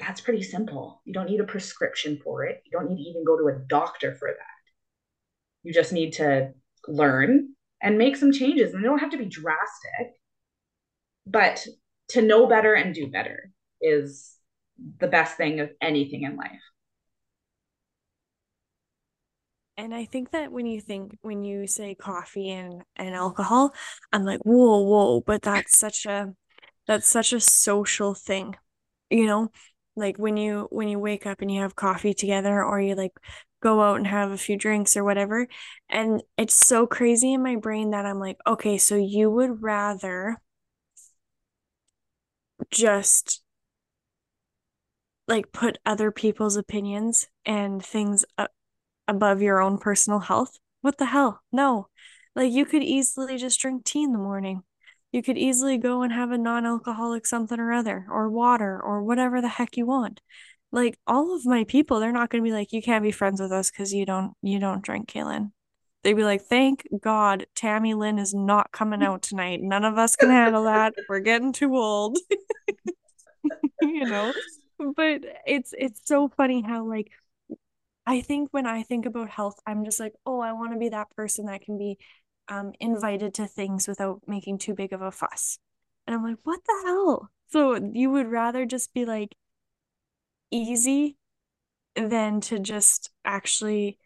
that's 0.00 0.20
pretty 0.20 0.42
simple. 0.42 1.02
You 1.04 1.12
don't 1.12 1.28
need 1.28 1.40
a 1.40 1.44
prescription 1.44 2.18
for 2.22 2.44
it. 2.44 2.62
You 2.64 2.70
don't 2.70 2.88
need 2.88 3.02
to 3.02 3.10
even 3.10 3.24
go 3.24 3.36
to 3.36 3.48
a 3.48 3.58
doctor 3.68 4.14
for 4.14 4.28
that. 4.28 4.72
You 5.62 5.72
just 5.72 5.92
need 5.92 6.14
to 6.14 6.52
learn 6.86 7.50
and 7.82 7.98
make 7.98 8.16
some 8.16 8.32
changes. 8.32 8.72
And 8.72 8.82
they 8.82 8.88
don't 8.88 9.00
have 9.00 9.10
to 9.10 9.18
be 9.18 9.26
drastic, 9.26 10.14
but 11.26 11.66
to 12.10 12.22
know 12.22 12.46
better 12.46 12.74
and 12.74 12.94
do 12.94 13.08
better 13.08 13.50
is 13.82 14.37
the 15.00 15.08
best 15.08 15.36
thing 15.36 15.60
of 15.60 15.70
anything 15.80 16.22
in 16.22 16.36
life. 16.36 16.60
And 19.76 19.94
I 19.94 20.06
think 20.06 20.32
that 20.32 20.50
when 20.50 20.66
you 20.66 20.80
think 20.80 21.16
when 21.22 21.44
you 21.44 21.66
say 21.68 21.94
coffee 21.94 22.50
and, 22.50 22.82
and 22.96 23.14
alcohol, 23.14 23.72
I'm 24.12 24.24
like, 24.24 24.40
whoa, 24.40 24.80
whoa, 24.82 25.20
but 25.20 25.42
that's 25.42 25.78
such 25.78 26.04
a 26.06 26.34
that's 26.86 27.08
such 27.08 27.32
a 27.32 27.40
social 27.40 28.14
thing. 28.14 28.56
You 29.10 29.26
know, 29.26 29.50
like 29.96 30.18
when 30.18 30.36
you 30.36 30.68
when 30.70 30.88
you 30.88 30.98
wake 30.98 31.26
up 31.26 31.42
and 31.42 31.50
you 31.50 31.60
have 31.62 31.76
coffee 31.76 32.14
together 32.14 32.62
or 32.64 32.80
you 32.80 32.94
like 32.94 33.12
go 33.62 33.80
out 33.82 33.96
and 33.96 34.06
have 34.06 34.30
a 34.30 34.38
few 34.38 34.56
drinks 34.56 34.96
or 34.96 35.02
whatever 35.04 35.48
and 35.88 36.22
it's 36.36 36.56
so 36.56 36.86
crazy 36.86 37.32
in 37.34 37.42
my 37.42 37.56
brain 37.56 37.90
that 37.90 38.06
I'm 38.06 38.20
like 38.20 38.38
okay 38.46 38.78
so 38.78 38.94
you 38.94 39.30
would 39.30 39.62
rather 39.62 40.36
just 42.70 43.42
like 45.28 45.52
put 45.52 45.78
other 45.84 46.10
people's 46.10 46.56
opinions 46.56 47.28
and 47.44 47.84
things 47.84 48.24
above 49.06 49.42
your 49.42 49.60
own 49.60 49.78
personal 49.78 50.20
health? 50.20 50.58
What 50.80 50.98
the 50.98 51.06
hell? 51.06 51.42
No. 51.52 51.88
Like 52.34 52.52
you 52.52 52.64
could 52.64 52.82
easily 52.82 53.36
just 53.36 53.60
drink 53.60 53.84
tea 53.84 54.02
in 54.02 54.12
the 54.12 54.18
morning. 54.18 54.62
You 55.12 55.22
could 55.22 55.38
easily 55.38 55.78
go 55.78 56.02
and 56.02 56.12
have 56.12 56.30
a 56.30 56.38
non-alcoholic 56.38 57.26
something 57.26 57.58
or 57.58 57.72
other 57.72 58.06
or 58.10 58.28
water 58.28 58.80
or 58.82 59.02
whatever 59.02 59.40
the 59.40 59.48
heck 59.48 59.76
you 59.76 59.86
want. 59.86 60.20
Like 60.72 60.98
all 61.06 61.34
of 61.34 61.46
my 61.46 61.64
people 61.64 62.00
they're 62.00 62.12
not 62.12 62.30
going 62.30 62.42
to 62.42 62.48
be 62.48 62.52
like 62.52 62.72
you 62.72 62.82
can't 62.82 63.02
be 63.02 63.10
friends 63.10 63.40
with 63.40 63.52
us 63.52 63.70
because 63.70 63.92
you 63.92 64.06
don't 64.06 64.34
you 64.42 64.58
don't 64.58 64.82
drink 64.82 65.08
kaylin. 65.08 65.52
They'd 66.04 66.14
be 66.14 66.24
like 66.24 66.42
thank 66.42 66.86
god 67.00 67.46
tammy 67.54 67.94
lynn 67.94 68.18
is 68.18 68.34
not 68.34 68.70
coming 68.72 69.02
out 69.02 69.22
tonight. 69.22 69.60
None 69.62 69.84
of 69.84 69.98
us 69.98 70.14
can 70.16 70.30
handle 70.30 70.64
that. 70.64 70.94
We're 71.08 71.20
getting 71.20 71.52
too 71.52 71.76
old. 71.76 72.18
You 73.80 74.04
know 74.04 74.32
but 74.78 75.22
it's 75.46 75.74
it's 75.76 76.00
so 76.04 76.28
funny 76.28 76.62
how 76.62 76.84
like 76.84 77.10
i 78.06 78.20
think 78.20 78.48
when 78.52 78.66
i 78.66 78.82
think 78.82 79.06
about 79.06 79.28
health 79.28 79.60
i'm 79.66 79.84
just 79.84 80.00
like 80.00 80.14
oh 80.24 80.40
i 80.40 80.52
want 80.52 80.72
to 80.72 80.78
be 80.78 80.88
that 80.88 81.10
person 81.16 81.46
that 81.46 81.62
can 81.62 81.76
be 81.78 81.98
um, 82.48 82.72
invited 82.80 83.34
to 83.34 83.46
things 83.46 83.86
without 83.86 84.22
making 84.26 84.58
too 84.58 84.74
big 84.74 84.92
of 84.92 85.02
a 85.02 85.10
fuss. 85.10 85.58
And 86.06 86.14
I'm 86.16 86.24
like, 86.24 86.38
what 86.42 86.60
the 86.66 86.82
hell? 86.84 87.30
So 87.50 87.76
you 87.92 88.10
would 88.10 88.28
rather 88.28 88.66
just 88.66 88.92
be 88.94 89.04
like 89.04 89.34
easy 90.50 91.16
than 91.94 92.40
to 92.42 92.58
just 92.58 93.10
actually 93.24 93.98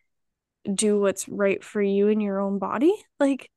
do 0.73 1.01
what's 1.01 1.29
right 1.29 1.63
for 1.63 1.83
you 1.83 2.09
in 2.09 2.21
your 2.21 2.41
own 2.41 2.59
body? 2.59 2.95
Like, 3.21 3.51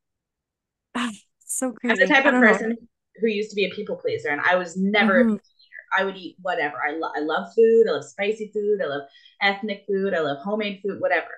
so 1.45 1.71
crazy. 1.71 2.03
I'm 2.03 2.07
the 2.07 2.13
type 2.13 2.25
of 2.25 2.33
person 2.33 2.69
know. 2.69 2.75
who 3.21 3.27
used 3.27 3.49
to 3.51 3.55
be 3.55 3.65
a 3.65 3.73
people 3.73 3.95
pleaser, 3.95 4.29
and 4.29 4.41
I 4.41 4.55
was 4.55 4.77
never 4.77 5.23
mm-hmm. 5.23 5.35
I 5.97 6.03
would 6.03 6.17
eat 6.17 6.37
whatever. 6.41 6.77
I, 6.77 6.93
lo- 6.97 7.11
I 7.15 7.19
love 7.21 7.53
food. 7.55 7.85
I 7.89 7.93
love 7.93 8.05
spicy 8.05 8.51
food. 8.53 8.79
I 8.83 8.87
love 8.87 9.03
ethnic 9.41 9.85
food. 9.87 10.13
I 10.13 10.19
love 10.19 10.37
homemade 10.43 10.81
food, 10.83 10.99
whatever. 10.99 11.31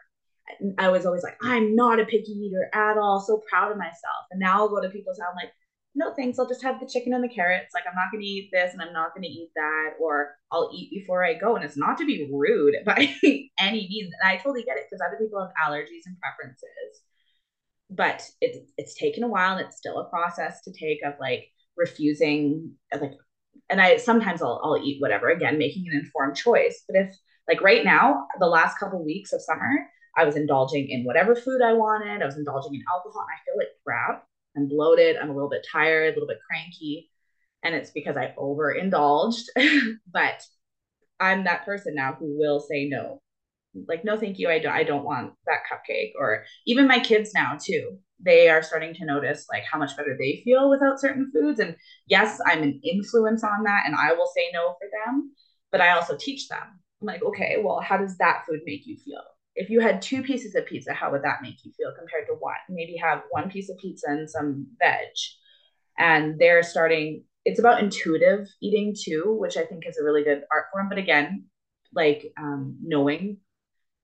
I 0.78 0.90
was 0.90 1.06
always 1.06 1.24
like, 1.24 1.38
I'm 1.42 1.76
not 1.76 2.00
a 2.00 2.06
picky 2.06 2.32
eater 2.32 2.70
at 2.74 2.98
all. 2.98 3.20
So 3.20 3.44
proud 3.50 3.72
of 3.72 3.78
myself. 3.78 4.26
And 4.32 4.40
now 4.40 4.60
I'll 4.60 4.70
go 4.70 4.82
to 4.82 4.90
people's 4.90 5.20
house, 5.20 5.28
I'm 5.30 5.36
like, 5.36 5.54
no 5.98 6.14
thanks. 6.14 6.38
I'll 6.38 6.48
just 6.48 6.64
have 6.64 6.80
the 6.80 6.88
chicken 6.88 7.14
and 7.14 7.24
the 7.24 7.28
carrots. 7.28 7.74
Like 7.74 7.84
I'm 7.90 7.96
not 7.96 8.12
going 8.12 8.22
to 8.22 8.28
eat 8.28 8.50
this 8.54 8.72
and 8.72 8.82
I'm 8.82 8.94
not 8.94 9.14
going 9.14 9.24
to 9.24 9.28
eat 9.28 9.50
that, 9.56 9.94
or 10.00 10.36
I'll 10.52 10.70
eat 10.74 10.92
before 10.92 11.26
I 11.26 11.34
go. 11.34 11.56
And 11.56 11.66
it's 11.66 11.78
not 11.78 11.98
to 11.98 12.06
be 12.06 12.30
rude 12.32 12.76
by 12.86 13.14
any 13.60 13.88
means. 13.90 14.14
And 14.22 14.30
I 14.30 14.38
totally 14.38 14.64
get 14.64 14.78
it 14.78 14.86
because 14.90 15.04
other 15.06 15.18
people 15.20 15.42
have 15.42 15.52
allergies 15.62 16.06
and 16.06 16.16
preferences. 16.20 17.02
But 17.90 18.22
it's 18.42 18.72
it's 18.78 18.94
taken 18.94 19.24
a 19.24 19.28
while 19.28 19.58
and 19.58 19.66
it's 19.66 19.78
still 19.78 20.00
a 20.00 20.10
process 20.10 20.62
to 20.64 20.72
take 20.72 21.00
of 21.04 21.14
like 21.20 21.48
refusing 21.76 22.74
like 22.94 23.14
and 23.70 23.82
I 23.82 23.98
sometimes 23.98 24.42
I'll 24.42 24.62
I'll 24.64 24.82
eat 24.84 25.02
whatever 25.02 25.30
again, 25.30 25.58
making 25.58 25.88
an 25.88 25.98
informed 25.98 26.36
choice. 26.36 26.84
But 26.88 26.98
if 26.98 27.16
like 27.48 27.62
right 27.62 27.84
now, 27.84 28.28
the 28.40 28.48
last 28.48 28.78
couple 28.78 29.04
weeks 29.04 29.34
of 29.34 29.42
summer, 29.42 29.88
I 30.18 30.26
was 30.26 30.36
indulging 30.36 30.90
in 30.90 31.04
whatever 31.06 31.36
food 31.36 31.62
I 31.62 31.74
wanted. 31.74 32.22
I 32.22 32.26
was 32.26 32.38
indulging 32.38 32.76
in 32.76 32.84
alcohol, 32.92 33.22
and 33.22 33.30
I 33.32 33.44
feel 33.46 33.58
like 33.58 33.68
crap. 33.86 34.26
I'm 34.56 34.68
bloated. 34.68 35.18
I'm 35.18 35.30
a 35.30 35.34
little 35.34 35.50
bit 35.50 35.66
tired, 35.72 36.12
a 36.12 36.14
little 36.14 36.28
bit 36.28 36.40
cranky, 36.50 37.10
and 37.64 37.76
it's 37.76 37.92
because 37.92 38.18
I 38.18 38.34
overindulged. 38.38 39.50
but 40.12 40.44
I'm 41.20 41.44
that 41.46 41.66
person 41.66 41.96
now 41.96 42.14
who 42.14 42.38
will 42.38 42.60
say 42.60 42.88
no. 42.88 43.22
Like, 43.88 44.06
no, 44.06 44.18
thank 44.18 44.40
you. 44.40 44.50
I 44.50 44.60
don't. 44.60 44.74
I 44.74 44.84
don't 44.84 45.04
want 45.06 45.34
that 45.46 45.62
cupcake. 45.72 46.12
Or 46.20 46.44
even 46.66 46.88
my 46.88 47.00
kids 47.00 47.32
now 47.34 47.58
too. 47.62 47.98
They 48.20 48.50
are 48.50 48.64
starting 48.64 48.94
to 48.96 49.06
notice 49.06 49.46
like 49.52 49.64
how 49.72 49.78
much 49.78 49.96
better 49.96 50.16
they 50.18 50.42
feel 50.44 50.70
without 50.70 51.00
certain 51.00 51.32
foods. 51.32 51.60
And 51.60 51.76
yes, 52.08 52.40
I'm 52.46 52.64
an 52.64 52.80
influence 52.84 53.44
on 53.44 53.64
that, 53.66 53.84
and 53.86 53.96
I 53.96 54.14
will 54.14 54.30
say 54.36 54.50
no 54.54 54.70
for 54.80 54.88
them. 55.06 55.32
But 55.72 55.82
I 55.82 55.92
also 55.92 56.18
teach 56.18 56.48
them. 56.48 56.80
I'm 57.02 57.06
like, 57.06 57.24
okay, 57.24 57.58
well, 57.64 57.80
how 57.80 57.98
does 57.98 58.18
that 58.18 58.44
food 58.48 58.62
make 58.66 58.88
you 58.88 58.98
feel? 58.98 59.22
if 59.58 59.72
you 59.72 59.82
had 59.82 60.02
two 60.02 60.22
pieces 60.22 60.56
of 60.56 60.68
pizza, 60.68 60.94
how 60.94 61.12
would 61.12 61.24
that 61.24 61.42
make 61.42 61.66
you 61.66 61.72
feel 61.76 61.92
compared 61.98 62.28
to 62.28 62.34
one? 62.34 62.54
Maybe 62.70 62.96
have 62.98 63.24
one 63.32 63.50
piece 63.50 63.70
of 63.70 63.78
pizza 63.80 64.06
and 64.08 64.30
some 64.30 64.68
veg. 64.78 65.08
And 65.98 66.40
they're 66.40 66.62
starting, 66.62 67.24
it's 67.44 67.60
about 67.60 67.82
intuitive 67.82 68.48
eating 68.62 68.96
too, 68.98 69.36
which 69.40 69.58
I 69.58 69.66
think 69.66 69.84
is 69.88 69.98
a 69.98 70.04
really 70.04 70.24
good 70.24 70.44
art 70.52 70.66
form. 70.72 70.90
But 70.90 71.00
again, 71.00 71.46
like 71.94 72.32
um, 72.40 72.78
knowing 72.84 73.38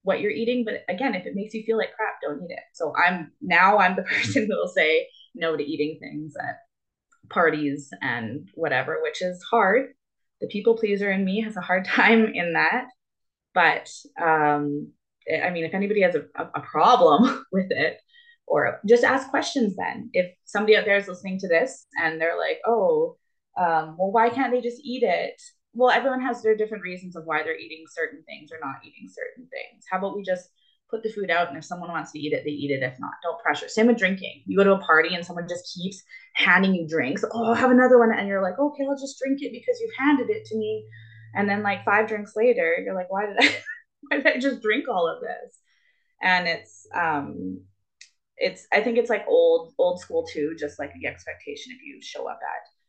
what 0.03 0.19
you're 0.19 0.31
eating. 0.31 0.63
But 0.65 0.83
again, 0.93 1.15
if 1.15 1.25
it 1.25 1.35
makes 1.35 1.53
you 1.53 1.63
feel 1.63 1.77
like 1.77 1.95
crap, 1.95 2.15
don't 2.21 2.43
eat 2.43 2.53
it. 2.53 2.63
So 2.73 2.93
I'm 2.95 3.31
now 3.41 3.79
I'm 3.79 3.95
the 3.95 4.03
person 4.21 4.47
who 4.49 4.55
will 4.55 4.67
say 4.67 5.07
no 5.35 5.57
to 5.57 5.63
eating 5.63 5.97
things 5.99 6.35
at 6.39 6.57
parties 7.29 7.89
and 8.01 8.47
whatever, 8.53 8.99
which 9.01 9.21
is 9.21 9.41
hard. 9.49 9.93
The 10.41 10.47
people 10.47 10.77
pleaser 10.77 11.11
in 11.11 11.25
me 11.25 11.41
has 11.41 11.57
a 11.57 11.61
hard 11.61 11.85
time 11.87 12.27
in 12.33 12.53
that. 12.53 12.85
But 13.53 13.89
um, 14.21 14.91
I 15.43 15.49
mean, 15.51 15.63
if 15.63 15.73
anybody 15.73 16.01
has 16.01 16.15
a, 16.15 16.23
a 16.35 16.61
problem 16.61 17.45
with 17.51 17.71
it, 17.71 17.97
or 18.45 18.79
just 18.85 19.03
ask 19.03 19.29
questions 19.29 19.75
then. 19.77 20.09
If 20.13 20.33
somebody 20.43 20.75
out 20.75 20.85
there 20.85 20.97
is 20.97 21.07
listening 21.07 21.39
to 21.39 21.47
this 21.47 21.85
and 22.01 22.19
they're 22.19 22.37
like, 22.37 22.59
oh, 22.67 23.17
um, 23.57 23.95
well, 23.97 24.11
why 24.11 24.29
can't 24.29 24.51
they 24.51 24.61
just 24.61 24.81
eat 24.83 25.03
it? 25.03 25.41
Well, 25.73 25.89
everyone 25.89 26.21
has 26.21 26.41
their 26.41 26.55
different 26.55 26.83
reasons 26.83 27.15
of 27.15 27.25
why 27.25 27.43
they're 27.43 27.57
eating 27.57 27.85
certain 27.89 28.23
things 28.23 28.51
or 28.51 28.59
not 28.61 28.85
eating 28.85 29.09
certain 29.09 29.47
things. 29.49 29.85
How 29.89 29.97
about 29.97 30.15
we 30.15 30.23
just 30.23 30.49
put 30.89 31.01
the 31.01 31.09
food 31.11 31.31
out 31.31 31.49
and 31.49 31.57
if 31.57 31.65
someone 31.65 31.91
wants 31.91 32.11
to 32.11 32.19
eat 32.19 32.33
it, 32.33 32.43
they 32.45 32.51
eat 32.51 32.69
it. 32.71 32.83
If 32.83 32.99
not, 32.99 33.13
don't 33.23 33.41
pressure. 33.41 33.67
Same 33.67 33.87
with 33.87 33.97
drinking. 33.97 34.43
You 34.45 34.57
go 34.57 34.63
to 34.63 34.73
a 34.73 34.79
party 34.79 35.15
and 35.15 35.25
someone 35.25 35.47
just 35.49 35.73
keeps 35.73 36.03
handing 36.33 36.75
you 36.75 36.87
drinks. 36.87 37.25
Oh, 37.31 37.53
have 37.53 37.71
another 37.71 37.97
one. 37.97 38.11
And 38.13 38.27
you're 38.27 38.43
like, 38.43 38.59
okay, 38.59 38.83
I'll 38.87 38.97
just 38.97 39.19
drink 39.19 39.41
it 39.41 39.51
because 39.51 39.79
you've 39.81 39.97
handed 39.97 40.29
it 40.29 40.45
to 40.45 40.57
me. 40.57 40.85
And 41.35 41.49
then 41.49 41.63
like 41.63 41.83
five 41.83 42.07
drinks 42.07 42.33
later, 42.35 42.75
you're 42.85 42.93
like, 42.95 43.11
why 43.11 43.25
did 43.25 43.37
I 43.39 43.55
why 44.01 44.17
did 44.17 44.27
I 44.27 44.37
just 44.39 44.61
drink 44.61 44.87
all 44.87 45.07
of 45.07 45.21
this? 45.21 45.57
And 46.21 46.47
it's 46.47 46.87
um 46.95 47.61
it's 48.37 48.67
I 48.71 48.81
think 48.81 48.97
it's 48.97 49.09
like 49.09 49.25
old 49.27 49.73
old 49.79 49.99
school 49.99 50.25
too, 50.31 50.55
just 50.59 50.79
like 50.79 50.91
the 50.93 51.07
expectation 51.07 51.73
if 51.75 51.83
you 51.83 51.99
show 52.01 52.27
up 52.29 52.39
at 52.41 52.82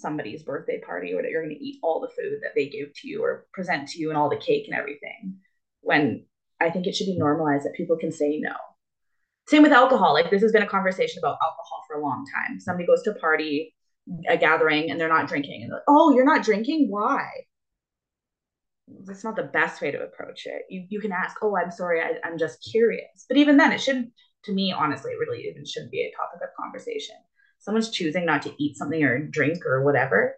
somebody's 0.00 0.42
birthday 0.42 0.80
party 0.80 1.12
or 1.12 1.22
that 1.22 1.30
you're 1.30 1.42
going 1.42 1.56
to 1.56 1.64
eat 1.64 1.78
all 1.82 2.00
the 2.00 2.08
food 2.08 2.40
that 2.42 2.52
they 2.54 2.68
give 2.68 2.88
to 2.94 3.08
you 3.08 3.22
or 3.22 3.46
present 3.52 3.88
to 3.88 3.98
you 3.98 4.08
and 4.08 4.18
all 4.18 4.30
the 4.30 4.36
cake 4.36 4.66
and 4.68 4.78
everything. 4.78 5.36
When 5.80 6.24
I 6.60 6.70
think 6.70 6.86
it 6.86 6.94
should 6.94 7.06
be 7.06 7.18
normalized 7.18 7.64
that 7.64 7.74
people 7.76 7.96
can 7.96 8.12
say 8.12 8.38
no. 8.38 8.54
Same 9.46 9.62
with 9.62 9.72
alcohol. 9.72 10.12
Like 10.12 10.30
this 10.30 10.42
has 10.42 10.52
been 10.52 10.62
a 10.62 10.68
conversation 10.68 11.20
about 11.20 11.38
alcohol 11.42 11.84
for 11.86 11.98
a 11.98 12.02
long 12.02 12.26
time. 12.34 12.60
Somebody 12.60 12.86
goes 12.86 13.02
to 13.02 13.12
a 13.12 13.18
party, 13.18 13.74
a 14.28 14.36
gathering, 14.36 14.90
and 14.90 15.00
they're 15.00 15.08
not 15.08 15.28
drinking. 15.28 15.62
And 15.62 15.72
like, 15.72 15.82
oh, 15.88 16.14
you're 16.14 16.24
not 16.24 16.44
drinking? 16.44 16.88
Why? 16.90 17.26
that's 19.04 19.24
not 19.24 19.36
the 19.36 19.42
best 19.42 19.80
way 19.80 19.90
to 19.90 20.02
approach 20.02 20.46
it. 20.46 20.62
You 20.68 20.86
you 20.88 21.00
can 21.00 21.12
ask, 21.12 21.36
oh, 21.42 21.56
I'm 21.56 21.70
sorry, 21.70 22.00
I, 22.00 22.14
I'm 22.24 22.38
just 22.38 22.66
curious. 22.70 23.26
But 23.28 23.36
even 23.36 23.56
then, 23.56 23.72
it 23.72 23.80
shouldn't. 23.80 24.12
To 24.44 24.52
me, 24.52 24.72
honestly, 24.72 25.12
really 25.18 25.48
even 25.48 25.64
shouldn't 25.64 25.90
be 25.90 26.02
a 26.02 26.16
topic 26.16 26.40
of 26.42 26.56
conversation. 26.58 27.16
Someone's 27.58 27.90
choosing 27.90 28.24
not 28.24 28.42
to 28.42 28.54
eat 28.58 28.76
something 28.76 29.02
or 29.02 29.18
drink 29.18 29.66
or 29.66 29.84
whatever 29.84 30.36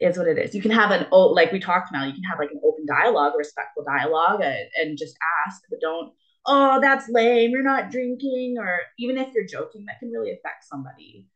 is 0.00 0.16
what 0.16 0.26
it 0.26 0.38
is. 0.38 0.54
You 0.54 0.62
can 0.62 0.70
have 0.70 0.90
an 0.90 1.06
oh, 1.12 1.26
like 1.26 1.52
we 1.52 1.60
talked 1.60 1.92
now. 1.92 2.04
You 2.04 2.12
can 2.12 2.22
have 2.24 2.38
like 2.38 2.50
an 2.50 2.60
open 2.64 2.86
dialogue, 2.86 3.34
respectful 3.36 3.84
dialogue, 3.84 4.40
and, 4.42 4.68
and 4.80 4.98
just 4.98 5.16
ask, 5.46 5.62
but 5.70 5.80
don't. 5.80 6.12
Oh, 6.46 6.80
that's 6.80 7.08
lame. 7.10 7.50
You're 7.50 7.62
not 7.62 7.90
drinking, 7.90 8.56
or 8.58 8.80
even 8.98 9.18
if 9.18 9.32
you're 9.34 9.46
joking, 9.46 9.84
that 9.86 9.98
can 9.98 10.10
really 10.10 10.32
affect 10.32 10.64
somebody. 10.64 11.26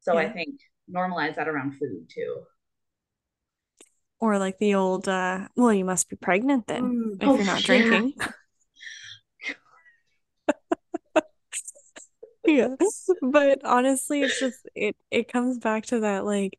So 0.00 0.14
yeah. 0.14 0.20
I 0.20 0.28
think 0.30 0.60
normalize 0.92 1.34
that 1.34 1.48
around 1.48 1.78
food 1.78 2.08
too. 2.08 2.42
Or 4.20 4.38
like 4.38 4.58
the 4.58 4.76
old, 4.76 5.08
uh, 5.08 5.48
well, 5.56 5.72
you 5.72 5.84
must 5.84 6.08
be 6.08 6.14
pregnant 6.14 6.68
then 6.68 6.82
mm. 6.82 7.22
if 7.22 7.28
oh, 7.28 7.34
you're 7.34 7.44
not 7.44 7.62
drinking. 7.62 8.14
yeah. 12.44 12.74
But 13.20 13.64
honestly, 13.64 14.22
it's 14.22 14.38
just 14.38 14.66
it 14.74 14.96
it 15.10 15.32
comes 15.32 15.58
back 15.58 15.86
to 15.86 16.00
that 16.00 16.24
like 16.24 16.58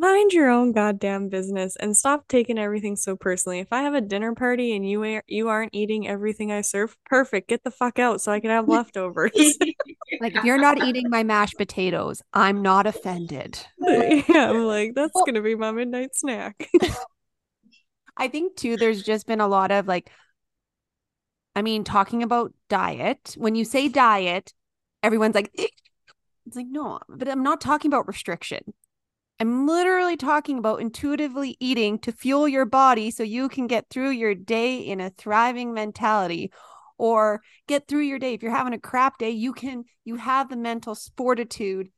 mind 0.00 0.32
your 0.32 0.48
own 0.48 0.72
goddamn 0.72 1.28
business 1.28 1.76
and 1.76 1.94
stop 1.94 2.26
taking 2.26 2.58
everything 2.58 2.96
so 2.96 3.14
personally. 3.14 3.60
If 3.60 3.70
I 3.70 3.82
have 3.82 3.92
a 3.92 4.00
dinner 4.00 4.34
party 4.34 4.74
and 4.74 4.88
you 4.88 5.04
are, 5.04 5.22
you 5.26 5.48
aren't 5.48 5.74
eating 5.74 6.08
everything 6.08 6.50
I 6.50 6.62
serve, 6.62 6.96
perfect. 7.04 7.48
Get 7.48 7.62
the 7.64 7.70
fuck 7.70 7.98
out 7.98 8.22
so 8.22 8.32
I 8.32 8.40
can 8.40 8.50
have 8.50 8.66
leftovers. 8.66 9.32
like 10.20 10.34
if 10.34 10.44
you're 10.44 10.60
not 10.60 10.82
eating 10.82 11.10
my 11.10 11.22
mashed 11.22 11.58
potatoes, 11.58 12.22
I'm 12.32 12.62
not 12.62 12.86
offended. 12.86 13.60
yeah, 13.78 14.50
I'm 14.50 14.64
like 14.64 14.94
that's 14.94 15.12
well, 15.14 15.26
gonna 15.26 15.42
be 15.42 15.54
my 15.54 15.70
midnight 15.70 16.16
snack. 16.16 16.68
I 18.16 18.28
think 18.28 18.56
too. 18.56 18.76
There's 18.76 19.02
just 19.02 19.26
been 19.26 19.40
a 19.40 19.48
lot 19.48 19.70
of 19.70 19.86
like, 19.86 20.10
I 21.54 21.62
mean, 21.62 21.84
talking 21.84 22.22
about 22.22 22.54
diet. 22.70 23.34
When 23.36 23.54
you 23.54 23.66
say 23.66 23.88
diet, 23.88 24.54
everyone's 25.02 25.34
like, 25.34 25.50
eh. 25.58 25.66
it's 26.46 26.56
like 26.56 26.66
no, 26.68 27.00
but 27.08 27.28
I'm 27.28 27.42
not 27.42 27.60
talking 27.60 27.90
about 27.90 28.08
restriction 28.08 28.72
I'm 29.40 29.66
literally 29.66 30.18
talking 30.18 30.58
about 30.58 30.82
intuitively 30.82 31.56
eating 31.60 31.98
to 32.00 32.12
fuel 32.12 32.46
your 32.46 32.66
body 32.66 33.10
so 33.10 33.22
you 33.22 33.48
can 33.48 33.66
get 33.66 33.88
through 33.88 34.10
your 34.10 34.34
day 34.34 34.80
in 34.80 35.00
a 35.00 35.08
thriving 35.08 35.72
mentality 35.72 36.52
or 36.98 37.40
get 37.66 37.88
through 37.88 38.02
your 38.02 38.18
day. 38.18 38.34
If 38.34 38.42
you're 38.42 38.54
having 38.54 38.74
a 38.74 38.78
crap 38.78 39.16
day, 39.16 39.30
you 39.30 39.54
can, 39.54 39.84
you 40.04 40.16
have 40.16 40.50
the 40.50 40.58
mental 40.58 40.94
fortitude 41.16 41.88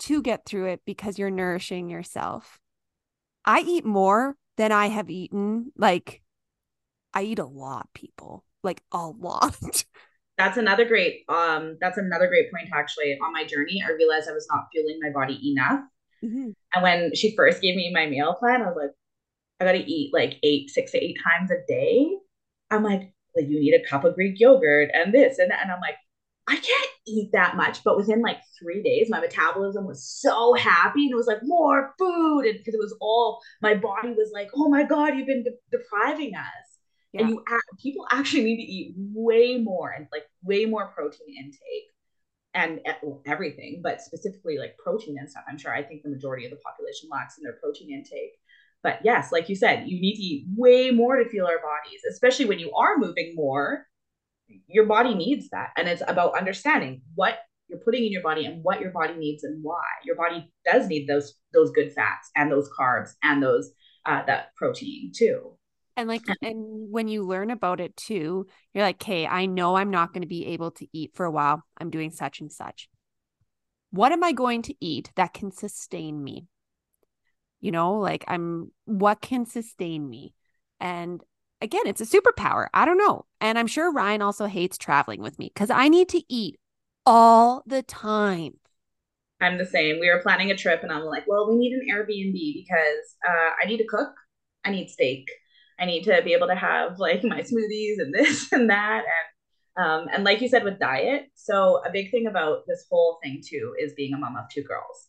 to 0.00 0.22
get 0.22 0.44
through 0.44 0.70
it 0.70 0.80
because 0.84 1.20
you're 1.20 1.30
nourishing 1.30 1.88
yourself. 1.88 2.58
I 3.44 3.60
eat 3.60 3.84
more 3.84 4.34
than 4.56 4.72
I 4.72 4.88
have 4.88 5.08
eaten. 5.08 5.70
Like, 5.76 6.20
I 7.14 7.22
eat 7.22 7.38
a 7.38 7.46
lot, 7.46 7.90
people, 7.94 8.44
like 8.64 8.82
a 8.90 9.06
lot. 9.06 9.54
that's 10.38 10.56
another 10.56 10.84
great 10.84 11.24
um 11.28 11.76
that's 11.80 11.98
another 11.98 12.26
great 12.26 12.50
point 12.50 12.68
actually. 12.74 13.18
On 13.24 13.32
my 13.32 13.44
journey 13.44 13.82
i 13.86 13.90
realized 13.92 14.28
i 14.28 14.32
was 14.32 14.46
not 14.50 14.66
fueling 14.72 14.98
my 15.00 15.10
body 15.10 15.38
enough. 15.50 15.80
Mm-hmm. 16.24 16.50
and 16.74 16.82
when 16.82 17.14
she 17.14 17.34
first 17.34 17.60
gave 17.60 17.74
me 17.74 17.90
my 17.92 18.06
meal 18.06 18.34
plan 18.34 18.62
i 18.62 18.66
was 18.66 18.76
like 18.80 18.92
i 19.60 19.64
gotta 19.64 19.84
eat 19.86 20.12
like 20.14 20.38
eight 20.44 20.70
six 20.70 20.92
to 20.92 21.04
eight 21.04 21.16
times 21.24 21.50
a 21.50 21.56
day. 21.66 22.08
I'm 22.70 22.82
like 22.84 23.12
like 23.36 23.48
you 23.48 23.60
need 23.60 23.74
a 23.74 23.88
cup 23.88 24.04
of 24.04 24.14
greek 24.14 24.38
yogurt 24.38 24.90
and 24.94 25.12
this 25.12 25.38
and 25.38 25.50
that. 25.50 25.60
And 25.62 25.70
i'm 25.70 25.80
like 25.80 25.96
i 26.48 26.54
can't 26.54 26.88
eat 27.06 27.30
that 27.32 27.56
much. 27.56 27.82
But 27.84 27.96
within 27.96 28.22
like 28.22 28.38
three 28.60 28.82
days 28.82 29.08
my 29.10 29.20
metabolism 29.20 29.86
was 29.86 30.04
so 30.04 30.54
happy 30.54 31.04
and 31.04 31.12
it 31.12 31.16
was 31.16 31.26
like 31.26 31.42
more 31.42 31.94
food 31.98 32.42
and 32.46 32.58
because 32.58 32.74
it 32.74 32.80
was 32.80 32.96
all 33.00 33.40
my 33.60 33.74
body 33.74 34.10
was 34.10 34.30
like 34.32 34.48
oh 34.54 34.68
my 34.68 34.84
god 34.84 35.16
you've 35.16 35.26
been 35.26 35.44
de- 35.44 35.76
depriving 35.76 36.34
us 36.34 36.71
yeah. 37.12 37.22
and 37.22 37.30
you 37.30 37.44
people 37.80 38.06
actually 38.10 38.44
need 38.44 38.56
to 38.56 38.62
eat 38.62 38.94
way 38.96 39.58
more 39.58 39.90
and 39.90 40.06
like 40.12 40.24
way 40.42 40.64
more 40.64 40.88
protein 40.88 41.34
intake 41.38 41.88
and 42.54 42.80
well, 43.02 43.22
everything 43.26 43.80
but 43.82 44.00
specifically 44.00 44.58
like 44.58 44.76
protein 44.78 45.16
and 45.18 45.30
stuff. 45.30 45.44
I'm 45.48 45.58
sure 45.58 45.74
i 45.74 45.82
think 45.82 46.02
the 46.02 46.10
majority 46.10 46.44
of 46.44 46.50
the 46.50 46.58
population 46.58 47.08
lacks 47.10 47.38
in 47.38 47.44
their 47.44 47.58
protein 47.62 47.90
intake. 47.90 48.32
But 48.82 49.00
yes 49.04 49.32
like 49.32 49.48
you 49.48 49.56
said 49.56 49.86
you 49.86 50.00
need 50.00 50.16
to 50.16 50.22
eat 50.22 50.46
way 50.56 50.90
more 50.90 51.16
to 51.16 51.28
fuel 51.28 51.46
our 51.46 51.58
bodies 51.58 52.00
especially 52.10 52.46
when 52.46 52.58
you 52.58 52.72
are 52.72 52.98
moving 52.98 53.34
more. 53.34 53.86
Your 54.66 54.86
body 54.86 55.14
needs 55.14 55.48
that 55.50 55.70
and 55.76 55.88
it's 55.88 56.02
about 56.06 56.36
understanding 56.36 57.02
what 57.14 57.38
you're 57.68 57.78
putting 57.78 58.04
in 58.04 58.12
your 58.12 58.22
body 58.22 58.44
and 58.44 58.62
what 58.62 58.80
your 58.80 58.90
body 58.90 59.14
needs 59.14 59.44
and 59.44 59.62
why. 59.62 59.84
Your 60.04 60.16
body 60.16 60.52
does 60.70 60.88
need 60.88 61.06
those 61.08 61.34
those 61.54 61.70
good 61.72 61.92
fats 61.92 62.30
and 62.36 62.50
those 62.50 62.68
carbs 62.78 63.12
and 63.22 63.42
those 63.42 63.72
uh, 64.04 64.22
that 64.26 64.54
protein 64.56 65.12
too 65.14 65.56
and 65.96 66.08
like, 66.08 66.22
and 66.42 66.90
when 66.90 67.08
you 67.08 67.24
learn 67.24 67.50
about 67.50 67.80
it 67.80 67.96
too, 67.96 68.46
you're 68.72 68.84
like, 68.84 69.02
okay, 69.02 69.26
I 69.26 69.46
know 69.46 69.76
I'm 69.76 69.90
not 69.90 70.12
going 70.12 70.22
to 70.22 70.28
be 70.28 70.46
able 70.46 70.70
to 70.72 70.86
eat 70.92 71.12
for 71.14 71.24
a 71.24 71.30
while. 71.30 71.62
I'm 71.78 71.90
doing 71.90 72.10
such 72.10 72.40
and 72.40 72.50
such. 72.50 72.88
What 73.90 74.12
am 74.12 74.24
I 74.24 74.32
going 74.32 74.62
to 74.62 74.74
eat 74.80 75.12
that 75.16 75.34
can 75.34 75.52
sustain 75.52 76.22
me? 76.22 76.46
You 77.60 77.70
know, 77.72 77.94
like 77.94 78.24
I'm, 78.26 78.72
what 78.86 79.20
can 79.20 79.46
sustain 79.46 80.08
me? 80.08 80.34
And 80.80 81.22
again, 81.60 81.82
it's 81.86 82.00
a 82.00 82.06
superpower. 82.06 82.66
I 82.74 82.84
don't 82.84 82.98
know. 82.98 83.26
And 83.40 83.58
I'm 83.58 83.66
sure 83.66 83.92
Ryan 83.92 84.22
also 84.22 84.46
hates 84.46 84.78
traveling 84.78 85.20
with 85.20 85.38
me 85.38 85.50
because 85.54 85.70
I 85.70 85.88
need 85.88 86.08
to 86.10 86.22
eat 86.28 86.58
all 87.06 87.62
the 87.66 87.82
time. 87.82 88.54
I'm 89.40 89.58
the 89.58 89.66
same. 89.66 89.98
We 89.98 90.08
were 90.08 90.22
planning 90.22 90.50
a 90.50 90.56
trip 90.56 90.82
and 90.82 90.92
I'm 90.92 91.04
like, 91.04 91.24
well, 91.26 91.48
we 91.48 91.56
need 91.56 91.72
an 91.72 91.86
Airbnb 91.90 92.32
because 92.32 93.16
uh, 93.28 93.50
I 93.62 93.66
need 93.66 93.78
to 93.78 93.86
cook. 93.86 94.14
I 94.64 94.70
need 94.70 94.88
steak. 94.88 95.28
I 95.82 95.84
need 95.84 96.04
to 96.04 96.22
be 96.22 96.32
able 96.32 96.46
to 96.46 96.54
have 96.54 97.00
like 97.00 97.24
my 97.24 97.40
smoothies 97.40 97.98
and 97.98 98.14
this 98.14 98.52
and 98.52 98.70
that. 98.70 99.02
And 99.04 99.84
um, 99.84 100.08
and 100.12 100.22
like 100.22 100.40
you 100.40 100.48
said 100.48 100.64
with 100.64 100.78
diet, 100.78 101.26
so 101.34 101.82
a 101.84 101.90
big 101.90 102.10
thing 102.10 102.26
about 102.26 102.64
this 102.68 102.84
whole 102.88 103.18
thing 103.22 103.42
too 103.44 103.74
is 103.80 103.94
being 103.94 104.14
a 104.14 104.18
mom 104.18 104.36
of 104.36 104.44
two 104.52 104.62
girls 104.62 105.08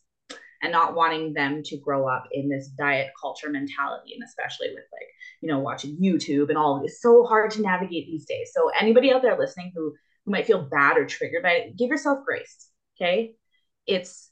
and 0.64 0.72
not 0.72 0.94
wanting 0.94 1.34
them 1.34 1.62
to 1.62 1.76
grow 1.76 2.08
up 2.08 2.24
in 2.32 2.48
this 2.48 2.68
diet 2.68 3.10
culture 3.20 3.50
mentality 3.50 4.14
and 4.14 4.24
especially 4.24 4.68
with 4.68 4.84
like 4.92 5.08
you 5.42 5.48
know 5.48 5.58
watching 5.58 5.96
youtube 6.02 6.48
and 6.48 6.56
all 6.56 6.76
of 6.76 6.82
this 6.82 7.02
so 7.02 7.24
hard 7.24 7.50
to 7.50 7.60
navigate 7.60 8.06
these 8.06 8.24
days 8.24 8.50
so 8.54 8.70
anybody 8.80 9.12
out 9.12 9.20
there 9.20 9.38
listening 9.38 9.70
who 9.76 9.92
who 10.24 10.32
might 10.32 10.46
feel 10.46 10.62
bad 10.62 10.96
or 10.96 11.04
triggered 11.04 11.42
by 11.42 11.50
it 11.50 11.76
give 11.76 11.90
yourself 11.90 12.20
grace 12.24 12.70
okay 12.96 13.34
it's 13.86 14.30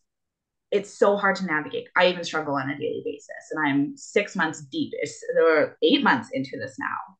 it's 0.72 0.98
so 0.98 1.16
hard 1.16 1.36
to 1.36 1.46
navigate. 1.46 1.88
I 1.96 2.08
even 2.08 2.24
struggle 2.24 2.54
on 2.54 2.70
a 2.70 2.78
daily 2.78 3.02
basis, 3.04 3.28
and 3.52 3.66
I'm 3.66 3.96
six 3.96 4.34
months 4.34 4.62
deep, 4.62 4.92
or 5.38 5.76
eight 5.82 6.02
months 6.02 6.30
into 6.32 6.58
this 6.58 6.76
now. 6.78 7.16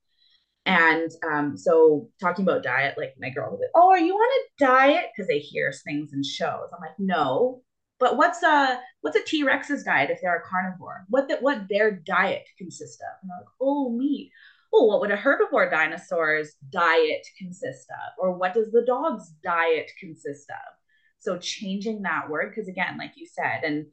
And 0.64 1.10
um, 1.30 1.56
so, 1.56 2.08
talking 2.20 2.44
about 2.44 2.62
diet, 2.62 2.96
like 2.96 3.14
my 3.20 3.30
girl 3.30 3.52
like, 3.60 3.70
"Oh, 3.74 3.90
are 3.90 3.98
you 3.98 4.14
on 4.14 4.30
a 4.40 4.64
diet?" 4.64 5.06
Because 5.14 5.28
they 5.28 5.38
hear 5.38 5.72
things 5.84 6.12
in 6.12 6.22
shows. 6.24 6.70
I'm 6.72 6.80
like, 6.80 6.98
"No, 6.98 7.62
but 7.98 8.16
what's 8.16 8.42
a 8.42 8.80
what's 9.02 9.16
a 9.16 9.24
T 9.24 9.42
Rex's 9.44 9.84
diet 9.84 10.10
if 10.10 10.20
they're 10.22 10.38
a 10.38 10.48
carnivore? 10.48 11.04
What 11.08 11.28
that 11.28 11.42
what 11.42 11.68
their 11.68 11.90
diet 11.92 12.48
consists 12.58 13.00
of?" 13.02 13.18
And 13.22 13.30
I'm 13.32 13.40
like, 13.40 13.48
"Oh, 13.60 13.90
meat." 13.90 14.30
Oh, 14.74 14.84
what 14.86 15.00
would 15.00 15.10
a 15.10 15.16
herbivore 15.18 15.70
dinosaur's 15.70 16.54
diet 16.70 17.26
consist 17.38 17.88
of? 17.90 18.14
Or 18.18 18.32
what 18.38 18.54
does 18.54 18.70
the 18.72 18.84
dog's 18.86 19.28
diet 19.44 19.90
consist 20.00 20.48
of? 20.48 20.81
So 21.22 21.38
changing 21.38 22.02
that 22.02 22.28
word, 22.28 22.50
because 22.50 22.68
again, 22.68 22.98
like 22.98 23.12
you 23.16 23.26
said, 23.26 23.62
and 23.64 23.86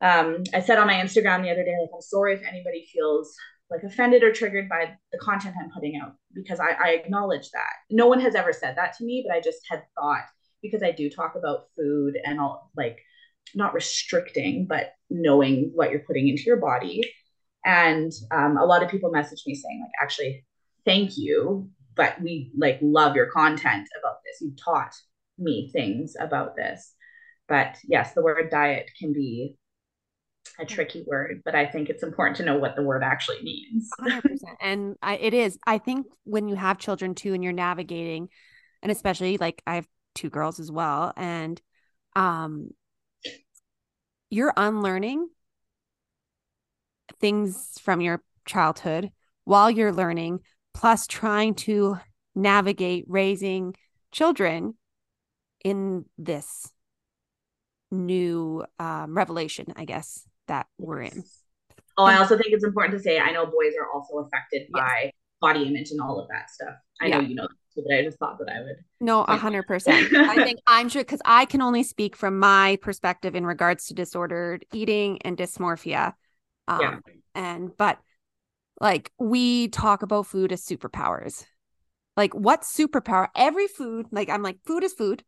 um, 0.00 0.44
I 0.54 0.60
said 0.60 0.78
on 0.78 0.86
my 0.86 0.94
Instagram 0.94 1.42
the 1.42 1.50
other 1.50 1.64
day, 1.64 1.76
like, 1.80 1.90
I'm 1.92 2.00
sorry 2.00 2.34
if 2.34 2.42
anybody 2.42 2.88
feels 2.92 3.34
like 3.68 3.82
offended 3.82 4.22
or 4.22 4.32
triggered 4.32 4.68
by 4.68 4.96
the 5.12 5.18
content 5.18 5.56
I'm 5.60 5.70
putting 5.70 5.96
out, 5.96 6.12
because 6.32 6.60
I, 6.60 6.70
I 6.72 6.88
acknowledge 6.90 7.50
that. 7.50 7.72
No 7.90 8.06
one 8.06 8.20
has 8.20 8.34
ever 8.34 8.52
said 8.52 8.76
that 8.76 8.96
to 8.98 9.04
me, 9.04 9.24
but 9.26 9.34
I 9.36 9.40
just 9.40 9.60
had 9.68 9.82
thought 9.96 10.24
because 10.62 10.82
I 10.84 10.92
do 10.92 11.10
talk 11.10 11.34
about 11.34 11.66
food 11.76 12.16
and 12.24 12.38
all 12.38 12.70
like 12.76 12.98
not 13.54 13.74
restricting, 13.74 14.66
but 14.66 14.92
knowing 15.10 15.72
what 15.74 15.90
you're 15.90 16.00
putting 16.00 16.28
into 16.28 16.44
your 16.44 16.58
body. 16.58 17.02
And 17.64 18.12
um, 18.30 18.56
a 18.56 18.64
lot 18.64 18.82
of 18.82 18.90
people 18.90 19.10
message 19.10 19.42
me 19.46 19.54
saying, 19.54 19.80
like, 19.80 19.92
actually, 20.02 20.44
thank 20.84 21.16
you, 21.16 21.70
but 21.96 22.20
we 22.22 22.52
like 22.56 22.78
love 22.82 23.16
your 23.16 23.30
content 23.30 23.88
about 24.00 24.16
this. 24.24 24.40
You 24.40 24.54
taught 24.64 24.94
me 25.42 25.70
things 25.72 26.14
about 26.18 26.56
this. 26.56 26.94
But 27.48 27.76
yes, 27.84 28.14
the 28.14 28.22
word 28.22 28.50
diet 28.50 28.90
can 28.98 29.12
be 29.12 29.56
a 30.58 30.64
tricky 30.64 31.04
word, 31.06 31.42
but 31.44 31.54
I 31.54 31.66
think 31.66 31.88
it's 31.88 32.02
important 32.02 32.36
to 32.38 32.44
know 32.44 32.58
what 32.58 32.76
the 32.76 32.82
word 32.82 33.02
actually 33.02 33.42
means. 33.42 33.90
100%. 34.00 34.22
And 34.60 34.96
I, 35.02 35.16
it 35.16 35.34
is. 35.34 35.58
I 35.66 35.78
think 35.78 36.06
when 36.24 36.48
you 36.48 36.54
have 36.54 36.78
children 36.78 37.14
too 37.14 37.34
and 37.34 37.42
you're 37.42 37.52
navigating, 37.52 38.28
and 38.82 38.92
especially 38.92 39.38
like 39.38 39.62
I 39.66 39.76
have 39.76 39.86
two 40.14 40.30
girls 40.30 40.60
as 40.60 40.70
well, 40.70 41.12
and 41.16 41.60
um, 42.14 42.70
you're 44.30 44.52
unlearning 44.56 45.28
things 47.20 47.78
from 47.82 48.00
your 48.00 48.22
childhood 48.46 49.10
while 49.44 49.70
you're 49.70 49.92
learning, 49.92 50.40
plus 50.74 51.06
trying 51.06 51.54
to 51.54 51.98
navigate 52.34 53.04
raising 53.08 53.74
children 54.10 54.74
in 55.64 56.04
this 56.18 56.70
new 57.90 58.64
um, 58.78 59.16
revelation, 59.16 59.66
I 59.76 59.84
guess, 59.84 60.26
that 60.48 60.66
we're 60.78 61.02
in. 61.02 61.24
Oh, 61.98 62.04
I 62.04 62.18
also 62.18 62.36
think 62.36 62.52
it's 62.52 62.64
important 62.64 62.96
to 62.98 63.02
say 63.02 63.18
I 63.18 63.32
know 63.32 63.44
boys 63.44 63.74
are 63.78 63.90
also 63.92 64.18
affected 64.18 64.62
yes. 64.62 64.70
by 64.72 65.12
body 65.40 65.64
image 65.64 65.90
and 65.90 66.00
all 66.00 66.18
of 66.18 66.28
that 66.28 66.50
stuff. 66.50 66.74
I 67.00 67.06
yeah. 67.06 67.20
know 67.20 67.28
you 67.28 67.34
know 67.34 67.48
but 67.74 67.94
I 67.94 68.02
just 68.02 68.18
thought 68.18 68.38
that 68.38 68.48
I 68.54 68.60
would. 68.60 68.76
No, 69.00 69.22
a 69.22 69.36
hundred 69.36 69.66
percent. 69.66 70.14
I 70.14 70.44
think 70.44 70.60
I'm 70.66 70.88
sure 70.88 71.02
because 71.02 71.22
I 71.24 71.46
can 71.46 71.62
only 71.62 71.82
speak 71.82 72.16
from 72.16 72.38
my 72.38 72.78
perspective 72.82 73.34
in 73.34 73.46
regards 73.46 73.86
to 73.86 73.94
disordered 73.94 74.64
eating 74.72 75.20
and 75.22 75.36
dysmorphia. 75.36 76.12
Um, 76.68 76.80
yeah. 76.80 76.98
And 77.34 77.76
but 77.76 77.98
like 78.80 79.10
we 79.18 79.68
talk 79.68 80.02
about 80.02 80.26
food 80.26 80.52
as 80.52 80.64
superpowers. 80.64 81.44
Like 82.16 82.34
what 82.34 82.62
superpower? 82.62 83.28
Every 83.34 83.68
food, 83.68 84.06
like 84.10 84.28
I'm 84.28 84.42
like, 84.42 84.58
food 84.66 84.84
is 84.84 84.92
food 84.92 85.24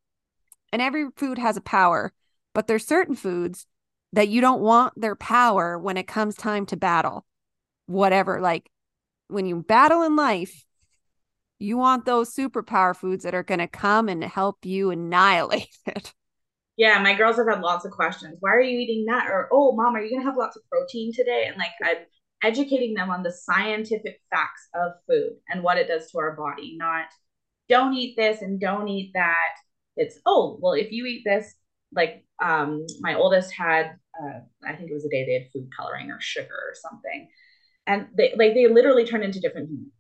and 0.75 0.83
every 0.83 1.07
food 1.15 1.39
has 1.39 1.57
a 1.57 1.61
power, 1.61 2.13
but 2.53 2.67
there's 2.67 2.85
certain 2.85 3.15
foods 3.15 3.69
that 4.13 4.27
you 4.27 4.41
don't 4.41 4.61
want 4.61 4.93
their 5.01 5.15
power 5.15 5.79
when 5.79 5.97
it 5.97 6.09
comes 6.09 6.35
time 6.35 6.67
to 6.67 6.77
battle. 6.77 7.25
Whatever, 7.87 8.41
like 8.41 8.69
when 9.29 9.47
you 9.47 9.63
battle 9.63 10.03
in 10.03 10.17
life, 10.17 10.65
you 11.61 11.77
want 11.77 12.07
those 12.07 12.35
superpower 12.35 12.97
foods 12.97 13.23
that 13.23 13.37
are 13.37 13.45
going 13.45 13.61
to 13.61 13.69
come 13.69 14.09
and 14.09 14.25
help 14.25 14.67
you 14.67 14.91
annihilate 14.91 15.69
it. 15.87 16.13
Yeah, 16.77 16.99
my 16.99 17.15
girls 17.15 17.37
have 17.37 17.47
had 17.49 17.61
lots 17.61 17.85
of 17.85 17.93
questions. 17.93 18.37
Why 18.41 18.51
are 18.51 18.61
you 18.61 18.77
eating 18.77 19.05
that? 19.05 19.29
Or, 19.31 19.49
oh, 19.53 19.77
mom, 19.77 19.95
are 19.95 20.03
you 20.03 20.11
going 20.11 20.23
to 20.23 20.27
have 20.27 20.37
lots 20.37 20.57
of 20.57 20.63
protein 20.73 21.13
today? 21.15 21.45
And 21.47 21.57
like, 21.57 21.71
I'm 21.85 22.05
educating 22.43 22.95
them 22.95 23.11
on 23.11 23.23
the 23.23 23.31
scientific 23.31 24.21
facts 24.29 24.67
of 24.75 24.91
food 25.07 25.35
and 25.49 25.63
what 25.63 25.79
it 25.79 25.87
does 25.87 26.11
to 26.11 26.19
our 26.19 26.35
body, 26.35 26.75
not 26.77 27.05
don't 27.69 27.95
eat 27.95 28.17
this 28.17 28.43
and 28.43 28.61
don't 28.61 28.89
eat 28.89 29.13
that 29.15 29.55
it's 29.97 30.19
oh 30.27 30.59
well 30.61 30.73
if 30.73 30.91
you 30.93 31.07
eat 31.07 31.23
this 31.25 31.55
like 31.95 32.25
um 32.43 32.85
my 33.01 33.15
oldest 33.15 33.53
had 33.53 33.97
uh, 34.23 34.41
i 34.67 34.75
think 34.75 34.91
it 34.91 34.95
was 34.95 35.05
a 35.05 35.09
day 35.11 35.25
they 35.25 35.35
had 35.35 35.53
food 35.53 35.69
coloring 35.77 36.11
or 36.11 36.21
sugar 36.21 36.55
or 36.55 36.75
something 36.75 37.29
and 37.87 38.07
they 38.17 38.35
like 38.37 38.55
they 38.55 38.67
literally 38.67 39.07
turned 39.07 39.25
into 39.25 39.41
different 39.41 39.69
humans 39.69 39.91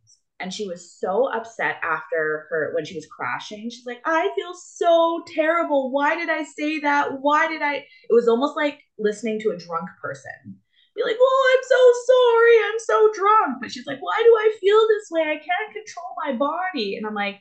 And 0.40 0.52
she 0.52 0.66
was 0.66 0.92
so 0.92 1.30
upset 1.32 1.76
after 1.82 2.46
her 2.50 2.72
when 2.74 2.84
she 2.84 2.96
was 2.96 3.06
crashing. 3.06 3.70
She's 3.70 3.86
like, 3.86 4.02
I 4.04 4.30
feel 4.36 4.52
so 4.54 5.22
terrible. 5.32 5.92
Why 5.92 6.16
did 6.16 6.28
I 6.28 6.42
say 6.42 6.80
that? 6.80 7.20
Why 7.20 7.46
did 7.48 7.62
I? 7.62 7.74
It 7.76 8.12
was 8.18 8.28
almost 8.28 8.56
like 8.56 8.80
listening 8.98 9.38
to 9.40 9.50
a 9.50 9.56
drunk 9.56 9.88
person 10.02 10.58
be 10.96 11.02
like, 11.02 11.16
oh, 11.20 11.42
I'm 11.52 11.64
so 11.74 11.82
sorry. 12.12 12.56
I'm 12.66 12.78
so 12.78 13.20
drunk. 13.20 13.58
But 13.60 13.72
she's 13.72 13.86
like, 13.86 13.98
why 14.00 14.20
do 14.22 14.30
I 14.30 14.56
feel 14.60 14.80
this 14.88 15.08
way? 15.10 15.22
I 15.22 15.36
can't 15.36 15.72
control 15.72 16.06
my 16.24 16.32
body. 16.32 16.96
And 16.96 17.06
I'm 17.06 17.14
like, 17.14 17.40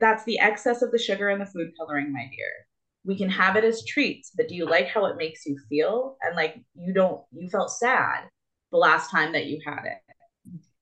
that's 0.00 0.24
the 0.24 0.38
excess 0.38 0.82
of 0.82 0.90
the 0.90 0.98
sugar 0.98 1.28
and 1.28 1.40
the 1.40 1.46
food 1.46 1.72
coloring, 1.78 2.12
my 2.12 2.28
dear. 2.30 2.52
We 3.04 3.16
can 3.16 3.30
have 3.30 3.56
it 3.56 3.64
as 3.64 3.84
treats, 3.84 4.32
but 4.36 4.48
do 4.48 4.54
you 4.54 4.66
like 4.66 4.88
how 4.88 5.06
it 5.06 5.16
makes 5.16 5.46
you 5.46 5.58
feel? 5.68 6.16
And 6.22 6.36
like, 6.36 6.56
you 6.74 6.92
don't, 6.92 7.22
you 7.32 7.48
felt 7.48 7.70
sad 7.70 8.24
the 8.70 8.78
last 8.78 9.10
time 9.10 9.32
that 9.32 9.46
you 9.46 9.60
had 9.64 9.84
it 9.84 9.98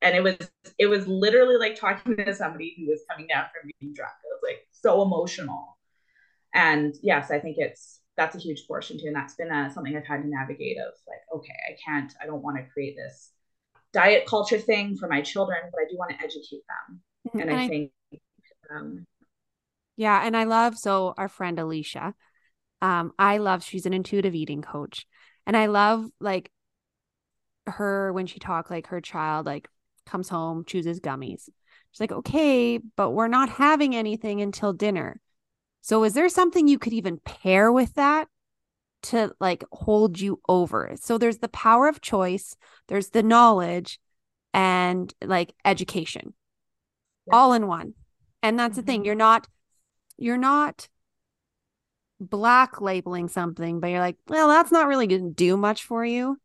and 0.02 0.14
it 0.14 0.22
was 0.22 0.36
it 0.78 0.86
was 0.86 1.06
literally 1.08 1.56
like 1.56 1.74
talking 1.74 2.16
to 2.16 2.34
somebody 2.34 2.74
who 2.78 2.86
was 2.86 3.02
coming 3.10 3.26
down 3.26 3.44
from 3.44 3.70
being 3.80 3.92
drunk. 3.92 4.12
It 4.24 4.28
was 4.28 4.40
like 4.42 4.66
so 4.70 5.02
emotional. 5.02 5.76
And 6.54 6.94
yes, 7.02 7.30
I 7.30 7.40
think 7.40 7.56
it's 7.58 8.00
that's 8.16 8.36
a 8.36 8.40
huge 8.40 8.66
portion 8.66 8.98
too. 8.98 9.06
And 9.06 9.16
that's 9.16 9.34
been 9.34 9.50
uh, 9.50 9.70
something 9.70 9.96
I've 9.96 10.06
had 10.06 10.22
to 10.22 10.28
navigate 10.28 10.76
of 10.78 10.92
like, 11.06 11.20
okay, 11.34 11.54
I 11.68 11.76
can't, 11.84 12.12
I 12.20 12.26
don't 12.26 12.42
want 12.42 12.56
to 12.56 12.64
create 12.72 12.96
this 12.96 13.30
diet 13.92 14.26
culture 14.26 14.58
thing 14.58 14.96
for 14.96 15.08
my 15.08 15.22
children, 15.22 15.58
but 15.70 15.80
I 15.80 15.84
do 15.88 15.96
want 15.96 16.10
to 16.10 16.16
educate 16.16 16.62
them. 16.68 17.00
Mm-hmm. 17.28 17.38
And, 17.38 17.50
and 17.50 17.60
I, 17.60 17.64
I, 17.64 17.68
think, 17.68 17.92
um, 18.74 19.06
yeah. 19.96 20.24
And 20.24 20.36
I 20.36 20.44
love, 20.44 20.78
so 20.78 21.14
our 21.16 21.28
friend 21.28 21.58
Alicia, 21.58 22.14
um, 22.80 23.12
I 23.18 23.38
love, 23.38 23.64
she's 23.64 23.86
an 23.86 23.92
intuitive 23.92 24.34
eating 24.34 24.62
coach. 24.62 25.06
And 25.46 25.56
I 25.56 25.66
love 25.66 26.06
like 26.20 26.50
her 27.66 28.12
when 28.12 28.26
she 28.26 28.38
talked, 28.38 28.70
like 28.70 28.88
her 28.88 29.00
child, 29.00 29.46
like 29.46 29.68
comes 30.06 30.28
home, 30.28 30.64
chooses 30.64 31.00
gummies. 31.00 31.48
She's 31.90 32.00
like, 32.00 32.12
okay, 32.12 32.78
but 32.96 33.10
we're 33.10 33.28
not 33.28 33.48
having 33.48 33.96
anything 33.96 34.40
until 34.40 34.72
dinner. 34.72 35.20
So 35.80 36.04
is 36.04 36.14
there 36.14 36.28
something 36.28 36.68
you 36.68 36.78
could 36.78 36.92
even 36.92 37.18
pair 37.24 37.72
with 37.72 37.94
that 37.94 38.28
to 39.04 39.32
like 39.40 39.64
hold 39.72 40.20
you 40.20 40.40
over? 40.48 40.94
So 41.00 41.18
there's 41.18 41.38
the 41.38 41.48
power 41.48 41.88
of 41.88 42.00
choice, 42.00 42.56
there's 42.88 43.10
the 43.10 43.22
knowledge 43.22 43.98
and 44.52 45.12
like 45.24 45.54
education 45.64 46.34
yeah. 47.26 47.34
all 47.34 47.52
in 47.52 47.66
one. 47.66 47.94
And 48.42 48.58
that's 48.58 48.72
mm-hmm. 48.72 48.80
the 48.80 48.86
thing. 48.86 49.00
Mm-hmm. 49.00 49.06
You're 49.06 49.14
not 49.14 49.48
you're 50.16 50.36
not 50.36 50.88
black 52.20 52.80
labeling 52.80 53.28
something, 53.28 53.78
but 53.78 53.88
you're 53.88 54.00
like, 54.00 54.16
well, 54.26 54.48
that's 54.48 54.72
not 54.72 54.88
really 54.88 55.06
going 55.06 55.28
to 55.28 55.34
do 55.34 55.56
much 55.56 55.84
for 55.84 56.04
you. 56.04 56.36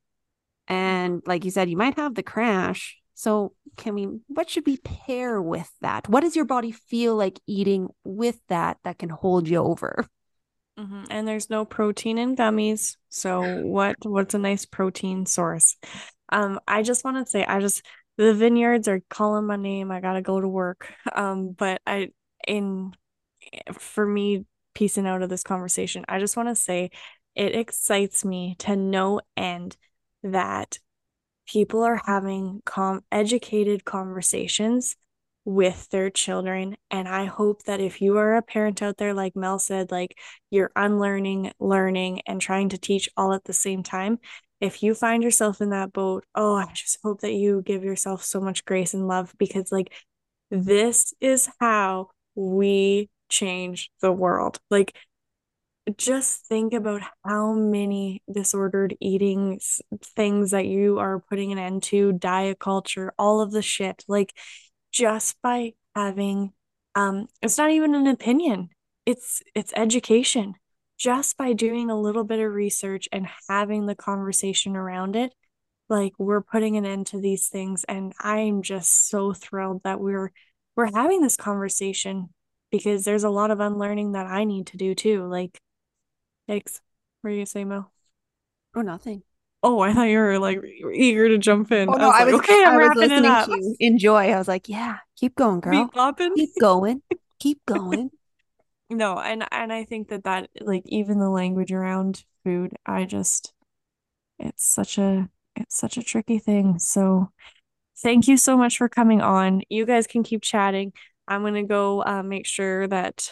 And 0.67 1.23
like 1.25 1.43
you 1.45 1.51
said, 1.51 1.69
you 1.69 1.77
might 1.77 1.95
have 1.95 2.13
the 2.13 2.23
crash, 2.23 3.01
so, 3.15 3.53
can 3.77 3.95
we, 3.95 4.07
what 4.27 4.49
should 4.49 4.65
we 4.65 4.77
pair 4.77 5.41
with 5.41 5.71
that? 5.81 6.09
What 6.09 6.21
does 6.21 6.35
your 6.35 6.45
body 6.45 6.71
feel 6.71 7.15
like 7.15 7.39
eating 7.47 7.89
with 8.03 8.39
that 8.47 8.77
that 8.83 8.99
can 8.99 9.09
hold 9.09 9.47
you 9.47 9.59
over? 9.59 10.05
Mm-hmm. 10.79 11.03
And 11.11 11.27
there's 11.27 11.49
no 11.49 11.63
protein 11.63 12.17
in 12.17 12.35
gummies. 12.35 12.97
So, 13.09 13.61
what 13.63 13.95
what's 14.03 14.33
a 14.33 14.39
nice 14.39 14.65
protein 14.65 15.25
source? 15.25 15.77
Um, 16.29 16.59
I 16.67 16.81
just 16.81 17.03
want 17.03 17.25
to 17.25 17.29
say, 17.29 17.45
I 17.45 17.59
just, 17.59 17.85
the 18.18 18.34
vineyards 18.34 18.88
are 18.88 19.01
calling 19.09 19.45
my 19.45 19.55
name. 19.55 19.91
I 19.91 20.01
got 20.01 20.14
to 20.14 20.22
go 20.22 20.39
to 20.39 20.47
work. 20.47 20.93
Um, 21.14 21.51
but 21.51 21.82
I, 21.86 22.09
in, 22.47 22.93
for 23.74 24.05
me, 24.05 24.45
piecing 24.74 25.07
out 25.07 25.22
of 25.22 25.30
this 25.30 25.43
conversation, 25.43 26.05
I 26.07 26.20
just 26.20 26.38
want 26.38 26.49
to 26.49 26.55
say 26.55 26.91
it 27.36 27.55
excites 27.55 28.26
me 28.26 28.55
to 28.59 28.76
no 28.76 29.22
end 29.38 29.78
that 30.24 30.80
people 31.47 31.84
are 31.84 32.01
having 32.05 32.61
com- 32.66 33.03
educated 33.11 33.86
conversations 33.86 34.95
with 35.45 35.89
their 35.89 36.09
children 36.09 36.78
and 36.89 37.05
i 37.05 37.26
hope 37.26 37.64
that 37.64 37.82
if 37.82 38.01
you 38.01 38.18
are 38.18 38.38
a 38.38 38.41
parent 38.41 38.82
out 38.82 38.95
there 38.97 39.14
like 39.14 39.36
mel 39.36 39.59
said 39.59 39.91
like 39.91 40.18
you're 40.51 40.72
unlearning 40.78 41.51
learning 41.59 42.22
and 42.26 42.39
trying 42.39 42.70
to 42.70 42.78
teach 42.78 43.09
all 43.18 43.34
at 43.34 43.43
the 43.43 43.51
same 43.51 43.84
time 43.84 44.18
if 44.64 44.82
you 44.82 44.95
find 44.95 45.24
yourself 45.24 45.61
in 45.61 45.70
that 45.70 45.93
boat 45.93 46.26
oh 46.36 46.55
i 46.55 46.66
just 46.74 46.97
hope 47.03 47.22
that 47.22 47.34
you 47.34 47.61
give 47.66 47.84
yourself 47.84 48.24
so 48.24 48.39
much 48.39 48.66
grace 48.66 48.93
and 48.93 49.07
love 49.07 49.34
because 49.38 49.72
like 49.72 49.93
this 50.49 51.14
is 51.22 51.49
how 51.59 52.09
we 52.36 53.09
change 53.30 53.91
the 54.01 54.11
world 54.11 54.59
like 54.70 54.95
just 55.97 56.45
think 56.45 56.74
about 56.74 57.01
how 57.26 57.53
many 57.53 58.22
disordered 58.32 58.95
eating 58.99 59.59
things 60.16 60.51
that 60.51 60.66
you 60.66 60.99
are 60.99 61.20
putting 61.20 61.51
an 61.51 61.59
end 61.59 61.84
to, 61.84 62.14
diet 62.14 62.59
culture, 62.59 63.14
all 63.18 63.41
of 63.41 63.51
the 63.51 63.61
shit. 63.61 64.03
Like 64.07 64.34
just 64.91 65.36
by 65.41 65.74
having 65.95 66.53
um 66.95 67.28
it's 67.41 67.57
not 67.57 67.72
even 67.72 67.95
an 67.95 68.07
opinion. 68.07 68.70
It's 69.05 69.41
it's 69.55 69.74
education. 69.76 70.55
Just 70.97 71.37
by 71.37 71.53
doing 71.53 71.89
a 71.89 71.99
little 71.99 72.23
bit 72.23 72.39
of 72.39 72.53
research 72.53 73.09
and 73.11 73.27
having 73.49 73.85
the 73.85 73.95
conversation 73.95 74.75
around 74.75 75.15
it, 75.15 75.33
like 75.89 76.13
we're 76.17 76.41
putting 76.41 76.77
an 76.77 76.85
end 76.85 77.07
to 77.07 77.19
these 77.19 77.49
things 77.49 77.83
and 77.87 78.13
I'm 78.19 78.61
just 78.61 79.09
so 79.09 79.33
thrilled 79.33 79.83
that 79.83 79.99
we're 79.99 80.31
we're 80.75 80.91
having 80.93 81.21
this 81.21 81.35
conversation 81.35 82.29
because 82.71 83.03
there's 83.03 83.25
a 83.25 83.29
lot 83.29 83.51
of 83.51 83.59
unlearning 83.59 84.13
that 84.13 84.25
I 84.25 84.45
need 84.45 84.67
to 84.67 84.77
do 84.77 84.95
too. 84.95 85.25
Like 85.25 85.59
Thanks. 86.47 86.81
What 87.21 87.31
are 87.31 87.33
you 87.33 87.45
say, 87.45 87.63
Mel? 87.63 87.91
Oh, 88.75 88.81
nothing. 88.81 89.23
Oh, 89.61 89.79
I 89.79 89.93
thought 89.93 90.03
you 90.03 90.17
were 90.17 90.39
like 90.39 90.61
eager 90.93 91.29
to 91.29 91.37
jump 91.37 91.71
in. 91.71 91.87
Oh 91.87 91.93
no, 91.93 92.09
I 92.09 92.25
was, 92.25 92.33
I 92.33 92.35
was 92.35 92.35
okay. 92.35 92.63
I'm 92.65 92.79
I 92.79 92.87
was 92.89 92.97
listening 92.97 93.23
to 93.23 93.45
you. 93.49 93.75
Enjoy. 93.79 94.29
I 94.29 94.37
was 94.37 94.47
like, 94.47 94.67
yeah, 94.67 94.97
keep 95.15 95.35
going, 95.35 95.61
girl. 95.61 95.89
Keep 96.35 96.59
going. 96.59 97.01
keep 97.39 97.61
going. 97.65 98.11
No, 98.93 99.17
and 99.17 99.45
and 99.51 99.73
I 99.73 99.83
think 99.83 100.09
that 100.09 100.23
that 100.23 100.49
like 100.61 100.83
even 100.85 101.19
the 101.19 101.29
language 101.29 101.71
around 101.71 102.23
food, 102.43 102.73
I 102.85 103.05
just 103.05 103.53
it's 104.39 104.65
such 104.65 104.97
a 104.97 105.29
it's 105.55 105.77
such 105.77 105.97
a 105.97 106.03
tricky 106.03 106.39
thing. 106.39 106.79
So 106.79 107.29
thank 108.01 108.27
you 108.27 108.37
so 108.37 108.57
much 108.57 108.77
for 108.77 108.89
coming 108.89 109.21
on. 109.21 109.61
You 109.69 109.85
guys 109.85 110.07
can 110.07 110.23
keep 110.23 110.41
chatting. 110.41 110.93
I'm 111.27 111.43
gonna 111.43 111.63
go 111.63 112.03
uh, 112.03 112.23
make 112.23 112.45
sure 112.45 112.87
that 112.87 113.31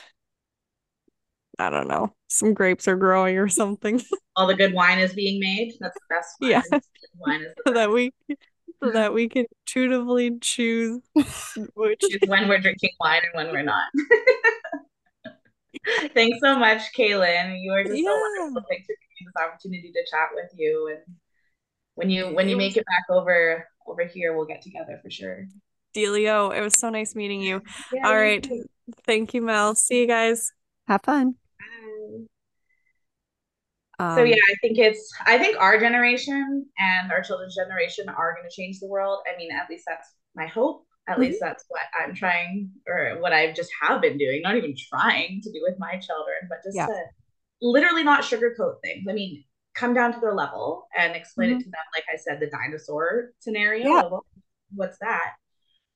I 1.60 1.70
don't 1.70 1.88
know, 1.88 2.14
some 2.28 2.54
grapes 2.54 2.88
are 2.88 2.96
growing 2.96 3.38
or 3.38 3.48
something. 3.48 4.02
All 4.36 4.48
the 4.48 4.56
good 4.56 4.74
wine 4.74 5.00
is 5.00 5.14
being 5.14 5.40
made. 5.40 5.74
That's 5.80 5.96
the 5.96 6.02
best 6.10 6.36
wine. 6.40 6.52
Yeah. 6.52 6.80
Wine 7.20 7.42
is 7.42 7.54
so 7.68 7.74
that 7.74 7.92
we 7.92 8.12
so 8.84 8.92
that 8.92 9.14
we 9.14 9.30
can 9.30 9.46
intuitively 9.68 10.40
choose 10.40 11.02
which 11.76 12.00
choose 12.00 12.20
when 12.28 12.48
we're 12.48 12.60
drinking 12.60 12.92
wine 13.00 13.22
and 13.24 13.46
when 13.46 13.54
we're 13.54 13.64
not. 13.64 13.90
Thanks 16.14 16.38
so 16.42 16.58
much, 16.58 16.82
Kaylin. 16.98 17.58
You 17.62 17.72
are 17.74 17.84
just 17.84 17.98
yeah. 17.98 18.04
so 18.04 18.20
wonderful. 18.20 18.64
Thanks 18.70 18.86
for 18.86 18.94
giving 18.94 19.18
me 19.20 19.26
this 19.26 19.44
opportunity 19.44 19.92
to 19.92 20.12
chat 20.12 20.30
with 20.34 20.52
you. 20.56 20.96
And 20.96 21.16
when 21.96 22.10
you 22.10 22.28
when 22.34 22.50
you 22.50 22.58
make 22.58 22.78
it 22.78 22.86
back 22.86 23.04
over 23.10 23.68
over 23.88 24.06
here, 24.06 24.36
we'll 24.36 24.46
get 24.46 24.62
together 24.62 25.00
for 25.04 25.10
sure. 25.10 25.46
Delio, 25.96 26.56
it 26.56 26.62
was 26.62 26.80
so 26.80 26.90
nice 26.90 27.16
meeting 27.16 27.42
you. 27.42 27.62
Yeah, 27.94 28.08
All 28.08 28.16
right. 28.16 28.48
Thank 29.06 29.34
you, 29.34 29.42
Mel. 29.42 29.76
See 29.76 30.02
you 30.02 30.08
guys. 30.08 30.52
Have 30.88 31.02
fun. 31.04 31.36
Um, 34.02 34.16
so 34.18 34.24
yeah, 34.24 34.36
I 34.36 34.56
think 34.62 34.80
it's 34.80 35.12
I 35.28 35.38
think 35.38 35.58
our 35.60 35.80
generation 35.80 36.66
and 36.80 37.12
our 37.12 37.22
children's 37.22 37.56
generation 37.56 38.10
are 38.10 38.34
going 38.34 38.50
to 38.50 38.56
change 38.56 38.80
the 38.80 38.88
world. 38.88 39.20
I 39.32 39.38
mean, 39.38 39.52
at 39.52 39.70
least 39.70 39.84
that's 39.88 40.08
my 40.36 40.48
hope. 40.48 40.86
At 41.08 41.14
mm-hmm. 41.14 41.22
least 41.22 41.40
that's 41.42 41.66
what 41.68 41.82
I'm 42.00 42.14
trying 42.14 42.72
or 42.88 43.18
what 43.20 43.34
I 43.34 43.52
just 43.52 43.72
have 43.82 44.02
been 44.02 44.18
doing, 44.18 44.42
not 44.44 44.56
even 44.56 44.76
trying 44.90 45.42
to 45.44 45.52
do 45.52 45.60
with 45.64 45.80
my 45.80 45.98
children, 45.98 46.48
but 46.48 46.60
just 46.64 46.76
yeah. 46.76 46.86
to 46.86 47.04
literally 47.62 48.04
not 48.04 48.24
sugarcoat 48.24 48.76
things. 48.84 49.06
I 49.10 49.14
mean, 49.14 49.44
come 49.74 49.94
down 49.94 50.14
to 50.14 50.20
their 50.20 50.34
level 50.34 50.88
and 50.98 51.16
explain 51.16 51.50
mm-hmm. 51.50 51.60
it 51.60 51.64
to 51.64 51.70
them 51.70 51.82
like 51.96 52.04
I 52.12 52.18
said 52.18 52.40
the 52.40 52.50
dinosaur 52.50 53.32
scenario. 53.40 53.88
Yeah. 53.88 54.10
what's 54.74 54.98
that? 55.00 55.34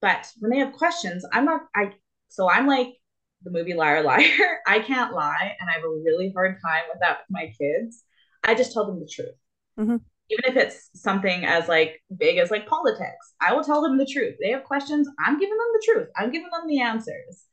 But 0.01 0.31
when 0.39 0.51
they 0.51 0.59
have 0.59 0.73
questions, 0.73 1.25
I'm 1.31 1.45
not 1.45 1.61
I 1.75 1.93
so 2.29 2.49
I'm 2.49 2.67
like 2.67 2.95
the 3.43 3.51
movie 3.51 3.73
Liar 3.73 4.01
Liar, 4.03 4.59
I 4.65 4.79
can't 4.79 5.13
lie 5.13 5.55
and 5.59 5.69
I 5.69 5.73
have 5.73 5.83
a 5.83 5.89
really 5.89 6.31
hard 6.33 6.57
time 6.63 6.83
with 6.89 6.99
that 7.01 7.19
with 7.19 7.27
my 7.29 7.53
kids. 7.59 8.03
I 8.43 8.55
just 8.55 8.73
tell 8.73 8.85
them 8.85 8.99
the 8.99 9.09
truth. 9.11 9.35
Mm-hmm. 9.79 9.97
Even 10.29 10.45
if 10.45 10.55
it's 10.57 10.89
something 10.95 11.45
as 11.45 11.67
like 11.67 12.01
big 12.17 12.37
as 12.37 12.49
like 12.51 12.67
politics, 12.67 13.33
I 13.39 13.53
will 13.53 13.63
tell 13.63 13.81
them 13.81 13.97
the 13.97 14.09
truth. 14.11 14.35
They 14.41 14.51
have 14.51 14.63
questions, 14.63 15.07
I'm 15.19 15.39
giving 15.39 15.57
them 15.57 15.67
the 15.73 15.91
truth. 15.93 16.07
I'm 16.17 16.31
giving 16.31 16.49
them 16.51 16.67
the 16.67 16.81
answers. 16.81 17.45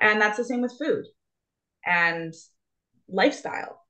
And 0.00 0.20
that's 0.20 0.36
the 0.36 0.44
same 0.44 0.62
with 0.62 0.78
food 0.78 1.04
and 1.84 2.34
lifestyle. 3.08 3.82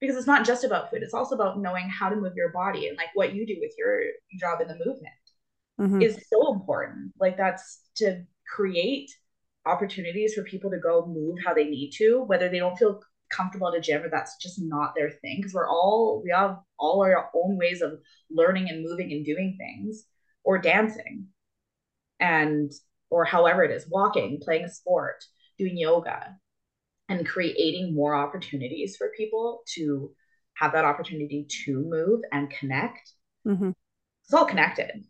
Because 0.00 0.16
it's 0.16 0.26
not 0.26 0.44
just 0.44 0.64
about 0.64 0.90
food, 0.90 1.04
it's 1.04 1.14
also 1.14 1.36
about 1.36 1.60
knowing 1.60 1.88
how 1.88 2.08
to 2.08 2.16
move 2.16 2.32
your 2.34 2.50
body 2.50 2.88
and 2.88 2.96
like 2.96 3.10
what 3.14 3.34
you 3.34 3.46
do 3.46 3.56
with 3.60 3.72
your 3.78 4.00
job 4.40 4.60
in 4.60 4.66
the 4.66 4.74
movement 4.74 5.14
mm-hmm. 5.80 6.02
is 6.02 6.18
so 6.28 6.52
important. 6.52 7.12
Like 7.18 7.36
that's 7.36 7.80
to 7.96 8.24
create 8.48 9.10
opportunities 9.64 10.34
for 10.34 10.42
people 10.42 10.70
to 10.70 10.78
go 10.78 11.06
move 11.06 11.38
how 11.44 11.54
they 11.54 11.64
need 11.64 11.92
to, 11.98 12.24
whether 12.26 12.48
they 12.48 12.58
don't 12.58 12.76
feel 12.76 13.00
comfortable 13.32 13.68
at 13.68 13.74
a 13.74 13.80
gym 13.80 14.02
or 14.02 14.08
that's 14.08 14.36
just 14.36 14.60
not 14.60 14.94
their 14.94 15.10
thing. 15.10 15.38
Because 15.38 15.54
we're 15.54 15.68
all, 15.68 16.22
we 16.24 16.30
have 16.30 16.58
all 16.78 17.02
our 17.02 17.30
own 17.34 17.58
ways 17.58 17.82
of 17.82 17.98
learning 18.30 18.68
and 18.68 18.84
moving 18.84 19.12
and 19.12 19.24
doing 19.24 19.56
things 19.58 20.04
or 20.44 20.58
dancing. 20.58 21.26
And 22.20 22.70
or 23.10 23.24
however 23.24 23.62
it 23.62 23.70
is, 23.70 23.86
walking, 23.90 24.40
playing 24.42 24.64
a 24.64 24.70
sport, 24.70 25.22
doing 25.58 25.76
yoga, 25.76 26.34
and 27.08 27.26
creating 27.26 27.94
more 27.94 28.14
opportunities 28.14 28.96
for 28.96 29.12
people 29.16 29.62
to 29.74 30.10
have 30.54 30.72
that 30.72 30.84
opportunity 30.84 31.46
to 31.64 31.84
move 31.86 32.20
and 32.32 32.50
connect. 32.50 33.12
Mm-hmm. 33.46 33.70
It's 34.24 34.34
all 34.34 34.46
connected. 34.46 35.04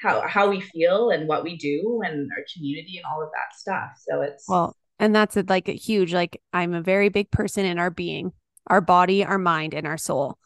How 0.00 0.26
how 0.26 0.48
we 0.48 0.60
feel 0.60 1.10
and 1.10 1.28
what 1.28 1.44
we 1.44 1.56
do 1.56 2.00
and 2.04 2.28
our 2.36 2.44
community 2.54 2.96
and 2.96 3.04
all 3.04 3.22
of 3.22 3.30
that 3.32 3.56
stuff. 3.56 3.90
So 4.08 4.22
it's 4.22 4.48
well, 4.48 4.74
and 4.98 5.14
that's 5.14 5.36
a, 5.36 5.44
like 5.48 5.68
a 5.68 5.72
huge 5.72 6.12
like 6.12 6.40
I'm 6.52 6.74
a 6.74 6.82
very 6.82 7.08
big 7.08 7.30
person 7.30 7.64
in 7.64 7.78
our 7.78 7.90
being, 7.90 8.32
our 8.66 8.80
body, 8.80 9.24
our 9.24 9.38
mind, 9.38 9.74
and 9.74 9.86
our 9.86 9.98
soul. 9.98 10.38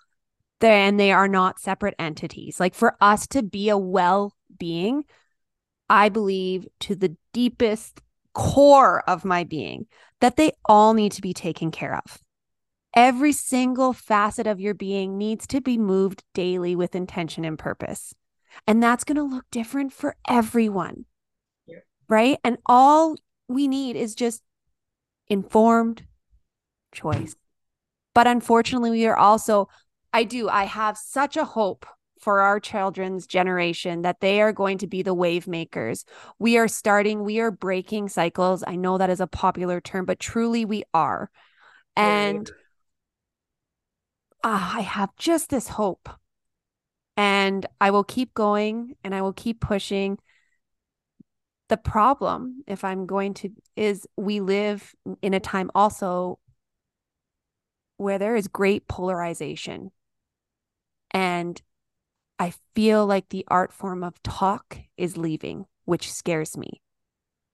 Then 0.61 0.97
they 0.97 1.12
are 1.12 1.28
not 1.28 1.61
separate 1.61 1.94
entities. 1.99 2.59
Like 2.59 2.74
for 2.74 2.97
us 3.01 3.26
to 3.28 3.42
be 3.42 3.68
a 3.68 3.78
well 3.78 4.34
being, 4.59 5.05
I 5.88 6.09
believe 6.09 6.66
to 6.80 6.94
the 6.94 7.16
deepest 7.32 8.01
core 8.32 9.03
of 9.09 9.24
my 9.24 9.44
being 9.44 9.86
that 10.20 10.36
they 10.36 10.53
all 10.64 10.94
need 10.94 11.12
to 11.12 11.22
be 11.22 11.32
taken 11.32 11.70
care 11.70 11.97
of. 11.97 12.18
Every 12.94 13.32
single 13.32 13.92
facet 13.92 14.47
of 14.47 14.61
your 14.61 14.74
being 14.74 15.18
needs 15.18 15.47
to 15.49 15.61
be 15.61 15.76
moved 15.76 16.24
daily 16.32 16.74
with 16.74 16.94
intention 16.94 17.44
and 17.44 17.59
purpose. 17.59 18.14
And 18.66 18.82
that's 18.82 19.05
going 19.05 19.16
to 19.16 19.22
look 19.22 19.44
different 19.51 19.92
for 19.92 20.16
everyone. 20.26 21.05
Yeah. 21.66 21.80
Right. 22.09 22.38
And 22.42 22.57
all 22.64 23.16
we 23.49 23.68
need 23.68 23.97
is 23.97 24.14
just 24.14 24.42
informed 25.28 26.05
choice. 26.92 27.36
But 28.14 28.26
unfortunately, 28.26 28.90
we 28.90 29.07
are 29.07 29.16
also, 29.16 29.68
I 30.12 30.24
do, 30.24 30.49
I 30.49 30.64
have 30.64 30.97
such 30.97 31.36
a 31.36 31.44
hope 31.44 31.86
for 32.20 32.40
our 32.40 32.59
children's 32.59 33.26
generation 33.26 34.03
that 34.03 34.20
they 34.20 34.40
are 34.40 34.53
going 34.53 34.78
to 34.78 34.86
be 34.86 35.03
the 35.03 35.14
wave 35.14 35.47
makers. 35.47 36.05
We 36.38 36.57
are 36.57 36.68
starting, 36.68 37.24
we 37.24 37.40
are 37.40 37.51
breaking 37.51 38.09
cycles. 38.09 38.64
I 38.66 38.76
know 38.76 38.99
that 38.99 39.11
is 39.11 39.20
a 39.20 39.26
popular 39.26 39.80
term, 39.80 40.07
but 40.07 40.18
truly 40.18 40.64
we 40.64 40.84
are. 40.94 41.30
And 41.94 42.51
uh, 44.42 44.72
I 44.76 44.80
have 44.80 45.14
just 45.16 45.51
this 45.51 45.68
hope. 45.68 46.09
And 47.18 47.66
I 47.80 47.90
will 47.90 48.05
keep 48.05 48.34
going 48.34 48.97
and 49.05 49.14
I 49.14 49.22
will 49.22 49.32
keep 49.32 49.61
pushing. 49.61 50.18
The 51.69 51.77
problem, 51.77 52.62
if 52.67 52.85
I'm 52.85 53.07
going 53.07 53.35
to, 53.35 53.51
is 53.75 54.07
we 54.17 54.41
live 54.41 54.95
in 55.21 55.35
a 55.35 55.41
time 55.41 55.71
also 55.75 56.39
where 57.97 58.19
there 58.19 58.37
is 58.37 58.47
great 58.47 58.87
polarization. 58.89 59.91
And 61.11 61.61
I 62.39 62.53
feel 62.75 63.07
like 63.07 63.31
the 63.31 63.45
art 63.49 63.73
form 63.73 64.05
of 64.05 64.23
talk 64.23 64.79
is 64.97 65.17
leaving, 65.17 65.67
which 65.85 66.12
scares 66.12 66.57
me 66.57 66.81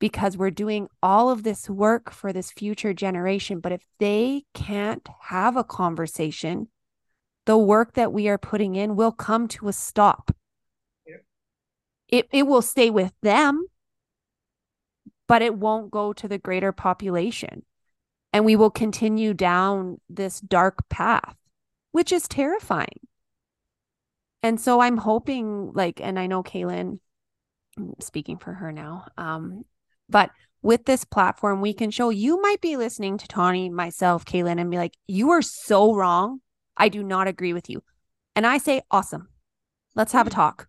because 0.03 0.37
we're 0.37 0.51
doing 0.51 0.89
all 1.01 1.31
of 1.31 1.45
this 1.45 1.71
work 1.71 2.11
for 2.11 2.33
this 2.33 2.51
future 2.51 2.93
generation. 2.93 3.61
But 3.61 3.71
if 3.71 3.87
they 4.01 4.43
can't 4.53 5.09
have 5.21 5.57
a 5.57 5.63
conversation, 5.63 6.67
the 7.47 7.57
work 7.57 7.95
that 7.95 8.13
we 8.13 8.29
are 8.29 8.37
putting 8.37 8.75
in 8.75 8.97
will 8.97 9.13
come 9.13 9.47
to 9.49 9.69
a 9.69 9.73
stop. 9.73 10.35
It, 12.09 12.29
it 12.33 12.49
will 12.49 12.63
stay 12.63 12.91
with 12.91 13.13
them, 13.23 13.65
but 15.29 15.43
it 15.43 15.55
won't 15.55 15.91
go 15.91 16.13
to 16.13 16.29
the 16.29 16.39
greater 16.39 16.73
population. 16.73 17.65
And 18.33 18.45
we 18.45 18.57
will 18.57 18.71
continue 18.71 19.35
down 19.35 20.01
this 20.09 20.41
dark 20.41 20.89
path, 20.89 21.37
which 21.93 22.13
is 22.13 22.27
terrifying. 22.29 23.01
And 24.43 24.61
so 24.61 24.81
I'm 24.81 24.97
hoping, 24.97 25.73
like, 25.73 26.01
and 26.01 26.19
I 26.19 26.27
know 26.27 26.43
Kaylin, 26.43 26.99
speaking 28.01 28.39
for 28.39 28.53
her 28.53 28.73
now, 28.73 29.07
um, 29.17 29.65
but 30.09 30.31
with 30.63 30.85
this 30.85 31.05
platform, 31.05 31.61
we 31.61 31.75
can 31.75 31.91
show 31.91 32.11
you 32.11 32.41
might 32.41 32.61
be 32.61 32.77
listening 32.77 33.19
to 33.19 33.27
Tahnee, 33.27 33.71
myself, 33.71 34.25
Kaylin, 34.25 34.61
and 34.61 34.71
be 34.71 34.79
like, 34.79 34.95
you 35.07 35.31
are 35.31 35.43
so 35.43 35.95
wrong 35.95 36.41
I 36.77 36.89
do 36.89 37.03
not 37.03 37.29
agree 37.29 37.53
with 37.53 37.69
you. 37.69 37.83
And 38.35 38.47
I 38.47 38.59
say, 38.59 38.83
awesome. 38.91 39.29
Let's 39.95 40.13
have 40.13 40.27
a 40.27 40.31
talk. 40.31 40.69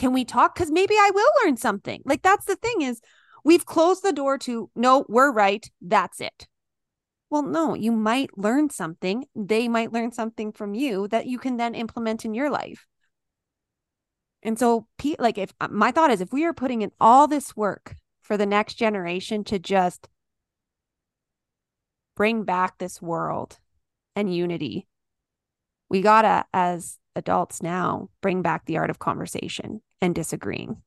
Can 0.00 0.14
we 0.14 0.24
talk? 0.24 0.54
Because 0.54 0.70
maybe 0.70 0.94
I 0.94 1.10
will 1.14 1.30
learn 1.44 1.58
something. 1.58 2.00
Like 2.06 2.22
that's 2.22 2.46
the 2.46 2.56
thing 2.56 2.80
is 2.80 3.02
we've 3.44 3.66
closed 3.66 4.02
the 4.02 4.14
door 4.14 4.38
to 4.38 4.70
no, 4.74 5.04
we're 5.10 5.30
right. 5.30 5.70
That's 5.82 6.22
it. 6.22 6.48
Well, 7.28 7.42
no, 7.42 7.74
you 7.74 7.92
might 7.92 8.30
learn 8.38 8.70
something. 8.70 9.26
They 9.36 9.68
might 9.68 9.92
learn 9.92 10.10
something 10.10 10.52
from 10.52 10.72
you 10.72 11.06
that 11.08 11.26
you 11.26 11.38
can 11.38 11.58
then 11.58 11.74
implement 11.74 12.24
in 12.24 12.32
your 12.32 12.48
life. 12.48 12.86
And 14.42 14.58
so, 14.58 14.86
like, 15.18 15.36
if 15.36 15.52
uh, 15.60 15.68
my 15.70 15.90
thought 15.90 16.10
is 16.10 16.22
if 16.22 16.32
we 16.32 16.46
are 16.46 16.54
putting 16.54 16.80
in 16.80 16.92
all 16.98 17.28
this 17.28 17.54
work 17.54 17.94
for 18.22 18.38
the 18.38 18.46
next 18.46 18.76
generation 18.76 19.44
to 19.44 19.58
just 19.58 20.08
bring 22.16 22.44
back 22.44 22.78
this 22.78 23.02
world 23.02 23.58
and 24.16 24.34
unity. 24.34 24.86
We 25.90 26.00
got 26.00 26.22
to, 26.22 26.46
as 26.54 26.96
adults 27.14 27.62
now, 27.62 28.08
bring 28.22 28.40
back 28.40 28.64
the 28.64 28.78
art 28.78 28.88
of 28.88 28.98
conversation 28.98 29.82
and 30.00 30.14
disagreeing. 30.14 30.82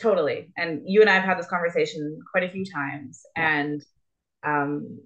Totally. 0.00 0.52
And 0.56 0.82
you 0.84 1.00
and 1.00 1.10
I 1.10 1.14
have 1.14 1.24
had 1.24 1.38
this 1.38 1.46
conversation 1.46 2.18
quite 2.30 2.44
a 2.44 2.50
few 2.50 2.64
times. 2.64 3.22
Yeah. 3.36 3.58
And 3.58 3.84
um, 4.44 4.98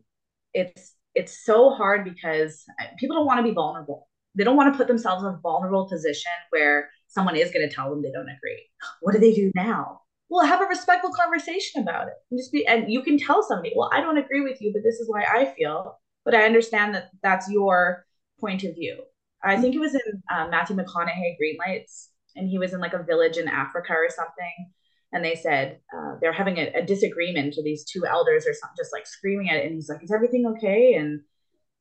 it's 0.54 0.94
it's 1.14 1.44
so 1.44 1.70
hard 1.70 2.04
because 2.04 2.64
people 2.98 3.16
don't 3.16 3.26
want 3.26 3.38
to 3.38 3.42
be 3.42 3.52
vulnerable. 3.52 4.08
They 4.34 4.44
don't 4.44 4.56
want 4.56 4.72
to 4.72 4.76
put 4.76 4.86
themselves 4.86 5.24
in 5.24 5.30
a 5.30 5.38
vulnerable 5.42 5.88
position 5.88 6.30
where 6.50 6.90
someone 7.08 7.36
is 7.36 7.50
going 7.50 7.68
to 7.68 7.74
tell 7.74 7.90
them 7.90 8.02
they 8.02 8.12
don't 8.12 8.28
agree. 8.28 8.64
What 9.00 9.12
do 9.12 9.18
they 9.18 9.34
do 9.34 9.50
now? 9.54 10.02
Well, 10.30 10.46
have 10.46 10.60
a 10.60 10.66
respectful 10.66 11.10
conversation 11.12 11.82
about 11.82 12.08
it. 12.08 12.14
And 12.30 12.38
just 12.38 12.52
be, 12.52 12.66
and 12.66 12.92
you 12.92 13.02
can 13.02 13.18
tell 13.18 13.42
somebody, 13.42 13.72
well, 13.74 13.90
I 13.92 14.00
don't 14.00 14.18
agree 14.18 14.42
with 14.42 14.60
you, 14.60 14.72
but 14.72 14.82
this 14.82 14.96
is 14.96 15.08
why 15.08 15.24
I 15.24 15.54
feel 15.56 15.98
but 16.28 16.34
I 16.34 16.44
understand 16.44 16.94
that 16.94 17.08
that's 17.22 17.50
your 17.50 18.04
point 18.38 18.62
of 18.62 18.74
view. 18.74 18.98
I 19.42 19.58
think 19.58 19.74
it 19.74 19.78
was 19.78 19.94
in 19.94 20.22
uh, 20.30 20.48
Matthew 20.50 20.76
McConaughey 20.76 21.38
Green 21.38 21.56
Lights, 21.58 22.07
and 22.36 22.48
he 22.48 22.58
was 22.58 22.72
in 22.72 22.80
like 22.80 22.92
a 22.92 23.02
village 23.02 23.36
in 23.36 23.48
Africa 23.48 23.92
or 23.92 24.08
something. 24.10 24.72
And 25.12 25.24
they 25.24 25.34
said 25.34 25.80
uh, 25.96 26.16
they're 26.20 26.32
having 26.32 26.58
a, 26.58 26.70
a, 26.74 26.84
disagreement 26.84 27.54
with 27.56 27.64
these 27.64 27.84
two 27.84 28.04
elders 28.04 28.46
or 28.46 28.52
something, 28.52 28.76
just 28.76 28.92
like 28.92 29.06
screaming 29.06 29.48
at 29.48 29.56
it. 29.56 29.66
And 29.66 29.74
he's 29.74 29.88
like, 29.88 30.02
"Is 30.02 30.12
everything 30.12 30.46
okay?" 30.46 30.94
And 30.94 31.22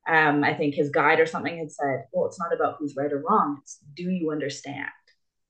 um, 0.08 0.46
I 0.46 0.54
think 0.54 0.76
his 0.76 0.90
guide 0.90 1.20
or 1.20 1.26
something 1.26 1.58
had 1.58 1.72
said, 1.72 2.06
"Well, 2.14 2.28
it's 2.28 2.40
not 2.40 2.54
about 2.54 2.78
who's 2.80 2.96
right 2.96 3.12
or 3.12 3.22
wrong. 3.28 3.58
It's 3.62 3.80
do 3.96 4.10
you 4.10 4.32
understand? 4.32 4.88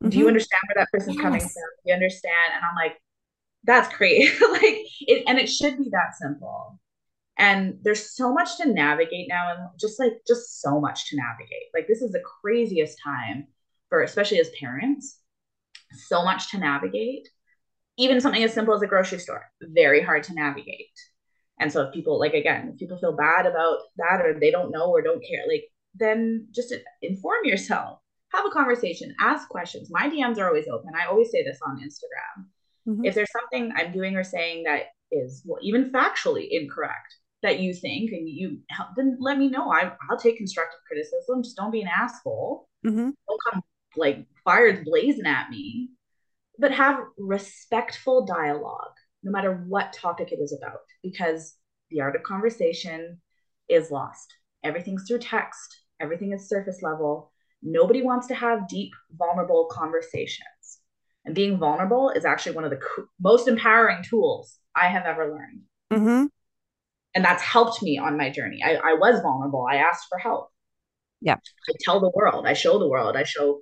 Mm-hmm. 0.02 0.10
Do 0.10 0.18
you 0.18 0.24
mm-hmm. 0.24 0.30
understand 0.30 0.62
where 0.68 0.84
that 0.84 0.91
person's 0.91 1.18
yes. 1.18 1.24
coming 1.24 1.39
from? 1.39 1.50
Do 1.52 1.84
you 1.86 1.93
understand?" 1.93 2.54
And 2.56 2.66
I'm 2.66 2.76
like, 2.76 2.98
"That's 3.64 3.93
crazy. 3.93 4.34
like, 4.52 4.80
it, 5.02 5.26
and 5.28 5.38
it 5.38 5.48
should 5.48 5.78
be 5.78 5.89
that 5.91 6.16
simple." 6.20 6.80
and 7.39 7.78
there's 7.84 8.16
so 8.16 8.34
much 8.34 8.58
to 8.58 8.68
navigate 8.68 9.28
now 9.30 9.52
and 9.52 9.80
just 9.80 10.00
like 10.00 10.14
just 10.28 10.60
so 10.60 10.80
much 10.80 11.08
to 11.08 11.16
navigate 11.16 11.70
like 11.74 11.88
this 11.88 12.02
is 12.02 12.12
the 12.12 12.24
craziest 12.41 12.98
time 13.04 13.48
for 13.89 14.01
especially 14.01 14.39
as 14.39 14.49
parents 14.59 15.19
so 16.07 16.23
much 16.23 16.51
to 16.51 16.57
navigate 16.57 17.27
even 17.97 18.21
something 18.21 18.43
as 18.43 18.53
simple 18.53 18.73
as 18.73 18.81
a 18.81 18.88
grocery 18.88 19.19
store 19.19 19.45
very 19.61 20.01
hard 20.01 20.23
to 20.23 20.33
navigate 20.33 20.88
and 21.59 21.72
so 21.72 21.84
if 21.84 21.93
people 21.93 22.19
like 22.19 22.34
again 22.34 22.69
if 22.73 22.80
people 22.80 22.97
feel 22.97 23.15
bad 23.15 23.45
about 23.45 23.77
that 23.97 24.22
or 24.26 24.39
they 24.39 24.51
don't 24.51 24.72
know 24.72 24.89
or 24.89 25.01
don't 25.01 25.26
care 25.27 25.43
like 25.47 25.64
then 25.95 26.47
just 26.51 26.73
inform 27.01 27.43
yourself 27.43 27.99
have 28.34 28.45
a 28.45 28.51
conversation 28.51 29.15
ask 29.22 29.47
questions 29.47 29.89
my 29.91 30.09
dms 30.09 30.38
are 30.38 30.47
always 30.47 30.68
open 30.68 30.91
i 30.95 31.07
always 31.07 31.31
say 31.31 31.43
this 31.43 31.59
on 31.65 31.77
instagram 31.77 32.45
mm-hmm. 32.88 33.05
if 33.05 33.15
there's 33.15 33.31
something 33.31 33.72
i'm 33.77 33.91
doing 33.91 34.15
or 34.15 34.23
saying 34.23 34.64
that 34.64 34.88
is 35.11 35.43
well, 35.45 35.59
even 35.61 35.91
factually 35.91 36.47
incorrect 36.51 37.15
that 37.43 37.59
you 37.59 37.73
think 37.73 38.11
and 38.11 38.27
you 38.27 38.59
help, 38.69 38.89
then 38.95 39.18
let 39.19 39.38
me 39.38 39.49
know. 39.49 39.72
I, 39.72 39.91
I'll 40.09 40.18
take 40.18 40.38
constructive 40.38 40.80
criticism. 40.88 41.43
Just 41.43 41.55
don't 41.55 41.72
be 41.72 41.81
an 41.81 41.88
asshole. 41.88 42.68
Mm-hmm. 42.85 43.09
Don't 43.27 43.41
come 43.51 43.61
like 43.98 44.26
fires 44.44 44.84
blazing 44.86 45.26
at 45.26 45.49
me, 45.49 45.90
but 46.60 46.72
have 46.72 46.99
respectful 47.18 48.26
dialogue, 48.26 48.94
no 49.24 49.32
matter 49.32 49.64
what 49.68 49.94
topic 49.94 50.32
it 50.32 50.40
is 50.40 50.57
about, 50.57 50.80
because 51.03 51.56
the 51.90 52.02
art 52.02 52.15
of 52.15 52.24
conversation 52.24 53.22
is 53.69 53.91
lost. 53.91 54.34
Everything's 54.64 55.06
through 55.07 55.19
text, 55.19 55.82
everything 55.99 56.34
is 56.34 56.49
surface 56.49 56.82
level. 56.82 57.32
Nobody 57.61 58.02
wants 58.03 58.28
to 58.28 58.36
have 58.36 58.68
deep, 58.68 58.91
vulnerable 59.18 59.68
conversations. 59.72 60.44
And 61.26 61.36
being 61.36 61.57
vulnerable 61.57 62.11
is 62.11 62.24
actually 62.24 62.56
one 62.56 62.64
of 62.64 62.69
the 62.69 62.80
most 63.19 63.48
empowering 63.48 64.03
tools 64.03 64.60
I 64.76 64.88
have 64.88 65.06
ever 65.06 65.26
learned. 65.26 65.61
Mm-hmm 65.91 66.26
and 67.18 67.26
that's 67.26 67.41
helped 67.41 67.82
me 67.82 67.98
on 67.98 68.15
my 68.15 68.30
journey. 68.30 68.60
I, 68.64 68.76
I 68.76 68.94
was 68.94 69.22
vulnerable. 69.22 69.65
I 69.68 69.78
asked 69.78 70.06
for 70.07 70.19
help. 70.19 70.49
Yeah. 71.19 71.34
I 71.34 71.74
tell 71.80 71.99
the 71.99 72.11
world, 72.14 72.45
I 72.45 72.53
show 72.53 72.78
the 72.78 72.88
world, 72.88 73.18
I 73.18 73.24
show 73.24 73.61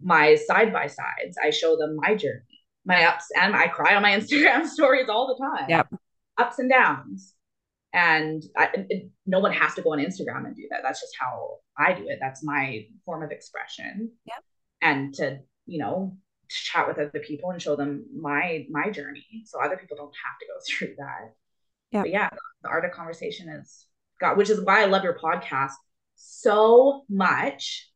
my 0.00 0.36
side 0.36 0.72
by 0.72 0.86
sides, 0.86 1.36
I 1.42 1.50
show 1.50 1.76
them 1.76 1.96
my 1.96 2.14
journey, 2.14 2.40
my 2.84 3.04
ups 3.04 3.26
and 3.40 3.54
I 3.54 3.68
cry 3.68 3.94
on 3.94 4.02
my 4.02 4.10
Instagram 4.18 4.66
stories 4.66 5.08
all 5.08 5.26
the 5.26 5.44
time. 5.44 5.68
Yep. 5.68 5.94
Ups 6.38 6.58
and 6.58 6.70
downs. 6.70 7.34
And 7.92 8.44
I, 8.56 8.68
it, 8.88 9.10
no 9.26 9.40
one 9.40 9.52
has 9.52 9.74
to 9.74 9.82
go 9.82 9.92
on 9.92 9.98
Instagram 9.98 10.46
and 10.46 10.54
do 10.54 10.66
that. 10.70 10.80
That's 10.82 11.00
just 11.00 11.14
how 11.18 11.56
I 11.76 11.94
do 11.94 12.06
it. 12.06 12.18
That's 12.20 12.44
my 12.44 12.86
form 13.04 13.22
of 13.22 13.30
expression. 13.30 14.12
Yep. 14.26 14.44
And 14.82 15.14
to, 15.14 15.38
you 15.66 15.78
know, 15.78 16.16
chat 16.48 16.88
with 16.88 16.98
other 16.98 17.20
people 17.20 17.50
and 17.50 17.60
show 17.60 17.76
them 17.76 18.06
my 18.14 18.66
my 18.70 18.90
journey 18.90 19.42
so 19.44 19.60
other 19.60 19.76
people 19.76 19.96
don't 19.96 20.14
have 20.24 20.38
to 20.40 20.46
go 20.46 20.54
through 20.66 20.94
that 20.96 21.34
yeah 21.90 22.02
but 22.02 22.10
yeah 22.10 22.30
the 22.62 22.68
art 22.68 22.84
of 22.84 22.90
conversation 22.90 23.48
is 23.48 23.86
got 24.20 24.36
which 24.36 24.50
is 24.50 24.60
why 24.62 24.82
i 24.82 24.86
love 24.86 25.04
your 25.04 25.18
podcast 25.18 25.72
so 26.16 27.04
much 27.08 27.90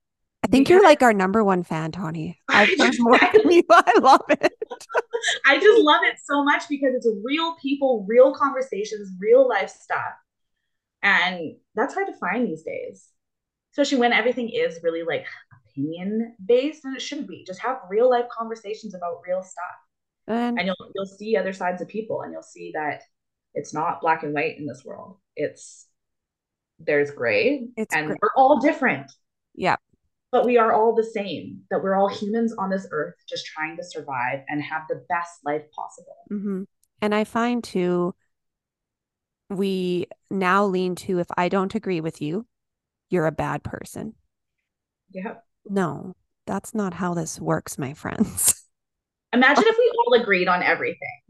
think 0.52 0.68
you're 0.68 0.82
like 0.82 1.02
our 1.02 1.12
number 1.12 1.42
one 1.42 1.62
fan, 1.62 1.90
Tahnee. 1.92 2.36
I've 2.48 2.68
heard 2.78 2.94
more 2.98 3.18
than 3.18 3.50
you. 3.50 3.62
I 3.70 3.98
love 4.00 4.22
it. 4.28 4.52
I 5.46 5.58
just 5.58 5.82
love 5.82 6.02
it 6.04 6.16
so 6.24 6.44
much 6.44 6.64
because 6.68 6.94
it's 6.94 7.08
real 7.24 7.56
people, 7.60 8.06
real 8.08 8.34
conversations, 8.34 9.10
real 9.18 9.48
life 9.48 9.70
stuff. 9.70 10.14
And 11.02 11.56
that's 11.74 11.94
hard 11.94 12.06
to 12.06 12.18
find 12.18 12.46
these 12.46 12.62
days, 12.62 13.08
especially 13.72 13.98
when 13.98 14.12
everything 14.12 14.48
is 14.48 14.78
really 14.82 15.02
like 15.02 15.26
opinion 15.66 16.36
based 16.44 16.84
and 16.84 16.94
it 16.96 17.02
shouldn't 17.02 17.28
be. 17.28 17.44
Just 17.44 17.60
have 17.60 17.78
real 17.88 18.08
life 18.08 18.26
conversations 18.30 18.94
about 18.94 19.22
real 19.26 19.42
stuff. 19.42 19.64
And, 20.28 20.58
and 20.58 20.66
you'll 20.66 20.92
you'll 20.94 21.06
see 21.06 21.36
other 21.36 21.52
sides 21.52 21.82
of 21.82 21.88
people 21.88 22.22
and 22.22 22.32
you'll 22.32 22.42
see 22.42 22.70
that 22.74 23.02
it's 23.54 23.74
not 23.74 24.00
black 24.00 24.22
and 24.22 24.32
white 24.32 24.58
in 24.58 24.66
this 24.66 24.84
world. 24.84 25.18
It's 25.34 25.86
there's 26.78 27.10
gray 27.10 27.66
it's 27.76 27.94
and 27.94 28.06
gray. 28.06 28.16
we're 28.20 28.30
all 28.36 28.60
different. 28.60 29.10
Yeah. 29.54 29.76
But 30.32 30.46
we 30.46 30.56
are 30.56 30.72
all 30.72 30.94
the 30.94 31.04
same, 31.04 31.60
that 31.70 31.82
we're 31.82 31.94
all 31.94 32.08
humans 32.08 32.54
on 32.58 32.70
this 32.70 32.88
earth 32.90 33.14
just 33.28 33.46
trying 33.46 33.76
to 33.76 33.84
survive 33.84 34.40
and 34.48 34.62
have 34.62 34.82
the 34.88 35.04
best 35.08 35.40
life 35.44 35.62
possible. 35.76 36.16
Mm-hmm. 36.32 36.62
And 37.02 37.14
I 37.14 37.24
find 37.24 37.62
too, 37.62 38.14
we 39.50 40.06
now 40.30 40.64
lean 40.64 40.94
to 40.96 41.18
if 41.18 41.26
I 41.36 41.48
don't 41.48 41.74
agree 41.74 42.00
with 42.00 42.22
you, 42.22 42.46
you're 43.10 43.26
a 43.26 43.32
bad 43.32 43.62
person. 43.62 44.14
Yeah. 45.10 45.34
No, 45.66 46.14
that's 46.46 46.74
not 46.74 46.94
how 46.94 47.14
this 47.14 47.38
works, 47.38 47.78
my 47.78 47.92
friends. 47.92 48.64
Imagine 49.32 49.64
if 49.66 49.76
we 49.78 49.92
all 49.98 50.20
agreed 50.20 50.48
on 50.48 50.62
everything. 50.62 51.20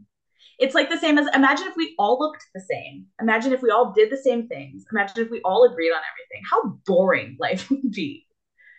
It's 0.59 0.75
like 0.75 0.89
the 0.89 0.97
same 0.97 1.17
as 1.17 1.27
imagine 1.33 1.67
if 1.67 1.75
we 1.75 1.95
all 1.97 2.19
looked 2.19 2.45
the 2.53 2.61
same. 2.61 3.05
Imagine 3.19 3.53
if 3.53 3.61
we 3.61 3.71
all 3.71 3.91
did 3.91 4.11
the 4.11 4.17
same 4.17 4.47
things. 4.47 4.85
Imagine 4.91 5.25
if 5.25 5.31
we 5.31 5.41
all 5.43 5.63
agreed 5.63 5.91
on 5.91 6.01
everything. 6.11 6.43
How 6.49 6.79
boring 6.85 7.37
life 7.39 7.69
would 7.69 7.91
be. 7.91 8.25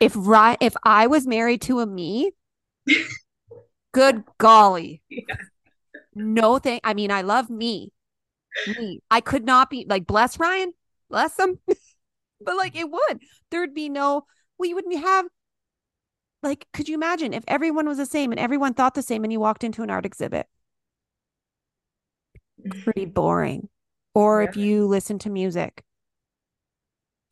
If 0.05 0.13
right 0.17 0.59
if 0.61 0.75
I 0.85 1.07
was 1.07 1.27
married 1.27 1.63
to 1.63 1.81
a 1.81 1.87
me, 1.87 2.33
good 3.93 4.25
golly. 4.39 5.03
Yeah. 5.09 5.37
No 6.15 6.59
thing. 6.59 6.81
I 6.85 6.95
mean, 6.95 7.11
I 7.11 7.23
love 7.23 7.51
me. 7.51 7.93
Me. 8.67 9.01
I 9.11 9.21
could 9.21 9.45
not 9.45 9.69
be 9.71 9.85
like 9.89 10.07
bless 10.07 10.39
Ryan, 10.39 10.73
bless 11.11 11.39
him. 11.39 11.59
but 12.41 12.57
like 12.57 12.77
it 12.77 12.91
would. 12.91 13.21
There'd 13.51 13.75
be 13.75 13.89
no 13.89 14.27
we 14.59 14.75
wouldn't 14.75 14.97
have 14.99 15.27
like 16.43 16.67
could 16.73 16.89
you 16.89 16.95
imagine 16.95 17.33
if 17.33 17.43
everyone 17.49 17.89
was 17.89 17.99
the 17.99 18.07
same 18.07 18.31
and 18.31 18.39
everyone 18.39 18.75
thought 18.75 18.95
the 18.95 19.03
same 19.03 19.25
and 19.25 19.33
you 19.33 19.41
walked 19.41 19.65
into 19.65 19.83
an 19.83 19.91
art 19.91 20.07
exhibit 20.07 20.47
pretty 22.83 23.05
boring 23.07 23.69
or 24.15 24.43
yeah. 24.43 24.49
if 24.49 24.57
you 24.57 24.87
listen 24.87 25.19
to 25.19 25.31
music 25.31 25.83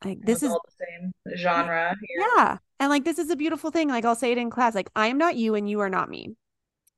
like 0.03 0.19
this 0.21 0.43
is 0.43 0.51
all 0.51 0.61
the 0.65 0.85
same 0.85 1.37
genre 1.37 1.95
here. 2.01 2.27
yeah 2.35 2.57
and 2.79 2.89
like 2.89 3.03
this 3.03 3.19
is 3.19 3.29
a 3.29 3.35
beautiful 3.35 3.71
thing 3.71 3.89
like 3.89 4.05
i'll 4.05 4.15
say 4.15 4.31
it 4.31 4.37
in 4.37 4.49
class 4.49 4.75
like 4.75 4.89
i 4.95 5.07
am 5.07 5.17
not 5.17 5.35
you 5.35 5.55
and 5.55 5.69
you 5.69 5.79
are 5.79 5.89
not 5.89 6.09
me 6.09 6.29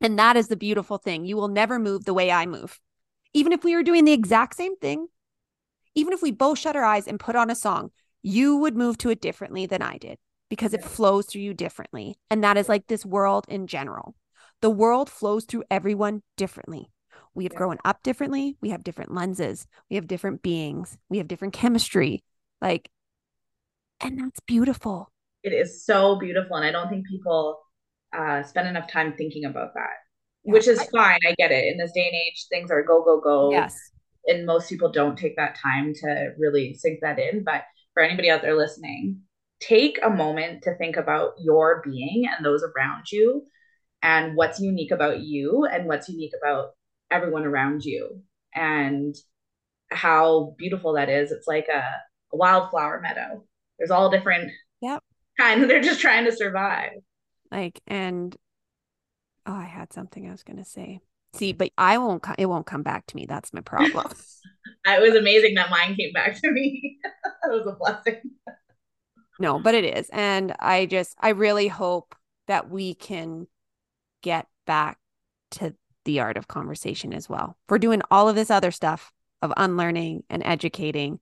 and 0.01 0.17
that 0.19 0.35
is 0.35 0.47
the 0.47 0.55
beautiful 0.55 0.97
thing 0.97 1.25
you 1.25 1.35
will 1.35 1.47
never 1.47 1.79
move 1.79 2.05
the 2.05 2.13
way 2.13 2.31
i 2.31 2.45
move 2.45 2.79
even 3.33 3.51
if 3.51 3.63
we 3.63 3.75
were 3.75 3.83
doing 3.83 4.05
the 4.05 4.13
exact 4.13 4.55
same 4.55 4.75
thing 4.77 5.07
even 5.93 6.13
if 6.13 6.21
we 6.21 6.31
both 6.31 6.59
shut 6.59 6.75
our 6.75 6.83
eyes 6.83 7.07
and 7.07 7.19
put 7.19 7.35
on 7.35 7.49
a 7.49 7.55
song 7.55 7.91
you 8.21 8.55
would 8.57 8.75
move 8.75 8.97
to 8.97 9.09
it 9.09 9.21
differently 9.21 9.65
than 9.65 9.81
i 9.81 9.97
did 9.97 10.17
because 10.49 10.73
it 10.73 10.83
flows 10.83 11.25
through 11.25 11.41
you 11.41 11.53
differently. 11.53 12.15
And 12.29 12.43
that 12.43 12.57
is 12.57 12.69
like 12.69 12.87
this 12.87 13.05
world 13.05 13.45
in 13.47 13.67
general. 13.67 14.15
The 14.61 14.69
world 14.69 15.09
flows 15.09 15.45
through 15.45 15.63
everyone 15.69 16.21
differently. 16.37 16.91
We 17.33 17.43
have 17.43 17.55
grown 17.55 17.77
up 17.83 18.01
differently. 18.03 18.55
We 18.61 18.69
have 18.69 18.83
different 18.83 19.13
lenses. 19.13 19.67
We 19.89 19.97
have 19.97 20.07
different 20.07 20.41
beings. 20.41 20.97
We 21.09 21.17
have 21.17 21.27
different 21.27 21.53
chemistry. 21.53 22.23
Like, 22.61 22.89
and 23.99 24.19
that's 24.19 24.39
beautiful. 24.41 25.11
It 25.45 25.53
is 25.53 25.85
so 25.85 26.17
beautiful. 26.17 26.55
And 26.55 26.65
I 26.65 26.71
don't 26.71 26.89
think 26.89 27.07
people 27.07 27.59
uh, 28.17 28.41
spend 28.41 28.67
enough 28.67 28.91
time 28.91 29.13
thinking 29.15 29.45
about 29.45 29.75
that, 29.75 29.93
yeah. 30.43 30.53
which 30.53 30.67
is 30.67 30.81
fine. 30.91 31.19
I 31.27 31.35
get 31.37 31.51
it. 31.51 31.71
In 31.71 31.77
this 31.77 31.91
day 31.93 32.07
and 32.07 32.15
age, 32.15 32.47
things 32.49 32.71
are 32.71 32.81
go, 32.81 33.03
go, 33.03 33.21
go. 33.21 33.51
Yes. 33.51 33.75
And 34.25 34.47
most 34.47 34.67
people 34.69 34.91
don't 34.91 35.15
take 35.15 35.35
that 35.35 35.55
time 35.61 35.93
to 36.01 36.31
really 36.39 36.73
sink 36.73 36.99
that 37.03 37.19
in. 37.19 37.43
But 37.43 37.61
for 37.93 38.01
anybody 38.01 38.31
out 38.31 38.41
there 38.41 38.57
listening, 38.57 39.19
take 39.59 39.99
a 40.03 40.09
moment 40.09 40.63
to 40.63 40.75
think 40.77 40.97
about 40.97 41.33
your 41.39 41.83
being 41.85 42.25
and 42.25 42.43
those 42.43 42.63
around 42.63 43.11
you 43.11 43.43
and 44.01 44.35
what's 44.35 44.59
unique 44.59 44.91
about 44.91 45.21
you 45.21 45.67
and 45.71 45.85
what's 45.85 46.09
unique 46.09 46.33
about 46.41 46.69
everyone 47.11 47.45
around 47.45 47.85
you 47.85 48.23
and 48.55 49.15
how 49.91 50.55
beautiful 50.57 50.93
that 50.93 51.09
is. 51.09 51.31
It's 51.31 51.47
like 51.47 51.67
a, 51.67 51.83
a 52.33 52.37
wildflower 52.37 52.99
meadow. 52.99 53.45
There's 53.77 53.91
all 53.91 54.09
different 54.09 54.51
yep. 54.81 55.03
Kinds. 55.39 55.67
They're 55.67 55.81
just 55.81 56.01
trying 56.01 56.25
to 56.25 56.31
survive. 56.31 56.91
Like, 57.51 57.81
and 57.87 58.35
oh, 59.45 59.53
I 59.53 59.65
had 59.65 59.93
something 59.93 60.27
I 60.27 60.31
was 60.31 60.43
going 60.43 60.57
to 60.57 60.65
say. 60.65 60.99
See, 61.33 61.53
but 61.53 61.71
I 61.77 61.97
won't, 61.97 62.25
it 62.37 62.45
won't 62.45 62.65
come 62.65 62.83
back 62.83 63.05
to 63.07 63.15
me. 63.15 63.25
That's 63.25 63.53
my 63.53 63.61
problem. 63.61 64.07
it 64.85 65.01
was 65.01 65.15
amazing 65.15 65.55
that 65.55 65.69
mine 65.69 65.95
came 65.95 66.13
back 66.13 66.39
to 66.41 66.51
me. 66.51 66.97
it 67.03 67.51
was 67.51 67.67
a 67.67 67.75
blessing 67.75 68.21
no, 69.39 69.59
but 69.59 69.75
it 69.75 69.83
is. 69.83 70.09
And 70.11 70.55
I 70.59 70.85
just, 70.85 71.15
I 71.19 71.29
really 71.29 71.67
hope 71.67 72.15
that 72.47 72.69
we 72.69 72.93
can 72.93 73.47
get 74.21 74.47
back 74.65 74.97
to 75.51 75.75
the 76.05 76.19
art 76.19 76.37
of 76.37 76.47
conversation 76.47 77.13
as 77.13 77.27
well. 77.27 77.57
We're 77.69 77.79
doing 77.79 78.01
all 78.09 78.29
of 78.29 78.35
this 78.35 78.51
other 78.51 78.71
stuff 78.71 79.11
of 79.41 79.51
unlearning 79.57 80.23
and 80.29 80.43
educating. 80.45 81.19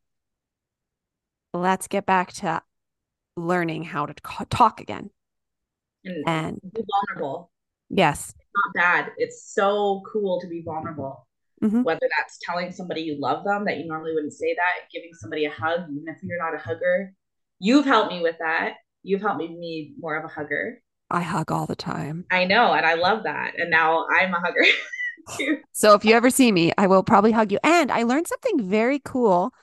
Let's 1.53 1.87
get 1.87 2.05
back 2.05 2.33
to 2.33 2.61
learning 3.35 3.83
how 3.83 4.05
to 4.05 4.13
talk 4.49 4.79
again. 4.79 5.09
And, 6.05 6.23
and 6.27 6.59
be 6.73 6.81
vulnerable. 7.09 7.51
Yes. 7.89 8.29
It's 8.29 8.49
not 8.65 8.73
bad. 8.73 9.11
It's 9.17 9.53
so 9.53 10.01
cool 10.11 10.41
to 10.41 10.47
be 10.47 10.61
vulnerable. 10.61 11.27
Mm-hmm. 11.63 11.83
Whether 11.83 12.09
that's 12.17 12.39
telling 12.43 12.71
somebody 12.71 13.01
you 13.01 13.17
love 13.19 13.45
them 13.45 13.65
that 13.65 13.77
you 13.77 13.87
normally 13.87 14.13
wouldn't 14.13 14.33
say 14.33 14.53
that, 14.53 14.89
giving 14.91 15.11
somebody 15.13 15.45
a 15.45 15.51
hug, 15.51 15.81
even 15.89 16.03
if 16.07 16.17
you're 16.21 16.37
not 16.37 16.53
a 16.53 16.57
hugger, 16.57 17.13
You've 17.65 17.85
helped 17.85 18.11
me 18.11 18.21
with 18.21 18.35
that. 18.39 18.73
You've 19.03 19.21
helped 19.21 19.37
me 19.37 19.47
be 19.47 19.93
more 19.97 20.17
of 20.17 20.25
a 20.25 20.27
hugger. 20.27 20.81
I 21.09 21.21
hug 21.21 21.49
all 21.49 21.65
the 21.65 21.77
time. 21.77 22.25
I 22.29 22.43
know, 22.43 22.73
and 22.73 22.85
I 22.85 22.95
love 22.95 23.23
that. 23.23 23.53
And 23.57 23.69
now 23.69 24.05
I'm 24.13 24.33
a 24.33 24.39
hugger. 24.41 24.65
too. 25.37 25.59
So 25.71 25.93
if 25.93 26.03
you 26.03 26.13
ever 26.13 26.29
see 26.29 26.51
me, 26.51 26.73
I 26.77 26.87
will 26.87 27.03
probably 27.03 27.31
hug 27.31 27.53
you. 27.53 27.59
And 27.63 27.89
I 27.89 28.03
learned 28.03 28.27
something 28.27 28.69
very 28.69 28.99
cool. 28.99 29.53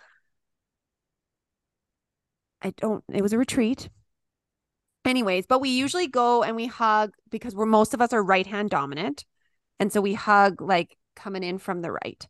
I 2.62 2.70
don't, 2.70 3.02
it 3.12 3.22
was 3.22 3.32
a 3.32 3.38
retreat. 3.38 3.88
Anyways, 5.04 5.46
but 5.46 5.60
we 5.60 5.70
usually 5.70 6.06
go 6.06 6.42
and 6.42 6.56
we 6.56 6.66
hug 6.66 7.12
because 7.30 7.54
we're 7.54 7.66
most 7.66 7.94
of 7.94 8.02
us 8.02 8.12
are 8.12 8.22
right 8.22 8.46
hand 8.46 8.70
dominant. 8.70 9.24
And 9.78 9.92
so 9.92 10.00
we 10.00 10.14
hug 10.14 10.60
like 10.60 10.96
coming 11.16 11.42
in 11.42 11.58
from 11.58 11.80
the 11.80 11.92
right. 11.92 12.26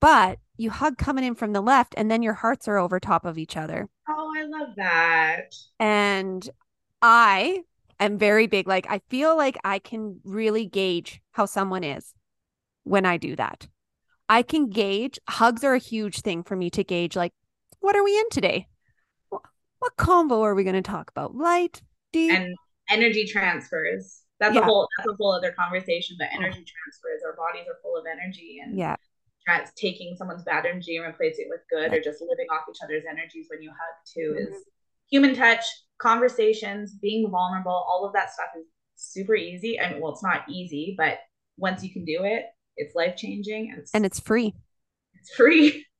But 0.00 0.38
you 0.56 0.70
hug 0.70 0.98
coming 0.98 1.24
in 1.24 1.34
from 1.34 1.52
the 1.52 1.60
left 1.60 1.94
and 1.96 2.10
then 2.10 2.22
your 2.22 2.34
hearts 2.34 2.68
are 2.68 2.78
over 2.78 2.98
top 2.98 3.24
of 3.24 3.38
each 3.38 3.56
other. 3.56 3.88
Oh, 4.08 4.32
I 4.36 4.44
love 4.44 4.74
that. 4.76 5.54
And 5.78 6.48
I 7.00 7.62
am 8.00 8.18
very 8.18 8.46
big. 8.46 8.66
Like, 8.66 8.86
I 8.90 9.00
feel 9.08 9.36
like 9.36 9.56
I 9.64 9.78
can 9.78 10.20
really 10.24 10.66
gauge 10.66 11.20
how 11.32 11.46
someone 11.46 11.84
is 11.84 12.12
when 12.82 13.06
I 13.06 13.16
do 13.16 13.36
that. 13.36 13.68
I 14.28 14.42
can 14.42 14.68
gauge, 14.68 15.18
hugs 15.28 15.64
are 15.64 15.74
a 15.74 15.78
huge 15.78 16.20
thing 16.20 16.42
for 16.42 16.56
me 16.56 16.70
to 16.70 16.82
gauge, 16.82 17.14
like, 17.14 17.32
what 17.80 17.94
are 17.94 18.04
we 18.04 18.18
in 18.18 18.28
today? 18.30 18.68
What, 19.84 19.96
combo 19.96 20.42
are 20.42 20.54
we 20.54 20.64
going 20.64 20.76
to 20.76 20.82
talk 20.82 21.10
about? 21.10 21.34
Light, 21.34 21.82
deep, 22.12 22.32
and 22.32 22.54
energy 22.88 23.26
transfers. 23.26 24.22
That's 24.40 24.54
yeah. 24.54 24.62
a 24.62 24.64
whole 24.64 24.88
that's 24.96 25.08
a 25.08 25.14
whole 25.14 25.32
other 25.32 25.52
conversation. 25.52 26.16
But 26.18 26.28
energy 26.32 26.64
transfers, 26.64 27.22
our 27.24 27.36
bodies 27.36 27.66
are 27.68 27.78
full 27.82 27.96
of 27.96 28.04
energy, 28.10 28.60
and 28.64 28.78
yeah, 28.78 28.96
trans- 29.44 29.72
taking 29.76 30.16
someone's 30.16 30.42
bad 30.42 30.66
energy 30.66 30.96
and 30.96 31.06
replacing 31.06 31.46
it 31.46 31.50
with 31.50 31.60
good 31.70 31.92
or 31.92 32.00
just 32.00 32.20
living 32.20 32.46
off 32.50 32.62
each 32.70 32.78
other's 32.82 33.04
energies 33.08 33.46
when 33.50 33.62
you 33.62 33.70
hug 33.70 34.06
too 34.12 34.34
mm-hmm. 34.38 34.54
is 34.54 34.62
human 35.10 35.34
touch 35.34 35.64
conversations 35.98 36.94
being 37.00 37.30
vulnerable 37.30 37.84
all 37.88 38.04
of 38.06 38.12
that 38.12 38.32
stuff 38.32 38.48
is 38.58 38.66
super 38.96 39.34
easy 39.34 39.78
I 39.80 39.92
mean 39.92 40.00
well 40.00 40.12
it's 40.12 40.22
not 40.22 40.48
easy 40.48 40.94
but 40.96 41.18
once 41.56 41.82
you 41.82 41.92
can 41.92 42.04
do 42.04 42.24
it 42.24 42.46
it's 42.76 42.94
life 42.94 43.16
changing 43.16 43.70
and 43.70 43.80
it's, 43.80 43.94
and 43.94 44.04
it's 44.04 44.20
free 44.20 44.54
it's 45.14 45.34
free 45.34 45.84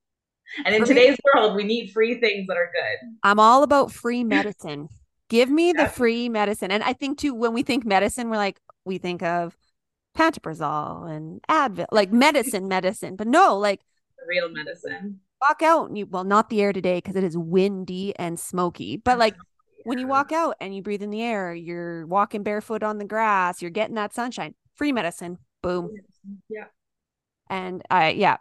and 0.64 0.74
in 0.74 0.84
free. 0.84 0.94
today's 0.94 1.18
world 1.34 1.54
we 1.54 1.64
need 1.64 1.90
free 1.90 2.20
things 2.20 2.46
that 2.46 2.56
are 2.56 2.70
good 2.72 3.16
i'm 3.22 3.40
all 3.40 3.62
about 3.62 3.92
free 3.92 4.24
medicine 4.24 4.88
give 5.28 5.50
me 5.50 5.72
the 5.72 5.86
free 5.86 6.28
medicine 6.28 6.70
and 6.70 6.82
i 6.82 6.92
think 6.92 7.18
too 7.18 7.34
when 7.34 7.52
we 7.52 7.62
think 7.62 7.84
medicine 7.84 8.30
we're 8.30 8.36
like 8.36 8.58
we 8.84 8.98
think 8.98 9.22
of 9.22 9.56
pantoprazole 10.16 11.10
and 11.10 11.42
Advil, 11.48 11.86
like 11.92 12.12
medicine, 12.12 12.68
medicine. 12.68 13.16
But 13.16 13.26
no, 13.26 13.58
like 13.58 13.80
real 14.26 14.48
medicine. 14.48 15.20
Walk 15.40 15.62
out 15.62 15.88
and 15.88 15.98
you 15.98 16.06
well, 16.06 16.24
not 16.24 16.48
the 16.48 16.62
air 16.62 16.72
today 16.72 16.98
because 16.98 17.16
it 17.16 17.24
is 17.24 17.36
windy 17.36 18.14
and 18.16 18.38
smoky. 18.38 18.96
But 18.96 19.18
like 19.18 19.34
when 19.84 19.98
you 19.98 20.06
walk 20.06 20.32
out 20.32 20.56
and 20.60 20.74
you 20.74 20.82
breathe 20.82 21.02
in 21.02 21.10
the 21.10 21.22
air, 21.22 21.54
you're 21.54 22.06
walking 22.06 22.42
barefoot 22.42 22.82
on 22.82 22.98
the 22.98 23.04
grass, 23.04 23.60
you're 23.60 23.70
getting 23.70 23.96
that 23.96 24.14
sunshine. 24.14 24.54
Free 24.74 24.92
medicine. 24.92 25.38
Boom. 25.62 25.90
Yeah. 26.48 26.64
And 27.50 27.82
I, 27.90 28.10
yeah, 28.10 28.38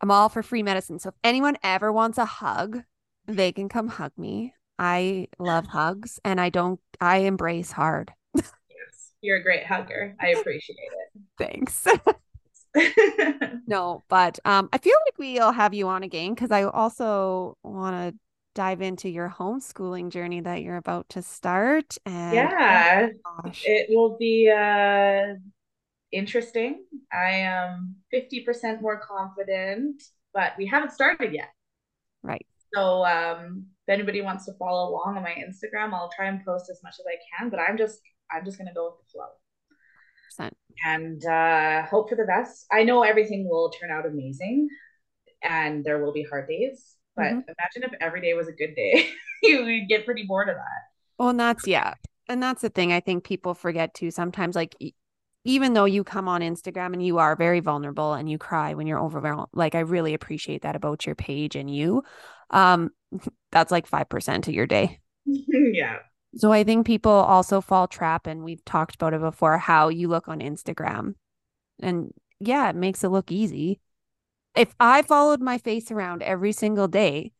I'm 0.00 0.10
all 0.10 0.28
for 0.28 0.42
free 0.42 0.62
medicine. 0.62 0.98
So 0.98 1.10
if 1.10 1.14
anyone 1.24 1.56
ever 1.62 1.92
wants 1.92 2.18
a 2.18 2.24
hug, 2.24 2.82
they 3.26 3.52
can 3.52 3.68
come 3.68 3.88
hug 3.88 4.12
me. 4.16 4.54
I 4.78 5.28
love 5.38 5.66
hugs 5.66 6.18
and 6.24 6.40
I 6.40 6.48
don't, 6.48 6.80
I 7.00 7.18
embrace 7.18 7.72
hard. 7.72 8.12
Yes. 8.42 9.12
You're 9.20 9.36
a 9.36 9.42
great 9.42 9.64
hugger. 9.64 10.16
I 10.20 10.28
appreciate 10.28 10.76
it. 10.78 11.22
Thanks. 11.38 11.86
no, 13.66 14.02
but 14.08 14.38
um, 14.44 14.68
I 14.72 14.78
feel 14.78 14.96
like 15.06 15.18
we'll 15.18 15.52
have 15.52 15.74
you 15.74 15.88
on 15.88 16.02
again 16.02 16.34
because 16.34 16.50
I 16.50 16.64
also 16.64 17.56
want 17.62 18.14
to 18.14 18.18
dive 18.54 18.82
into 18.82 19.08
your 19.08 19.28
homeschooling 19.28 20.10
journey 20.10 20.40
that 20.40 20.62
you're 20.62 20.76
about 20.76 21.08
to 21.10 21.22
start. 21.22 21.96
And 22.06 22.34
yeah. 22.34 23.08
oh. 23.26 23.50
It 23.64 23.88
will 23.94 24.16
be 24.16 24.50
uh 24.50 25.34
interesting. 26.12 26.84
I 27.12 27.30
am 27.30 27.96
50% 28.10 28.82
more 28.82 28.98
confident, 29.00 30.02
but 30.34 30.52
we 30.58 30.66
haven't 30.66 30.92
started 30.92 31.32
yet. 31.32 31.50
right. 32.22 32.46
So 32.74 33.04
um 33.04 33.66
if 33.86 33.92
anybody 33.92 34.20
wants 34.22 34.44
to 34.46 34.52
follow 34.58 34.88
along 34.90 35.16
on 35.16 35.22
my 35.22 35.30
Instagram, 35.34 35.92
I'll 35.92 36.10
try 36.14 36.26
and 36.28 36.44
post 36.44 36.70
as 36.70 36.80
much 36.82 36.94
as 37.00 37.06
I 37.06 37.16
can, 37.38 37.50
but 37.50 37.60
I'm 37.60 37.76
just 37.76 38.00
I'm 38.30 38.44
just 38.44 38.58
gonna 38.58 38.74
go 38.74 38.86
with 38.90 39.06
the 39.06 39.10
flow 39.12 39.28
Percent. 40.28 40.56
and 40.84 41.24
uh 41.24 41.82
hope 41.86 42.08
for 42.08 42.16
the 42.16 42.24
best. 42.24 42.66
I 42.72 42.84
know 42.84 43.02
everything 43.02 43.48
will 43.48 43.70
turn 43.70 43.90
out 43.90 44.06
amazing 44.06 44.68
and 45.42 45.84
there 45.84 46.04
will 46.04 46.12
be 46.12 46.24
hard 46.24 46.48
days, 46.48 46.96
but 47.16 47.32
Mhm. 47.32 47.44
imagine 47.48 47.84
if 47.84 47.94
every 48.00 48.20
day 48.20 48.34
was 48.34 48.48
a 48.48 48.52
good 48.52 48.74
day. 48.76 49.10
you 49.42 49.64
would 49.64 49.88
get 49.88 50.04
pretty 50.06 50.24
bored 50.24 50.48
of 50.48 50.56
that. 50.56 50.82
Well, 51.18 51.30
and 51.30 51.40
that's 51.40 51.66
yeah. 51.66 51.94
And 52.28 52.42
that's 52.42 52.62
the 52.62 52.70
thing 52.70 52.92
I 52.92 53.00
think 53.00 53.24
people 53.24 53.54
forget 53.54 53.94
too. 53.94 54.10
Sometimes, 54.10 54.54
like, 54.56 54.76
even 55.44 55.74
though 55.74 55.84
you 55.84 56.04
come 56.04 56.28
on 56.28 56.40
Instagram 56.40 56.92
and 56.92 57.04
you 57.04 57.18
are 57.18 57.34
very 57.34 57.60
vulnerable 57.60 58.12
and 58.12 58.28
you 58.28 58.38
cry 58.38 58.74
when 58.74 58.86
you're 58.86 59.00
overwhelmed, 59.00 59.48
like, 59.52 59.74
I 59.74 59.80
really 59.80 60.14
appreciate 60.14 60.62
that 60.62 60.76
about 60.76 61.04
your 61.06 61.14
page 61.14 61.56
and 61.56 61.68
you. 61.68 62.04
Um, 62.50 62.90
that's 63.50 63.72
like 63.72 63.88
5% 63.88 64.48
of 64.48 64.54
your 64.54 64.66
day. 64.66 65.00
yeah. 65.26 65.98
So 66.36 66.52
I 66.52 66.64
think 66.64 66.86
people 66.86 67.12
also 67.12 67.60
fall 67.60 67.86
trap, 67.86 68.26
and 68.26 68.42
we've 68.42 68.64
talked 68.64 68.94
about 68.94 69.12
it 69.12 69.20
before, 69.20 69.58
how 69.58 69.88
you 69.88 70.08
look 70.08 70.28
on 70.28 70.40
Instagram. 70.40 71.14
And 71.82 72.12
yeah, 72.40 72.70
it 72.70 72.76
makes 72.76 73.04
it 73.04 73.08
look 73.08 73.30
easy. 73.30 73.80
If 74.54 74.74
I 74.80 75.02
followed 75.02 75.40
my 75.40 75.58
face 75.58 75.90
around 75.90 76.22
every 76.22 76.52
single 76.52 76.88
day, 76.88 77.32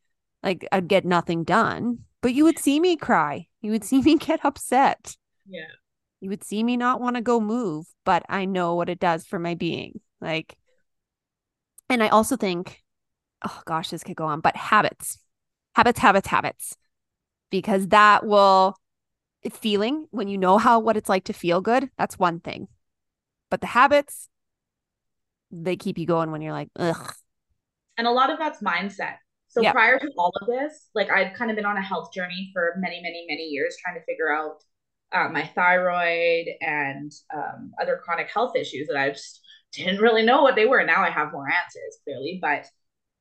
like 0.43 0.67
I'd 0.71 0.87
get 0.87 1.05
nothing 1.05 1.43
done, 1.43 1.99
but 2.21 2.33
you 2.33 2.43
would 2.43 2.59
see 2.59 2.79
me 2.79 2.95
cry. 2.95 3.47
You 3.61 3.71
would 3.71 3.83
see 3.83 4.01
me 4.01 4.17
get 4.17 4.43
upset. 4.43 5.17
Yeah. 5.47 5.65
You 6.23 6.29
would 6.29 6.45
see 6.45 6.63
me 6.63 6.77
not 6.77 7.01
want 7.01 7.17
to 7.17 7.21
go 7.21 7.41
move, 7.41 7.85
but 8.05 8.23
I 8.29 8.45
know 8.45 8.75
what 8.75 8.87
it 8.87 8.97
does 8.97 9.25
for 9.25 9.39
my 9.39 9.55
being. 9.55 9.99
Like, 10.21 10.55
and 11.89 12.01
I 12.01 12.07
also 12.07 12.37
think, 12.37 12.81
oh 13.43 13.61
gosh, 13.65 13.89
this 13.89 14.05
could 14.05 14.15
go 14.15 14.23
on, 14.23 14.39
but 14.39 14.55
habits, 14.55 15.19
habits, 15.75 15.99
habits, 15.99 16.27
habits, 16.29 16.77
because 17.51 17.89
that 17.89 18.25
will 18.25 18.77
feeling 19.51 20.07
when 20.11 20.29
you 20.29 20.37
know 20.37 20.57
how 20.57 20.79
what 20.79 20.95
it's 20.95 21.09
like 21.09 21.25
to 21.25 21.33
feel 21.33 21.59
good. 21.59 21.89
That's 21.97 22.17
one 22.17 22.39
thing, 22.39 22.69
but 23.49 23.59
the 23.59 23.67
habits, 23.67 24.29
they 25.51 25.75
keep 25.75 25.97
you 25.97 26.05
going 26.05 26.31
when 26.31 26.41
you're 26.41 26.53
like, 26.53 26.69
ugh, 26.79 27.13
And 27.97 28.07
a 28.07 28.11
lot 28.11 28.29
of 28.29 28.39
that's 28.39 28.61
mindset. 28.61 29.15
So 29.49 29.61
Yeah. 29.61 29.73
prior 29.73 29.99
to 29.99 30.09
all 30.17 30.31
of 30.41 30.47
this, 30.47 30.87
like 30.95 31.09
I've 31.09 31.33
kind 31.33 31.51
of 31.51 31.57
been 31.57 31.65
on 31.65 31.75
a 31.75 31.81
health 31.81 32.13
journey 32.13 32.49
for 32.53 32.75
many, 32.79 33.01
many, 33.01 33.25
many 33.29 33.43
years 33.43 33.75
trying 33.83 33.99
to 33.99 34.05
figure 34.05 34.33
out 34.33 34.63
uh, 35.13 35.29
my 35.29 35.45
thyroid 35.45 36.47
and 36.61 37.11
um, 37.33 37.71
other 37.81 38.01
chronic 38.03 38.29
health 38.33 38.55
issues 38.55 38.87
that 38.87 38.97
I 38.97 39.09
just 39.09 39.41
didn't 39.71 40.01
really 40.01 40.23
know 40.23 40.41
what 40.41 40.55
they 40.55 40.65
were. 40.65 40.83
Now 40.83 41.01
I 41.03 41.09
have 41.09 41.31
more 41.31 41.47
answers, 41.47 41.99
clearly. 42.03 42.39
But 42.41 42.65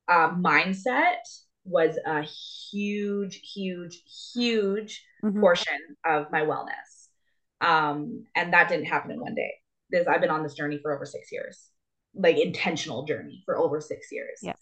um, 0.08 0.42
mindset 0.42 1.20
was 1.64 1.98
a 2.04 2.22
huge, 2.22 3.40
huge, 3.54 4.02
huge 4.34 5.04
Mhm. 5.22 5.40
portion 5.40 5.78
of 6.04 6.30
my 6.32 6.40
wellness. 6.40 7.08
Um, 7.60 8.24
and 8.34 8.52
that 8.52 8.68
didn't 8.68 8.86
happen 8.86 9.12
in 9.12 9.20
one 9.20 9.34
day. 9.34 9.52
This 9.90 10.08
I've 10.08 10.20
been 10.20 10.30
on 10.30 10.42
this 10.42 10.54
journey 10.54 10.78
for 10.82 10.92
over 10.94 11.04
six 11.06 11.30
years, 11.30 11.70
like 12.14 12.38
intentional 12.38 13.04
journey 13.04 13.42
for 13.44 13.56
over 13.56 13.80
six 13.80 14.10
years. 14.10 14.40
Yeah. 14.42 14.54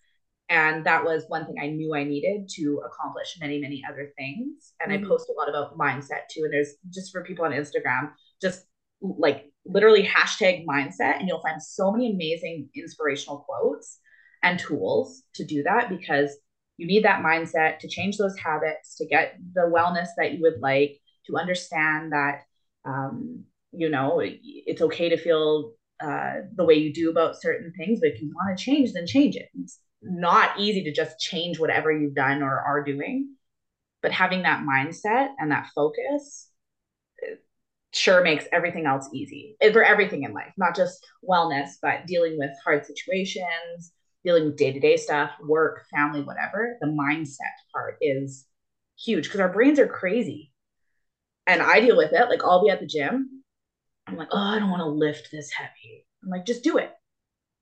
And 0.51 0.85
that 0.85 1.05
was 1.05 1.25
one 1.29 1.47
thing 1.47 1.55
I 1.63 1.69
knew 1.69 1.95
I 1.95 2.03
needed 2.03 2.49
to 2.57 2.83
accomplish 2.85 3.39
many, 3.41 3.61
many 3.61 3.83
other 3.89 4.13
things. 4.19 4.75
And 4.81 4.93
Mhm. 4.93 5.05
I 5.05 5.09
post 5.09 5.31
a 5.31 5.33
lot 5.33 5.49
about 5.49 5.79
mindset 5.79 6.29
too. 6.29 6.43
And 6.43 6.53
there's 6.53 6.75
just 6.91 7.13
for 7.13 7.23
people 7.23 7.45
on 7.45 7.53
Instagram, 7.53 8.13
just 8.43 8.67
like 9.01 9.51
literally 9.65 10.05
hashtag 10.05 10.67
mindset, 10.67 11.19
and 11.19 11.29
you'll 11.29 11.41
find 11.41 11.63
so 11.63 11.93
many 11.93 12.13
amazing 12.13 12.69
inspirational 12.75 13.39
quotes 13.49 14.01
and 14.43 14.59
tools 14.59 15.23
to 15.35 15.45
do 15.45 15.63
that 15.63 15.89
because 15.89 16.37
you 16.77 16.87
need 16.87 17.05
that 17.05 17.23
mindset 17.23 17.79
to 17.79 17.89
change 17.89 18.17
those 18.17 18.37
habits, 18.39 18.97
to 18.97 19.07
get 19.07 19.39
the 19.55 19.71
wellness 19.73 20.09
that 20.17 20.33
you 20.33 20.41
would 20.43 20.61
like, 20.61 20.99
to 21.27 21.37
understand 21.37 22.13
that, 22.13 22.43
um, 22.85 23.45
you 23.73 23.89
know, 23.89 24.21
it's 24.21 24.83
okay 24.83 25.11
to 25.11 25.17
feel 25.17 25.75
uh, 26.01 26.37
the 26.55 26.65
way 26.65 26.75
you 26.75 26.93
do 26.93 27.11
about 27.11 27.41
certain 27.41 27.73
things, 27.77 28.01
but 28.01 28.09
if 28.09 28.21
you 28.21 28.33
want 28.35 28.57
to 28.57 28.65
change, 28.65 28.93
then 28.95 29.07
change 29.07 29.37
it. 29.37 29.49
It's 29.63 29.79
not 30.03 30.59
easy 30.59 30.85
to 30.85 30.93
just 30.93 31.19
change 31.19 31.59
whatever 31.59 31.93
you've 31.93 32.15
done 32.15 32.43
or 32.43 32.59
are 32.59 32.83
doing, 32.83 33.35
but 34.03 34.13
having 34.13 34.43
that 34.43 34.65
mindset 34.65 35.29
and 35.39 35.51
that 35.51 35.69
focus 35.75 36.51
sure 37.93 38.23
makes 38.23 38.45
everything 38.53 38.87
else 38.87 39.09
easy 39.13 39.57
eh, 39.61 39.73
for 39.73 39.83
everything 39.83 40.23
in 40.23 40.33
life, 40.33 40.53
not 40.57 40.77
just 40.77 41.05
wellness, 41.29 41.71
but 41.83 42.07
dealing 42.07 42.39
with 42.39 42.51
hard 42.65 42.87
situations, 42.87 43.93
dealing 44.25 44.45
with 44.47 44.57
day 44.57 44.73
to 44.73 44.81
day 44.81 44.97
stuff, 44.97 45.31
work, 45.43 45.85
family, 45.93 46.23
whatever. 46.23 46.77
The 46.81 46.87
mindset 46.87 47.55
part 47.73 47.97
is 48.01 48.47
huge 48.99 49.25
because 49.25 49.41
our 49.41 49.53
brains 49.53 49.79
are 49.79 49.89
crazy. 49.89 50.53
And 51.47 51.63
I 51.63 51.81
deal 51.81 51.97
with 51.97 52.13
it. 52.13 52.29
Like 52.29 52.45
I'll 52.45 52.65
be 52.65 52.71
at 52.71 52.81
the 52.81 52.87
gym. 52.87 53.43
I'm 54.07 54.17
like, 54.17 54.29
oh, 54.31 54.39
I 54.39 54.59
don't 54.59 54.71
want 54.71 54.81
to 54.81 54.87
lift 54.87 55.31
this 55.33 55.51
heavy. 55.51 56.07
I'm 56.23 56.31
like, 56.31 56.47
just 56.47 56.63
do 56.63 56.79
it. 56.79 56.93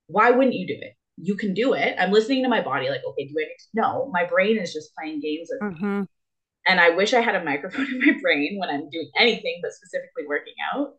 Why 0.08 0.30
wouldn't 0.30 0.54
you 0.54 0.66
do 0.66 0.76
it? 0.78 0.97
You 1.20 1.36
can 1.36 1.54
do 1.54 1.74
it. 1.74 1.96
I'm 1.98 2.12
listening 2.12 2.42
to 2.44 2.48
my 2.48 2.62
body, 2.62 2.88
like, 2.88 3.02
okay, 3.06 3.26
do 3.26 3.34
I 3.38 3.42
need 3.42 3.56
to? 3.58 3.64
No, 3.74 4.10
my 4.12 4.24
brain 4.24 4.58
is 4.58 4.72
just 4.72 4.94
playing 4.94 5.20
games 5.20 5.48
with 5.50 5.72
me. 5.72 5.78
Mhm. 5.80 6.06
And 6.66 6.80
I 6.80 6.90
wish 6.90 7.14
I 7.14 7.20
had 7.20 7.34
a 7.34 7.44
microphone 7.50 7.86
in 7.86 7.98
my 7.98 8.14
brain 8.20 8.56
when 8.58 8.68
I'm 8.68 8.88
doing 8.90 9.10
anything, 9.16 9.60
but 9.62 9.72
specifically 9.72 10.24
working 10.26 10.54
out, 10.72 10.94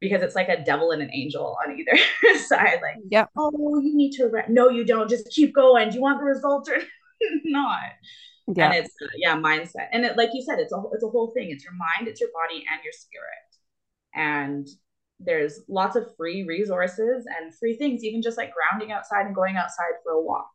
because 0.00 0.22
it's 0.22 0.34
like 0.34 0.48
a 0.48 0.64
devil 0.64 0.90
and 0.90 1.02
an 1.02 1.10
angel 1.12 1.56
on 1.64 1.78
either 1.78 2.38
side. 2.38 2.80
Like, 2.82 2.96
yeah, 3.10 3.26
oh, 3.36 3.80
you 3.80 3.94
need 3.94 4.12
to 4.12 4.26
rest. 4.28 4.48
No, 4.50 4.68
you 4.68 4.84
don't. 4.84 5.08
Just 5.08 5.28
keep 5.30 5.54
going. 5.54 5.90
Do 5.90 5.96
you 5.96 6.02
want 6.02 6.18
the 6.18 6.24
results 6.24 6.68
or 6.68 6.78
not? 7.44 7.80
Yeah. 8.48 8.66
And 8.66 8.74
it's 8.74 8.94
uh, 9.02 9.06
yeah, 9.16 9.36
mindset. 9.36 9.88
And 9.92 10.04
it, 10.04 10.16
like 10.16 10.30
you 10.32 10.42
said, 10.42 10.58
it's 10.58 10.72
a 10.72 10.82
it's 10.92 11.04
a 11.04 11.08
whole 11.08 11.30
thing. 11.32 11.50
It's 11.50 11.62
your 11.62 11.74
mind, 11.74 12.08
it's 12.08 12.20
your 12.20 12.30
body, 12.32 12.64
and 12.70 12.80
your 12.82 12.92
spirit. 12.92 13.46
And 14.14 14.66
there's 15.22 15.60
lots 15.68 15.96
of 15.96 16.14
free 16.16 16.44
resources 16.44 17.26
and 17.38 17.54
free 17.54 17.76
things, 17.76 18.02
even 18.02 18.22
just 18.22 18.38
like 18.38 18.52
grounding 18.52 18.92
outside 18.92 19.26
and 19.26 19.34
going 19.34 19.56
outside 19.56 19.92
for 20.02 20.12
a 20.12 20.22
walk. 20.22 20.50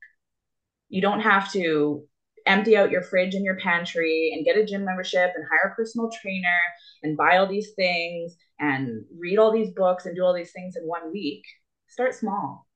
You 0.90 1.02
don't 1.02 1.22
have 1.22 1.52
to 1.54 2.04
empty 2.46 2.78
out 2.78 2.92
your 2.92 3.02
fridge 3.02 3.34
and 3.34 3.44
your 3.44 3.58
pantry 3.58 4.32
and 4.34 4.46
get 4.46 4.58
a 4.58 4.66
gym 4.66 4.86
membership 4.86 5.32
and 5.36 5.46
hire 5.50 5.72
a 5.72 5.76
personal 5.76 6.10
trainer 6.22 6.60
and 7.04 7.18
buy 7.18 7.38
all 7.38 7.48
these 7.48 7.72
things 7.76 8.36
and 8.60 9.04
read 9.18 9.40
all 9.40 9.52
these 9.52 9.72
books 9.72 10.06
and 10.06 10.16
do 10.16 10.24
all 10.24 10.34
these 10.34 10.52
things 10.52 10.76
in 10.76 10.84
one 10.84 11.12
week. 11.12 11.44
Start 11.88 12.14
small 12.14 12.68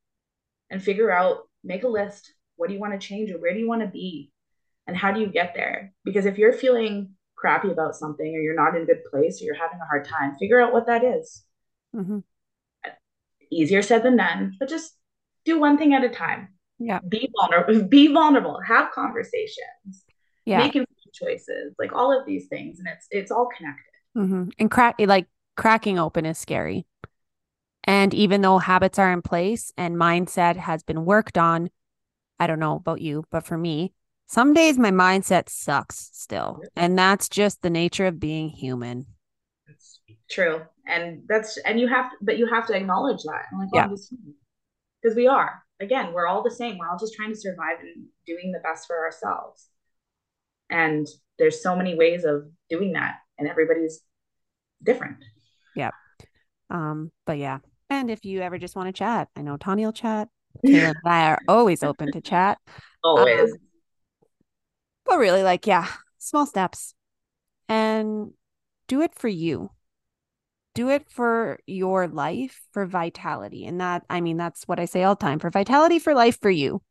and 0.69 0.81
figure 0.81 1.11
out, 1.11 1.49
make 1.63 1.83
a 1.83 1.87
list. 1.87 2.33
What 2.55 2.67
do 2.67 2.73
you 2.73 2.79
want 2.79 2.99
to 2.99 3.07
change 3.07 3.31
or 3.31 3.39
where 3.39 3.53
do 3.53 3.59
you 3.59 3.67
want 3.67 3.81
to 3.81 3.87
be? 3.87 4.31
And 4.87 4.97
how 4.97 5.11
do 5.11 5.21
you 5.21 5.27
get 5.27 5.53
there? 5.55 5.93
Because 6.03 6.25
if 6.25 6.37
you're 6.37 6.53
feeling 6.53 7.11
crappy 7.35 7.71
about 7.71 7.95
something 7.95 8.35
or 8.35 8.39
you're 8.39 8.55
not 8.55 8.75
in 8.75 8.83
a 8.83 8.85
good 8.85 9.03
place 9.09 9.41
or 9.41 9.45
you're 9.45 9.55
having 9.55 9.79
a 9.79 9.85
hard 9.85 10.05
time, 10.05 10.35
figure 10.39 10.59
out 10.59 10.73
what 10.73 10.87
that 10.87 11.03
is. 11.03 11.43
Mhm. 11.95 12.23
Easier 13.51 13.81
said 13.81 14.03
than 14.03 14.17
done, 14.17 14.55
but 14.59 14.69
just 14.69 14.95
do 15.43 15.59
one 15.59 15.77
thing 15.77 15.93
at 15.93 16.03
a 16.03 16.09
time. 16.09 16.49
Yeah. 16.77 16.99
Be 17.07 17.29
vulnerable, 17.35 17.83
be 17.89 18.07
vulnerable, 18.07 18.59
have 18.65 18.91
conversations, 18.91 20.05
Yeah. 20.45 20.59
make 20.59 20.75
informed 20.75 21.13
choices, 21.13 21.73
like 21.79 21.91
all 21.93 22.17
of 22.17 22.25
these 22.25 22.47
things. 22.47 22.79
And 22.79 22.87
it's 22.87 23.07
it's 23.09 23.31
all 23.31 23.49
connected. 23.55 23.83
hmm 24.15 24.49
And 24.59 24.69
crack 24.69 24.95
like 24.99 25.27
cracking 25.57 25.97
open 25.99 26.25
is 26.25 26.37
scary. 26.37 26.85
And 27.85 28.13
even 28.13 28.41
though 28.41 28.59
habits 28.59 28.99
are 28.99 29.11
in 29.11 29.21
place 29.21 29.73
and 29.77 29.95
mindset 29.95 30.57
has 30.57 30.83
been 30.83 31.05
worked 31.05 31.37
on, 31.37 31.69
I 32.39 32.45
don't 32.45 32.59
know 32.59 32.75
about 32.75 33.01
you, 33.01 33.25
but 33.31 33.45
for 33.45 33.57
me, 33.57 33.93
some 34.27 34.53
days 34.53 34.77
my 34.77 34.91
mindset 34.91 35.49
sucks 35.49 36.11
still. 36.13 36.61
And 36.75 36.97
that's 36.99 37.27
just 37.29 37.61
the 37.63 37.69
nature 37.71 38.05
of 38.05 38.19
being 38.19 38.49
human. 38.49 39.07
It's 39.67 39.99
true. 40.29 40.61
And 40.89 41.23
that's 41.27 41.57
and 41.57 41.79
you 41.79 41.87
have 41.87 42.11
but 42.21 42.37
you 42.37 42.47
have 42.47 42.67
to 42.67 42.75
acknowledge 42.75 43.23
that. 43.23 43.45
I'm 43.51 43.59
like, 43.59 43.69
Yeah. 43.73 43.87
Because 45.01 45.15
we 45.15 45.27
are. 45.27 45.63
Again, 45.79 46.11
we're 46.11 46.27
all 46.27 46.43
the 46.43 46.51
same. 46.51 46.77
We're 46.77 46.89
all 46.89 46.99
just 46.99 47.13
trying 47.13 47.29
to 47.29 47.39
survive 47.39 47.79
and 47.79 48.07
doing 48.25 48.51
the 48.51 48.59
best 48.59 48.85
for 48.85 48.97
ourselves. 48.97 49.69
And 50.69 51.07
there's 51.37 51.63
so 51.63 51.75
many 51.75 51.95
ways 51.95 52.25
of 52.25 52.43
doing 52.69 52.93
that, 52.93 53.15
and 53.37 53.47
everybody's 53.47 54.01
different. 54.83 55.17
Yeah. 55.75 55.91
Um, 56.69 57.11
but 57.25 57.37
yeah. 57.37 57.59
And 57.89 58.11
if 58.11 58.25
you 58.25 58.41
ever 58.41 58.57
just 58.57 58.75
want 58.75 58.87
to 58.87 58.93
chat, 58.93 59.29
I 59.35 59.41
know 59.41 59.57
Tahnee 59.57 59.85
will 59.85 59.93
chat. 59.93 60.27
Taylor 60.65 60.89
and 60.89 60.97
I 61.05 61.31
are 61.31 61.39
always 61.47 61.83
open 61.83 62.11
to 62.11 62.21
chat. 62.21 62.57
Always. 63.03 63.51
Um, 63.51 63.57
but 65.05 65.17
really, 65.17 65.43
like, 65.43 65.65
yeah, 65.65 65.87
small 66.17 66.45
steps 66.45 66.93
and 67.67 68.31
do 68.87 69.01
it 69.01 69.15
for 69.15 69.27
you. 69.27 69.71
Do 70.79 70.87
it 70.87 71.09
for 71.09 71.59
your 71.67 72.07
life, 72.07 72.61
for 72.71 72.85
vitality. 72.85 73.65
And 73.65 73.81
that, 73.81 74.05
I 74.09 74.21
mean, 74.21 74.37
that's 74.37 74.65
what 74.65 74.79
I 74.79 74.85
say 74.85 75.03
all 75.03 75.15
the 75.15 75.19
time 75.25 75.37
for 75.37 75.49
vitality, 75.49 75.99
for 75.99 76.13
life, 76.13 76.39
for 76.39 76.49
you, 76.49 76.81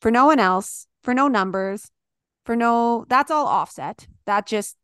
for 0.00 0.10
no 0.10 0.26
one 0.26 0.40
else, 0.40 0.88
for 1.04 1.14
no 1.14 1.28
numbers, 1.28 1.88
for 2.44 2.56
no, 2.56 3.04
that's 3.08 3.30
all 3.30 3.46
offset. 3.46 4.08
That 4.26 4.44
just 4.44 4.76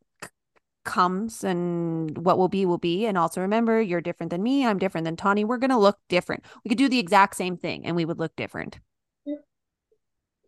comes 0.85 1.43
and 1.43 2.17
what 2.17 2.39
will 2.39 2.47
be 2.49 2.65
will 2.65 2.79
be 2.79 3.07
and 3.07 3.19
also 3.19 3.41
remember 3.41 3.81
you're 3.81 4.01
different 4.01 4.31
than 4.31 4.43
me 4.43 4.67
i'm 4.67 4.79
different 4.79 5.07
than 5.07 5.17
Tahnee 5.17 5.45
we're 5.45 5.57
going 5.57 5.71
to 5.71 5.79
look 5.79 5.99
different 6.11 6.45
we 6.63 6.69
could 6.69 6.79
do 6.79 6.91
the 6.91 6.99
exact 6.99 7.37
same 7.37 7.57
thing 7.57 7.87
and 7.87 7.97
we 7.97 8.05
would 8.05 8.19
look 8.19 8.37
different 8.37 8.79
yeah. 9.25 9.37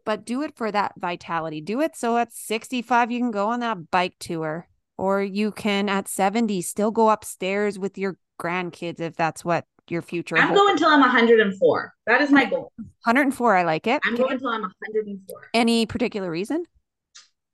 but 0.05 0.27
do 0.27 0.43
it 0.43 0.55
for 0.55 0.71
that 0.71 0.93
vitality 0.99 1.63
do 1.63 1.81
it 1.81 1.97
so 1.97 2.19
at 2.19 2.35
65 2.35 3.11
you 3.11 3.19
can 3.19 3.31
go 3.31 3.49
on 3.49 3.61
that 3.61 3.91
bike 3.91 4.17
tour 4.21 4.69
or 4.99 5.23
you 5.23 5.51
can 5.51 5.89
at 5.89 6.09
70 6.09 6.63
still 6.63 6.91
go 6.91 7.11
upstairs 7.11 7.79
with 7.79 7.99
your 7.99 8.19
grandkids 8.41 9.01
if 9.01 9.17
that's 9.17 9.45
what 9.45 9.65
your 9.89 10.03
future 10.03 10.37
i'm 10.37 10.53
going 10.53 10.73
until 10.73 10.89
i'm 10.89 11.01
104 11.01 11.95
that 12.07 12.21
is 12.21 12.31
my 12.31 12.45
goal 12.45 12.73
104 13.05 13.57
i 13.57 13.63
like 13.63 13.87
it 13.87 14.01
i'm 14.05 14.17
going 14.17 14.33
until 14.33 14.49
i'm 14.49 14.63
104 14.63 15.51
any 15.55 15.87
particular 15.87 16.31
reason 16.31 16.65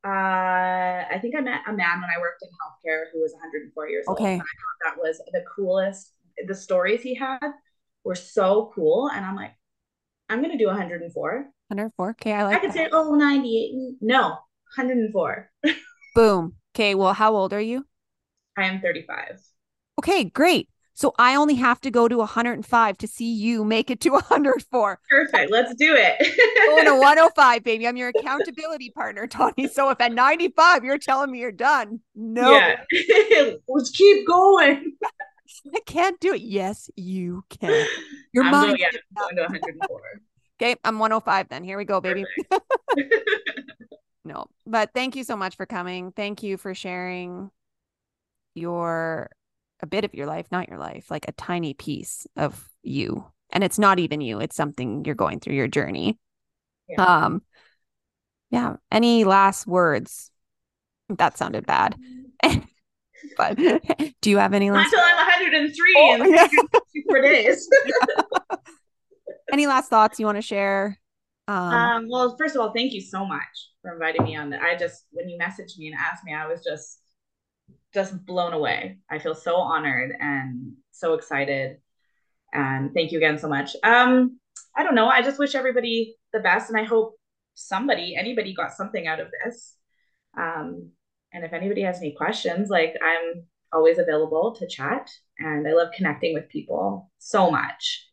uh, 0.05 1.07
I 1.09 1.19
think 1.23 1.37
I 1.37 1.41
met 1.41 1.61
a 1.69 1.73
man 1.73 2.01
when 2.01 2.11
I 2.11 2.19
worked 2.19 2.43
in 2.43 2.49
healthcare 2.49 3.05
who 3.13 3.21
was 3.21 3.33
104 3.35 3.89
years 3.89 4.05
old. 4.09 4.19
okay. 4.19 4.33
old. 4.33 4.41
Okay. 4.41 4.47
that 4.85 4.99
was 4.99 5.23
the 5.33 5.45
coolest. 5.55 6.11
The 6.49 6.57
stories 6.57 7.03
he 7.03 7.15
had 7.15 7.39
were 8.03 8.17
so 8.17 8.73
cool. 8.75 9.11
And 9.15 9.25
I'm 9.25 9.37
like, 9.37 9.53
I'm 10.29 10.41
going 10.41 10.51
to 10.51 10.59
do 10.59 10.67
104. 10.67 11.33
104. 11.69 12.11
Okay. 12.11 12.33
I 12.33 12.45
like 12.45 12.57
I 12.57 12.59
could 12.59 12.71
that. 12.71 12.77
say, 12.77 12.89
oh, 12.91 13.15
98. 13.15 13.99
No, 14.01 14.31
104. 14.77 15.51
Boom. 16.17 16.57
Okay. 16.75 16.95
Well, 16.95 17.13
how 17.13 17.35
old 17.35 17.53
are 17.53 17.61
you? 17.61 17.87
I 18.57 18.65
am 18.65 18.81
35. 18.81 19.41
Okay. 19.99 20.25
Great. 20.25 20.69
So 20.95 21.15
I 21.19 21.37
only 21.37 21.55
have 21.55 21.81
to 21.83 21.91
go 21.91 22.07
to 22.07 22.19
105 22.19 22.99
to 22.99 23.07
see 23.07 23.33
you 23.33 23.65
make 23.65 23.91
it 23.91 24.01
to 24.01 24.11
104. 24.11 25.01
Perfect. 25.09 25.51
Let's 25.51 25.75
do 25.75 25.95
it. 25.97 26.19
Going 26.69 26.85
to 26.85 26.95
105, 27.01 27.65
baby. 27.65 27.89
I'm 27.89 27.97
your 27.97 28.11
accountability 28.11 28.91
partner, 28.91 29.27
Tahnee. 29.27 29.71
So 29.71 29.89
if 29.91 30.01
at 30.01 30.13
95 30.13 30.85
you're 30.85 30.99
telling 30.99 31.31
me 31.31 31.41
you're 31.41 31.51
done, 31.51 32.01
no. 32.15 32.53
Yeah. 32.53 32.83
Let's 33.69 33.91
keep 33.91 34.27
going. 34.27 34.93
I 35.75 35.81
can't 35.87 36.19
do 36.21 36.35
it. 36.35 36.43
Yes, 36.43 36.91
you 36.97 37.45
can. 37.49 37.87
Your 38.33 38.45
mind. 38.45 38.79
yeah, 38.79 38.89
going 39.17 39.37
to 39.37 39.43
104. 39.43 40.01
okay, 40.61 40.77
I'm 40.85 40.99
105 40.99 41.49
then. 41.49 41.65
Here 41.65 41.79
we 41.79 41.85
go, 41.85 42.01
baby. 42.01 42.25
No, 44.25 44.47
but 44.67 44.91
thank 44.95 45.17
you 45.17 45.25
so 45.25 45.37
much 45.37 45.57
for 45.57 45.67
coming. 45.67 46.13
Thank 46.13 46.43
you 46.43 46.57
for 46.57 46.75
sharing 46.75 47.51
your 48.55 49.31
a 49.81 49.87
bit 49.87 50.05
of 50.05 50.15
your 50.15 50.27
life, 50.27 50.47
not 50.53 50.69
your 50.69 50.79
life, 50.79 51.11
like 51.11 51.27
a 51.27 51.33
tiny 51.33 51.75
piece 51.75 52.27
of 52.37 52.69
you. 52.83 53.27
And 53.51 53.65
it's 53.65 53.79
not 53.79 53.99
even 53.99 54.21
you, 54.21 54.41
it's 54.41 54.57
something 54.57 55.05
you're 55.05 55.15
going 55.15 55.41
through 55.41 55.55
your 55.55 55.69
journey. 55.69 56.19
Yeah. 56.89 57.03
Um 57.03 57.43
yeah, 58.51 58.77
any 58.91 59.25
last 59.25 59.67
words? 59.67 60.31
That 61.09 61.39
sounded 61.39 61.67
bad. 61.67 61.97
but 63.37 63.57
do 64.21 64.31
you 64.31 64.39
have 64.39 64.53
any 64.53 64.71
last 64.71 64.93
Until 64.93 65.01
I'm 65.01 65.17
103 65.17 65.95
oh, 65.97 66.15
and 66.15 66.35
yeah. 66.35 66.49
four 67.09 67.23
days. 67.23 67.69
any 69.53 69.67
last 69.67 69.89
thoughts 69.89 70.21
you 70.21 70.27
want 70.27 70.37
to 70.37 70.43
share? 70.43 70.99
Um, 71.49 71.75
um, 71.75 72.09
well, 72.09 72.37
first 72.39 72.55
of 72.55 72.63
all, 72.63 72.73
thank 72.73 72.93
you 72.93 73.01
so 73.01 73.25
much 73.25 73.71
for 73.83 73.93
inviting 73.93 74.25
me 74.25 74.37
on. 74.37 74.51
The, 74.51 74.63
I 74.63 74.77
just 74.77 75.07
when 75.11 75.29
you 75.29 75.39
messaged 75.39 75.79
me 75.79 75.89
and 75.89 75.97
asked 75.99 76.25
me, 76.25 76.35
I 76.35 76.47
was 76.47 76.63
just 76.63 77.01
just 77.93 78.25
blown 78.25 78.53
away. 78.53 78.99
I 79.11 79.19
feel 79.19 79.35
so 79.35 79.57
honored 79.57 80.13
and 80.19 80.73
so 80.93 81.15
excited. 81.15 81.77
And 82.53 82.93
thank 82.95 83.13
you 83.13 83.19
again 83.19 83.39
so 83.39 83.49
much. 83.49 83.75
Um, 83.83 84.39
I 84.77 84.83
don't 84.83 84.95
know. 84.95 85.09
I 85.09 85.23
just 85.23 85.39
wish 85.39 85.55
everybody 85.55 86.17
the 86.33 86.41
best, 86.41 86.71
and 86.71 86.79
I 86.79 86.85
hope 86.85 87.15
somebody, 87.55 88.17
anybody, 88.17 88.55
got 88.55 88.73
something 88.73 89.07
out 89.07 89.21
of 89.21 89.29
this. 89.45 89.77
Um, 90.39 90.91
and 91.33 91.45
if 91.45 91.53
anybody 91.53 91.83
has 91.83 91.99
any 91.99 92.13
questions, 92.13 92.71
like 92.71 92.95
I'm 93.03 93.45
always 93.73 93.99
available 93.99 94.55
to 94.59 94.67
chat, 94.67 95.11
and 95.39 95.67
I 95.67 95.73
love 95.73 95.89
connecting 95.97 96.35
with 96.35 96.49
people 96.49 97.11
so 97.19 97.51
much. 97.51 98.07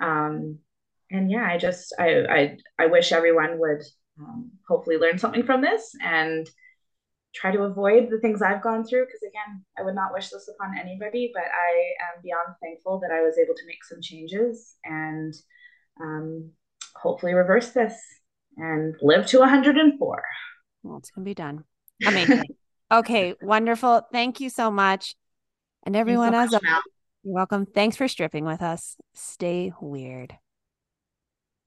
Um, 0.00 0.58
and 1.10 1.30
yeah, 1.30 1.44
I 1.44 1.58
just 1.58 1.94
I 1.98 2.24
I 2.28 2.56
I 2.78 2.86
wish 2.86 3.12
everyone 3.12 3.58
would 3.58 3.82
um, 4.18 4.50
hopefully 4.68 4.96
learn 4.96 5.18
something 5.18 5.44
from 5.44 5.62
this 5.62 5.94
and 6.04 6.48
try 7.34 7.52
to 7.52 7.62
avoid 7.62 8.10
the 8.10 8.18
things 8.18 8.42
I've 8.42 8.62
gone 8.62 8.84
through 8.84 9.06
because 9.06 9.22
again, 9.22 9.64
I 9.78 9.82
would 9.82 9.94
not 9.94 10.12
wish 10.12 10.30
this 10.30 10.48
upon 10.48 10.76
anybody, 10.78 11.30
but 11.32 11.44
I 11.44 12.14
am 12.14 12.22
beyond 12.22 12.56
thankful 12.60 13.00
that 13.00 13.12
I 13.12 13.22
was 13.22 13.38
able 13.38 13.54
to 13.54 13.66
make 13.66 13.84
some 13.84 14.00
changes 14.00 14.74
and 14.84 15.34
um, 16.00 16.50
hopefully 16.96 17.34
reverse 17.34 17.70
this 17.70 17.94
and 18.56 18.96
live 19.00 19.26
to 19.26 19.38
104. 19.38 20.22
Well, 20.82 20.96
it's 20.98 21.10
gonna 21.10 21.24
be 21.24 21.34
done. 21.34 21.64
Amazing. 22.04 22.42
okay, 22.92 23.34
wonderful. 23.40 24.02
Thank 24.12 24.40
you 24.40 24.50
so 24.50 24.70
much. 24.70 25.14
And 25.84 25.96
everyone, 25.96 26.32
so 26.32 26.38
as 26.38 26.52
much, 26.52 26.62
you're 27.22 27.34
welcome. 27.34 27.66
Thanks 27.66 27.96
for 27.96 28.08
stripping 28.08 28.44
with 28.44 28.62
us. 28.62 28.96
Stay 29.14 29.72
weird. 29.80 30.36